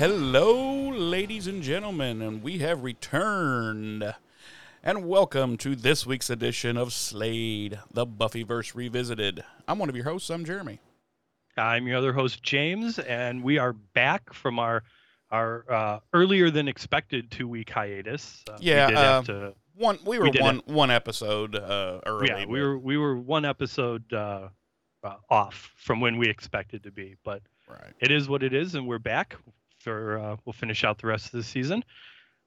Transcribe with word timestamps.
Hello, 0.00 0.88
ladies 0.88 1.46
and 1.46 1.62
gentlemen, 1.62 2.22
and 2.22 2.42
we 2.42 2.56
have 2.60 2.82
returned. 2.82 4.14
And 4.82 5.06
welcome 5.06 5.58
to 5.58 5.76
this 5.76 6.06
week's 6.06 6.30
edition 6.30 6.78
of 6.78 6.94
Slayed, 6.94 7.78
the 7.92 8.06
Buffyverse 8.06 8.74
Revisited. 8.74 9.44
I'm 9.68 9.78
one 9.78 9.90
of 9.90 9.94
your 9.94 10.06
hosts, 10.06 10.30
I'm 10.30 10.46
Jeremy. 10.46 10.78
I'm 11.58 11.86
your 11.86 11.98
other 11.98 12.14
host, 12.14 12.42
James, 12.42 12.98
and 12.98 13.44
we 13.44 13.58
are 13.58 13.74
back 13.74 14.32
from 14.32 14.58
our 14.58 14.84
our 15.30 15.70
uh, 15.70 15.98
earlier 16.14 16.50
than 16.50 16.66
expected 16.66 17.30
two 17.30 17.46
week 17.46 17.68
hiatus. 17.68 18.42
Uh, 18.48 18.56
Yeah, 18.58 18.86
we 18.86 18.92
did 18.92 18.98
have 18.98 19.28
uh, 19.28 19.32
to, 19.34 19.54
One 19.74 19.98
we 20.06 20.18
were 20.18 20.30
We 20.30 20.40
one 20.40 20.62
one 20.64 20.90
episode 20.90 21.54
uh 21.54 22.00
early. 22.06 22.28
yeah, 22.28 22.46
we 22.46 22.62
were 22.62 22.78
we 22.78 22.96
were 22.96 23.18
one 23.18 23.44
episode 23.44 24.10
uh, 24.14 24.48
uh, 25.04 25.16
off 25.28 25.74
from 25.76 26.00
when 26.00 26.16
we 26.16 26.30
expected 26.30 26.84
to 26.84 26.90
be, 26.90 27.16
but 27.22 27.42
right. 27.68 27.92
it 28.00 28.10
is 28.10 28.30
what 28.30 28.42
it 28.42 28.54
is, 28.54 28.74
and 28.74 28.86
we're 28.86 28.98
back 28.98 29.36
for 29.80 30.18
uh, 30.18 30.36
we'll 30.44 30.52
finish 30.52 30.84
out 30.84 30.98
the 30.98 31.06
rest 31.06 31.26
of 31.26 31.32
the 31.32 31.42
season. 31.42 31.82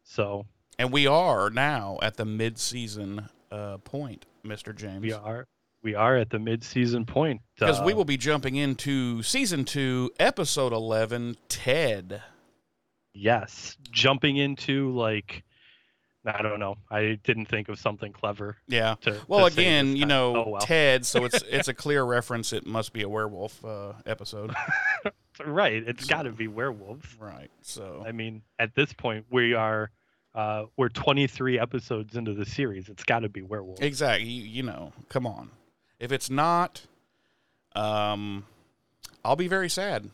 So 0.03 0.45
And 0.79 0.91
we 0.91 1.07
are 1.07 1.49
now 1.49 1.99
at 2.01 2.15
the 2.17 2.25
mid 2.25 2.57
season 2.57 3.27
uh 3.51 3.77
point, 3.79 4.25
Mr. 4.45 4.75
James. 4.75 5.01
we 5.01 5.11
are 5.13 5.45
we 5.83 5.95
are 5.95 6.15
at 6.17 6.29
the 6.29 6.39
mid 6.39 6.63
season 6.63 7.05
point 7.05 7.41
Because 7.59 7.81
we 7.81 7.91
Uh, 7.93 7.97
will 7.97 8.05
be 8.05 8.17
jumping 8.17 8.55
into 8.55 9.21
season 9.23 9.65
two, 9.65 10.11
episode 10.19 10.71
eleven, 10.73 11.35
Ted. 11.49 12.21
yes 13.13 13.77
jumping 13.91 14.37
into 14.37 14.91
like 14.91 15.43
I 16.25 16.41
don't 16.41 16.59
know 16.59 16.75
I 16.89 17.19
didn't 17.23 17.47
think 17.47 17.67
of 17.69 17.77
something 17.77 18.13
clever 18.13 18.57
Yeah. 18.67 18.95
to 19.01 19.19
Well, 19.27 19.47
to 19.49 19.53
again, 19.53 19.95
you 19.97 20.05
know, 20.05 20.35
oh, 20.45 20.49
well. 20.51 20.61
Ted, 20.61 21.05
so 21.05 21.25
it's 21.25 21.41
it's 21.49 21.67
a 21.67 21.73
clear 21.73 22.03
reference. 22.03 22.53
It 22.53 22.65
must 22.65 22.93
be 22.93 23.01
a 23.03 23.09
werewolf 23.09 23.63
uh, 23.65 23.93
episode, 24.05 24.55
right 25.45 25.83
it's 25.87 26.05
So- 26.05 26.09
got 26.09 26.23
to 26.23 26.31
be 26.31 26.47
werewolves 26.47 27.07
right? 27.19 27.49
So 27.61 28.03
I 28.05 28.11
mean, 28.11 28.41
at 28.59 28.75
this 28.75 28.93
point, 28.93 29.25
we 29.29 29.53
are 29.53 29.89
uh, 30.35 30.65
we're 30.77 30.89
23 30.89 31.59
episodes 31.59 32.15
into 32.15 32.33
the 32.33 32.45
series. 32.45 32.89
It's 32.89 33.03
got 33.03 33.19
to 33.19 33.29
be 33.29 33.41
werewolf. 33.43 33.81
exactly, 33.81 34.27
you, 34.27 34.43
you 34.43 34.63
know, 34.63 34.91
come 35.09 35.27
on. 35.27 35.51
If 35.99 36.11
it's 36.11 36.29
not, 36.29 36.81
um, 37.75 38.45
I'll 39.23 39.35
be 39.35 39.47
very 39.47 39.69
sad. 39.69 40.09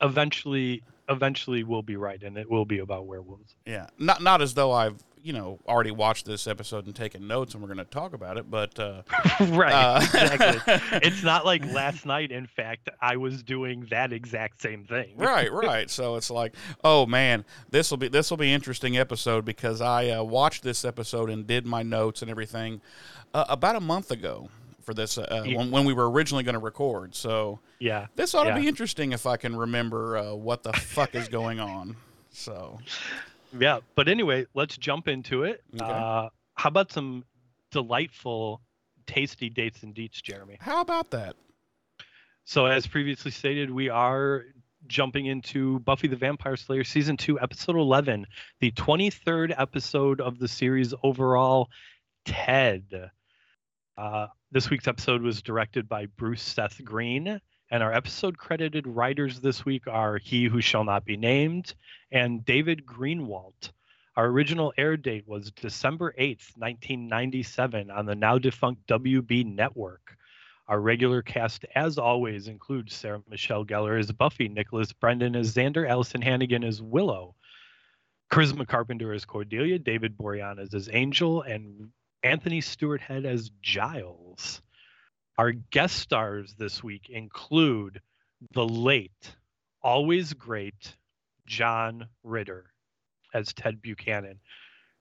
Eventually, 0.00 0.82
eventually, 1.08 1.62
we'll 1.64 1.82
be 1.82 1.96
right, 1.96 2.22
and 2.22 2.36
it 2.36 2.50
will 2.50 2.64
be 2.66 2.80
about 2.80 3.06
werewolves. 3.06 3.54
Yeah, 3.64 3.86
not 3.98 4.22
not 4.22 4.42
as 4.42 4.54
though 4.54 4.72
I've 4.72 5.02
you 5.26 5.32
know 5.32 5.58
already 5.66 5.90
watched 5.90 6.24
this 6.24 6.46
episode 6.46 6.86
and 6.86 6.94
taken 6.94 7.26
notes, 7.26 7.54
and 7.54 7.62
we're 7.62 7.66
going 7.74 7.78
to 7.78 7.84
talk 7.84 8.14
about 8.14 8.36
it, 8.38 8.48
but 8.50 8.78
uh, 8.78 9.02
right, 9.40 9.72
Uh, 9.72 10.00
exactly. 10.02 10.98
It's 11.02 11.22
not 11.22 11.44
like 11.44 11.64
last 11.66 12.06
night. 12.06 12.30
In 12.30 12.46
fact, 12.46 12.88
I 13.00 13.16
was 13.16 13.42
doing 13.42 13.86
that 13.90 14.12
exact 14.12 14.62
same 14.62 14.84
thing. 14.84 15.14
right, 15.16 15.52
right. 15.52 15.90
So 15.96 16.16
it's 16.16 16.30
like, 16.30 16.54
oh 16.84 17.06
man, 17.06 17.44
this 17.70 17.90
will 17.90 17.98
be 17.98 18.08
this 18.08 18.30
will 18.30 18.36
be 18.36 18.52
interesting 18.52 18.96
episode 18.96 19.44
because 19.44 19.80
I 19.80 20.10
uh, 20.10 20.22
watched 20.22 20.62
this 20.62 20.84
episode 20.84 21.28
and 21.30 21.46
did 21.46 21.66
my 21.66 21.82
notes 21.82 22.22
and 22.22 22.30
everything 22.30 22.80
uh, 23.34 23.44
about 23.48 23.76
a 23.76 23.80
month 23.80 24.10
ago 24.10 24.48
for 24.82 24.94
this 24.94 25.18
uh, 25.18 25.42
Yeah. 25.44 25.56
when, 25.56 25.70
when 25.72 25.84
we 25.84 25.92
were 25.92 26.08
originally 26.10 26.44
going 26.44 26.54
to 26.54 26.60
record. 26.60 27.14
So 27.16 27.58
Yeah. 27.80 28.06
this 28.14 28.34
ought 28.34 28.44
to 28.44 28.50
Yeah. 28.50 28.58
be 28.60 28.68
interesting 28.68 29.12
if 29.12 29.26
I 29.26 29.36
can 29.36 29.56
remember 29.56 30.16
uh, 30.16 30.34
what 30.34 30.62
the 30.62 30.72
fuck 30.72 31.14
is 31.16 31.26
going 31.28 31.58
on. 31.58 31.96
So 32.30 32.78
Yeah. 33.58 33.80
But 33.94 34.08
anyway, 34.08 34.46
let's 34.54 34.76
jump 34.76 35.08
into 35.08 35.44
it. 35.44 35.62
Okay. 35.74 35.84
Uh, 35.84 36.28
how 36.54 36.68
about 36.68 36.92
some 36.92 37.24
delightful, 37.70 38.60
tasty 39.06 39.50
dates 39.50 39.82
and 39.82 39.94
deets, 39.94 40.22
Jeremy? 40.22 40.56
how 40.60 40.80
about 40.80 41.10
that? 41.10 41.36
So, 42.44 42.66
as 42.66 42.86
previously 42.86 43.32
stated, 43.32 43.70
we 43.70 43.88
are 43.88 44.44
jumping 44.86 45.26
into 45.26 45.80
Buffy 45.80 46.06
the 46.06 46.16
Vampire 46.16 46.56
Slayer 46.56 46.84
season 46.84 47.16
two, 47.16 47.40
episode 47.40 47.76
11, 47.76 48.26
the 48.60 48.70
23rd 48.72 49.54
episode 49.58 50.20
of 50.20 50.38
the 50.38 50.46
series 50.46 50.94
overall, 51.02 51.68
Ted. 52.24 53.10
Uh, 53.96 54.26
this 54.52 54.70
week's 54.70 54.86
episode 54.86 55.22
was 55.22 55.42
directed 55.42 55.88
by 55.88 56.06
Bruce 56.06 56.42
Seth 56.42 56.82
Green, 56.84 57.40
and 57.70 57.82
our 57.82 57.92
episode 57.92 58.38
credited 58.38 58.86
writers 58.86 59.40
this 59.40 59.64
week 59.64 59.86
are 59.86 60.18
He 60.18 60.44
Who 60.44 60.60
Shall 60.60 60.84
Not 60.84 61.04
Be 61.04 61.16
Named 61.16 61.74
and 62.12 62.44
David 62.44 62.86
Greenwalt. 62.86 63.72
Our 64.16 64.26
original 64.26 64.72
air 64.78 64.96
date 64.96 65.26
was 65.26 65.50
December 65.50 66.14
8th, 66.18 66.56
1997, 66.56 67.90
on 67.90 68.06
the 68.06 68.14
now 68.14 68.38
defunct 68.38 68.86
WB 68.86 69.44
network. 69.44 70.16
Our 70.68 70.80
regular 70.80 71.22
cast, 71.22 71.64
as 71.74 71.98
always, 71.98 72.48
includes 72.48 72.94
Sarah 72.94 73.22
Michelle 73.28 73.64
Gellar 73.64 73.98
as 73.98 74.10
Buffy, 74.12 74.48
Nicholas 74.48 74.92
Brendon 74.92 75.36
as 75.36 75.54
Xander, 75.54 75.88
Alyson 75.88 76.22
Hannigan 76.22 76.64
as 76.64 76.80
Willow, 76.80 77.34
Charisma 78.32 78.66
Carpenter 78.66 79.12
as 79.12 79.24
Cordelia, 79.24 79.78
David 79.78 80.16
Boreanaz 80.16 80.72
as 80.72 80.88
Angel, 80.92 81.42
and 81.42 81.90
Anthony 82.22 82.60
Stewart 82.60 83.00
Head 83.00 83.24
as 83.26 83.50
Giles. 83.60 84.62
Our 85.38 85.52
guest 85.52 85.96
stars 85.98 86.54
this 86.58 86.82
week 86.82 87.10
include 87.10 88.00
the 88.52 88.66
late, 88.66 89.36
always 89.82 90.32
great 90.32 90.96
John 91.46 92.08
Ritter 92.24 92.64
as 93.34 93.52
Ted 93.52 93.82
Buchanan, 93.82 94.40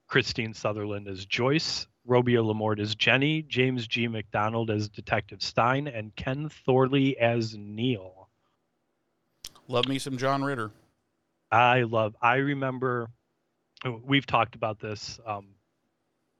Kristine 0.08 0.54
Sutherland 0.54 1.08
as 1.08 1.26
Joyce, 1.26 1.88
Robia 2.08 2.44
LaMorte 2.44 2.82
as 2.82 2.96
Jenny, 2.96 3.44
James 3.44 3.88
G. 3.88 4.10
MacDonald 4.10 4.70
as 4.70 4.90
Detective 4.90 5.42
Stein, 5.42 5.88
and 5.88 6.14
Ken 6.18 6.50
Thorley 6.50 7.18
as 7.18 7.56
Neil. 7.58 8.28
Love 9.70 9.88
me 9.88 10.00
some 10.00 10.18
John 10.18 10.44
Ritter. 10.44 10.70
I 11.50 11.84
love. 11.84 12.16
I 12.22 12.36
remember 12.36 13.10
oh, 13.86 14.02
we've 14.04 14.26
talked 14.26 14.56
about 14.56 14.80
this. 14.80 15.20
Um, 15.26 15.56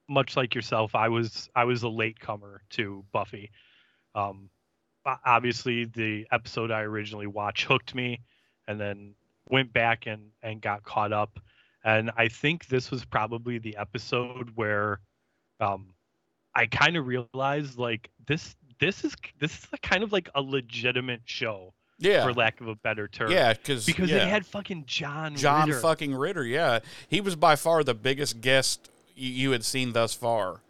much 0.10 0.36
like 0.36 0.54
yourself, 0.54 0.96
I 0.96 1.08
was 1.08 1.50
I 1.56 1.64
was 1.64 1.84
a 1.84 1.90
latecomer 1.90 2.62
to 2.72 3.06
Buffy. 3.14 3.52
Um, 4.16 4.50
obviously, 5.06 5.86
the 5.86 6.26
episode 6.32 6.72
I 6.72 6.82
originally 6.82 7.28
watched 7.28 7.64
hooked 7.70 7.94
me, 7.94 8.22
and 8.68 8.80
then 8.80 9.14
went 9.50 9.72
back 9.74 10.08
and 10.08 10.32
and 10.42 10.62
got 10.62 10.84
caught 10.84 11.14
up. 11.14 11.40
And 11.84 12.10
I 12.18 12.28
think 12.30 12.66
this 12.68 12.90
was 12.90 13.06
probably 13.06 13.60
the 13.60 13.78
episode 13.78 14.52
where 14.56 15.02
um, 15.60 15.94
I 16.56 16.66
kind 16.66 16.98
of 16.98 17.06
realized 17.06 17.78
like 17.78 18.10
this 18.26 18.56
this 18.80 19.04
is 19.04 19.14
this 19.40 19.52
is 19.52 19.68
kind 19.84 20.04
of 20.04 20.12
like 20.12 20.30
a 20.34 20.42
legitimate 20.42 21.22
show 21.26 21.74
Yeah, 22.00 22.24
for 22.24 22.34
lack 22.34 22.60
of 22.60 22.68
a 22.68 22.76
better 22.76 23.08
term. 23.08 23.32
yeah, 23.32 23.54
because 23.54 23.86
because 23.86 24.10
yeah. 24.10 24.20
they 24.20 24.28
had 24.28 24.46
fucking 24.48 24.86
John 24.88 25.34
Ritter. 25.34 25.42
John 25.42 25.68
Ritter. 25.70 25.80
fucking 25.82 26.16
Ritter. 26.16 26.44
Yeah, 26.44 26.80
he 27.08 27.22
was 27.22 27.36
by 27.36 27.56
far 27.56 27.84
the 27.84 27.94
biggest 27.94 28.42
guest 28.42 28.90
you, 29.16 29.30
you 29.30 29.52
had 29.52 29.64
seen 29.64 29.94
thus 29.94 30.14
far. 30.16 30.62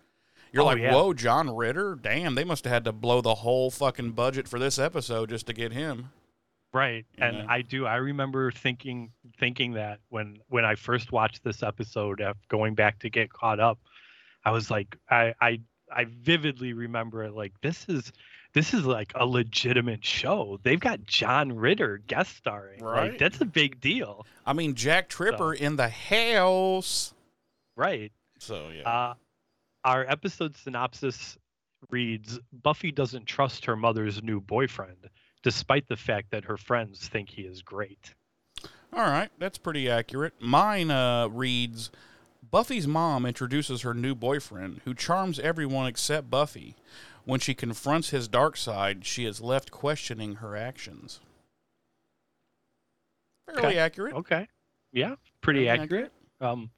You're 0.56 0.64
Oh, 0.64 0.68
like, 0.68 0.80
yeah. 0.80 0.94
whoa, 0.94 1.14
John 1.14 1.54
Ritter? 1.54 1.96
Damn, 2.02 2.34
they 2.36 2.46
must 2.46 2.64
have 2.64 2.72
had 2.74 2.86
to 2.86 2.92
blow 2.94 3.20
the 3.22 3.36
whole 3.36 3.70
fucking 3.70 4.12
budget 4.12 4.48
for 4.48 4.58
this 4.58 4.80
episode 4.80 5.30
just 5.30 5.48
to 5.48 5.54
get 5.54 5.72
him. 5.74 6.10
right 6.74 7.06
and 7.18 7.38
Yeah. 7.38 7.46
i 7.48 7.62
do 7.62 7.86
i 7.86 7.96
remember 7.96 8.52
thinking 8.52 9.10
thinking 9.40 9.74
that 9.74 10.00
when 10.10 10.40
when 10.50 10.66
i 10.66 10.76
first 10.76 11.10
watched 11.14 11.42
this 11.42 11.64
episode 11.64 12.20
of 12.20 12.36
going 12.50 12.74
back 12.76 13.00
to 13.00 13.10
get 13.10 13.32
caught 13.32 13.62
up 13.62 13.80
i 14.44 14.52
was 14.52 14.70
like 14.70 14.98
i 15.10 15.34
i 15.40 15.60
i 15.96 16.06
vividly 16.22 16.74
remember 16.74 17.24
it 17.24 17.34
like 17.34 17.54
this 17.62 17.86
is 17.88 18.12
this 18.54 18.74
is 18.74 18.84
like 18.86 19.14
a 19.16 19.26
legitimate 19.26 20.04
show 20.04 20.60
they've 20.64 20.82
got 20.82 21.02
john 21.06 21.54
ritter 21.56 22.00
guest 22.08 22.36
starring 22.36 22.84
Right. 22.84 23.12
like 23.12 23.20
that's 23.20 23.40
a 23.40 23.46
big 23.46 23.80
deal 23.80 24.26
I 24.46 24.52
mean, 24.52 24.76
Jack 24.76 25.08
Tripper 25.08 25.54
in 25.54 25.78
the 25.78 25.88
house. 25.90 27.14
right 27.78 28.12
So 28.40 28.70
yeah, 28.76 28.84
uh 28.90 29.14
our 29.86 30.06
episode 30.10 30.56
synopsis 30.58 31.38
reads 31.90 32.40
buffy 32.64 32.92
doesn't 32.92 33.26
trust 33.26 33.64
her 33.66 33.76
mother's 33.78 34.22
new 34.22 34.42
boyfriend 34.42 34.98
despite 35.44 35.88
the 35.88 35.96
fact 35.96 36.32
that 36.32 36.44
her 36.44 36.58
friends 36.58 37.08
think 37.08 37.30
he 37.30 37.44
is 37.44 37.62
great 37.62 38.14
all 38.94 39.02
right, 39.04 39.30
that's 39.38 39.58
pretty 39.58 39.90
accurate. 39.90 40.36
Mine 40.40 40.90
uh, 40.90 41.28
reads. 41.28 41.92
Buffy's 42.50 42.88
mom 42.88 43.26
introduces 43.26 43.82
her 43.82 43.94
new 43.94 44.16
boyfriend, 44.16 44.80
who 44.86 44.94
charms 44.94 45.38
everyone 45.38 45.86
except 45.88 46.30
Buffy. 46.30 46.76
When 47.26 47.42
she 47.42 47.54
confronts 47.54 48.12
his 48.12 48.30
dark 48.30 48.56
side, 48.56 49.06
she 49.06 49.26
is 49.26 49.42
left 49.42 49.70
questioning 49.70 50.36
her 50.36 50.56
actions. 50.56 51.20
Fairly 53.48 53.68
Okay. 53.68 53.78
accurate. 53.80 54.14
Okay. 54.14 54.48
Yeah, 54.94 55.16
pretty 55.42 55.66
Fairly 55.66 55.82
accurate. 55.82 56.12
Um, 56.40 56.70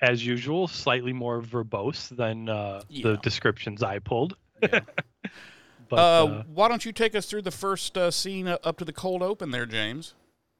as 0.00 0.24
usual, 0.24 0.68
slightly 0.68 1.12
more 1.12 1.40
verbose 1.40 2.14
than 2.16 2.48
uh, 2.48 2.82
Yeah. 2.88 3.10
the 3.10 3.16
descriptions 3.18 3.82
I 3.82 3.98
pulled. 3.98 4.36
Yeah. 4.62 4.80
But 5.90 5.98
uh, 5.98 6.24
uh, 6.24 6.42
why 6.44 6.68
don't 6.68 6.82
you 6.86 6.92
take 6.92 7.14
us 7.14 7.26
through 7.26 7.42
the 7.42 7.50
first 7.50 7.98
uh, 7.98 8.10
scene 8.10 8.48
up 8.48 8.78
to 8.78 8.86
the 8.86 8.92
cold 8.92 9.22
open 9.22 9.50
there, 9.50 9.66
James? 9.66 10.14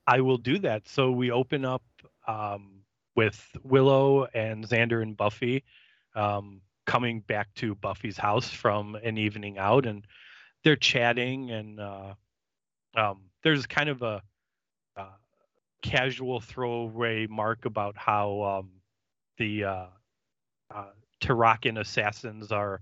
I 0.07 0.21
will 0.21 0.37
do 0.37 0.59
that. 0.59 0.87
So 0.87 1.11
we 1.11 1.31
open 1.31 1.65
up 1.65 1.83
um, 2.29 2.83
with 3.17 3.43
Willow 3.63 4.27
and 4.35 4.69
Xander 4.69 5.01
and 5.03 5.17
Buffy 5.17 5.65
um, 6.15 6.61
coming 6.85 7.21
back 7.21 7.49
to 7.55 7.75
Buffy's 7.75 8.19
house 8.19 8.51
from 8.51 8.97
an 8.97 9.17
evening 9.17 9.57
out, 9.57 9.87
and 9.87 10.07
they're 10.63 10.77
chatting, 10.77 11.51
and 11.51 11.81
uh, 11.81 12.13
um, 12.95 13.23
there's 13.43 13.65
kind 13.67 13.89
of 13.89 14.03
a 14.03 14.23
uh, 14.95 15.07
casual 15.81 16.39
throwaway 16.39 17.27
mark 17.29 17.65
about 17.65 17.97
how 17.97 18.43
um, 18.43 18.71
the 19.39 19.65
uh, 19.65 19.87
uh, 20.75 20.85
Tarakan 21.23 21.79
assassins 21.81 22.53
are 22.53 22.81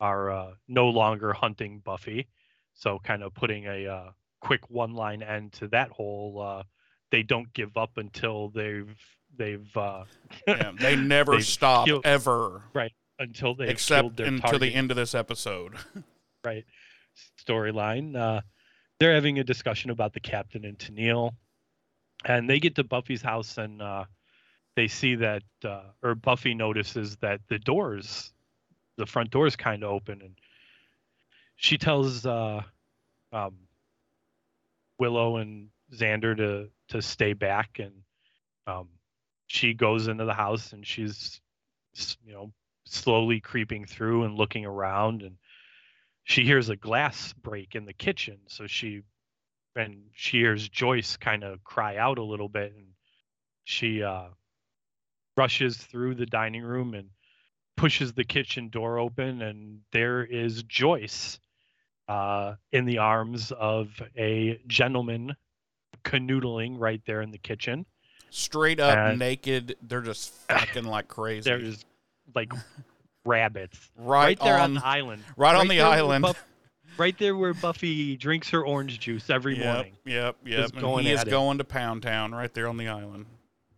are 0.00 0.30
uh, 0.30 0.50
no 0.68 0.88
longer 0.88 1.32
hunting 1.32 1.80
Buffy, 1.84 2.28
so 2.74 2.98
kind 3.02 3.22
of 3.22 3.34
putting 3.34 3.66
a 3.66 3.86
uh, 3.86 4.10
quick 4.40 4.68
one-line 4.70 5.22
end 5.22 5.52
to 5.54 5.68
that 5.68 5.90
whole. 5.90 6.40
Uh, 6.40 6.62
they 7.10 7.22
don't 7.22 7.52
give 7.54 7.76
up 7.76 7.96
until 7.96 8.48
they've 8.50 8.96
they've 9.36 9.76
uh, 9.76 10.04
Yeah, 10.46 10.72
they 10.78 10.96
never 10.96 11.40
stop 11.40 11.86
killed- 11.86 12.06
ever, 12.06 12.62
Right 12.72 12.92
until 13.18 13.54
they 13.54 13.68
except 13.68 14.16
their 14.16 14.26
until 14.26 14.58
the 14.58 14.74
end 14.74 14.90
of 14.90 14.96
this 14.96 15.14
episode. 15.14 15.74
right 16.44 16.64
storyline. 17.46 18.16
Uh, 18.16 18.40
they're 18.98 19.14
having 19.14 19.38
a 19.38 19.44
discussion 19.44 19.90
about 19.90 20.12
the 20.12 20.20
captain 20.20 20.64
and 20.64 20.78
Tennille, 20.78 21.32
and 22.24 22.48
they 22.48 22.58
get 22.58 22.74
to 22.76 22.84
Buffy's 22.84 23.22
house 23.22 23.58
and 23.58 23.80
uh, 23.82 24.04
they 24.76 24.88
see 24.88 25.16
that, 25.16 25.42
uh, 25.64 25.84
or 26.02 26.14
Buffy 26.14 26.54
notices 26.54 27.16
that 27.16 27.40
the 27.48 27.58
doors, 27.58 28.32
the 28.96 29.06
front 29.06 29.30
doors, 29.30 29.56
kind 29.56 29.84
of 29.84 29.90
open, 29.90 30.20
and 30.22 30.34
she 31.56 31.78
tells 31.78 32.26
uh, 32.26 32.62
um, 33.32 33.54
Willow 34.98 35.36
and 35.36 35.68
Xander 35.92 36.36
to 36.36 36.68
to 36.88 37.02
stay 37.02 37.32
back, 37.32 37.78
and 37.78 37.92
um, 38.66 38.88
she 39.46 39.74
goes 39.74 40.08
into 40.08 40.24
the 40.24 40.34
house 40.34 40.72
and 40.72 40.86
she's, 40.86 41.40
you 42.24 42.32
know, 42.32 42.52
slowly 42.86 43.40
creeping 43.40 43.86
through 43.86 44.24
and 44.24 44.36
looking 44.36 44.66
around 44.66 45.22
and 45.22 45.36
she 46.24 46.44
hears 46.44 46.68
a 46.68 46.76
glass 46.76 47.32
break 47.34 47.74
in 47.74 47.86
the 47.86 47.92
kitchen 47.92 48.38
so 48.46 48.66
she 48.66 49.00
and 49.74 50.02
she 50.12 50.38
hears 50.38 50.68
joyce 50.68 51.16
kind 51.16 51.42
of 51.42 51.64
cry 51.64 51.96
out 51.96 52.18
a 52.18 52.22
little 52.22 52.48
bit 52.48 52.74
and 52.76 52.88
she 53.64 54.02
uh 54.02 54.26
rushes 55.36 55.76
through 55.76 56.14
the 56.14 56.26
dining 56.26 56.62
room 56.62 56.94
and 56.94 57.08
pushes 57.76 58.12
the 58.12 58.24
kitchen 58.24 58.68
door 58.68 58.98
open 58.98 59.42
and 59.42 59.80
there 59.92 60.24
is 60.24 60.62
joyce 60.64 61.38
uh 62.08 62.54
in 62.70 62.84
the 62.84 62.98
arms 62.98 63.50
of 63.52 63.88
a 64.16 64.60
gentleman 64.66 65.34
canoodling 66.04 66.78
right 66.78 67.02
there 67.06 67.20
in 67.20 67.30
the 67.30 67.38
kitchen 67.38 67.84
Straight 68.30 68.80
up 68.80 68.98
And- 68.98 69.20
naked, 69.20 69.76
they're 69.82 70.00
just 70.00 70.34
fucking 70.48 70.84
like 70.84 71.06
crazy. 71.06 71.48
there's 71.48 71.84
like 72.34 72.52
rabbits 73.24 73.78
right, 73.96 74.38
right 74.38 74.40
there 74.40 74.54
on, 74.54 74.62
on, 74.62 74.74
the 74.74 74.84
island 74.84 75.22
right 75.36 75.54
on 75.54 75.68
the 75.68 75.80
island. 75.80 76.22
Buff- 76.22 76.44
right 76.98 77.16
there 77.18 77.36
where 77.36 77.54
Buffy 77.54 78.16
drinks 78.16 78.50
her 78.50 78.66
orange 78.66 78.98
juice 78.98 79.30
every 79.30 79.56
yep, 79.56 79.64
morning. 79.64 79.92
Yep, 80.04 80.36
yep. 80.44 80.70
And 80.72 80.80
going 80.80 81.04
he 81.04 81.12
is 81.12 81.22
it. 81.22 81.30
going 81.30 81.58
to 81.58 81.64
Pound 81.64 82.02
Town 82.02 82.32
right 82.34 82.52
there 82.52 82.66
on 82.66 82.76
the 82.76 82.88
island. 82.88 83.26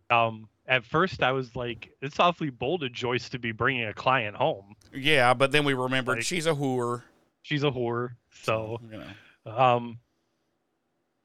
Um, 0.09 0.49
at 0.67 0.85
first, 0.85 1.23
I 1.23 1.31
was 1.31 1.55
like, 1.55 1.91
"It's 2.01 2.19
awfully 2.19 2.49
bold 2.49 2.83
of 2.83 2.91
Joyce 2.91 3.29
to 3.29 3.39
be 3.39 3.51
bringing 3.51 3.85
a 3.85 3.93
client 3.93 4.35
home. 4.35 4.75
Yeah, 4.93 5.33
but 5.33 5.51
then 5.51 5.63
we 5.65 5.73
remembered 5.73 6.17
Like- 6.17 6.25
she's 6.25 6.45
a 6.45 6.53
whore. 6.53 7.03
She's 7.41 7.63
a 7.63 7.71
whore." 7.71 8.15
So, 8.31 8.79
you 8.91 8.97
know, 9.45 9.57
um, 9.57 9.99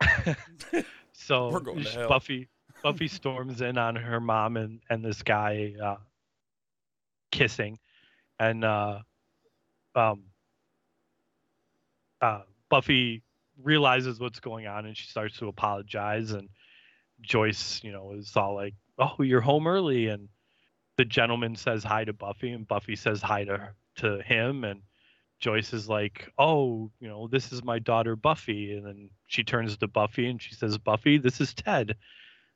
so 1.12 1.50
We're 1.50 1.60
going 1.60 1.84
to 1.84 1.90
hell. 1.90 2.08
Buffy 2.08 2.48
Buffy 2.82 3.08
storms 3.08 3.60
in 3.60 3.78
on 3.78 3.96
her 3.96 4.20
mom 4.20 4.56
and 4.56 4.80
and 4.88 5.04
this 5.04 5.22
guy 5.22 5.74
uh, 5.82 5.96
kissing, 7.30 7.78
and 8.38 8.64
uh, 8.64 9.00
um, 9.94 10.24
uh, 12.20 12.42
Buffy 12.68 13.22
realizes 13.62 14.18
what's 14.18 14.40
going 14.40 14.66
on 14.66 14.86
and 14.86 14.96
she 14.96 15.06
starts 15.06 15.38
to 15.38 15.48
apologize 15.48 16.32
and 16.32 16.48
Joyce, 17.20 17.80
you 17.84 17.92
know, 17.92 18.12
is 18.12 18.34
all 18.36 18.54
like, 18.54 18.74
"Oh, 18.98 19.22
you're 19.22 19.40
home 19.40 19.66
early," 19.66 20.08
and 20.08 20.28
the 20.96 21.04
gentleman 21.04 21.56
says 21.56 21.84
hi 21.84 22.04
to 22.04 22.12
Buffy 22.12 22.52
and 22.52 22.66
Buffy 22.68 22.96
says 22.96 23.22
hi 23.22 23.44
to 23.44 23.74
to 23.96 24.22
him. 24.22 24.64
And 24.64 24.82
Joyce 25.40 25.72
is 25.72 25.88
like, 25.88 26.30
"Oh, 26.38 26.90
you 27.00 27.08
know, 27.08 27.28
this 27.28 27.52
is 27.52 27.64
my 27.64 27.78
daughter 27.78 28.16
Buffy," 28.16 28.74
and 28.74 28.86
then 28.86 29.10
she 29.26 29.42
turns 29.44 29.76
to 29.76 29.88
Buffy 29.88 30.28
and 30.28 30.40
she 30.40 30.54
says, 30.54 30.78
"Buffy, 30.78 31.18
this 31.18 31.40
is 31.40 31.54
Ted," 31.54 31.96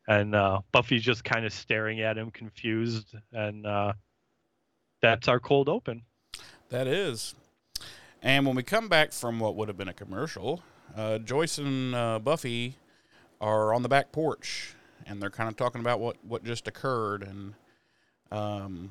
and 0.09 0.35
uh, 0.35 0.61
Buffy's 0.73 1.03
just 1.03 1.25
kind 1.25 1.45
of 1.47 1.53
staring 1.53 2.01
at 2.01 2.19
him, 2.19 2.31
confused, 2.31 3.15
and 3.33 3.67
uh, 3.67 3.93
that's 5.03 5.29
our 5.29 5.41
cold 5.41 5.69
open. 5.69 6.03
that 6.71 6.87
is. 6.87 7.35
And 8.23 8.47
when 8.47 8.57
we 8.57 8.63
come 8.63 8.89
back 8.89 9.13
from 9.13 9.39
what 9.39 9.57
would 9.57 9.69
have 9.69 9.77
been 9.77 9.89
a 9.89 9.95
commercial, 9.95 10.63
uh, 10.97 11.19
Joyce 11.19 11.59
and 11.59 11.95
uh, 11.95 12.19
Buffy 12.19 12.77
are 13.41 13.75
on 13.75 13.83
the 13.83 13.89
back 13.89 14.11
porch, 14.11 14.75
and 15.07 15.23
they're 15.23 15.31
kind 15.31 15.49
of 15.49 15.57
talking 15.57 15.81
about 15.81 16.01
what 16.01 16.17
what 16.25 16.45
just 16.45 16.69
occurred. 16.69 17.23
And 17.23 17.55
um, 18.31 18.91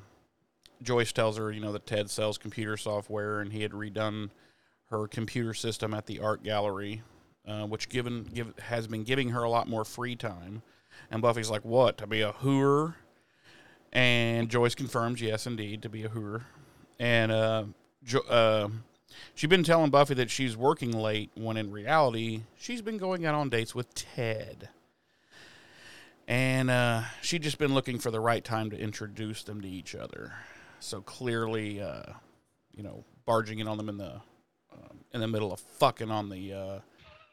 Joyce 0.82 1.12
tells 1.12 1.36
her, 1.36 1.52
you 1.52 1.60
know, 1.60 1.72
that 1.72 1.86
Ted 1.86 2.10
sells 2.10 2.38
computer 2.38 2.76
software, 2.76 3.40
and 3.40 3.52
he 3.52 3.62
had 3.62 3.72
redone 3.72 4.30
her 4.90 5.06
computer 5.06 5.54
system 5.54 5.92
at 5.94 6.06
the 6.06 6.20
art 6.20 6.42
gallery, 6.42 7.02
uh, 7.46 7.66
which 7.66 7.88
given 7.88 8.24
give 8.24 8.56
has 8.58 8.86
been 8.86 9.04
giving 9.04 9.30
her 9.30 9.42
a 9.42 9.50
lot 9.50 9.68
more 9.68 9.84
free 9.84 10.16
time. 10.16 10.62
And 11.10 11.22
Buffy's 11.22 11.50
like, 11.50 11.64
"What? 11.64 11.98
To 11.98 12.06
be 12.06 12.22
a 12.22 12.32
hooer?" 12.32 12.94
And 13.92 14.48
Joyce 14.48 14.74
confirms, 14.74 15.20
"Yes, 15.20 15.46
indeed, 15.46 15.82
to 15.82 15.88
be 15.88 16.04
a 16.04 16.08
hooer." 16.08 16.42
And 16.98 17.30
uh, 17.30 17.64
jo- 18.02 18.26
uh, 18.28 18.68
she's 19.34 19.50
been 19.50 19.64
telling 19.64 19.90
Buffy 19.90 20.14
that 20.14 20.30
she's 20.30 20.56
working 20.56 20.92
late, 20.92 21.30
when 21.34 21.56
in 21.56 21.70
reality, 21.70 22.42
she's 22.58 22.80
been 22.80 22.96
going 22.96 23.26
out 23.26 23.34
on 23.34 23.50
dates 23.50 23.74
with 23.74 23.94
Ted. 23.94 24.70
And 26.28 26.70
uh, 26.70 27.02
she'd 27.22 27.42
just 27.42 27.58
been 27.58 27.74
looking 27.74 27.98
for 27.98 28.10
the 28.10 28.20
right 28.20 28.44
time 28.44 28.70
to 28.70 28.78
introduce 28.78 29.44
them 29.44 29.60
to 29.60 29.68
each 29.68 29.94
other. 29.94 30.32
So 30.80 31.00
clearly, 31.00 31.80
uh, 31.80 32.02
you 32.74 32.82
know, 32.82 33.04
barging 33.24 33.58
in 33.60 33.68
on 33.68 33.76
them 33.76 33.88
in 33.88 33.98
the 33.98 34.20
um, 34.72 35.00
in 35.12 35.20
the 35.20 35.28
middle 35.28 35.52
of 35.52 35.60
fucking 35.60 36.10
on 36.10 36.28
the 36.28 36.52
uh, 36.52 36.78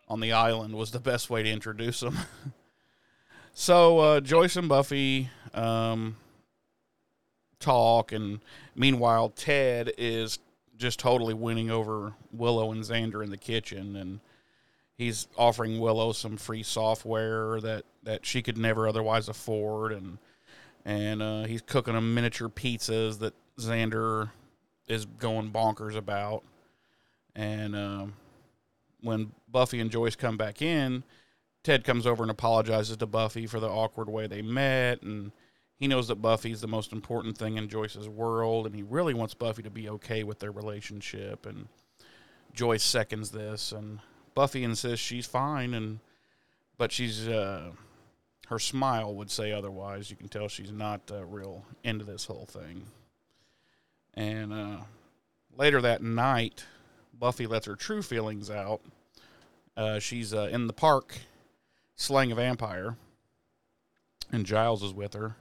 on 0.08 0.20
the 0.20 0.32
island 0.32 0.76
was 0.76 0.92
the 0.92 1.00
best 1.00 1.30
way 1.30 1.44
to 1.44 1.50
introduce 1.50 2.02
them. 2.02 2.18
so 3.54 4.00
uh, 4.00 4.20
Joyce 4.22 4.56
and 4.56 4.70
Buffy 4.70 5.30
um, 5.54 6.16
talk, 7.60 8.12
and 8.12 8.40
meanwhile, 8.76 9.30
Ted 9.30 9.92
is 9.98 10.40
just 10.78 11.00
totally 11.00 11.34
winning 11.34 11.72
over 11.72 12.14
Willow 12.32 12.72
and 12.72 12.84
Xander 12.84 13.24
in 13.24 13.32
the 13.32 13.38
kitchen, 13.38 13.96
and 13.96 14.20
he's 14.98 15.28
offering 15.38 15.80
Willow 15.80 16.12
some 16.12 16.38
free 16.38 16.64
software 16.64 17.60
that, 17.62 17.84
that 18.04 18.26
she 18.26 18.42
could 18.42 18.58
never 18.58 18.88
otherwise 18.88 19.28
afford, 19.30 19.92
and 19.92 20.18
and 20.86 21.22
uh, 21.22 21.44
he's 21.44 21.62
cooking 21.62 21.94
them 21.94 22.14
miniature 22.14 22.50
pizzas 22.50 23.20
that 23.20 23.34
Xander 23.58 24.32
is 24.88 25.06
going 25.06 25.52
bonkers 25.52 25.96
about, 25.96 26.44
and 27.36 27.76
um, 27.76 28.14
when 29.02 29.32
Buffy 29.50 29.80
and 29.80 29.90
Joyce 29.90 30.16
come 30.16 30.36
back 30.36 30.62
in, 30.62 31.04
Ted 31.64 31.86
comes 31.86 32.06
over 32.06 32.24
and 32.24 32.32
apologizes 32.32 32.98
to 32.98 33.06
Buffy 33.06 33.48
for 33.48 33.60
the 33.60 33.70
awkward 33.70 34.10
way 34.10 34.28
they 34.28 34.42
met, 34.42 35.02
and 35.02 35.32
he 35.80 35.88
knows 35.88 36.10
that 36.10 36.22
Buffy's 36.22 36.62
the 36.62 36.68
most 36.68 36.92
important 36.92 37.38
thing 37.38 37.58
in 37.58 37.70
Joyce's 37.70 38.10
world, 38.10 38.66
and 38.66 38.76
he 38.76 38.84
really 38.84 39.14
wants 39.14 39.34
Buffy 39.34 39.64
to 39.64 39.70
be 39.70 39.90
okay 39.90 40.24
with 40.24 40.40
their 40.40 40.52
relationship. 40.52 41.46
And 41.46 41.68
Joyce 42.54 42.84
seconds 42.84 43.32
this, 43.32 43.72
and 43.72 44.00
Buffy 44.36 44.64
insists 44.64 45.06
she's 45.06 45.26
fine, 45.26 45.74
and 45.74 46.00
but 46.78 46.92
she's 46.92 47.28
uh, 47.28 47.72
her 48.48 48.60
smile 48.60 49.14
would 49.16 49.32
say 49.32 49.52
otherwise. 49.52 50.10
You 50.10 50.18
can 50.18 50.30
tell 50.30 50.48
she's 50.48 50.72
not 50.72 51.02
uh, 51.12 51.26
real 51.26 51.66
into 51.84 52.06
this 52.06 52.26
whole 52.26 52.46
thing. 52.46 52.84
And 54.14 54.54
uh, 54.54 54.78
later 55.58 55.82
that 55.82 56.04
night, 56.04 56.66
Buffy 57.18 57.48
lets 57.48 57.66
her 57.66 57.76
true 57.76 58.02
feelings 58.02 58.50
out. 58.50 58.82
Uh, 59.76 60.00
she's 60.00 60.34
uh, 60.34 60.50
in 60.52 60.68
the 60.68 60.74
park 60.74 61.18
slaying 61.96 62.32
a 62.32 62.36
vampire, 62.36 62.98
and 64.32 64.46
Giles 64.46 64.84
is 64.84 64.94
with 64.94 65.14
her 65.14 65.36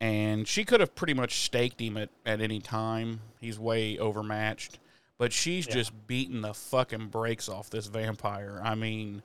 and 0.00 0.48
she 0.48 0.64
could 0.64 0.80
have 0.80 0.94
pretty 0.94 1.14
much 1.14 1.40
staked 1.44 1.80
him 1.80 1.96
at, 1.96 2.08
at 2.24 2.40
any 2.40 2.60
time. 2.60 3.20
He's 3.38 3.58
way 3.58 3.98
overmatched. 3.98 4.78
But 5.20 5.34
she's 5.34 5.66
Yeah. 5.66 5.74
just 5.74 6.06
beating 6.06 6.40
the 6.40 6.54
fucking 6.54 7.08
brakes 7.08 7.46
off 7.46 7.68
this 7.68 7.88
vampire. 7.88 8.58
I 8.64 8.74
mean, 8.74 9.22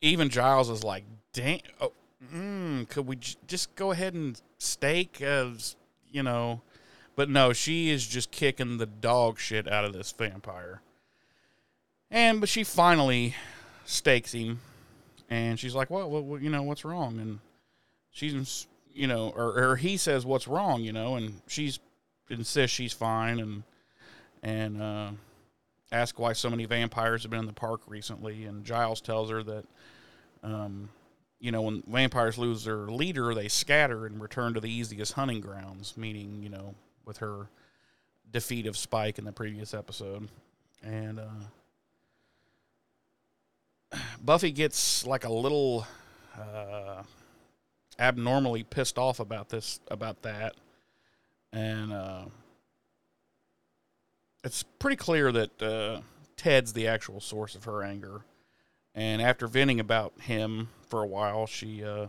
even 0.00 0.28
Giles 0.28 0.68
is 0.68 0.82
like, 0.82 1.04
damn, 1.32 1.60
oh, 1.80 1.92
mm, 2.34 2.88
could 2.88 3.06
we 3.06 3.14
j- 3.14 3.36
just 3.46 3.72
go 3.76 3.92
ahead 3.92 4.14
and 4.14 4.42
stake 4.58 5.22
as, 5.22 5.76
you 6.10 6.24
know. 6.24 6.62
But 7.14 7.28
no, 7.30 7.52
she 7.52 7.90
is 7.90 8.04
just 8.08 8.32
kicking 8.32 8.78
the 8.78 8.86
dog 8.86 9.38
shit 9.38 9.70
out 9.70 9.84
of 9.84 9.92
this 9.92 10.10
vampire. 10.10 10.82
And, 12.10 12.40
but 12.40 12.48
she 12.48 12.64
finally 12.64 13.36
stakes 13.84 14.32
him. 14.32 14.62
And 15.30 15.60
she's 15.60 15.76
like, 15.76 15.90
well, 15.90 16.10
what, 16.10 16.24
what, 16.24 16.42
you 16.42 16.50
know, 16.50 16.64
what's 16.64 16.84
wrong? 16.84 17.20
And 17.20 17.38
she's 18.10 18.66
you 18.92 19.06
know, 19.06 19.32
or, 19.36 19.62
or 19.62 19.76
he 19.76 19.96
says 19.96 20.26
what's 20.26 20.48
wrong, 20.48 20.82
you 20.82 20.92
know, 20.92 21.14
and 21.14 21.40
she's 21.46 21.78
insists 22.28 22.74
she's 22.74 22.92
fine 22.92 23.38
and 23.38 23.62
and 24.44 24.80
uh, 24.80 25.10
ask 25.90 26.18
why 26.18 26.34
so 26.34 26.50
many 26.50 26.66
vampires 26.66 27.22
have 27.22 27.30
been 27.30 27.40
in 27.40 27.46
the 27.46 27.52
park 27.52 27.80
recently, 27.86 28.44
and 28.44 28.64
Giles 28.64 29.00
tells 29.00 29.30
her 29.30 29.42
that, 29.42 29.64
um, 30.42 30.90
you 31.40 31.50
know, 31.50 31.62
when 31.62 31.82
vampires 31.86 32.36
lose 32.36 32.64
their 32.64 32.86
leader, 32.86 33.34
they 33.34 33.48
scatter 33.48 34.04
and 34.04 34.20
return 34.20 34.52
to 34.54 34.60
the 34.60 34.70
easiest 34.70 35.14
hunting 35.14 35.40
grounds, 35.40 35.96
meaning, 35.96 36.42
you 36.42 36.50
know, 36.50 36.74
with 37.06 37.16
her 37.18 37.48
defeat 38.30 38.66
of 38.66 38.76
Spike 38.76 39.18
in 39.18 39.24
the 39.24 39.32
previous 39.32 39.72
episode. 39.72 40.28
And 40.82 41.18
uh, 41.18 41.24
Buffy 44.22 44.52
gets 44.52 45.06
like 45.06 45.24
a 45.24 45.32
little 45.32 45.86
uh, 46.38 47.02
abnormally 47.98 48.62
pissed 48.62 48.98
off 48.98 49.20
about 49.20 49.48
this, 49.48 49.80
about 49.88 50.20
that. 50.22 50.54
And 51.52 51.92
uh, 51.92 52.24
it's 54.44 54.62
pretty 54.62 54.96
clear 54.96 55.32
that 55.32 55.62
uh, 55.62 56.00
Ted's 56.36 56.72
the 56.72 56.86
actual 56.86 57.20
source 57.20 57.54
of 57.54 57.64
her 57.64 57.82
anger. 57.82 58.22
And 58.94 59.20
after 59.20 59.48
venting 59.48 59.80
about 59.80 60.12
him 60.20 60.68
for 60.88 61.02
a 61.02 61.06
while, 61.06 61.46
she 61.46 61.82
uh, 61.82 62.08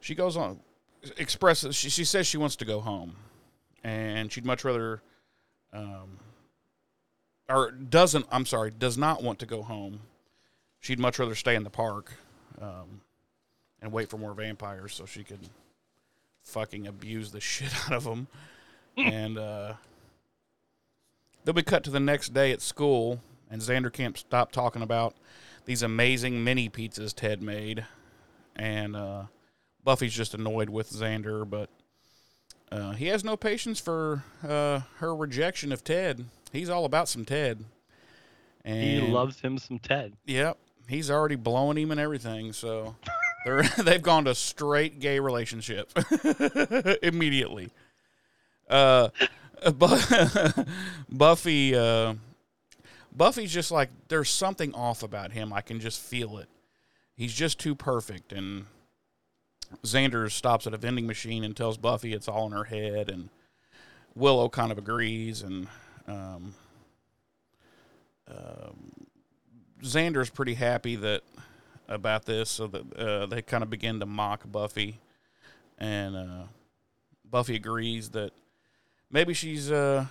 she 0.00 0.14
goes 0.14 0.36
on 0.36 0.60
expresses 1.16 1.74
she, 1.74 1.90
she 1.90 2.04
says 2.04 2.26
she 2.26 2.36
wants 2.36 2.56
to 2.56 2.64
go 2.64 2.80
home, 2.80 3.16
and 3.82 4.30
she'd 4.30 4.46
much 4.46 4.64
rather, 4.64 5.02
um, 5.72 6.18
or 7.48 7.70
doesn't. 7.70 8.26
I'm 8.30 8.46
sorry, 8.46 8.70
does 8.70 8.96
not 8.96 9.22
want 9.22 9.38
to 9.40 9.46
go 9.46 9.62
home. 9.62 10.00
She'd 10.78 10.98
much 10.98 11.18
rather 11.18 11.34
stay 11.34 11.54
in 11.54 11.64
the 11.64 11.70
park, 11.70 12.12
um, 12.60 13.00
and 13.80 13.92
wait 13.92 14.08
for 14.08 14.18
more 14.18 14.34
vampires 14.34 14.94
so 14.94 15.06
she 15.06 15.24
could 15.24 15.48
fucking 16.42 16.86
abuse 16.86 17.32
the 17.32 17.40
shit 17.40 17.74
out 17.86 17.92
of 17.92 18.04
them. 18.04 18.28
and 18.96 19.38
uh, 19.38 19.74
then 21.44 21.54
we 21.54 21.62
cut 21.62 21.84
to 21.84 21.90
the 21.90 22.00
next 22.00 22.34
day 22.34 22.52
at 22.52 22.60
school, 22.60 23.20
and 23.50 23.60
Xander 23.60 23.92
can't 23.92 24.16
stop 24.16 24.52
talking 24.52 24.82
about 24.82 25.14
these 25.64 25.82
amazing 25.82 26.42
mini 26.42 26.68
pizzas 26.68 27.14
Ted 27.14 27.42
made, 27.42 27.86
and 28.56 28.96
uh, 28.96 29.24
Buffy's 29.84 30.14
just 30.14 30.34
annoyed 30.34 30.70
with 30.70 30.90
Xander, 30.90 31.48
but 31.48 31.68
uh, 32.70 32.92
he 32.92 33.06
has 33.06 33.24
no 33.24 33.36
patience 33.36 33.78
for 33.80 34.24
uh, 34.46 34.80
her 34.96 35.14
rejection 35.14 35.72
of 35.72 35.84
Ted. 35.84 36.24
He's 36.52 36.70
all 36.70 36.84
about 36.84 37.08
some 37.08 37.24
Ted. 37.24 37.64
And 38.64 39.06
he 39.06 39.12
loves 39.12 39.40
him 39.40 39.58
some 39.58 39.78
Ted. 39.78 40.14
Yep, 40.24 40.56
he's 40.88 41.10
already 41.10 41.34
blowing 41.34 41.76
him 41.76 41.90
and 41.90 42.00
everything. 42.00 42.52
So 42.52 42.96
they're 43.44 43.62
they've 43.78 44.02
gone 44.02 44.24
to 44.24 44.34
straight 44.34 45.00
gay 45.00 45.20
relationship 45.20 45.90
immediately. 47.02 47.70
Uh, 48.70 49.08
Buffy 51.10 51.74
uh, 51.74 52.14
Buffy's 53.14 53.52
just 53.52 53.70
like 53.70 53.90
there's 54.08 54.30
something 54.30 54.74
off 54.74 55.02
about 55.02 55.32
him. 55.32 55.52
I 55.52 55.60
can 55.60 55.80
just 55.80 56.00
feel 56.00 56.38
it. 56.38 56.48
He's 57.16 57.34
just 57.34 57.60
too 57.60 57.74
perfect. 57.74 58.32
And 58.32 58.66
Xander 59.84 60.30
stops 60.30 60.66
at 60.66 60.74
a 60.74 60.78
vending 60.78 61.06
machine 61.06 61.44
and 61.44 61.56
tells 61.56 61.76
Buffy 61.76 62.12
it's 62.12 62.28
all 62.28 62.46
in 62.46 62.52
her 62.52 62.64
head, 62.64 63.10
and 63.10 63.28
Willow 64.14 64.48
kind 64.48 64.72
of 64.72 64.78
agrees. 64.78 65.42
And 65.42 65.68
um, 66.06 66.54
uh, 68.28 68.70
Xander's 69.82 70.30
pretty 70.30 70.54
happy 70.54 70.96
that 70.96 71.22
about 71.88 72.24
this, 72.24 72.50
so 72.50 72.66
that 72.68 72.96
uh, 72.96 73.26
they 73.26 73.42
kind 73.42 73.62
of 73.62 73.68
begin 73.68 74.00
to 74.00 74.06
mock 74.06 74.50
Buffy, 74.50 75.00
and 75.78 76.16
uh, 76.16 76.42
Buffy 77.30 77.56
agrees 77.56 78.10
that 78.10 78.32
maybe 79.12 79.34
she's 79.34 79.70
uh, 79.70 80.06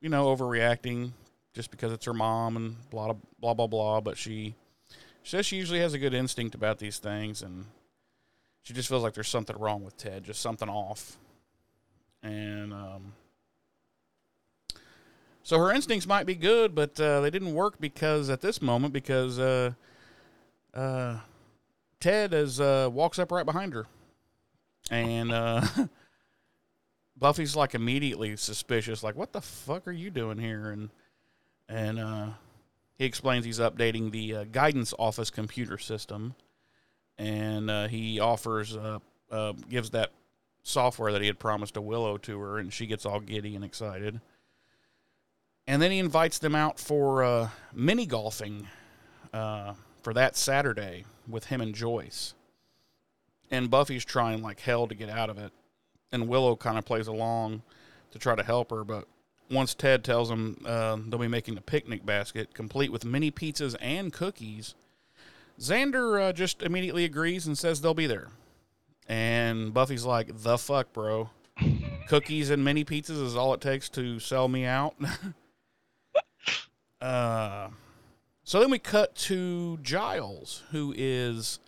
you 0.00 0.08
know 0.08 0.34
overreacting 0.36 1.10
just 1.54 1.70
because 1.70 1.90
it's 1.92 2.04
her 2.04 2.14
mom 2.14 2.56
and 2.56 2.76
blah 2.90 3.14
blah 3.40 3.54
blah 3.54 3.66
blah. 3.66 4.00
But 4.00 4.16
she, 4.16 4.54
she 5.22 5.30
says 5.30 5.46
she 5.46 5.56
usually 5.56 5.80
has 5.80 5.94
a 5.94 5.98
good 5.98 6.14
instinct 6.14 6.54
about 6.54 6.78
these 6.78 6.98
things, 6.98 7.42
and 7.42 7.64
she 8.62 8.74
just 8.74 8.88
feels 8.88 9.02
like 9.02 9.14
there's 9.14 9.28
something 9.28 9.58
wrong 9.58 9.82
with 9.82 9.96
Ted, 9.96 10.22
just 10.22 10.40
something 10.40 10.68
off. 10.68 11.16
And 12.22 12.72
um, 12.72 13.12
so 15.42 15.58
her 15.58 15.72
instincts 15.72 16.06
might 16.06 16.26
be 16.26 16.34
good, 16.34 16.74
but 16.74 17.00
uh, 17.00 17.20
they 17.20 17.30
didn't 17.30 17.54
work 17.54 17.80
because 17.80 18.30
at 18.30 18.40
this 18.40 18.60
moment 18.60 18.92
because 18.92 19.38
uh, 19.38 19.72
uh, 20.74 21.20
Ted 22.00 22.34
is 22.34 22.60
uh, 22.60 22.88
walks 22.92 23.18
up 23.18 23.30
right 23.30 23.46
behind 23.46 23.72
her, 23.72 23.86
and 24.90 25.32
uh, 25.32 25.62
Buffy's 27.18 27.56
like 27.56 27.74
immediately 27.74 28.36
suspicious, 28.36 29.02
like 29.02 29.16
what 29.16 29.32
the 29.32 29.40
fuck 29.40 29.88
are 29.88 29.92
you 29.92 30.10
doing 30.10 30.38
here? 30.38 30.70
And 30.70 30.90
and 31.68 31.98
uh, 31.98 32.26
he 32.98 33.04
explains 33.04 33.44
he's 33.44 33.58
updating 33.58 34.10
the 34.10 34.36
uh, 34.36 34.44
guidance 34.44 34.94
office 34.98 35.30
computer 35.30 35.78
system, 35.78 36.34
and 37.18 37.70
uh, 37.70 37.88
he 37.88 38.20
offers 38.20 38.76
uh, 38.76 38.98
uh, 39.30 39.52
gives 39.68 39.90
that 39.90 40.10
software 40.62 41.12
that 41.12 41.20
he 41.20 41.26
had 41.26 41.38
promised 41.38 41.74
to 41.74 41.80
Willow 41.80 42.18
to 42.18 42.38
her, 42.38 42.58
and 42.58 42.72
she 42.72 42.86
gets 42.86 43.06
all 43.06 43.20
giddy 43.20 43.54
and 43.54 43.64
excited. 43.64 44.20
And 45.66 45.82
then 45.82 45.90
he 45.90 45.98
invites 45.98 46.38
them 46.38 46.54
out 46.54 46.78
for 46.78 47.24
uh, 47.24 47.48
mini 47.72 48.06
golfing 48.06 48.68
for 49.32 50.14
that 50.14 50.36
Saturday 50.36 51.04
with 51.28 51.46
him 51.46 51.60
and 51.60 51.74
Joyce. 51.74 52.34
And 53.50 53.68
Buffy's 53.68 54.04
trying 54.04 54.42
like 54.42 54.60
hell 54.60 54.86
to 54.86 54.94
get 54.94 55.08
out 55.08 55.30
of 55.30 55.38
it, 55.38 55.52
and 56.12 56.28
Willow 56.28 56.56
kind 56.56 56.78
of 56.78 56.84
plays 56.84 57.06
along 57.06 57.62
to 58.12 58.18
try 58.18 58.34
to 58.34 58.42
help 58.42 58.70
her, 58.70 58.84
but 58.84 59.06
once 59.50 59.74
Ted 59.74 60.04
tells 60.04 60.28
them 60.28 60.58
uh, 60.64 60.96
they'll 61.06 61.20
be 61.20 61.28
making 61.28 61.56
a 61.56 61.60
picnic 61.60 62.04
basket 62.04 62.54
complete 62.54 62.90
with 62.90 63.04
mini 63.04 63.30
pizzas 63.30 63.76
and 63.80 64.12
cookies, 64.12 64.74
Xander 65.58 66.20
uh, 66.20 66.32
just 66.32 66.62
immediately 66.62 67.04
agrees 67.04 67.46
and 67.46 67.56
says 67.56 67.80
they'll 67.80 67.94
be 67.94 68.06
there. 68.06 68.28
And 69.08 69.72
Buffy's 69.72 70.04
like, 70.04 70.42
the 70.42 70.58
fuck, 70.58 70.92
bro. 70.92 71.30
cookies 72.08 72.50
and 72.50 72.64
mini 72.64 72.84
pizzas 72.84 73.22
is 73.22 73.36
all 73.36 73.54
it 73.54 73.60
takes 73.60 73.88
to 73.90 74.18
sell 74.18 74.48
me 74.48 74.64
out. 74.64 74.94
uh, 77.00 77.68
so 78.44 78.60
then 78.60 78.70
we 78.70 78.78
cut 78.78 79.14
to 79.16 79.78
Giles, 79.78 80.64
who 80.70 80.94
is 80.96 81.58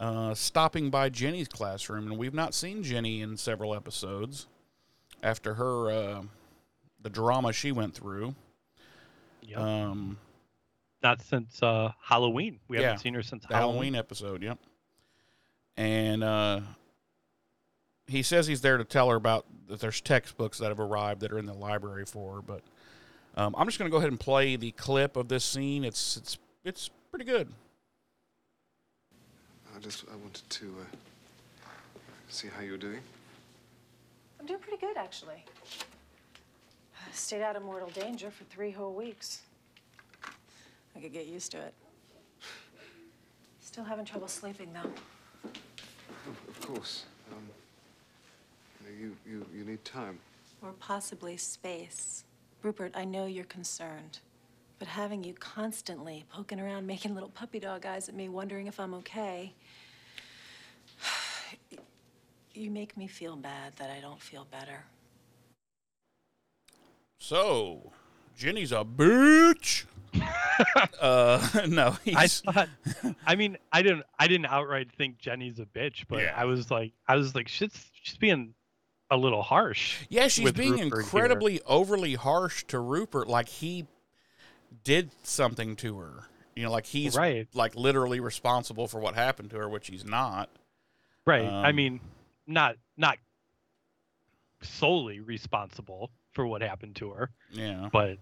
uh, 0.00 0.34
stopping 0.34 0.90
by 0.90 1.08
Jenny's 1.08 1.48
classroom. 1.48 2.06
And 2.06 2.18
we've 2.18 2.34
not 2.34 2.54
seen 2.54 2.82
Jenny 2.82 3.20
in 3.20 3.36
several 3.36 3.74
episodes 3.74 4.46
after 5.22 5.54
her 5.54 5.90
uh, 5.90 6.22
the 7.02 7.10
drama 7.10 7.52
she 7.52 7.72
went 7.72 7.94
through. 7.94 8.34
Yep. 9.42 9.58
Um, 9.58 10.18
not 11.02 11.22
since 11.22 11.62
uh, 11.62 11.92
Halloween. 12.02 12.58
We 12.68 12.78
yeah, 12.78 12.84
haven't 12.84 13.00
seen 13.00 13.14
her 13.14 13.22
since 13.22 13.44
the 13.46 13.54
Halloween. 13.54 13.72
Halloween 13.74 13.94
episode. 13.94 14.42
Yep. 14.42 14.58
And 15.76 16.24
uh, 16.24 16.60
he 18.06 18.22
says 18.22 18.46
he's 18.46 18.60
there 18.60 18.78
to 18.78 18.84
tell 18.84 19.08
her 19.10 19.16
about 19.16 19.46
that 19.68 19.80
there's 19.80 20.00
textbooks 20.00 20.58
that 20.58 20.68
have 20.68 20.80
arrived 20.80 21.20
that 21.20 21.32
are 21.32 21.38
in 21.38 21.46
the 21.46 21.54
library 21.54 22.04
for 22.04 22.36
her. 22.36 22.42
But 22.42 22.62
um, 23.36 23.54
I'm 23.56 23.66
just 23.66 23.78
going 23.78 23.88
to 23.88 23.92
go 23.92 23.98
ahead 23.98 24.10
and 24.10 24.18
play 24.18 24.56
the 24.56 24.72
clip 24.72 25.16
of 25.16 25.28
this 25.28 25.44
scene. 25.44 25.84
It's 25.84 26.16
it's 26.16 26.38
it's 26.64 26.90
pretty 27.10 27.24
good. 27.24 27.52
I 29.78 29.80
just 29.80 30.04
I 30.12 30.16
wanted 30.16 30.50
to 30.50 30.74
uh, 30.80 31.68
see 32.28 32.48
how 32.48 32.62
you're 32.62 32.76
doing. 32.76 32.98
I'm 34.40 34.46
doing 34.46 34.58
pretty 34.58 34.78
good, 34.78 34.96
actually. 34.96 35.44
Stayed 37.12 37.42
out 37.42 37.54
of 37.54 37.62
mortal 37.62 37.88
danger 37.90 38.28
for 38.28 38.42
three 38.44 38.72
whole 38.72 38.92
weeks. 38.92 39.42
I 40.96 41.00
could 41.00 41.12
get 41.12 41.26
used 41.26 41.52
to 41.52 41.58
it. 41.58 41.74
Still 43.60 43.84
having 43.84 44.04
trouble 44.04 44.26
sleeping, 44.26 44.68
though. 44.72 44.90
Of 46.48 46.60
course. 46.60 47.04
Um, 47.30 47.44
you, 49.00 49.14
you, 49.24 49.46
you 49.54 49.64
need 49.64 49.84
time. 49.84 50.18
Or 50.60 50.72
possibly 50.80 51.36
space. 51.36 52.24
Rupert, 52.64 52.94
I 52.96 53.04
know 53.04 53.26
you're 53.26 53.44
concerned. 53.44 54.18
But 54.78 54.88
having 54.88 55.24
you 55.24 55.34
constantly 55.34 56.24
poking 56.30 56.60
around, 56.60 56.86
making 56.88 57.14
little 57.14 57.30
puppy 57.30 57.58
dog 57.58 57.86
eyes 57.86 58.08
at 58.08 58.14
me, 58.14 58.28
wondering 58.28 58.66
if 58.66 58.78
I'm 58.78 58.94
okay, 58.94 59.54
you 62.58 62.70
make 62.70 62.96
me 62.96 63.06
feel 63.06 63.36
bad 63.36 63.74
that 63.76 63.90
I 63.90 64.00
don't 64.00 64.20
feel 64.20 64.46
better. 64.50 64.84
So, 67.18 67.92
Jenny's 68.36 68.72
a 68.72 68.84
bitch. 68.84 69.84
uh, 71.00 71.48
no, 71.68 71.96
he's... 72.04 72.16
I 72.16 72.26
thought. 72.26 72.68
I 73.26 73.36
mean, 73.36 73.58
I 73.72 73.82
didn't. 73.82 74.04
I 74.18 74.28
didn't 74.28 74.46
outright 74.46 74.90
think 74.92 75.18
Jenny's 75.18 75.58
a 75.58 75.66
bitch, 75.66 76.04
but 76.08 76.20
yeah. 76.20 76.34
I 76.36 76.44
was 76.44 76.70
like, 76.70 76.92
I 77.06 77.16
was 77.16 77.34
like, 77.34 77.48
she's 77.48 77.90
she's 78.02 78.16
being 78.16 78.54
a 79.10 79.16
little 79.16 79.42
harsh. 79.42 79.96
Yeah, 80.08 80.28
she's 80.28 80.52
being 80.52 80.72
Rupert 80.72 81.00
incredibly 81.00 81.52
here. 81.52 81.62
overly 81.66 82.14
harsh 82.14 82.64
to 82.64 82.78
Rupert, 82.78 83.28
like 83.28 83.48
he 83.48 83.86
did 84.84 85.10
something 85.22 85.76
to 85.76 85.98
her. 85.98 86.24
You 86.54 86.64
know, 86.64 86.70
like 86.70 86.86
he's 86.86 87.16
right. 87.16 87.46
like 87.54 87.74
literally 87.76 88.20
responsible 88.20 88.88
for 88.88 89.00
what 89.00 89.14
happened 89.14 89.50
to 89.50 89.56
her, 89.58 89.68
which 89.68 89.88
he's 89.88 90.04
not. 90.04 90.50
Right. 91.24 91.44
Um, 91.46 91.54
I 91.54 91.72
mean, 91.72 92.00
not 92.48 92.76
not 92.96 93.18
solely 94.62 95.20
responsible 95.20 96.10
for 96.32 96.46
what 96.46 96.62
happened 96.62 96.96
to 96.96 97.10
her. 97.10 97.30
Yeah. 97.52 97.88
But 97.92 98.18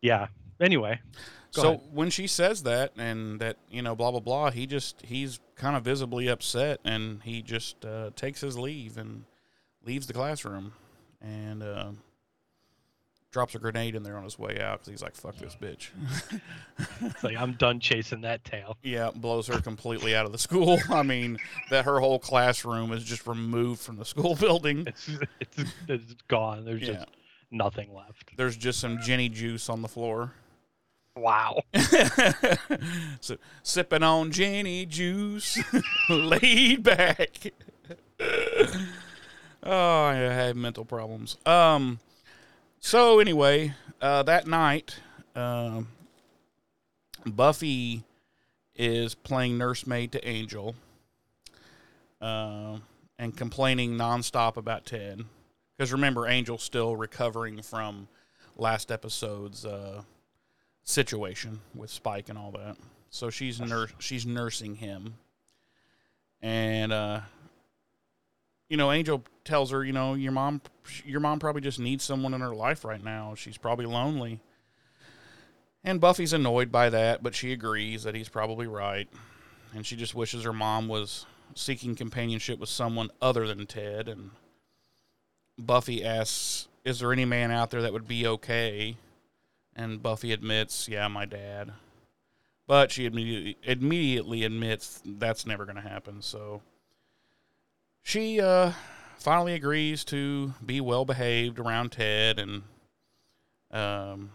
yeah, 0.00 0.28
anyway, 0.60 1.00
so 1.50 1.74
ahead. 1.74 1.80
when 1.92 2.10
she 2.10 2.26
says 2.26 2.62
that 2.64 2.92
and 2.96 3.40
that 3.40 3.56
you 3.70 3.82
know 3.82 3.94
blah 3.94 4.10
blah 4.10 4.20
blah, 4.20 4.50
he 4.50 4.66
just 4.66 5.02
he's 5.04 5.40
kind 5.56 5.76
of 5.76 5.84
visibly 5.84 6.28
upset 6.28 6.80
and 6.84 7.22
he 7.22 7.42
just 7.42 7.84
uh, 7.84 8.10
takes 8.16 8.40
his 8.40 8.58
leave 8.58 8.96
and 8.96 9.24
leaves 9.84 10.06
the 10.06 10.12
classroom 10.12 10.72
and 11.20 11.62
uh, 11.62 11.90
drops 13.30 13.54
a 13.54 13.58
grenade 13.58 13.94
in 13.94 14.02
there 14.02 14.16
on 14.16 14.24
his 14.24 14.38
way 14.38 14.58
out 14.60 14.78
because 14.78 14.88
he's 14.88 15.02
like 15.02 15.14
fuck 15.14 15.36
this 15.36 15.54
bitch. 15.60 15.88
it's 17.02 17.22
like 17.22 17.36
I'm 17.36 17.52
done 17.52 17.78
chasing 17.80 18.22
that 18.22 18.42
tail. 18.44 18.76
yeah, 18.82 19.10
blows 19.14 19.46
her 19.48 19.60
completely 19.60 20.16
out 20.16 20.24
of 20.26 20.32
the 20.32 20.38
school. 20.38 20.78
I 20.90 21.02
mean 21.02 21.38
that 21.70 21.84
her 21.84 22.00
whole 22.00 22.18
classroom 22.18 22.92
is 22.92 23.04
just 23.04 23.26
removed 23.26 23.80
from 23.80 23.96
the 23.96 24.04
school 24.04 24.34
building. 24.40 24.86
It's 24.86 25.10
it's 25.40 25.72
it's 25.88 26.14
gone. 26.28 26.64
There's 26.64 26.82
Yeah. 26.82 26.94
just 26.94 27.06
nothing 27.50 27.92
left. 27.94 28.30
There's 28.36 28.56
just 28.56 28.80
some 28.80 28.98
Jenny 29.00 29.28
juice 29.28 29.68
on 29.68 29.82
the 29.82 29.88
floor. 29.88 30.32
Wow. 31.16 31.62
so, 33.20 33.36
sipping 33.64 34.04
on 34.04 34.30
Jenny 34.30 34.86
juice, 34.86 35.58
laid 36.08 36.84
back. 36.84 37.52
oh, 39.62 40.02
I 40.04 40.14
have 40.14 40.54
mental 40.56 40.84
problems. 40.84 41.36
Um, 41.44 41.98
so 42.80 43.18
anyway, 43.20 43.74
uh, 44.00 44.22
that 44.24 44.46
night, 44.46 44.98
um, 45.34 45.88
Buffy 47.26 48.04
is 48.74 49.14
playing 49.14 49.58
nursemaid 49.58 50.12
to 50.12 50.28
Angel, 50.28 50.74
uh, 52.20 52.78
and 53.18 53.36
complaining 53.36 53.92
nonstop 53.92 54.56
about 54.56 54.86
Ted. 54.86 55.22
Because 55.76 55.92
remember, 55.92 56.26
Angel's 56.26 56.62
still 56.62 56.96
recovering 56.96 57.62
from 57.62 58.08
last 58.56 58.90
episode's 58.90 59.64
uh, 59.64 60.02
situation 60.88 61.60
with 61.74 61.90
Spike 61.90 62.28
and 62.28 62.38
all 62.38 62.50
that. 62.52 62.76
So 63.10 63.30
she's 63.30 63.60
nurse 63.60 63.92
she's 63.98 64.26
nursing 64.26 64.74
him. 64.76 65.14
And 66.40 66.92
uh 66.92 67.20
you 68.68 68.76
know, 68.76 68.92
Angel 68.92 69.22
tells 69.48 69.70
her, 69.70 69.82
you 69.82 69.94
know, 69.94 70.12
your 70.14 70.30
mom 70.30 70.60
your 71.04 71.20
mom 71.20 71.38
probably 71.38 71.62
just 71.62 71.80
needs 71.80 72.04
someone 72.04 72.34
in 72.34 72.40
her 72.42 72.54
life 72.54 72.84
right 72.84 73.02
now. 73.02 73.34
She's 73.34 73.56
probably 73.56 73.86
lonely. 73.86 74.40
And 75.82 76.00
Buffy's 76.00 76.34
annoyed 76.34 76.70
by 76.70 76.90
that, 76.90 77.22
but 77.22 77.34
she 77.34 77.52
agrees 77.52 78.02
that 78.02 78.14
he's 78.14 78.28
probably 78.28 78.66
right. 78.66 79.08
And 79.74 79.86
she 79.86 79.96
just 79.96 80.14
wishes 80.14 80.44
her 80.44 80.52
mom 80.52 80.86
was 80.86 81.24
seeking 81.54 81.94
companionship 81.94 82.58
with 82.58 82.68
someone 82.68 83.08
other 83.22 83.46
than 83.46 83.66
Ted 83.66 84.06
and 84.06 84.32
Buffy 85.58 86.04
asks, 86.04 86.68
"Is 86.84 87.00
there 87.00 87.12
any 87.12 87.24
man 87.24 87.50
out 87.50 87.70
there 87.70 87.82
that 87.82 87.92
would 87.92 88.06
be 88.06 88.26
okay?" 88.26 88.96
And 89.74 90.02
Buffy 90.02 90.32
admits, 90.32 90.88
"Yeah, 90.88 91.08
my 91.08 91.24
dad." 91.24 91.72
But 92.66 92.92
she 92.92 93.06
immediately 93.06 94.44
admits 94.44 95.00
that's 95.06 95.46
never 95.46 95.64
going 95.64 95.82
to 95.82 95.88
happen. 95.88 96.20
So 96.20 96.60
she 98.02 98.40
uh, 98.40 98.72
finally 99.18 99.54
agrees 99.54 100.04
to 100.04 100.54
be 100.64 100.80
well 100.80 101.04
behaved 101.04 101.58
around 101.58 101.92
Ted, 101.92 102.38
and 102.38 102.62
um, 103.70 104.30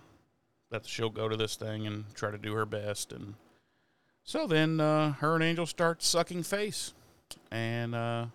that 0.70 0.86
she'll 0.86 1.10
go 1.10 1.28
to 1.28 1.36
this 1.36 1.56
thing 1.56 1.88
and 1.88 2.06
try 2.14 2.32
to 2.32 2.38
do 2.38 2.54
her 2.54 2.66
best. 2.66 3.12
And 3.12 3.36
so 4.24 4.48
then 4.48 4.80
uh, 4.80 5.14
her 5.14 5.36
and 5.36 5.44
Angel 5.44 5.66
start 5.66 6.04
sucking 6.04 6.44
face, 6.44 6.94
and 7.52 7.96
uh, 7.96 8.26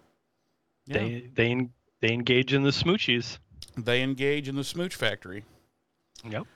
yeah, 0.86 0.98
They 0.98 1.30
they 1.34 1.68
they 2.00 2.12
engage 2.12 2.52
in 2.52 2.62
the 2.62 2.70
smoochies. 2.70 3.38
they 3.76 4.02
engage 4.02 4.48
in 4.48 4.56
the 4.56 4.64
smooch 4.64 4.94
factory. 4.94 5.44
Yep. 6.28 6.46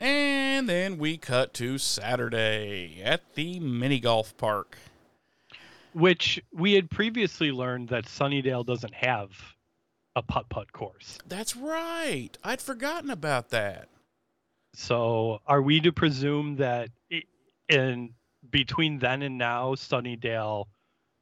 And 0.00 0.68
then 0.68 0.98
we 0.98 1.16
cut 1.16 1.54
to 1.54 1.78
Saturday 1.78 3.00
at 3.04 3.34
the 3.34 3.60
mini 3.60 4.00
golf 4.00 4.36
park. 4.36 4.76
Which 5.94 6.42
we 6.52 6.72
had 6.72 6.90
previously 6.90 7.52
learned 7.52 7.88
that 7.90 8.06
Sunnydale 8.06 8.64
doesn't 8.64 8.94
have 8.94 9.30
a 10.16 10.22
putt 10.22 10.48
putt 10.48 10.72
course. 10.72 11.18
That's 11.26 11.56
right. 11.56 12.30
I'd 12.42 12.60
forgotten 12.60 13.10
about 13.10 13.50
that. 13.50 13.88
So 14.74 15.40
are 15.46 15.60
we 15.60 15.80
to 15.80 15.92
presume 15.92 16.56
that 16.56 16.88
in 17.68 18.14
between 18.50 18.98
then 18.98 19.22
and 19.22 19.36
now, 19.38 19.74
Sunnydale, 19.74 20.66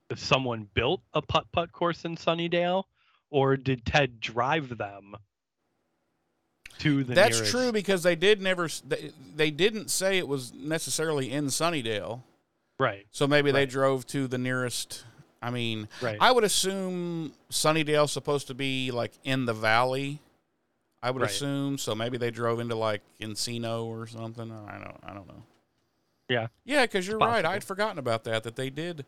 if 0.09 0.19
someone 0.19 0.69
built 0.75 1.03
a 1.15 1.23
putt 1.23 1.47
putt 1.53 1.73
course 1.73 2.05
in 2.05 2.17
Sunnydale, 2.17 2.85
or 3.31 3.57
did 3.57 3.85
Ted 3.85 4.21
drive 4.21 4.77
them 4.79 5.15
to 6.79 7.05
the 7.05 7.15
That's 7.15 7.37
nearest? 7.37 7.53
true 7.53 7.73
because 7.73 8.03
they 8.03 8.17
did 8.17 8.41
never 8.41 8.69
they, 8.87 9.13
they 9.37 9.51
didn't 9.51 9.91
say 9.91 10.19
it 10.19 10.27
was 10.27 10.53
necessarily 10.53 11.31
in 11.31 11.47
Sunnydale. 11.47 12.23
Right. 12.81 13.07
So 13.11 13.27
maybe 13.27 13.51
they 13.53 13.67
drove 13.67 14.07
to 14.09 14.27
the 14.27 14.39
nearest 14.39 15.05
I 15.43 15.51
mean, 15.51 15.89
Right. 16.03 16.19
I 16.21 16.33
would 16.33 16.45
assume 16.45 17.33
Sunnydale's 17.51 18.13
supposed 18.13 18.47
to 18.49 18.55
be 18.55 18.91
like 18.91 19.13
in 19.25 19.47
the 19.47 19.55
valley. 19.55 20.21
I 21.03 21.11
would 21.11 21.23
Right. 21.23 21.31
assume 21.31 21.79
so. 21.79 21.95
Maybe 21.95 22.19
they 22.19 22.31
drove 22.31 22.61
into 22.61 22.75
like 22.75 23.03
Encino 23.21 23.85
or 23.85 24.07
something. 24.07 24.51
I 24.51 24.79
don't. 24.79 24.99
I 25.03 25.15
don't 25.15 25.27
know. 25.29 25.43
Yeah. 26.29 26.49
Yeah, 26.65 26.83
because 26.85 27.07
you're 27.07 27.19
right. 27.19 27.45
I'd 27.45 27.65
forgotten 27.65 27.99
about 27.99 28.25
that. 28.25 28.43
That 28.45 28.57
they 28.57 28.71
did. 28.71 29.05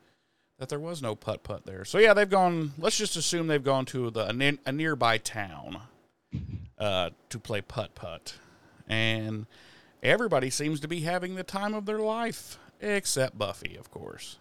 That 0.59 0.69
there 0.69 0.79
was 0.79 1.03
no 1.03 1.15
putt 1.15 1.43
putt 1.43 1.67
there. 1.67 1.85
So 1.85 1.99
yeah, 1.99 2.15
they've 2.15 2.29
gone. 2.29 2.73
Let's 2.79 2.97
just 2.97 3.17
assume 3.17 3.47
they've 3.47 3.63
gone 3.63 3.85
to 3.87 4.11
the 4.11 4.27
a, 4.31 4.59
a 4.69 4.73
nearby 4.73 5.19
town 5.19 5.81
uh, 6.79 7.11
to 7.29 7.39
play 7.39 7.61
putt 7.61 7.95
putt, 7.95 8.37
and 8.89 9.47
everybody 10.03 10.51
seems 10.51 10.81
to 10.81 10.89
be 10.89 11.01
having 11.01 11.35
the 11.35 11.43
time 11.43 11.75
of 11.75 11.85
their 11.87 11.99
life 11.99 12.59
except 12.83 13.39
Buffy, 13.39 13.77
of 13.77 13.91
course. 13.91 14.37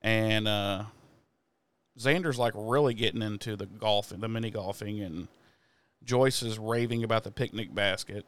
And 0.00 0.46
uh, 0.46 0.84
Xander's 1.98 2.38
like 2.38 2.52
really 2.56 2.94
getting 2.94 3.22
into 3.22 3.56
the 3.56 3.66
golfing, 3.66 4.20
the 4.20 4.28
mini 4.28 4.50
golfing, 4.50 5.00
and 5.00 5.28
Joyce 6.04 6.42
is 6.42 6.58
raving 6.58 7.02
about 7.02 7.24
the 7.24 7.30
picnic 7.30 7.74
basket. 7.74 8.26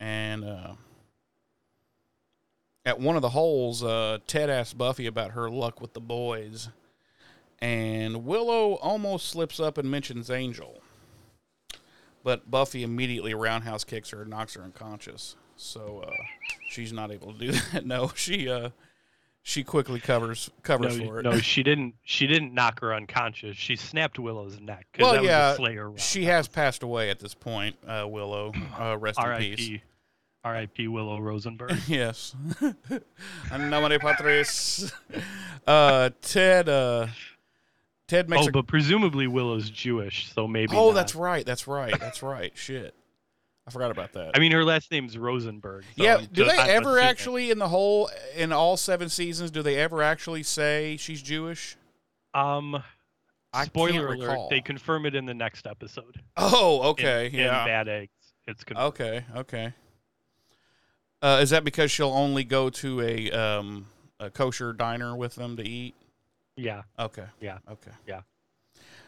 And 0.00 0.44
uh, 0.44 0.74
at 2.84 3.00
one 3.00 3.16
of 3.16 3.22
the 3.22 3.30
holes, 3.30 3.82
uh, 3.82 4.18
Ted 4.26 4.50
asks 4.50 4.74
Buffy 4.74 5.06
about 5.06 5.32
her 5.32 5.50
luck 5.50 5.80
with 5.80 5.92
the 5.92 6.00
boys, 6.00 6.68
and 7.60 8.24
Willow 8.24 8.74
almost 8.74 9.28
slips 9.28 9.60
up 9.60 9.78
and 9.78 9.90
mentions 9.90 10.30
Angel, 10.30 10.80
but 12.22 12.50
Buffy 12.50 12.82
immediately 12.82 13.34
roundhouse 13.34 13.84
kicks 13.84 14.10
her 14.10 14.22
and 14.22 14.30
knocks 14.30 14.54
her 14.54 14.62
unconscious. 14.62 15.36
So 15.56 16.04
uh, 16.06 16.10
she's 16.68 16.92
not 16.92 17.10
able 17.10 17.32
to 17.32 17.38
do 17.38 17.52
that. 17.72 17.86
No, 17.86 18.10
she 18.14 18.48
uh, 18.48 18.70
she 19.42 19.62
quickly 19.64 20.00
covers 20.00 20.50
covers 20.62 20.98
No, 20.98 21.06
for 21.06 21.20
it. 21.20 21.22
no, 21.24 21.38
she 21.38 21.62
didn't. 21.62 21.94
She 22.02 22.26
didn't 22.26 22.54
knock 22.54 22.80
her 22.80 22.94
unconscious. 22.94 23.56
She 23.56 23.76
snapped 23.76 24.18
Willow's 24.18 24.60
neck. 24.60 24.86
well, 24.98 25.12
that 25.12 25.20
was 25.22 25.68
a 25.68 25.72
yeah, 25.72 25.90
she 25.96 26.24
has 26.24 26.48
passed 26.48 26.82
away 26.82 27.10
at 27.10 27.18
this 27.20 27.34
point. 27.34 27.76
Uh, 27.86 28.06
Willow, 28.08 28.52
uh, 28.78 28.96
rest 28.98 29.18
in 29.18 29.36
peace. 29.36 29.80
R.I.P. 30.44 30.88
Willow 30.88 31.18
Rosenberg. 31.20 31.72
Yes. 31.88 32.34
Nomine 33.50 33.98
Patris. 33.98 34.92
Uh, 35.66 36.10
Ted. 36.20 36.68
Uh, 36.68 37.06
Ted 38.06 38.28
makes. 38.28 38.44
oh, 38.44 38.48
a, 38.48 38.52
but 38.52 38.66
presumably 38.66 39.26
Willow's 39.26 39.70
Jewish, 39.70 40.30
so 40.34 40.46
maybe. 40.46 40.76
oh, 40.76 40.88
not. 40.88 40.94
that's 40.96 41.14
right. 41.14 41.46
That's 41.46 41.66
right. 41.66 41.98
That's 41.98 42.22
right. 42.22 42.52
Shit, 42.54 42.94
I 43.66 43.70
forgot 43.70 43.90
about 43.90 44.12
that. 44.12 44.32
I 44.34 44.40
mean, 44.40 44.52
her 44.52 44.64
last 44.64 44.90
name's 44.90 45.16
Rosenberg. 45.16 45.84
so 45.96 46.04
yeah. 46.04 46.18
Do 46.18 46.44
just- 46.44 46.56
they 46.56 46.70
ever 46.70 46.98
actually 46.98 47.50
in 47.50 47.58
the 47.58 47.68
whole 47.68 48.10
in 48.36 48.52
all 48.52 48.76
seven 48.76 49.08
seasons? 49.08 49.50
Do 49.50 49.62
they 49.62 49.76
ever 49.76 50.02
actually 50.02 50.42
say 50.42 50.96
she's 50.98 51.22
Jewish? 51.22 51.76
Um, 52.34 52.82
I 53.52 53.64
spoiler 53.64 54.08
alert. 54.08 54.28
recall. 54.28 54.48
They 54.50 54.60
confirm 54.60 55.06
it 55.06 55.14
in 55.14 55.24
the 55.24 55.34
next 55.34 55.66
episode. 55.66 56.20
Oh, 56.36 56.90
okay. 56.90 57.28
in, 57.28 57.34
yeah. 57.34 57.64
Bad 57.64 57.88
Eggs. 57.88 58.10
It's 58.46 58.64
confirmed. 58.64 58.88
Okay. 58.88 59.24
Okay. 59.36 59.72
Uh, 61.22 61.38
is 61.40 61.50
that 61.50 61.64
because 61.64 61.90
she'll 61.90 62.08
only 62.10 62.44
go 62.44 62.68
to 62.68 63.00
a 63.00 63.30
um, 63.30 63.86
a 64.20 64.28
kosher 64.28 64.74
diner 64.74 65.16
with 65.16 65.36
them 65.36 65.56
to 65.56 65.66
eat? 65.66 65.94
Yeah. 66.56 66.82
Okay. 66.98 67.24
Yeah. 67.40 67.58
Okay. 67.70 67.92
Yeah. 68.06 68.20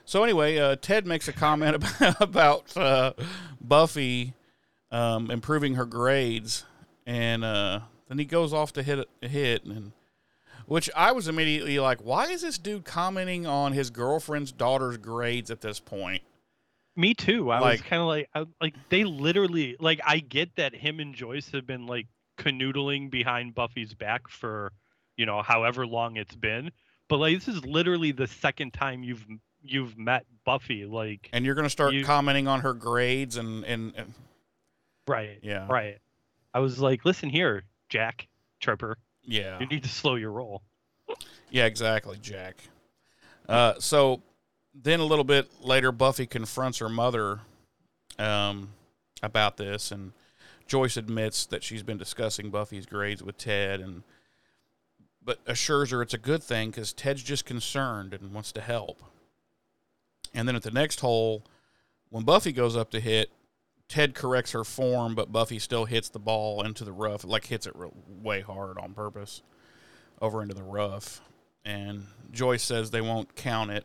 So 0.06 0.24
anyway, 0.24 0.56
uh, 0.56 0.76
Ted 0.76 1.04
makes 1.04 1.28
a 1.28 1.32
comment 1.32 1.74
about, 1.76 2.16
about 2.22 2.76
uh, 2.76 3.12
Buffy 3.60 4.32
um, 4.90 5.30
improving 5.30 5.74
her 5.74 5.84
grades, 5.86 6.64
and 7.06 7.44
uh, 7.44 7.80
then 8.08 8.18
he 8.18 8.24
goes 8.24 8.52
off 8.52 8.72
to 8.74 8.82
hit 8.82 9.08
a 9.22 9.28
hit, 9.28 9.64
and 9.64 9.92
which 10.66 10.90
I 10.96 11.12
was 11.12 11.28
immediately 11.28 11.78
like, 11.78 12.00
why 12.00 12.26
is 12.26 12.42
this 12.42 12.58
dude 12.58 12.84
commenting 12.84 13.46
on 13.46 13.72
his 13.72 13.90
girlfriend's 13.90 14.50
daughter's 14.52 14.96
grades 14.96 15.50
at 15.50 15.60
this 15.60 15.78
point? 15.78 16.22
Me 16.96 17.14
too. 17.14 17.50
I 17.50 17.60
was 17.60 17.82
kind 17.82 18.00
of 18.00 18.08
like, 18.08 18.28
I, 18.34 18.46
like 18.60 18.74
they 18.88 19.04
literally, 19.04 19.76
like, 19.78 20.00
I 20.04 20.18
get 20.18 20.56
that 20.56 20.74
him 20.74 20.98
and 20.98 21.14
Joyce 21.14 21.50
have 21.52 21.66
been 21.66 21.86
like 21.86 22.06
canoodling 22.38 23.10
behind 23.10 23.54
Buffy's 23.54 23.94
back 23.94 24.28
for, 24.28 24.72
you 25.16 25.26
know, 25.26 25.42
however 25.42 25.86
long 25.86 26.16
it's 26.16 26.34
been. 26.34 26.70
But 27.08 27.18
like, 27.18 27.36
this 27.36 27.48
is 27.48 27.64
literally 27.66 28.12
the 28.12 28.26
second 28.26 28.72
time 28.72 29.02
you've 29.02 29.24
you've 29.62 29.96
met 29.98 30.24
Buffy. 30.44 30.84
Like, 30.86 31.28
And 31.32 31.44
you're 31.44 31.54
going 31.54 31.66
to 31.66 31.70
start 31.70 31.92
You- 31.92 32.04
commenting 32.04 32.48
on 32.48 32.60
her 32.60 32.72
grades, 32.72 33.36
and, 33.36 33.64
and, 33.64 33.92
and 33.96 34.14
right, 35.06 35.38
yeah, 35.42 35.66
right. 35.68 35.98
I 36.54 36.60
was 36.60 36.78
like, 36.78 37.04
listen 37.04 37.28
here, 37.28 37.64
Jack 37.88 38.28
Tripper, 38.60 38.96
Yeah. 39.22 39.58
you 39.60 39.66
need 39.66 39.82
to 39.82 39.88
slow 39.88 40.14
your 40.14 40.32
roll. 40.32 40.62
Yeah, 41.50 41.66
exactly, 41.66 42.18
Jack. 42.20 42.56
Uh, 43.48 43.74
so 43.78 44.22
then 44.74 45.00
a 45.00 45.04
little 45.04 45.24
bit 45.24 45.48
later, 45.62 45.92
Buffy 45.92 46.26
confronts 46.26 46.78
her 46.78 46.88
mother 46.88 47.40
um, 48.18 48.70
about 49.22 49.56
this, 49.56 49.92
and 49.92 50.12
Joyce 50.66 50.96
admits 50.96 51.46
that 51.46 51.62
she's 51.62 51.82
been 51.82 51.98
discussing 51.98 52.50
Buffy's 52.50 52.86
grades 52.86 53.22
with 53.22 53.38
Ted, 53.38 53.80
and 53.80 54.02
but 55.22 55.38
assures 55.46 55.90
her 55.90 56.02
it's 56.02 56.14
a 56.14 56.18
good 56.18 56.42
thing 56.42 56.70
because 56.70 56.92
Ted's 56.92 57.22
just 57.22 57.44
concerned 57.44 58.14
and 58.14 58.32
wants 58.32 58.52
to 58.52 58.60
help. 58.60 59.02
And 60.34 60.46
then 60.46 60.54
at 60.56 60.62
the 60.62 60.70
next 60.70 61.00
hole, 61.00 61.42
when 62.10 62.24
Buffy 62.24 62.52
goes 62.52 62.76
up 62.76 62.90
to 62.90 63.00
hit, 63.00 63.30
Ted 63.88 64.14
corrects 64.14 64.52
her 64.52 64.64
form, 64.64 65.14
but 65.14 65.30
Buffy 65.32 65.58
still 65.58 65.84
hits 65.84 66.08
the 66.08 66.18
ball 66.18 66.62
into 66.62 66.84
the 66.84 66.92
rough, 66.92 67.24
like 67.24 67.46
hits 67.46 67.66
it 67.66 67.74
way 68.08 68.40
hard 68.40 68.78
on 68.78 68.94
purpose 68.94 69.42
over 70.20 70.42
into 70.42 70.54
the 70.54 70.64
rough. 70.64 71.20
And 71.64 72.06
Joyce 72.30 72.62
says 72.62 72.90
they 72.90 73.00
won't 73.00 73.36
count 73.36 73.70
it. 73.70 73.84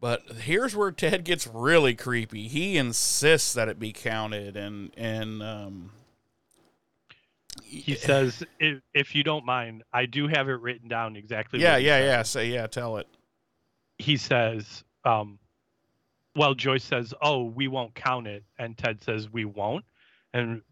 But 0.00 0.22
here's 0.40 0.76
where 0.76 0.92
Ted 0.92 1.24
gets 1.24 1.46
really 1.46 1.94
creepy. 1.94 2.48
He 2.48 2.76
insists 2.76 3.54
that 3.54 3.68
it 3.68 3.78
be 3.78 3.92
counted, 3.92 4.56
and 4.56 4.90
and 4.96 5.42
um, 5.42 5.92
He 7.62 7.94
says, 7.94 8.42
if, 8.60 8.82
if 8.92 9.14
you 9.14 9.22
don't 9.22 9.46
mind, 9.46 9.82
I 9.92 10.06
do 10.06 10.28
have 10.28 10.48
it 10.48 10.60
written 10.60 10.88
down 10.88 11.16
exactly. 11.16 11.60
yeah, 11.60 11.76
yeah, 11.76 11.98
said. 11.98 12.04
yeah. 12.04 12.22
Say 12.22 12.46
yeah, 12.48 12.66
tell 12.66 12.96
it. 12.98 13.06
He 13.98 14.16
says, 14.16 14.84
um, 15.04 15.38
well, 16.36 16.54
Joyce 16.54 16.84
says, 16.84 17.14
oh, 17.22 17.44
we 17.44 17.68
won't 17.68 17.94
count 17.94 18.26
it. 18.26 18.44
And 18.58 18.76
Ted 18.76 19.02
says, 19.02 19.30
we 19.30 19.44
won't. 19.44 19.84
And 20.32 20.62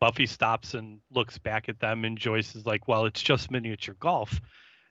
Buffy 0.00 0.26
stops 0.26 0.74
and 0.74 1.00
looks 1.10 1.38
back 1.38 1.68
at 1.68 1.80
them. 1.80 2.04
And 2.04 2.16
Joyce 2.16 2.54
is 2.54 2.64
like, 2.64 2.86
well, 2.88 3.06
it's 3.06 3.22
just 3.22 3.50
miniature 3.50 3.96
golf. 3.98 4.40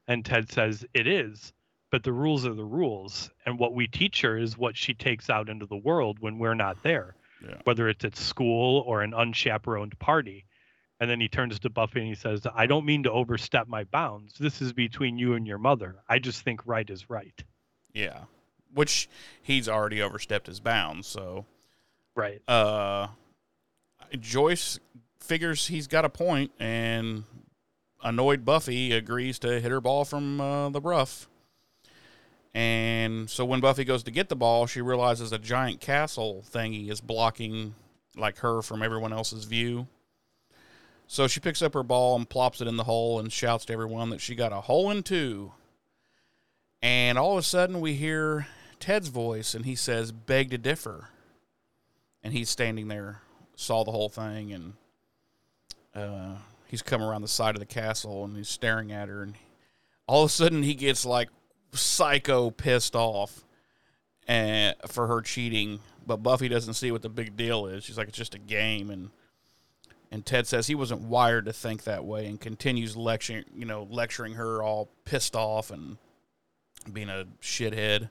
And 0.08 0.26
Ted 0.26 0.52
says, 0.52 0.86
it 0.94 1.08
is. 1.08 1.54
But 1.92 2.04
the 2.04 2.14
rules 2.14 2.46
are 2.46 2.54
the 2.54 2.64
rules. 2.66 3.32
And 3.46 3.58
what 3.58 3.74
we 3.74 3.88
teach 3.88 4.22
her 4.22 4.38
is 4.38 4.58
what 4.58 4.78
she 4.78 4.94
takes 4.94 5.30
out 5.30 5.50
into 5.50 5.66
the 5.66 5.78
world 5.78 6.18
when 6.20 6.38
we're 6.38 6.54
not 6.54 6.84
there, 6.84 7.16
Yeah. 7.44 7.56
whether 7.64 7.90
it's 7.90 8.06
at 8.06 8.16
school 8.16 8.84
or 8.86 9.02
an 9.02 9.14
unchaperoned 9.14 9.98
party. 10.00 10.46
And 11.00 11.10
then 11.10 11.22
he 11.22 11.30
turns 11.30 11.58
to 11.60 11.70
Buffy 11.70 12.00
and 12.00 12.10
he 12.10 12.14
says, 12.16 12.46
I 12.54 12.66
don't 12.68 12.86
mean 12.86 13.04
to 13.04 13.12
overstep 13.12 13.68
my 13.70 13.86
bounds. 13.86 14.34
This 14.38 14.62
is 14.62 14.74
between 14.74 15.18
you 15.18 15.34
and 15.34 15.48
your 15.48 15.58
mother. 15.58 15.96
I 16.10 16.20
just 16.20 16.42
think 16.44 16.68
right 16.68 16.88
is 16.90 17.10
right. 17.10 17.42
Yeah, 17.94 18.26
which 18.74 19.10
he's 19.42 19.68
already 19.68 20.02
overstepped 20.02 20.48
his 20.48 20.60
bounds. 20.60 21.08
So 21.08 21.46
Right. 22.16 22.42
uh, 22.48 23.08
Joyce 24.20 24.80
figures 25.20 25.68
he's 25.68 25.88
got 25.88 26.06
a 26.06 26.10
point, 26.10 26.52
and 26.60 27.24
annoyed 28.04 28.46
Buffy 28.46 28.92
agrees 28.94 29.40
to 29.40 29.60
hit 29.60 29.72
her 29.72 29.82
ball 29.82 30.06
from 30.06 30.40
uh, 30.42 30.70
the 30.70 30.82
rough. 30.82 31.28
And 32.54 33.30
so 33.30 33.46
when 33.46 33.60
Buffy 33.60 33.84
goes 33.84 34.04
to 34.04 34.12
get 34.12 34.30
the 34.30 34.36
ball, 34.36 34.66
she 34.66 34.82
realizes 34.82 35.32
a 35.32 35.38
giant 35.38 35.82
castle 35.82 36.44
thingy 36.52 36.90
is 36.90 37.00
blocking 37.00 37.76
like 38.18 38.40
her 38.40 38.62
from 38.62 38.82
everyone 38.82 39.14
else's 39.14 39.46
view. 39.46 39.88
So 41.06 41.28
she 41.28 41.40
picks 41.40 41.62
up 41.62 41.74
her 41.74 41.84
ball 41.84 42.16
and 42.16 42.28
plops 42.28 42.60
it 42.62 42.68
in 42.68 42.76
the 42.78 42.84
hole 42.84 43.20
and 43.20 43.32
shouts 43.32 43.66
to 43.66 43.74
everyone 43.74 44.10
that 44.10 44.22
she 44.22 44.36
got 44.36 44.52
a 44.52 44.62
hole 44.62 44.90
in 44.90 45.04
two. 45.04 45.52
And 46.82 47.18
all 47.18 47.34
of 47.34 47.40
a 47.40 47.44
sudden 47.44 47.82
we 47.82 47.94
hear 47.94 48.48
Ted's 48.80 49.10
voice 49.10 49.54
and 49.54 49.66
he 49.66 49.76
says, 49.76 50.12
Beg 50.12 50.52
to 50.52 50.58
differ. 50.58 51.10
And 52.24 52.34
he's 52.34 52.50
standing 52.50 52.88
there, 52.88 53.22
saw 53.56 53.84
the 53.84 53.92
whole 53.92 54.10
thing, 54.10 54.52
and 54.52 54.74
uh, 55.96 56.36
he's 56.68 56.82
come 56.82 57.02
around 57.02 57.22
the 57.22 57.28
side 57.28 57.56
of 57.56 57.60
the 57.60 57.66
castle 57.66 58.26
and 58.26 58.36
he's 58.36 58.50
staring 58.50 58.92
at 58.92 59.08
her. 59.10 59.24
And 59.24 59.36
all 60.08 60.24
of 60.24 60.30
a 60.30 60.34
sudden 60.34 60.64
he 60.64 60.76
gets 60.76 61.06
like 61.06 61.30
psycho 61.74 62.50
pissed 62.52 62.96
off 62.96 63.46
and 64.28 64.76
for 64.88 65.08
her 65.08 65.22
cheating. 65.22 65.80
But 66.06 66.18
Buffy 66.18 66.48
doesn't 66.48 66.74
see 66.74 66.92
what 66.92 67.02
the 67.02 67.10
big 67.10 67.36
deal 67.36 67.68
is. 67.68 67.84
She's 67.84 67.98
like, 67.98 68.08
it's 68.08 68.18
just 68.18 68.36
a 68.36 68.40
game. 68.40 68.90
And 68.90 69.10
and 70.12 70.26
Ted 70.26 70.48
says 70.48 70.68
he 70.68 70.76
wasn't 70.76 71.02
wired 71.02 71.46
to 71.46 71.54
think 71.54 71.84
that 71.84 72.04
way 72.04 72.26
and 72.26 72.40
continues 72.40 72.98
lecturing, 72.98 73.46
you 73.54 73.66
know, 73.66 73.88
lecturing 73.90 74.34
her 74.34 74.64
all 74.64 74.90
pissed 75.06 75.36
off 75.36 75.70
and 75.70 75.98
being 76.92 77.10
a 77.10 77.26
shithead. 77.42 78.10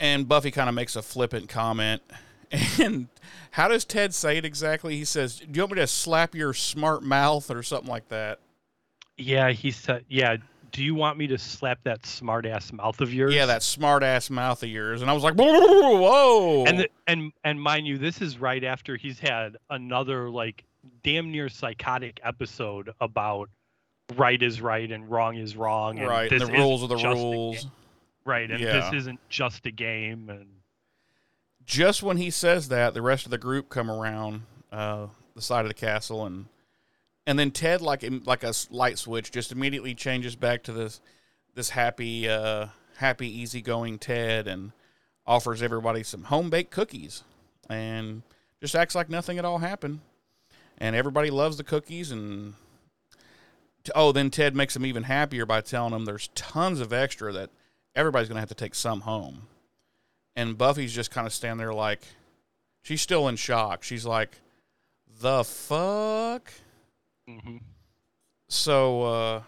And 0.00 0.28
Buffy 0.28 0.50
kind 0.50 0.68
of 0.68 0.74
makes 0.74 0.96
a 0.96 1.02
flippant 1.02 1.48
comment. 1.48 2.02
And 2.80 3.08
how 3.50 3.68
does 3.68 3.84
Ted 3.84 4.14
say 4.14 4.38
it 4.38 4.44
exactly? 4.46 4.96
He 4.96 5.04
says, 5.04 5.38
"Do 5.38 5.48
you 5.52 5.60
want 5.60 5.72
me 5.72 5.80
to 5.80 5.86
slap 5.86 6.34
your 6.34 6.54
smart 6.54 7.02
mouth 7.02 7.50
or 7.50 7.62
something 7.62 7.90
like 7.90 8.08
that?" 8.08 8.38
Yeah, 9.18 9.50
he 9.50 9.70
said, 9.70 10.04
yeah. 10.08 10.36
Do 10.70 10.82
you 10.84 10.94
want 10.94 11.18
me 11.18 11.26
to 11.26 11.38
slap 11.38 11.78
that 11.84 12.06
smart 12.06 12.46
ass 12.46 12.72
mouth 12.72 13.00
of 13.00 13.12
yours? 13.12 13.34
Yeah, 13.34 13.46
that 13.46 13.62
smart 13.62 14.02
ass 14.02 14.30
mouth 14.30 14.62
of 14.62 14.68
yours. 14.68 15.02
And 15.02 15.10
I 15.10 15.14
was 15.14 15.22
like, 15.22 15.34
"Whoa!" 15.34 16.64
And 16.66 16.80
the, 16.80 16.88
and 17.06 17.32
and 17.42 17.60
mind 17.60 17.86
you, 17.86 17.98
this 17.98 18.20
is 18.20 18.38
right 18.38 18.62
after 18.62 18.96
he's 18.96 19.18
had 19.18 19.56
another 19.70 20.30
like 20.30 20.64
damn 21.02 21.32
near 21.32 21.48
psychotic 21.48 22.20
episode 22.22 22.92
about 23.00 23.48
right 24.16 24.42
is 24.42 24.60
right 24.60 24.90
and 24.90 25.10
wrong 25.10 25.36
is 25.36 25.56
wrong. 25.56 25.98
And 25.98 26.08
right, 26.08 26.30
and 26.30 26.40
the 26.40 26.46
rules 26.52 26.82
are 26.82 26.88
the 26.88 26.96
isn't 26.96 27.10
just 27.10 27.20
a 27.20 27.24
rules. 27.24 27.66
Right, 28.28 28.48
and 28.50 28.60
Yeah. 28.60 28.72
this 28.90 28.92
isn't 29.00 29.18
just 29.28 29.66
a 29.66 29.70
game. 29.72 30.30
And 30.30 30.46
just 31.64 32.02
when 32.02 32.16
he 32.18 32.30
says 32.30 32.68
that, 32.68 32.94
the 32.94 33.02
rest 33.02 33.24
of 33.24 33.30
the 33.30 33.38
group 33.38 33.68
come 33.68 33.90
around 33.90 34.42
uh, 34.70 35.08
the 35.34 35.42
side 35.42 35.64
of 35.64 35.68
the 35.68 35.74
castle, 35.74 36.24
and 36.26 36.46
and 37.26 37.38
then 37.38 37.50
Ted, 37.50 37.80
like 37.80 38.04
like 38.24 38.44
a 38.44 38.52
light 38.70 38.98
switch, 38.98 39.30
just 39.32 39.50
immediately 39.50 39.94
changes 39.94 40.36
back 40.36 40.62
to 40.64 40.72
this 40.72 41.00
this 41.54 41.70
happy, 41.70 42.28
uh, 42.28 42.66
happy, 42.98 43.28
easygoing 43.28 43.98
Ted, 43.98 44.46
and 44.46 44.72
offers 45.26 45.62
everybody 45.62 46.02
some 46.02 46.24
home 46.24 46.50
baked 46.50 46.70
cookies, 46.70 47.24
and 47.68 48.22
just 48.60 48.74
acts 48.76 48.94
like 48.94 49.08
nothing 49.10 49.38
at 49.38 49.44
all 49.44 49.58
happened, 49.58 50.00
and 50.78 50.94
everybody 50.94 51.30
loves 51.30 51.56
the 51.56 51.64
cookies, 51.64 52.10
and 52.10 52.54
t- 53.84 53.92
oh, 53.94 54.12
then 54.12 54.30
Ted 54.30 54.54
makes 54.56 54.74
them 54.74 54.86
even 54.86 55.02
happier 55.04 55.44
by 55.46 55.60
telling 55.60 55.92
them 55.92 56.04
there's 56.04 56.28
tons 56.34 56.80
of 56.80 56.92
extra 56.92 57.32
that 57.32 57.50
everybody's 57.98 58.28
gonna 58.28 58.40
have 58.40 58.48
to 58.48 58.54
take 58.54 58.74
some 58.74 59.02
home 59.02 59.42
and 60.38 60.56
Buffy's 60.56 60.92
just 60.94 61.10
kind 61.10 61.26
of 61.26 61.32
standing 61.32 61.58
there 61.58 61.74
like 61.74 62.00
she's 62.80 63.02
still 63.02 63.26
in 63.26 63.34
shock. 63.34 63.82
She's 63.82 64.06
like, 64.06 64.38
"The 65.20 65.42
fuck." 65.42 66.52
Mhm. 67.28 67.60
So 68.48 69.02
uh, 69.02 69.42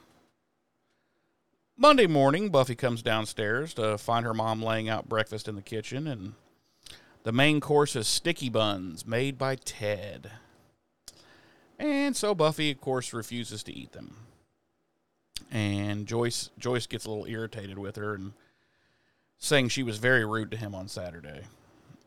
Monday 1.76 2.08
morning, 2.08 2.50
Buffy 2.50 2.74
comes 2.74 3.02
downstairs 3.02 3.72
to 3.74 3.96
find 3.98 4.26
her 4.26 4.34
mom 4.34 4.60
laying 4.62 4.88
out 4.88 5.08
breakfast 5.08 5.46
in 5.46 5.54
the 5.54 5.62
kitchen, 5.62 6.08
and 6.08 6.34
the 7.22 7.30
main 7.32 7.60
course 7.60 7.94
is 7.94 8.08
sticky 8.08 8.48
buns 8.50 9.06
made 9.06 9.38
by 9.38 9.54
Ted. 9.54 10.32
And 11.78 12.16
so 12.16 12.34
Buffy, 12.34 12.72
of 12.72 12.80
course, 12.80 13.12
refuses 13.12 13.62
to 13.62 13.72
eat 13.72 13.92
them. 13.92 14.16
And 15.52 16.06
Joyce 16.06 16.50
Joyce 16.58 16.86
gets 16.88 17.06
a 17.06 17.10
little 17.10 17.26
irritated 17.26 17.78
with 17.78 17.94
her 17.94 18.14
and 18.14 18.32
saying 19.40 19.70
she 19.70 19.82
was 19.82 19.96
very 19.96 20.24
rude 20.24 20.50
to 20.52 20.56
him 20.56 20.74
on 20.74 20.86
Saturday, 20.86 21.42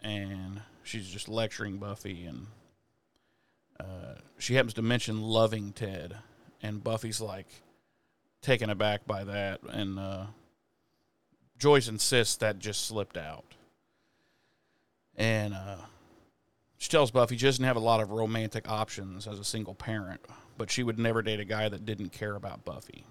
and 0.03 0.61
she's 0.83 1.09
just 1.09 1.27
lecturing 1.27 1.77
Buffy, 1.77 2.25
and 2.25 2.45
uh, 3.79 4.15
she 4.37 4.53
happens 4.53 4.75
to 4.75 4.83
mention 4.83 5.21
loving 5.21 5.73
Ted, 5.73 6.15
and 6.61 6.83
Buffy's 6.83 7.19
like 7.19 7.47
taken 8.41 8.69
aback 8.69 9.05
by 9.07 9.23
that, 9.23 9.61
and 9.63 9.99
uh, 9.99 10.25
Joyce 11.57 11.87
insists 11.87 12.35
that 12.37 12.59
just 12.59 12.85
slipped 12.85 13.17
out, 13.17 13.55
and 15.17 15.55
uh, 15.55 15.77
she 16.77 16.89
tells 16.89 17.09
Buffy 17.09 17.35
she 17.35 17.45
doesn't 17.45 17.65
have 17.65 17.77
a 17.77 17.79
lot 17.79 17.99
of 17.99 18.11
romantic 18.11 18.69
options 18.69 19.27
as 19.27 19.39
a 19.39 19.43
single 19.43 19.73
parent, 19.73 20.21
but 20.55 20.69
she 20.69 20.83
would 20.83 20.99
never 20.99 21.23
date 21.23 21.39
a 21.39 21.45
guy 21.45 21.67
that 21.67 21.83
didn't 21.83 22.11
care 22.11 22.35
about 22.35 22.63
Buffy. 22.63 23.05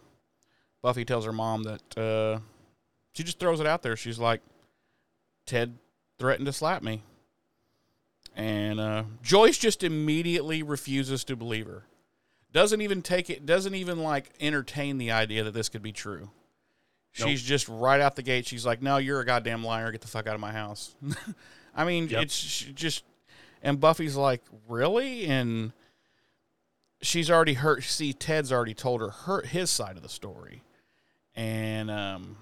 Buffy 0.81 1.05
tells 1.05 1.25
her 1.25 1.33
mom 1.33 1.65
that. 1.65 2.41
She 3.12 3.22
just 3.22 3.38
throws 3.38 3.61
it 3.61 3.66
out 3.66 3.83
there. 3.83 3.96
She's 3.96 4.18
like, 4.18 4.40
Ted 5.46 5.77
threatened 6.18 6.46
to 6.46 6.53
slap 6.53 6.83
me. 6.83 7.03
And 8.35 8.81
uh, 8.81 9.05
Joyce 9.22 9.59
just 9.59 9.83
immediately 9.85 10.62
refuses 10.62 11.25
to 11.25 11.37
believe 11.37 11.66
her. 11.66 11.85
Doesn't 12.53 12.81
even 12.81 13.03
take 13.03 13.29
it, 13.31 13.44
doesn't 13.46 13.75
even 13.75 14.03
like 14.03 14.31
entertain 14.40 14.98
the 14.98 15.11
idea 15.11 15.44
that 15.44 15.53
this 15.55 15.68
could 15.68 15.83
be 15.83 15.92
true. 15.92 16.31
Nope. 17.18 17.29
She's 17.29 17.42
just 17.42 17.68
right 17.68 18.01
out 18.01 18.16
the 18.16 18.22
gate. 18.22 18.46
She's 18.46 18.64
like, 18.64 18.81
no, 18.81 18.96
you're 18.96 19.20
a 19.20 19.27
goddamn 19.27 19.62
liar. 19.64 19.92
Get 19.92 20.01
the 20.01 20.09
fuck 20.09 20.27
out 20.27 20.35
of 20.35 20.40
my 20.40 20.53
house. 20.53 20.94
I 21.75 21.85
mean, 21.85 22.09
Yep. 22.09 22.22
it's 22.22 22.40
just, 22.75 23.05
and 23.62 23.79
Buffy's 23.81 24.16
like, 24.16 24.42
really? 24.68 25.27
And 25.27 25.72
she's 27.03 27.31
already 27.31 27.55
hurt. 27.55 27.83
see, 27.85 28.12
Ted's 28.14 28.51
already 28.53 28.75
told 28.75 29.01
her, 29.03 29.11
her 29.11 29.42
his 29.42 29.70
side 29.70 29.96
of 29.96 30.03
the 30.03 30.09
story. 30.09 30.62
And, 31.35 31.90
um, 31.90 32.37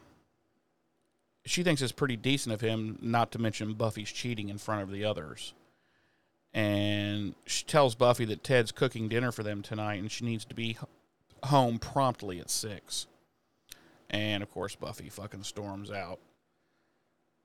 she 1.50 1.62
thinks 1.64 1.82
it's 1.82 1.92
pretty 1.92 2.16
decent 2.16 2.54
of 2.54 2.60
him 2.60 2.96
not 3.02 3.32
to 3.32 3.38
mention 3.38 3.74
Buffy's 3.74 4.10
cheating 4.12 4.48
in 4.48 4.58
front 4.58 4.82
of 4.82 4.90
the 4.90 5.04
others. 5.04 5.52
and 6.52 7.34
she 7.46 7.64
tells 7.64 7.94
Buffy 7.94 8.24
that 8.26 8.42
Ted's 8.42 8.72
cooking 8.72 9.08
dinner 9.08 9.30
for 9.32 9.42
them 9.42 9.62
tonight, 9.62 10.00
and 10.00 10.10
she 10.10 10.24
needs 10.24 10.44
to 10.46 10.54
be 10.54 10.76
home 11.44 11.78
promptly 11.78 12.40
at 12.40 12.50
six. 12.50 13.06
And 14.10 14.42
of 14.42 14.50
course, 14.52 14.74
Buffy 14.74 15.08
fucking 15.08 15.44
storms 15.44 15.90
out 15.90 16.18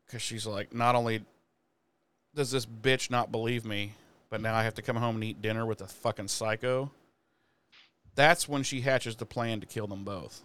because 0.05 0.21
she's 0.21 0.45
like, 0.47 0.73
not 0.73 0.95
only 0.95 1.23
does 2.33 2.51
this 2.51 2.65
bitch 2.65 3.09
not 3.11 3.31
believe 3.31 3.63
me, 3.65 3.93
but 4.29 4.41
now 4.41 4.55
I 4.55 4.63
have 4.63 4.73
to 4.75 4.81
come 4.81 4.95
home 4.95 5.15
and 5.15 5.23
eat 5.23 5.41
dinner 5.41 5.65
with 5.65 5.81
a 5.81 5.87
fucking 5.87 6.27
psycho. 6.27 6.91
That's 8.15 8.49
when 8.49 8.63
she 8.63 8.81
hatches 8.81 9.15
the 9.15 9.25
plan 9.25 9.59
to 9.61 9.65
kill 9.67 9.87
them 9.87 10.03
both. 10.03 10.43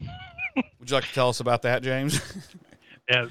Would 0.00 0.90
you 0.90 0.94
like 0.96 1.04
to 1.04 1.12
tell 1.14 1.28
us 1.28 1.40
about 1.40 1.62
that, 1.62 1.82
James? 1.82 2.20
Yeah, 3.10 3.26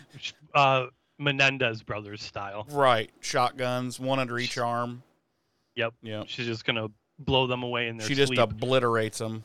uh, 0.53 0.87
Menendez 1.17 1.83
brothers 1.83 2.21
style. 2.21 2.65
right. 2.71 3.09
Shotguns, 3.21 3.99
one 3.99 4.19
under 4.19 4.37
each 4.39 4.57
arm. 4.57 5.03
Yep. 5.75 5.93
Yep. 6.01 6.25
She's 6.27 6.45
just 6.45 6.65
gonna 6.65 6.87
blow 7.19 7.47
them 7.47 7.63
away 7.63 7.87
in 7.87 7.97
their 7.97 8.07
She 8.07 8.15
just 8.15 8.27
sleep. 8.29 8.39
obliterates 8.39 9.17
them. 9.19 9.43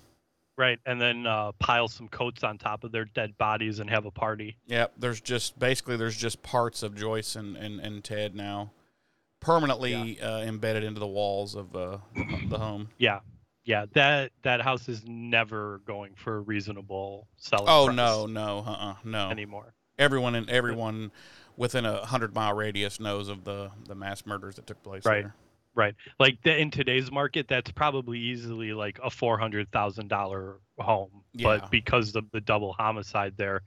right, 0.56 0.78
and 0.86 1.00
then 1.00 1.26
uh, 1.26 1.52
pile 1.58 1.88
some 1.88 2.08
coats 2.08 2.44
on 2.44 2.58
top 2.58 2.84
of 2.84 2.92
their 2.92 3.04
dead 3.06 3.36
bodies 3.38 3.80
and 3.80 3.88
have 3.90 4.04
a 4.06 4.10
party. 4.10 4.56
Yep. 4.66 4.92
There's 4.98 5.20
just 5.20 5.58
basically 5.58 5.96
there's 5.96 6.16
just 6.16 6.42
parts 6.42 6.82
of 6.82 6.94
Joyce 6.94 7.34
and, 7.36 7.56
and, 7.56 7.80
and 7.80 8.02
Ted 8.04 8.34
now 8.34 8.70
permanently 9.40 10.20
uh, 10.20 10.40
embedded 10.40 10.84
into 10.84 11.00
the 11.00 11.06
walls 11.06 11.54
of 11.54 11.74
uh, 11.76 11.98
the, 12.48 12.58
home. 12.58 12.88
Yeah, 12.98 13.20
yeah. 13.64 13.86
That 13.94 14.32
that 14.42 14.60
house 14.62 14.88
is 14.88 15.02
never 15.06 15.80
going 15.86 16.14
for 16.14 16.36
a 16.36 16.40
reasonable 16.40 17.28
selling. 17.36 17.66
Oh 17.68 17.86
price 17.86 17.96
no, 17.96 18.26
no, 18.26 18.64
uh-uh, 18.66 18.94
no. 19.04 19.30
anymore. 19.30 19.74
Everyone 19.98 20.34
and 20.34 20.48
everyone 20.50 21.12
within 21.56 21.84
a 21.86 22.04
hundred 22.04 22.34
mile 22.34 22.54
radius 22.54 22.98
knows 22.98 23.28
of 23.28 23.44
the 23.44 23.70
the 23.86 23.94
mass 23.94 24.26
murders 24.26 24.56
that 24.56 24.66
took 24.66 24.82
place 24.82 25.04
Right. 25.04 25.22
there. 25.24 25.34
Right. 25.76 25.94
Like 26.20 26.38
the, 26.44 26.56
in 26.56 26.70
today's 26.70 27.10
market, 27.10 27.46
that's 27.48 27.70
probably 27.72 28.18
easily 28.18 28.72
like 28.72 28.98
a 29.02 29.10
four 29.10 29.38
hundred 29.38 29.70
thousand 29.72 30.08
dollar 30.08 30.58
home. 30.78 31.10
Yeah. 31.32 31.58
But 31.58 31.70
because 31.70 32.14
of 32.16 32.24
the 32.32 32.40
double 32.40 32.72
homicide 32.74 33.34
there, 33.36 33.62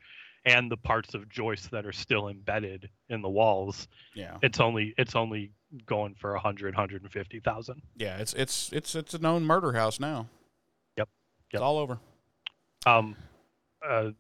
and 0.46 0.72
the 0.72 0.78
parts 0.78 1.14
of 1.14 1.28
Joyce 1.28 1.68
that 1.68 1.86
are 1.86 1.92
still 1.92 2.30
embedded 2.30 2.90
in 3.10 3.22
the 3.22 3.30
walls, 3.30 3.88
Yeah, 4.14 4.38
it's 4.42 4.60
only 4.62 4.94
it's 4.98 5.16
only 5.16 5.52
going 5.86 6.16
for 6.16 6.36
a 6.36 6.40
hundred, 6.40 6.74
hundred 6.76 7.02
and 7.04 7.12
fifty 7.12 7.42
thousand. 7.42 7.82
yeah. 7.98 8.18
It's 8.18 8.34
it's 8.34 8.72
it's 8.72 8.96
it's 8.96 9.14
a 9.14 9.20
known 9.20 9.44
murder 9.44 9.74
house 9.74 10.00
now. 10.00 10.28
Yep. 10.98 11.10
It's 11.52 11.62
all 11.62 11.78
over. 11.78 12.00
Um, 12.86 13.18
uh, 13.86 14.12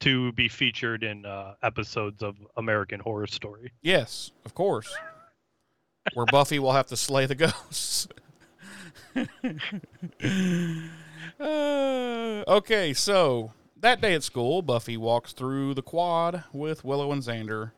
to 0.00 0.32
be 0.32 0.48
featured 0.48 1.04
in 1.04 1.24
uh, 1.24 1.54
episodes 1.62 2.22
of 2.22 2.36
American 2.56 3.00
Horror 3.00 3.26
Story. 3.26 3.72
Yes, 3.82 4.32
of 4.44 4.54
course. 4.54 4.92
Where 6.14 6.26
Buffy 6.26 6.58
will 6.58 6.72
have 6.72 6.86
to 6.88 6.96
slay 6.96 7.26
the 7.26 7.34
ghosts. 7.34 8.08
Uh, 11.40 12.44
okay, 12.46 12.92
so 12.92 13.52
that 13.80 14.00
day 14.00 14.14
at 14.14 14.22
school, 14.22 14.62
Buffy 14.62 14.96
walks 14.96 15.32
through 15.32 15.74
the 15.74 15.82
quad 15.82 16.44
with 16.52 16.84
Willow 16.84 17.10
and 17.10 17.22
Xander, 17.22 17.72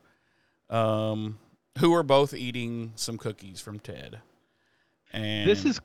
um, 0.69 1.39
who 1.79 1.93
are 1.95 2.03
both 2.03 2.33
eating 2.33 2.91
some 2.95 3.17
cookies 3.17 3.61
from 3.61 3.79
Ted. 3.79 4.19
And 5.13 5.49
this 5.49 5.65
is 5.65 5.79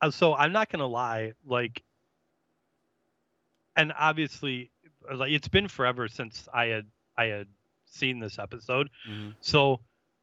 uh, 0.00 0.10
so 0.10 0.34
i'm 0.34 0.52
not 0.52 0.70
gonna 0.70 0.86
lie 0.86 1.32
like 1.46 1.82
and 3.76 3.92
obviously 3.98 4.70
like 5.12 5.32
it's 5.32 5.48
been 5.48 5.68
forever 5.68 6.08
since 6.08 6.48
i 6.54 6.66
had 6.66 6.86
i 7.16 7.24
had 7.26 7.46
seen 7.86 8.18
this 8.18 8.38
episode 8.38 8.88
Mhm. 9.08 9.34
so 9.40 9.80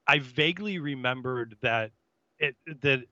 i 0.08 0.20
vaguely 0.20 0.80
remembered 0.80 1.56
that 1.62 1.92
it 2.40 2.56
that 2.82 3.04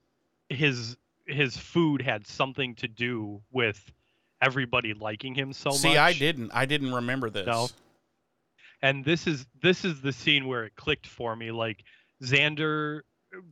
his 0.50 0.98
his 1.28 1.56
food 1.58 2.02
had 2.02 2.26
something 2.26 2.76
to 2.76 2.88
do 2.88 3.42
with 3.52 3.92
everybody 4.42 4.94
liking 4.94 5.36
him 5.36 5.54
so 5.54 5.70
See, 5.72 5.90
much 5.90 5.94
See, 5.94 5.98
I 5.98 6.14
didn't. 6.14 6.52
I 6.54 6.66
didn't 6.66 6.94
remember 6.94 7.30
this. 7.30 7.46
No. 7.46 7.68
and 8.82 9.04
this 9.06 9.28
is 9.28 9.46
this 9.62 9.84
is 9.86 10.02
the 10.02 10.12
scene 10.14 10.48
where 10.48 10.64
it 10.66 10.76
clicked 10.76 11.06
for 11.06 11.36
me 11.36 11.52
like 11.52 11.84
xander 12.24 13.02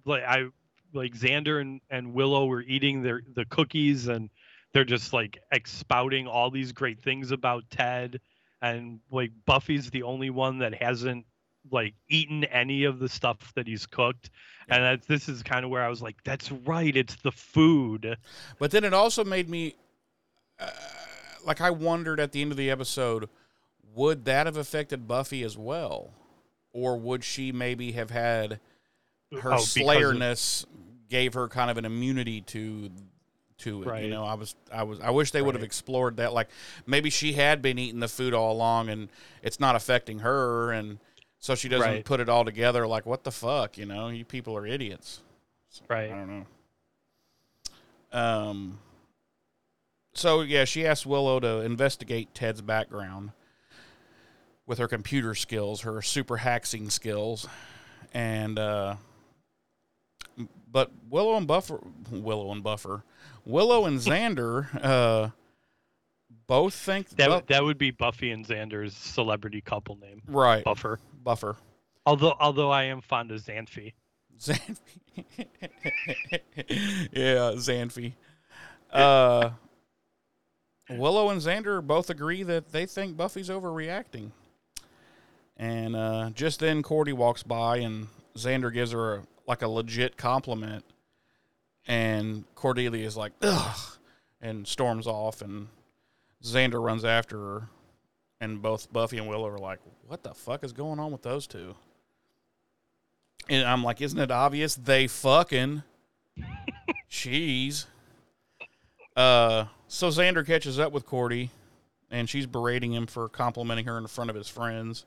like 0.06 0.24
i 0.24 0.46
like 0.94 1.14
xander 1.14 1.62
and, 1.62 1.82
and 1.90 2.14
willow 2.14 2.46
were 2.48 2.62
eating 2.62 3.04
their 3.04 3.22
the 3.36 3.46
cookies 3.46 4.08
and 4.08 4.30
they're 4.78 4.86
just 4.86 5.12
like 5.12 5.40
expouting 5.52 6.28
all 6.28 6.52
these 6.52 6.72
great 6.72 7.02
things 7.02 7.32
about 7.32 7.64
ted 7.72 8.20
and 8.62 9.00
like 9.10 9.32
buffy's 9.48 9.90
the 9.90 10.04
only 10.04 10.30
one 10.30 10.60
that 10.60 10.72
hasn't 10.76 11.26
like 11.72 11.96
eaten 12.10 12.44
any 12.44 12.84
of 12.84 13.00
the 13.00 13.10
stuff 13.10 13.52
that 13.56 13.66
he's 13.66 13.88
cooked. 13.88 14.30
And 14.70 14.84
that's 14.84 15.08
this 15.08 15.28
is 15.28 15.42
kind 15.42 15.66
of 15.66 15.72
where 15.72 15.84
i 15.84 15.90
was 15.90 16.00
like 16.04 16.16
that's 16.24 16.52
right 16.52 16.96
it's 16.96 17.16
the 17.24 17.32
food. 17.32 18.18
But 18.60 18.70
then 18.70 18.84
it 18.84 18.94
also 18.94 19.26
made 19.26 19.50
me 19.50 19.74
uh, 20.60 20.70
like 21.44 21.60
I 21.60 21.72
wondered 21.72 22.20
at 22.20 22.32
the 22.32 22.44
end 22.44 22.52
of 22.52 22.58
the 22.58 22.70
episode, 22.70 23.30
would 23.96 24.26
that 24.26 24.46
have 24.46 24.58
affected 24.58 25.08
Buffy 25.08 25.42
as 25.42 25.58
well, 25.58 26.12
or 26.72 26.98
would 27.00 27.24
she 27.24 27.52
maybe 27.52 27.94
have 27.94 28.12
had 28.12 28.52
her 28.52 29.54
Oh, 29.54 29.58
because 29.58 29.76
of- 29.76 29.84
slayerness 29.84 30.66
gave 31.10 31.34
her 31.34 31.48
kind 31.48 31.72
of 31.72 31.78
an 31.80 31.86
immunity 31.86 32.42
to 32.42 32.92
to 33.60 33.84
it? 33.90 34.04
You 34.04 34.10
know, 34.10 34.24
I 34.24 34.34
was 34.36 34.56
I 34.72 34.84
was 34.84 35.00
I 35.00 35.10
wish 35.10 35.32
they 35.32 35.42
would 35.42 35.56
have 35.56 35.62
Right. 35.62 35.66
explored 35.68 36.18
that. 36.18 36.34
Like 36.34 36.50
maybe 36.86 37.10
she 37.10 37.34
had 37.34 37.62
been 37.62 37.78
eating 37.80 38.00
the 38.00 38.08
food 38.08 38.34
all 38.34 38.52
along 38.52 38.90
and 38.90 39.10
it's 39.44 39.60
not 39.60 39.76
affecting 39.76 40.20
her, 40.20 40.72
and 40.72 41.00
so 41.40 41.56
she 41.56 41.68
doesn't 41.70 41.90
Right. 41.90 42.06
put 42.06 42.20
it 42.20 42.30
all 42.30 42.46
together. 42.46 42.88
Like 42.88 43.06
what 43.06 43.24
the 43.24 43.32
fuck, 43.32 43.78
you 43.78 43.86
know? 43.86 44.10
You 44.10 44.26
people 44.26 44.56
are 44.58 44.66
idiots. 44.68 45.22
So, 45.70 45.84
Right. 45.90 46.12
I 46.12 46.16
don't 46.16 46.46
know. 48.12 48.20
Um. 48.20 48.80
So 50.14 50.42
yeah, 50.42 50.66
she 50.66 50.86
asked 50.86 51.06
Willow 51.06 51.40
to 51.40 51.62
investigate 51.62 52.34
Ted's 52.34 52.62
background 52.62 53.32
with 54.66 54.80
her 54.80 54.88
computer 54.88 55.36
skills, 55.36 55.82
her 55.82 56.02
super 56.02 56.38
hacking 56.38 56.90
skills, 56.90 57.48
and 58.14 58.58
uh, 58.58 58.96
but 60.72 60.92
Willow 61.10 61.36
and 61.38 61.46
Buffer, 61.48 61.80
Willow 62.12 62.52
and 62.52 62.64
Buffer, 62.64 63.04
Willow 63.48 63.86
and 63.86 64.00
Xander, 64.00 64.68
uh, 64.84 65.30
both 66.48 66.74
think 66.74 67.10
that, 67.12 67.28
Bu- 67.30 67.54
that 67.54 67.64
would 67.64 67.78
be 67.78 67.92
buffy 67.92 68.32
and 68.32 68.46
xander's 68.46 68.96
celebrity 68.96 69.60
couple 69.60 69.98
name 69.98 70.22
right 70.28 70.64
buffer 70.64 70.98
Buffer. 71.24 71.58
although 72.06 72.36
although 72.40 72.72
i 72.72 72.84
am 72.84 73.02
fond 73.02 73.32
of 73.32 73.42
xanthi 73.42 73.94
Xanfi. 74.40 74.78
yeah, 77.12 77.54
Xanfi. 77.56 78.14
Uh, 78.92 79.52
Willow 80.90 81.30
and 81.30 81.42
Xander 81.42 81.86
both 81.86 82.10
agree 82.10 82.44
that 82.44 82.72
they 82.72 82.86
think 82.86 83.18
Buffy's 83.18 83.50
overreacting. 83.50 84.32
And 85.58 85.96
uh, 85.96 86.30
just 86.34 86.60
then, 86.60 86.84
Cordy 86.84 87.14
walks 87.14 87.44
by, 87.44 87.78
and 87.78 88.08
Xander 88.36 88.72
gives 88.72 88.92
her 88.92 89.16
a, 89.16 89.24
like 89.48 89.64
a 89.64 89.68
legit 89.68 90.18
compliment. 90.18 90.86
And 91.88 92.44
Cordelia 92.56 93.06
is 93.06 93.16
like, 93.16 93.32
ugh, 93.42 93.80
and 94.42 94.68
storms 94.68 95.08
off, 95.08 95.42
and 95.42 95.68
Xander 96.44 96.84
runs 96.84 97.06
after 97.06 97.38
her. 97.38 97.70
And 98.40 98.62
both 98.62 98.92
Buffy 98.94 99.18
and 99.18 99.28
Willow 99.28 99.48
are 99.48 99.58
like, 99.58 99.80
what 100.06 100.22
the 100.22 100.34
fuck 100.34 100.64
is 100.64 100.74
going 100.74 101.00
on 101.00 101.12
with 101.12 101.24
those 101.24 101.48
two? 101.48 101.76
And 103.50 103.68
I'm 103.68 103.84
like, 103.84 104.02
isn't 104.02 104.20
it 104.20 104.30
obvious 104.30 104.76
they 104.76 105.08
fucking 105.08 105.82
cheese? 107.10 107.88
Uh, 109.16 109.66
so 109.88 110.10
Xander 110.10 110.46
catches 110.46 110.78
up 110.78 110.92
with 110.92 111.06
Cordy, 111.06 111.50
and 112.12 112.30
she's 112.30 112.46
berating 112.46 112.94
him 112.94 113.08
for 113.08 113.30
complimenting 113.30 113.86
her 113.86 113.98
in 113.98 114.06
front 114.08 114.30
of 114.30 114.36
his 114.36 114.50
friends. 114.50 115.06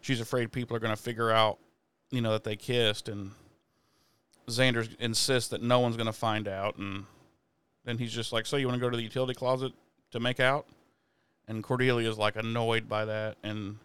She's 0.00 0.20
afraid 0.20 0.52
people 0.52 0.76
are 0.76 0.80
going 0.80 0.94
to 0.94 1.02
figure 1.02 1.30
out, 1.30 1.58
you 2.10 2.20
know, 2.20 2.32
that 2.32 2.44
they 2.44 2.56
kissed, 2.56 3.08
and 3.08 3.32
Xander 4.46 4.88
insists 5.00 5.50
that 5.50 5.62
no 5.62 5.80
one's 5.80 5.96
going 5.96 6.06
to 6.06 6.12
find 6.12 6.48
out, 6.48 6.76
and 6.76 7.06
then 7.84 7.98
he's 7.98 8.12
just 8.12 8.32
like, 8.32 8.46
"So 8.46 8.56
you 8.56 8.66
want 8.66 8.78
to 8.78 8.84
go 8.84 8.90
to 8.90 8.96
the 8.96 9.02
utility 9.02 9.34
closet 9.34 9.72
to 10.10 10.20
make 10.20 10.40
out?" 10.40 10.66
And 11.48 11.62
Cordelia's 11.62 12.18
like 12.18 12.36
annoyed 12.36 12.88
by 12.88 13.04
that, 13.04 13.36
and 13.42 13.78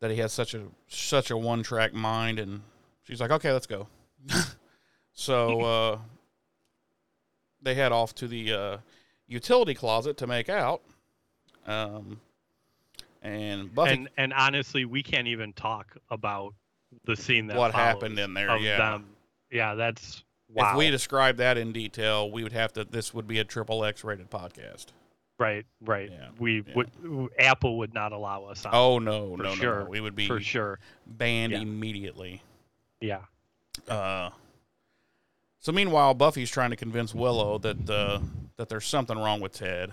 that 0.00 0.10
he 0.10 0.18
has 0.18 0.32
such 0.32 0.54
a 0.54 0.62
such 0.88 1.30
a 1.30 1.36
one 1.36 1.62
track 1.62 1.92
mind, 1.92 2.38
and 2.38 2.62
she's 3.04 3.20
like, 3.20 3.30
"Okay, 3.30 3.52
let's 3.52 3.66
go." 3.66 3.88
so 5.12 5.60
uh, 5.60 5.98
they 7.62 7.74
head 7.74 7.92
off 7.92 8.14
to 8.16 8.28
the 8.28 8.52
uh, 8.52 8.78
utility 9.26 9.74
closet 9.74 10.16
to 10.18 10.26
make 10.26 10.48
out. 10.48 10.82
Um, 11.66 12.20
and 13.22 13.74
Buffy, 13.74 13.92
and 13.92 14.08
and 14.16 14.32
honestly 14.32 14.84
we 14.84 15.02
can't 15.02 15.26
even 15.26 15.52
talk 15.52 15.96
about 16.10 16.54
the 17.04 17.16
scene 17.16 17.46
that 17.48 17.56
What 17.56 17.74
happened 17.74 18.18
in 18.18 18.34
there, 18.34 18.56
yeah. 18.56 18.78
them. 18.78 19.06
Yeah 19.50 19.74
that's 19.74 20.22
wow 20.48 20.72
if 20.72 20.76
we 20.78 20.90
describe 20.90 21.36
that 21.38 21.56
in 21.58 21.72
detail, 21.72 22.30
we 22.30 22.42
would 22.42 22.52
have 22.52 22.72
to. 22.74 22.84
This 22.84 23.12
would 23.14 23.26
be 23.26 23.38
a 23.38 23.44
triple 23.44 23.84
X 23.84 24.04
rated 24.04 24.30
podcast. 24.30 24.86
right 25.38 25.64
right 25.80 26.10
Yeah, 26.10 26.28
we 26.38 26.64
yeah. 26.66 26.74
would 26.74 27.30
apple 27.38 27.78
would 27.78 27.94
not 27.94 28.12
allow 28.12 28.44
us 28.44 28.64
on 28.66 28.74
Oh 28.74 28.98
no, 28.98 29.36
no, 29.36 29.54
sure 29.54 29.84
no! 29.84 29.90
We 29.90 30.00
would 30.00 30.14
be 30.16 30.26
for 30.26 30.40
sure 30.40 30.78
banned 31.06 31.52
Yeah. 31.52 31.60
immediately. 31.60 32.42
yeah 33.00 33.20
Uh, 33.88 34.30
So 35.60 35.72
meanwhile, 35.72 36.14
Buffy's 36.14 36.50
trying 36.50 36.70
to 36.70 36.76
convince 36.76 37.14
Willow 37.14 37.58
that 37.58 37.88
uh, 37.90 38.20
that 38.56 38.68
there's 38.68 38.86
something 38.86 39.16
wrong 39.18 39.40
with 39.40 39.52
Ted, 39.52 39.92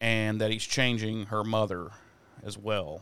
and 0.00 0.40
that 0.40 0.50
he's 0.50 0.64
changing 0.64 1.26
her 1.26 1.44
mother 1.44 1.90
as 2.44 2.58
well. 2.58 3.00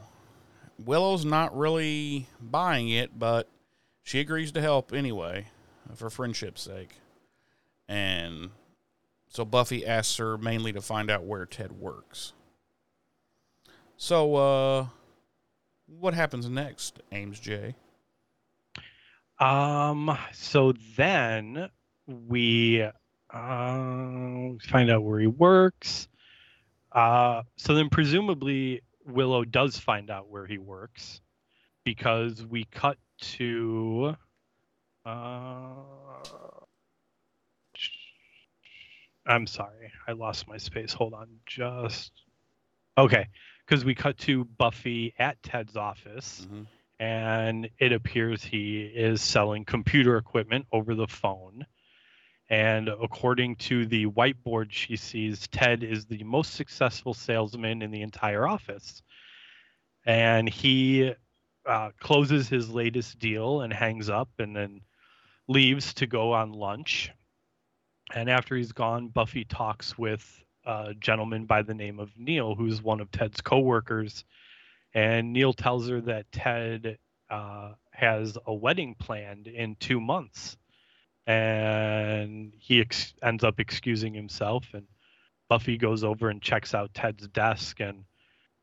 Willow's 0.79 1.25
not 1.25 1.57
really 1.57 2.27
buying 2.41 2.89
it, 2.91 3.19
but 3.19 3.49
she 4.03 4.21
agrees 4.21 4.53
to 4.53 4.61
help 4.61 4.93
anyway, 4.93 5.47
for 5.95 6.11
friendship's 6.11 6.63
sake. 6.63 6.97
And 7.89 8.51
so 9.29 9.45
Buffy 9.45 9.87
asks 9.87 10.17
her 10.17 10.37
mainly 10.39 10.73
to 10.73 10.81
find 10.81 11.11
out 11.11 11.25
where 11.25 11.47
Ted 11.47 11.73
works. 11.73 12.33
So, 13.97 14.35
uh, 14.35 14.87
what 15.87 16.15
happens 16.15 16.49
next, 16.49 17.01
Ames 17.13 17.39
J? 17.39 17.75
Um. 19.39 20.17
So 20.33 20.75
then 20.97 21.71
we 22.07 22.83
uh, 22.83 22.91
find 23.31 24.91
out 24.91 25.03
where 25.03 25.21
he 25.21 25.27
works. 25.27 26.09
Uh. 26.93 27.43
So 27.57 27.75
then 27.75 27.89
presumably 27.89 28.83
Willow 29.07 29.45
does 29.45 29.79
find 29.79 30.11
out 30.11 30.29
where 30.29 30.47
he 30.47 30.59
works 30.59 31.21
because 31.85 32.45
we 32.45 32.65
cut 32.65 32.99
to. 33.21 34.17
Uh, 35.05 35.75
I'm 39.27 39.47
sorry, 39.47 39.93
I 40.09 40.13
lost 40.13 40.49
my 40.49 40.57
space. 40.57 40.93
Hold 40.93 41.15
on, 41.15 41.29
just 41.47 42.13
okay. 42.99 43.29
Because 43.67 43.85
we 43.85 43.95
cut 43.95 44.19
to 44.19 44.45
Buffy 44.45 45.15
at 45.19 45.41
Ted's 45.43 45.77
office 45.77 46.47
Mhm. 46.51 46.67
and 46.99 47.71
it 47.79 47.93
appears 47.93 48.43
he 48.43 48.83
is 48.83 49.23
selling 49.23 49.65
computer 49.65 50.17
equipment 50.17 50.67
over 50.73 50.95
the 50.95 51.07
phone. 51.07 51.67
And 52.49 52.89
according 52.89 53.57
to 53.57 53.87
the 53.87 54.07
whiteboard 54.07 54.73
she 54.73 54.97
sees, 54.97 55.47
Ted 55.49 55.85
is 55.85 56.07
the 56.07 56.25
most 56.25 56.55
successful 56.55 57.15
salesman 57.15 57.83
in 57.83 57.93
the 57.93 58.03
entire 58.03 58.47
office. 58.47 59.03
And 60.05 60.49
he 60.49 61.15
uh, 61.71 61.91
closes 62.01 62.49
his 62.49 62.69
latest 62.69 63.19
deal 63.19 63.61
and 63.63 63.73
hangs 63.73 64.11
up 64.11 64.29
and 64.39 64.55
then 64.55 64.81
leaves 65.49 65.95
to 65.95 66.07
go 66.07 66.33
on 66.33 66.53
lunch. 66.53 67.11
And 68.15 68.29
after 68.29 68.57
he's 68.57 68.73
gone, 68.73 69.09
Buffy 69.09 69.45
talks 69.45 69.97
with 69.97 70.43
a 70.67 70.95
gentleman 70.99 71.47
by 71.47 71.63
the 71.63 71.75
name 71.75 72.01
of 72.01 72.11
Neil, 72.19 72.55
who's 72.55 72.83
one 72.83 73.01
of 73.01 73.11
Ted's 73.11 73.41
coworkers 73.41 74.25
and 74.95 75.33
Neil 75.33 75.53
tells 75.53 75.89
her 75.89 76.01
that 76.03 76.33
Ted 76.33 76.99
uh, 77.29 77.73
has 77.93 78.37
a 78.47 78.55
wedding 78.55 78.97
planned 78.99 79.47
in 79.47 79.77
two 79.77 80.01
months, 80.01 80.57
and 81.27 82.53
he 82.59 82.81
ex- 82.81 83.15
ends 83.23 83.45
up 83.45 83.61
excusing 83.61 84.15
himself. 84.15 84.67
And 84.73 84.87
Buffy 85.49 85.79
goes 85.79 86.03
over 86.03 86.29
and 86.29 86.43
checks 86.43 86.75
out 86.75 86.95
Ted's 86.95 87.29
desk, 87.29 87.81
and 87.81 88.05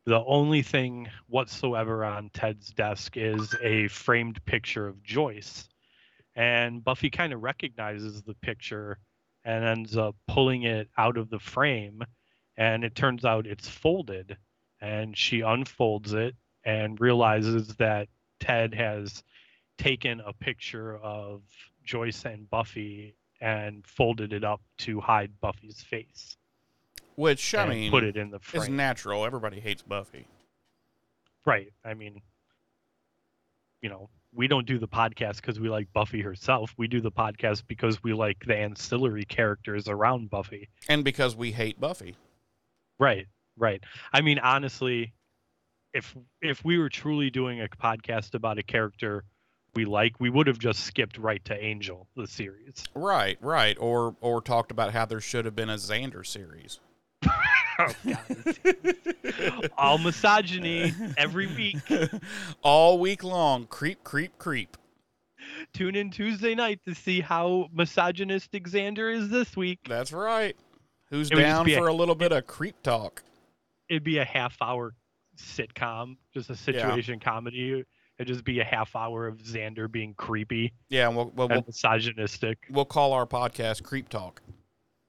the 0.08 0.24
only 0.26 0.62
thing 0.62 1.10
whatsoever 1.28 2.06
on 2.06 2.30
Ted's 2.34 2.70
desk 2.70 3.18
is 3.18 3.54
a 3.62 3.90
framed 3.90 4.44
picture 4.46 4.88
of 4.88 5.04
Joyce. 5.04 5.68
And 6.34 6.82
Buffy 6.82 7.10
kind 7.10 7.34
of 7.34 7.44
recognizes 7.44 8.24
the 8.24 8.36
picture 8.36 9.00
and 9.44 9.66
ends 9.66 9.98
up 9.98 10.16
pulling 10.26 10.64
it 10.64 10.88
out 10.98 11.18
of 11.18 11.30
the 11.30 11.40
frame, 11.40 12.04
and 12.56 12.86
it 12.86 12.96
turns 12.96 13.26
out 13.26 13.48
it's 13.48 13.68
folded 13.68 14.38
and 14.80 15.18
she 15.18 15.42
unfolds 15.42 16.14
it 16.14 16.36
and 16.64 17.02
realizes 17.02 17.76
that 17.76 18.08
Ted 18.40 18.74
has 18.76 19.24
taken 19.78 20.22
a 20.22 20.32
picture 20.32 20.96
of 20.96 21.42
Joyce 21.84 22.24
and 22.24 22.50
Buffy 22.50 23.14
and 23.42 23.86
folded 23.86 24.32
it 24.32 24.46
up 24.46 24.62
to 24.80 25.02
hide 25.02 25.38
Buffy's 25.42 25.82
face. 25.82 26.38
Which 27.18 27.56
I 27.56 27.68
mean, 27.68 27.90
put 27.92 28.04
it 28.04 28.16
in 28.16 28.30
the 28.30 28.38
is 28.38 28.66
frame. 28.66 28.76
natural. 28.78 29.26
Everybody 29.26 29.60
hates 29.60 29.82
Buffy. 29.82 30.28
right. 31.46 31.74
I 31.84 31.96
mean, 31.96 32.22
you 33.82 33.90
know, 33.90 34.10
we 34.34 34.48
don't 34.48 34.68
do 34.68 34.78
the 34.78 34.88
podcast 34.88 35.38
because 35.38 35.60
we 35.60 35.68
like 35.68 35.92
Buffy 35.94 36.22
herself. 36.22 36.74
We 36.78 36.88
do 36.88 37.02
the 37.02 37.12
podcast 37.12 37.64
because 37.68 38.04
we 38.04 38.14
like 38.14 38.38
the 38.46 38.56
ancillary 38.56 39.26
characters 39.26 39.88
around 39.88 40.30
Buffy. 40.30 40.70
And 40.88 41.04
because 41.04 41.36
we 41.36 41.52
hate 41.52 41.80
Buffy. 41.80 42.16
Right, 43.00 43.26
right. 43.58 43.84
I 44.14 44.22
mean, 44.22 44.38
honestly, 44.38 45.14
if 45.94 46.16
if 46.42 46.64
we 46.64 46.78
were 46.78 46.90
truly 46.90 47.32
doing 47.32 47.62
a 47.62 47.68
podcast 47.68 48.36
about 48.36 48.60
a 48.60 48.64
character 48.64 49.24
we 49.74 49.86
like, 49.86 50.20
we 50.20 50.30
would 50.30 50.46
have 50.46 50.60
just 50.60 50.82
skipped 50.82 51.18
right 51.18 51.44
to 51.46 51.56
Angel, 51.64 52.08
the 52.16 52.28
series. 52.28 52.84
Right, 52.94 53.38
right. 53.42 53.76
Or 53.80 54.16
or 54.22 54.40
talked 54.42 54.70
about 54.72 54.94
how 54.94 55.06
there 55.06 55.20
should 55.22 55.46
have 55.46 55.56
been 55.56 55.70
a 55.70 55.78
Xander 55.78 56.24
series. 56.26 56.80
Oh, 57.80 59.62
All 59.78 59.98
misogyny 60.00 60.94
every 61.16 61.46
week. 61.48 61.78
All 62.64 62.98
week 62.98 63.24
long. 63.24 63.68
Creep, 63.68 64.04
creep, 64.04 64.38
creep. 64.40 64.76
Tune 65.74 65.96
in 65.96 66.10
Tuesday 66.10 66.56
night 66.56 66.80
to 66.88 66.96
see 66.96 67.22
how 67.22 67.68
misogynistic 67.72 68.68
Xander 68.68 69.14
is 69.16 69.30
this 69.30 69.56
week. 69.56 69.80
That's 69.88 70.12
right. 70.12 70.56
Who's 71.12 71.30
It 71.30 71.36
down 71.36 71.66
be 71.66 71.76
a- 71.76 71.78
for 71.78 71.88
a 71.88 71.94
little 71.94 72.16
bit 72.16 72.32
of 72.32 72.48
creep 72.48 72.82
talk? 72.82 73.22
It'd 73.90 74.04
be 74.04 74.18
a 74.18 74.26
half 74.26 74.58
hour 74.60 74.94
sitcom, 75.38 76.18
just 76.34 76.50
a 76.50 76.56
situation 76.56 77.20
comedy. 77.20 77.84
It'd 78.18 78.28
just 78.28 78.44
be 78.44 78.60
a 78.60 78.64
half 78.66 78.96
hour 78.96 79.28
of 79.28 79.38
Xander 79.38 79.90
being 79.90 80.16
creepy 80.16 80.74
Yeah, 80.90 81.08
and 81.08 81.16
we'll 81.16 81.32
we'll, 81.36 81.48
we'll, 81.48 81.58
and 81.60 81.68
misogynistic. 81.68 82.58
we'll 82.72 82.86
call 82.86 83.14
our 83.14 83.28
podcast 83.28 83.84
Creep 83.84 84.10
Talk. 84.10 84.42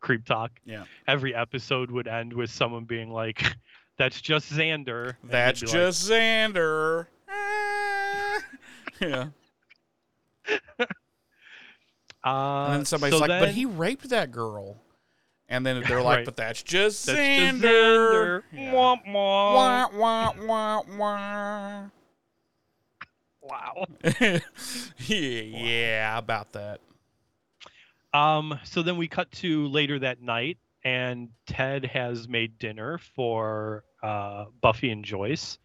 Creep 0.00 0.24
talk. 0.24 0.50
Yeah. 0.64 0.84
Every 1.06 1.34
episode 1.34 1.90
would 1.90 2.08
end 2.08 2.32
with 2.32 2.50
someone 2.50 2.84
being 2.84 3.10
like, 3.10 3.42
"That's 3.98 4.20
just 4.20 4.52
Xander." 4.52 5.14
and 5.22 5.30
That's 5.30 5.60
they'd 5.60 5.66
like, 5.66 5.72
just 5.74 6.10
Xander. 6.10 7.06
Ah. 7.28 8.38
yeah. 9.00 9.26
Uh, 12.24 12.64
And 12.66 12.74
then 12.74 12.84
somebody's 12.84 13.14
so 13.18 13.20
like, 13.24 13.40
but 13.40 13.50
he 13.50 13.64
raped 13.64 14.08
that 14.10 14.32
girl. 14.32 14.76
And 15.48 15.64
then 15.64 15.82
they're 15.86 16.02
like, 16.02 16.16
Right. 16.18 16.24
but 16.24 16.36
that's 16.36 16.62
just 16.62 17.06
That's 17.06 17.18
Xander. 17.18 17.52
just 17.52 17.62
Xander. 17.62 18.42
Yeah. 18.52 18.72
Womp 18.72 19.06
womp. 19.06 19.14
Wah, 19.14 19.88
wah, 19.94 20.32
wah, 20.44 20.82
wah. 20.98 21.84
Wow. 23.40 23.86
yeah, 25.06 25.40
yeah, 25.40 26.18
about 26.18 26.52
that. 26.52 26.80
Um. 28.14 28.58
So 28.64 28.82
then 28.82 28.96
we 28.96 29.08
cut 29.08 29.30
to 29.32 29.68
later 29.68 29.98
that 29.98 30.22
night, 30.22 30.58
and 30.84 31.28
Ted 31.46 31.84
has 31.86 32.28
made 32.28 32.58
dinner 32.58 32.98
for 33.14 33.84
uh, 34.02 34.46
Buffy 34.62 34.90
and 34.90 35.04
Joyce, 35.04 35.58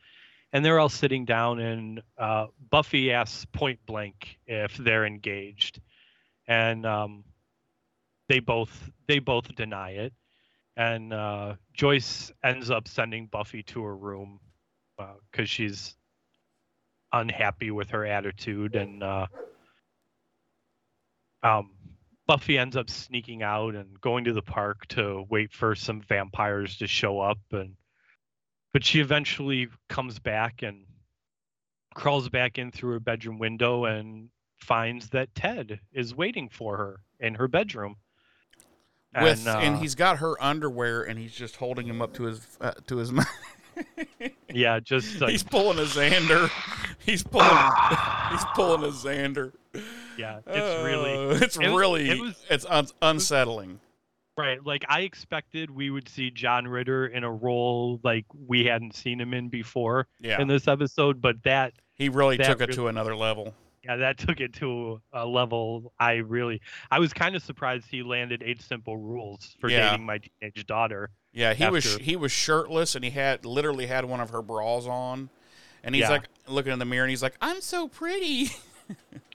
and 0.51 0.63
they're 0.63 0.79
all 0.79 0.89
sitting 0.89 1.25
down, 1.25 1.59
and 1.59 2.01
uh, 2.17 2.47
Buffy 2.69 3.11
asks 3.11 3.45
point 3.45 3.79
blank 3.85 4.37
if 4.45 4.75
they're 4.77 5.05
engaged, 5.05 5.79
and 6.47 6.85
um, 6.85 7.23
they 8.27 8.39
both 8.39 8.91
they 9.07 9.19
both 9.19 9.53
deny 9.55 9.91
it, 9.91 10.13
and 10.75 11.13
uh, 11.13 11.55
Joyce 11.73 12.31
ends 12.43 12.69
up 12.69 12.87
sending 12.87 13.27
Buffy 13.27 13.63
to 13.63 13.83
her 13.83 13.95
room 13.95 14.39
because 15.31 15.49
she's 15.49 15.95
unhappy 17.11 17.71
with 17.71 17.89
her 17.91 18.05
attitude, 18.05 18.75
and 18.75 19.03
uh, 19.03 19.27
um, 21.43 21.71
Buffy 22.25 22.57
ends 22.57 22.77
up 22.77 22.89
sneaking 22.89 23.43
out 23.43 23.75
and 23.75 23.99
going 23.99 24.23
to 24.25 24.33
the 24.33 24.41
park 24.41 24.87
to 24.87 25.25
wait 25.29 25.51
for 25.51 25.75
some 25.75 26.01
vampires 26.01 26.77
to 26.77 26.87
show 26.87 27.19
up 27.19 27.39
and 27.51 27.75
but 28.73 28.83
she 28.83 28.99
eventually 28.99 29.67
comes 29.87 30.17
back 30.17 30.63
and 30.63 30.85
crawls 31.93 32.27
back 32.29 32.57
in 32.57 32.71
through 32.71 32.93
her 32.93 32.99
bedroom 32.99 33.37
window 33.37 33.85
and 33.85 34.29
finds 34.57 35.09
that 35.09 35.33
Ted 35.35 35.79
is 35.91 36.15
waiting 36.15 36.49
for 36.49 36.77
her 36.77 36.99
in 37.19 37.35
her 37.35 37.47
bedroom. 37.47 37.97
With 39.15 39.47
and, 39.47 39.75
uh, 39.75 39.79
he's 39.79 39.93
got 39.93 40.17
her 40.17 40.41
underwear 40.41 41.03
and 41.03 41.19
he's 41.19 41.33
just 41.33 41.55
holding 41.57 41.85
him 41.85 42.01
up 42.01 42.13
to 42.15 42.23
his 42.23 42.41
uh, 42.59 42.71
to 42.87 42.97
his 42.97 43.11
mouth. 43.11 43.27
yeah, 44.51 44.79
just 44.79 45.21
like 45.21 45.29
he's 45.29 45.43
pulling 45.43 45.77
a 45.77 45.83
Xander. 45.83 46.49
He's 46.97 47.21
pulling 47.21 47.47
he's 48.31 48.45
pulling 48.55 48.83
a 48.83 48.87
Xander. 48.91 49.51
Yeah, 50.17 50.39
it's 50.47 50.83
really 50.83 51.13
Uh, 51.13 51.39
it's 51.43 51.57
it 51.57 51.69
was- 51.69 51.79
really 51.79 52.09
it 52.09 52.19
was- 52.19 52.45
it's 52.49 52.65
un- 52.69 52.87
unsettling. 53.01 53.79
Right. 54.35 54.65
Like 54.65 54.83
I 54.89 55.01
expected 55.01 55.69
we 55.69 55.91
would 55.91 56.09
see 56.09 56.31
John 56.31 56.67
Ritter 56.67 57.05
in 57.05 57.23
a 57.23 57.31
role 57.31 57.99
like 58.03 58.25
we 58.47 58.65
hadn't 58.65 58.95
seen 58.95 59.21
him 59.21 59.31
in 59.33 59.49
before 59.49 60.07
Yeah. 60.19 60.41
in 60.41 60.47
this 60.47 60.67
episode, 60.67 61.21
but 61.21 61.43
that 61.43 61.73
He 61.93 62.09
really 62.09 62.37
that 62.37 62.47
took 62.47 62.61
it 62.61 62.69
really- 62.69 62.75
to 62.77 62.87
another 62.87 63.15
level. 63.15 63.53
yeah, 63.83 63.97
that 63.97 64.17
took 64.17 64.39
it 64.39 64.53
to 64.53 64.99
a 65.11 65.23
level 65.25 65.93
I 65.99 66.13
really 66.15 66.61
I 66.89 66.97
was 66.97 67.13
kind 67.13 67.35
of 67.35 67.43
surprised 67.43 67.85
he 67.91 68.01
landed 68.01 68.41
eight 68.43 68.61
simple 68.61 68.97
rules 68.97 69.55
for 69.59 69.69
Yeah. 69.69 69.91
dating 69.91 70.05
my 70.07 70.17
teenage 70.17 70.65
daughter. 70.65 71.11
Yeah, 71.31 71.53
he 71.53 71.67
was 71.67 71.97
he 71.97 72.15
was 72.15 72.31
shirtless 72.31 72.95
and 72.95 73.03
he 73.05 73.11
had 73.11 73.45
literally 73.45 73.85
had 73.85 74.03
one 74.05 74.19
of 74.19 74.31
her 74.31 74.41
bras 74.41 74.87
on, 74.87 75.29
and 75.83 75.93
he's 75.93 76.03
Yeah. 76.03 76.09
like 76.09 76.23
looking 76.47 76.73
in 76.73 76.79
the 76.79 76.85
mirror 76.85 77.03
and 77.03 77.09
he's 77.11 77.21
like, 77.23 77.35
"I'm 77.39 77.61
so 77.61 77.87
pretty." 77.87 78.49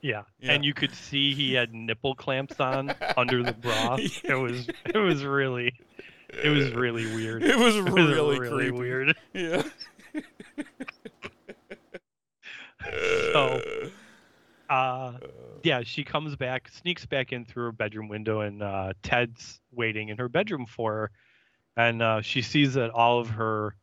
Yeah. 0.01 0.23
Yeah. 0.41 0.53
and 0.53 0.65
you 0.65 0.75
could 0.75 0.95
see 0.95 1.35
he 1.35 1.55
had 1.55 1.75
nipple 1.75 2.15
clamps 2.15 2.61
on 2.61 2.95
under 3.17 3.43
the 3.43 3.53
bra. 3.53 3.97
It 3.99 4.39
was 4.41 4.69
it 4.87 4.99
was 4.99 5.25
really 5.25 5.73
it 6.29 6.51
was 6.51 6.73
really 6.73 7.07
weird. 7.15 7.43
It 7.43 7.59
was 7.59 7.77
It 7.77 7.83
was 7.85 7.95
really, 7.95 8.39
really 8.39 8.71
weird. 8.71 9.17
Yeah. 9.33 9.63
So, 13.33 13.61
uh, 14.71 15.13
yeah, 15.63 15.83
she 15.85 16.05
comes 16.05 16.37
back, 16.37 16.69
sneaks 16.69 17.05
back 17.07 17.33
in 17.33 17.45
through 17.45 17.65
her 17.65 17.73
bedroom 17.73 18.09
window, 18.09 18.41
and 18.41 18.63
uh, 18.63 18.93
Ted's 19.03 19.61
waiting 19.73 20.09
in 20.09 20.17
her 20.19 20.29
bedroom 20.29 20.65
for 20.65 20.93
her. 20.93 21.11
And 21.77 22.01
uh, 22.01 22.23
she 22.23 22.41
sees 22.43 22.75
that 22.75 22.91
all 22.91 23.21
of 23.21 23.31
her 23.31 23.77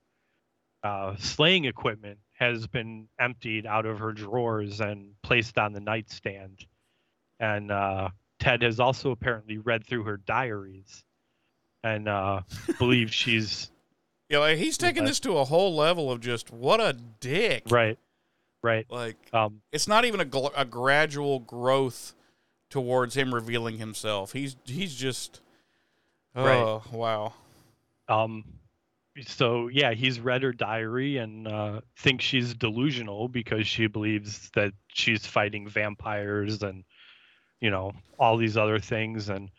uh, 0.83 1.15
slaying 1.17 1.65
equipment 1.65 2.19
has 2.37 2.67
been 2.67 3.07
emptied 3.19 3.65
out 3.65 3.85
of 3.85 3.99
her 3.99 4.11
drawers 4.11 4.81
and 4.81 5.11
placed 5.21 5.57
on 5.57 5.73
the 5.73 5.79
nightstand. 5.79 6.65
And 7.39 7.71
uh, 7.71 8.09
Ted 8.39 8.61
has 8.61 8.79
also 8.79 9.11
apparently 9.11 9.57
read 9.57 9.85
through 9.85 10.03
her 10.03 10.17
diaries 10.17 11.03
and 11.83 12.07
uh, 12.09 12.41
believes 12.79 13.13
she's 13.13 13.71
Yeah, 14.29 14.39
like 14.39 14.57
he's 14.57 14.77
taking 14.77 15.03
Okay. 15.03 15.09
this 15.11 15.19
to 15.21 15.37
a 15.37 15.45
whole 15.45 15.75
level 15.75 16.11
of 16.11 16.19
just 16.19 16.51
what 16.51 16.79
a 16.81 16.93
dick. 17.19 17.63
right, 17.69 17.97
right. 18.63 18.85
Like 18.89 19.17
Um, 19.33 19.61
it's 19.71 19.87
not 19.87 20.03
even 20.05 20.19
a, 20.19 20.25
gl- 20.25 20.51
a 20.57 20.65
gradual 20.65 21.39
growth 21.39 22.13
towards 22.69 23.15
him 23.15 23.33
revealing 23.33 23.77
himself. 23.77 24.33
He's 24.33 24.57
he's 24.65 24.93
just 24.95 25.39
Right. 26.35 26.57
oh 26.57 26.83
wow. 26.91 27.33
um 28.09 28.43
so 29.25 29.69
yeah 29.69 29.93
he's 29.93 30.19
read 30.19 30.43
her 30.43 30.51
diary 30.51 31.17
and 31.17 31.47
uh 31.47 31.79
thinks 31.97 32.25
she's 32.25 32.53
delusional 32.53 33.29
because 33.29 33.65
she 33.65 33.87
believes 33.87 34.49
that 34.55 34.73
she's 34.87 35.25
fighting 35.25 35.67
vampires 35.69 36.61
and 36.63 36.83
you 37.61 37.69
know 37.69 37.93
all 38.19 38.37
these 38.37 38.57
other 38.57 38.79
things. 38.79 39.29
And 39.29 39.49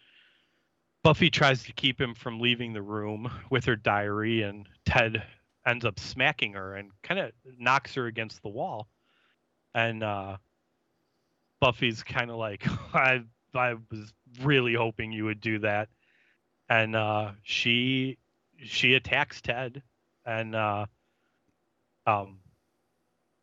buffy 1.02 1.30
tries 1.30 1.64
to 1.64 1.72
keep 1.72 2.00
him 2.00 2.14
from 2.14 2.40
leaving 2.40 2.72
the 2.72 2.82
room 2.82 3.30
with 3.50 3.64
her 3.64 3.76
diary 3.76 4.42
and 4.42 4.68
ted 4.84 5.22
ends 5.66 5.84
up 5.84 5.98
smacking 5.98 6.52
her 6.52 6.76
and 6.76 6.90
kind 7.02 7.18
of 7.18 7.32
knocks 7.58 7.94
her 7.94 8.06
against 8.06 8.42
the 8.42 8.48
wall. 8.48 8.88
And 9.74 10.02
uh 10.02 10.36
buffy's 11.60 12.02
kind 12.02 12.30
of 12.30 12.36
like 12.36 12.64
i 12.94 13.22
i 13.54 13.74
was 13.90 14.12
really 14.42 14.74
hoping 14.74 15.12
you 15.12 15.24
would 15.24 15.40
do 15.40 15.58
that. 15.60 15.88
And 16.68 16.94
uh 16.94 17.32
she 17.42 18.18
she 18.62 18.94
attacks 18.94 19.40
Ted, 19.40 19.82
and 20.24 20.54
uh, 20.54 20.86
um, 22.06 22.38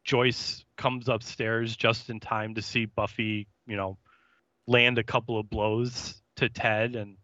Joyce 0.03 0.66
comes 0.78 1.07
upstairs 1.07 1.76
just 1.76 2.09
in 2.09 2.20
time 2.20 2.55
to 2.55 2.61
see 2.61 2.86
Buffy, 2.86 3.47
you 3.66 3.76
know, 3.76 3.97
land 4.68 4.97
a 4.97 5.03
couple 5.03 5.39
of 5.39 5.49
blows 5.49 6.22
to 6.38 6.49
Ted, 6.49 6.95
and 6.95 7.18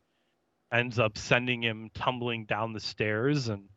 ends 0.71 0.99
up 0.99 1.17
sending 1.17 1.61
him 1.61 1.89
tumbling 1.93 2.45
down 2.45 2.73
the 2.73 2.79
stairs. 2.79 3.49
And 3.49 3.69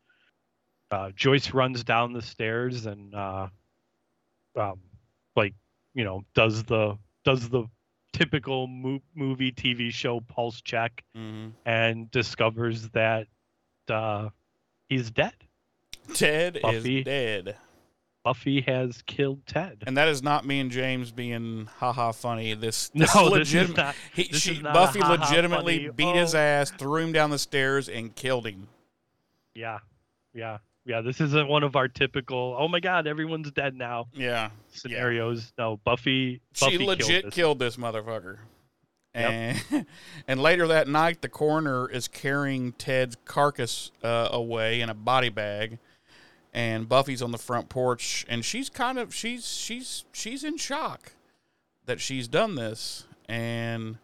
uh, 0.91 1.11
Joyce 1.15 1.53
runs 1.53 1.83
down 1.83 2.13
the 2.13 2.21
stairs 2.21 2.85
and, 2.85 3.13
uh, 3.15 3.47
um, 4.55 4.79
like, 5.35 5.53
you 5.93 6.03
know, 6.03 6.21
does 6.35 6.63
the 6.63 6.97
does 7.25 7.49
the 7.49 7.65
typical 8.11 8.67
mo- 8.67 9.01
movie 9.15 9.51
TV 9.51 9.91
show 9.91 10.19
pulse 10.19 10.61
check 10.61 11.03
hmm 11.15 11.49
and 11.65 12.11
discovers 12.11 12.89
that 12.89 13.27
uh, 13.89 14.29
he's 14.89 15.11
dead. 15.11 15.33
Ted 16.13 16.59
Buffy. 16.61 16.99
is 16.99 17.05
dead. 17.05 17.57
Buffy 18.23 18.61
has 18.61 19.01
killed 19.05 19.45
Ted. 19.45 19.83
And 19.85 19.97
that 19.97 20.07
is 20.07 20.23
not 20.23 20.45
me 20.45 20.61
and 20.61 20.71
James 20.71 21.11
being 21.11 21.67
haha 21.77 22.13
funny. 22.13 22.53
This, 22.53 22.89
No, 22.95 23.05
this 23.05 23.13
this 23.13 23.23
is 23.25 23.29
legitimate. 23.31 23.77
not- 23.77 23.95
he, 24.13 24.23
this 24.31 24.41
she, 24.41 24.61
Buffy 24.61 25.01
legitimately 25.01 25.77
funny, 25.79 25.91
beat 25.91 26.15
his 26.15 26.33
oh. 26.33 26.39
ass, 26.39 26.71
threw 26.71 26.97
him 27.03 27.11
down 27.11 27.31
the 27.31 27.39
stairs, 27.39 27.89
and 27.89 28.15
killed 28.15 28.47
him. 28.47 28.67
Yeah, 29.53 29.79
yeah, 30.33 30.59
yeah. 30.85 31.01
This 31.01 31.19
isn't 31.19 31.47
one 31.47 31.63
of 31.63 31.75
our 31.75 31.87
typical 31.87 32.55
"oh 32.57 32.67
my 32.67 32.79
god, 32.79 33.05
everyone's 33.07 33.51
dead 33.51 33.75
now" 33.75 34.07
Yeah, 34.13 34.49
scenarios. 34.71 35.53
No, 35.59 35.79
Buffy. 35.83 36.41
Buffy 36.59 36.77
she 36.77 36.85
legit 36.85 37.07
killed, 37.07 37.23
this. 37.25 37.33
killed 37.33 37.59
this 37.59 37.75
motherfucker. 37.77 38.37
Yep. 39.15 39.31
And 39.71 39.85
and 40.27 40.41
later 40.41 40.67
that 40.67 40.87
night, 40.87 41.21
the 41.21 41.29
coroner 41.29 41.87
is 41.89 42.07
carrying 42.07 42.71
Ted's 42.73 43.15
carcass 43.25 43.91
uh, 44.03 44.29
away 44.31 44.81
in 44.81 44.89
a 44.89 44.93
body 44.93 45.29
bag, 45.29 45.77
and 46.53 46.89
Buffy's 46.89 47.21
on 47.21 47.31
the 47.31 47.37
front 47.37 47.69
porch, 47.69 48.25
and 48.27 48.43
she's 48.43 48.69
kind 48.69 48.97
of 48.97 49.13
she's 49.13 49.47
she's 49.47 50.05
she's 50.11 50.43
in 50.43 50.57
shock 50.57 51.13
that 51.85 51.99
she's 51.99 52.27
done 52.27 52.55
this, 52.55 53.05
and 53.27 53.97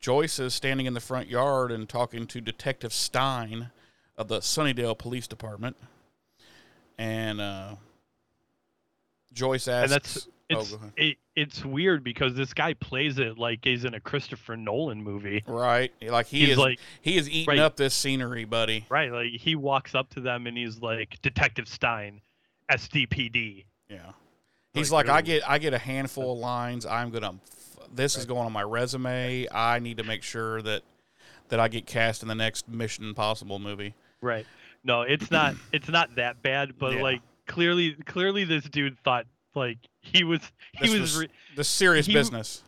Joyce 0.00 0.38
is 0.38 0.54
standing 0.54 0.86
in 0.86 0.94
the 0.94 1.00
front 1.00 1.28
yard 1.28 1.72
and 1.72 1.88
talking 1.88 2.26
to 2.28 2.40
Detective 2.40 2.92
Stein 2.92 3.70
of 4.16 4.28
the 4.28 4.38
Sunnydale 4.38 4.96
Police 4.96 5.26
Department, 5.26 5.76
and 6.98 7.40
uh, 7.40 7.74
Joyce 9.32 9.66
asks, 9.66 9.84
and 9.84 9.92
that's 9.92 10.28
Oh, 10.52 10.60
it's 10.60 10.70
go 10.70 10.76
ahead. 10.76 10.92
it, 10.96 11.16
it's 11.36 11.64
weird 11.64 12.02
because 12.02 12.34
this 12.34 12.54
guy 12.54 12.72
plays 12.74 13.18
it 13.18 13.36
like 13.38 13.60
he's 13.62 13.84
in 13.84 13.92
a 13.94 14.00
Christopher 14.00 14.56
Nolan 14.56 15.02
movie. 15.02 15.44
Right. 15.46 15.92
Like 16.02 16.26
he 16.26 16.40
He's 16.40 16.50
is 16.50 16.58
like- 16.58 16.80
he 17.02 17.16
is 17.18 17.28
eating 17.28 17.48
right. 17.48 17.58
up 17.58 17.76
this 17.76 17.94
scenery, 17.94 18.44
buddy. 18.46 18.86
Right, 18.88 19.12
like 19.12 19.32
he 19.32 19.54
walks 19.54 19.94
up 19.94 20.08
to 20.10 20.20
them 20.20 20.46
and 20.46 20.56
he's 20.56 20.80
like, 20.80 21.20
"Detective 21.22 21.68
Stein, 21.68 22.20
SDPD." 22.70 23.64
Yeah. 23.88 24.12
He's 24.72 24.90
Like, 24.92 25.06
like, 25.06 25.16
I 25.16 25.22
get 25.22 25.48
I 25.50 25.58
get 25.58 25.72
a 25.74 25.78
handful 25.78 26.32
of 26.32 26.38
lines. 26.38 26.84
I'm 26.84 27.10
gonna 27.10 27.34
this 27.94 28.16
is 28.16 28.26
going 28.26 28.46
on 28.46 28.52
my 28.52 28.62
resume. 28.62 29.46
I 29.52 29.78
need 29.78 29.96
to 29.98 30.04
make 30.04 30.22
sure 30.22 30.60
that 30.62 30.82
that 31.48 31.60
I 31.60 31.68
get 31.68 31.86
cast 31.86 32.22
in 32.22 32.28
the 32.28 32.34
next 32.34 32.68
Mission 32.68 33.04
Impossible 33.04 33.58
movie. 33.58 33.94
Right. 34.20 34.44
No, 34.84 35.02
it's 35.02 35.30
not. 35.30 35.54
It's 35.72 35.88
not 35.88 36.14
that 36.16 36.42
bad, 36.42 36.78
but 36.78 36.94
Yeah. 36.94 37.02
like 37.02 37.20
clearly, 37.46 37.92
clearly, 38.06 38.44
this 38.44 38.64
dude 38.64 38.98
thought 39.04 39.26
like 39.56 39.78
he 40.00 40.22
was 40.24 40.40
he 40.72 40.86
This 40.88 41.00
was, 41.00 41.16
was 41.18 41.26
the 41.56 41.64
serious 41.64 42.06
he- 42.06 42.12
business. 42.12 42.62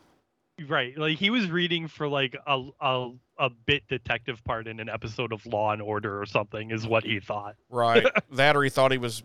right. 0.68 0.96
Like 0.98 1.18
he 1.18 1.30
was 1.30 1.48
reading 1.50 1.86
for 1.88 2.08
like 2.08 2.36
a 2.46 2.68
a 2.80 3.10
a 3.38 3.50
bit 3.50 3.86
detective 3.88 4.42
part 4.44 4.66
in 4.66 4.80
an 4.80 4.88
episode 4.88 5.32
of 5.32 5.44
Law 5.46 5.70
and 5.72 5.80
Order 5.80 6.20
or 6.20 6.26
something 6.26 6.70
is 6.72 6.86
what 6.86 7.04
he 7.04 7.20
thought. 7.20 7.54
Right. 7.70 8.04
that 8.32 8.56
or 8.56 8.64
he 8.64 8.70
thought 8.70 8.90
he 8.90 8.98
was 8.98 9.22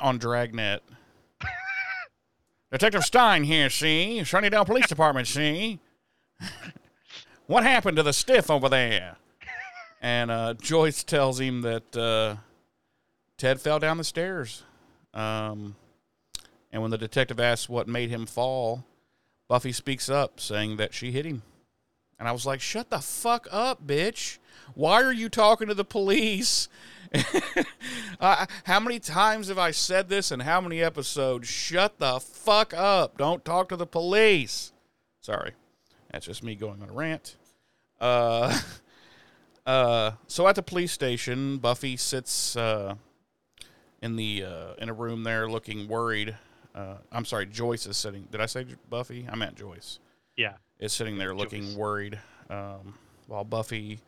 on 0.00 0.18
Dragnet. 0.18 0.82
Detective 2.72 3.04
Stein 3.04 3.44
here, 3.44 3.70
see? 3.70 4.18
Sunnydale 4.24 4.66
Police 4.66 4.88
Department, 4.88 5.28
see? 5.28 5.78
what 7.46 7.62
happened 7.62 7.96
to 7.98 8.02
the 8.02 8.12
stiff 8.12 8.50
over 8.50 8.68
there? 8.68 9.16
And 10.00 10.30
uh, 10.30 10.54
Joyce 10.54 11.04
tells 11.04 11.38
him 11.38 11.60
that 11.62 11.96
uh, 11.96 12.36
Ted 13.38 13.60
fell 13.60 13.78
down 13.78 13.96
the 13.98 14.04
stairs. 14.04 14.64
Um, 15.12 15.76
and 16.74 16.82
when 16.82 16.90
the 16.90 16.98
detective 16.98 17.38
asks 17.38 17.68
what 17.68 17.86
made 17.86 18.10
him 18.10 18.26
fall, 18.26 18.84
Buffy 19.46 19.70
speaks 19.70 20.10
up, 20.10 20.40
saying 20.40 20.76
that 20.78 20.92
she 20.92 21.12
hit 21.12 21.24
him. 21.24 21.44
And 22.18 22.28
I 22.28 22.32
was 22.32 22.44
like, 22.44 22.60
shut 22.60 22.90
the 22.90 22.98
fuck 22.98 23.46
up, 23.52 23.86
bitch. 23.86 24.38
Why 24.74 25.00
are 25.04 25.12
you 25.12 25.28
talking 25.28 25.68
to 25.68 25.74
the 25.74 25.84
police? 25.84 26.68
uh, 28.20 28.46
how 28.64 28.80
many 28.80 28.98
times 28.98 29.46
have 29.46 29.58
I 29.58 29.70
said 29.70 30.08
this 30.08 30.32
and 30.32 30.42
how 30.42 30.60
many 30.60 30.82
episodes? 30.82 31.46
Shut 31.46 32.00
the 32.00 32.18
fuck 32.18 32.74
up. 32.74 33.18
Don't 33.18 33.44
talk 33.44 33.68
to 33.68 33.76
the 33.76 33.86
police. 33.86 34.72
Sorry. 35.20 35.52
That's 36.10 36.26
just 36.26 36.42
me 36.42 36.56
going 36.56 36.82
on 36.82 36.90
a 36.90 36.92
rant. 36.92 37.36
Uh, 38.00 38.58
uh, 39.66 40.10
so 40.26 40.48
at 40.48 40.56
the 40.56 40.62
police 40.62 40.90
station, 40.90 41.58
Buffy 41.58 41.96
sits 41.96 42.56
uh, 42.56 42.96
in 44.02 44.16
the 44.16 44.42
uh, 44.42 44.74
in 44.78 44.88
a 44.88 44.92
room 44.92 45.22
there 45.22 45.48
looking 45.48 45.86
worried. 45.86 46.34
Uh, 46.74 46.96
I'm 47.12 47.24
sorry, 47.24 47.46
Joyce 47.46 47.86
is 47.86 47.96
sitting. 47.96 48.26
Did 48.30 48.40
I 48.40 48.46
say 48.46 48.66
Buffy? 48.90 49.28
I 49.30 49.36
meant 49.36 49.56
Joyce 49.56 50.00
Yeah. 50.36 50.54
is 50.80 50.92
sitting 50.92 51.18
there 51.18 51.34
looking 51.34 51.62
Joyce. 51.68 51.76
worried 51.76 52.18
um, 52.50 52.94
while 53.28 53.44
Buffy 53.44 54.00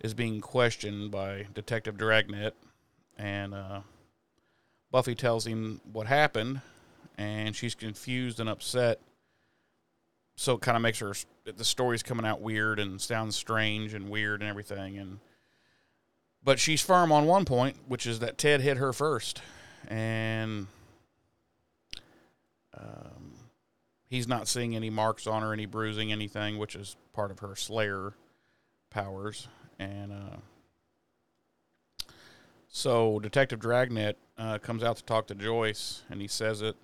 is 0.00 0.14
being 0.14 0.40
questioned 0.40 1.10
by 1.10 1.46
Detective 1.54 1.96
Dragnet. 1.98 2.54
And 3.18 3.52
uh, 3.54 3.80
Buffy 4.90 5.14
tells 5.14 5.46
him 5.46 5.80
what 5.92 6.06
happened, 6.06 6.60
and 7.18 7.54
she's 7.54 7.74
confused 7.74 8.40
and 8.40 8.48
upset. 8.48 9.00
So 10.36 10.54
it 10.54 10.60
kind 10.60 10.76
of 10.76 10.82
makes 10.82 10.98
her, 11.00 11.12
the 11.44 11.64
story's 11.64 12.02
coming 12.02 12.26
out 12.26 12.40
weird 12.42 12.78
and 12.78 13.00
sounds 13.00 13.36
strange 13.36 13.94
and 13.94 14.08
weird 14.10 14.40
and 14.42 14.48
everything. 14.50 14.98
And 14.98 15.18
But 16.44 16.58
she's 16.58 16.82
firm 16.82 17.10
on 17.12 17.24
one 17.26 17.44
point, 17.46 17.76
which 17.88 18.06
is 18.06 18.18
that 18.20 18.36
Ted 18.38 18.60
hit 18.60 18.76
her 18.76 18.92
first. 18.92 19.40
And 19.88 20.66
um, 22.76 23.34
he's 24.08 24.28
not 24.28 24.48
seeing 24.48 24.76
any 24.76 24.90
marks 24.90 25.26
on 25.26 25.42
her, 25.42 25.52
any 25.52 25.66
bruising, 25.66 26.12
anything, 26.12 26.58
which 26.58 26.74
is 26.74 26.96
part 27.12 27.30
of 27.30 27.40
her 27.40 27.54
Slayer 27.56 28.14
powers. 28.90 29.48
And 29.78 30.12
uh, 30.12 32.06
so 32.68 33.18
Detective 33.20 33.60
Dragnet 33.60 34.16
uh, 34.38 34.58
comes 34.58 34.82
out 34.82 34.96
to 34.96 35.04
talk 35.04 35.26
to 35.28 35.34
Joyce, 35.34 36.02
and 36.10 36.20
he 36.20 36.28
says 36.28 36.62
it 36.62 36.76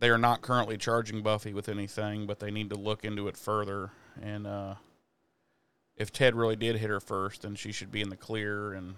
they 0.00 0.10
are 0.10 0.18
not 0.18 0.42
currently 0.42 0.76
charging 0.76 1.22
Buffy 1.22 1.52
with 1.52 1.68
anything, 1.68 2.26
but 2.26 2.38
they 2.38 2.50
need 2.50 2.70
to 2.70 2.76
look 2.76 3.04
into 3.04 3.28
it 3.28 3.36
further. 3.36 3.90
And 4.22 4.46
uh, 4.46 4.74
if 5.96 6.12
Ted 6.12 6.34
really 6.34 6.56
did 6.56 6.76
hit 6.76 6.90
her 6.90 7.00
first, 7.00 7.42
then 7.42 7.56
she 7.56 7.72
should 7.72 7.90
be 7.90 8.00
in 8.00 8.08
the 8.08 8.16
clear. 8.16 8.74
And 8.74 8.94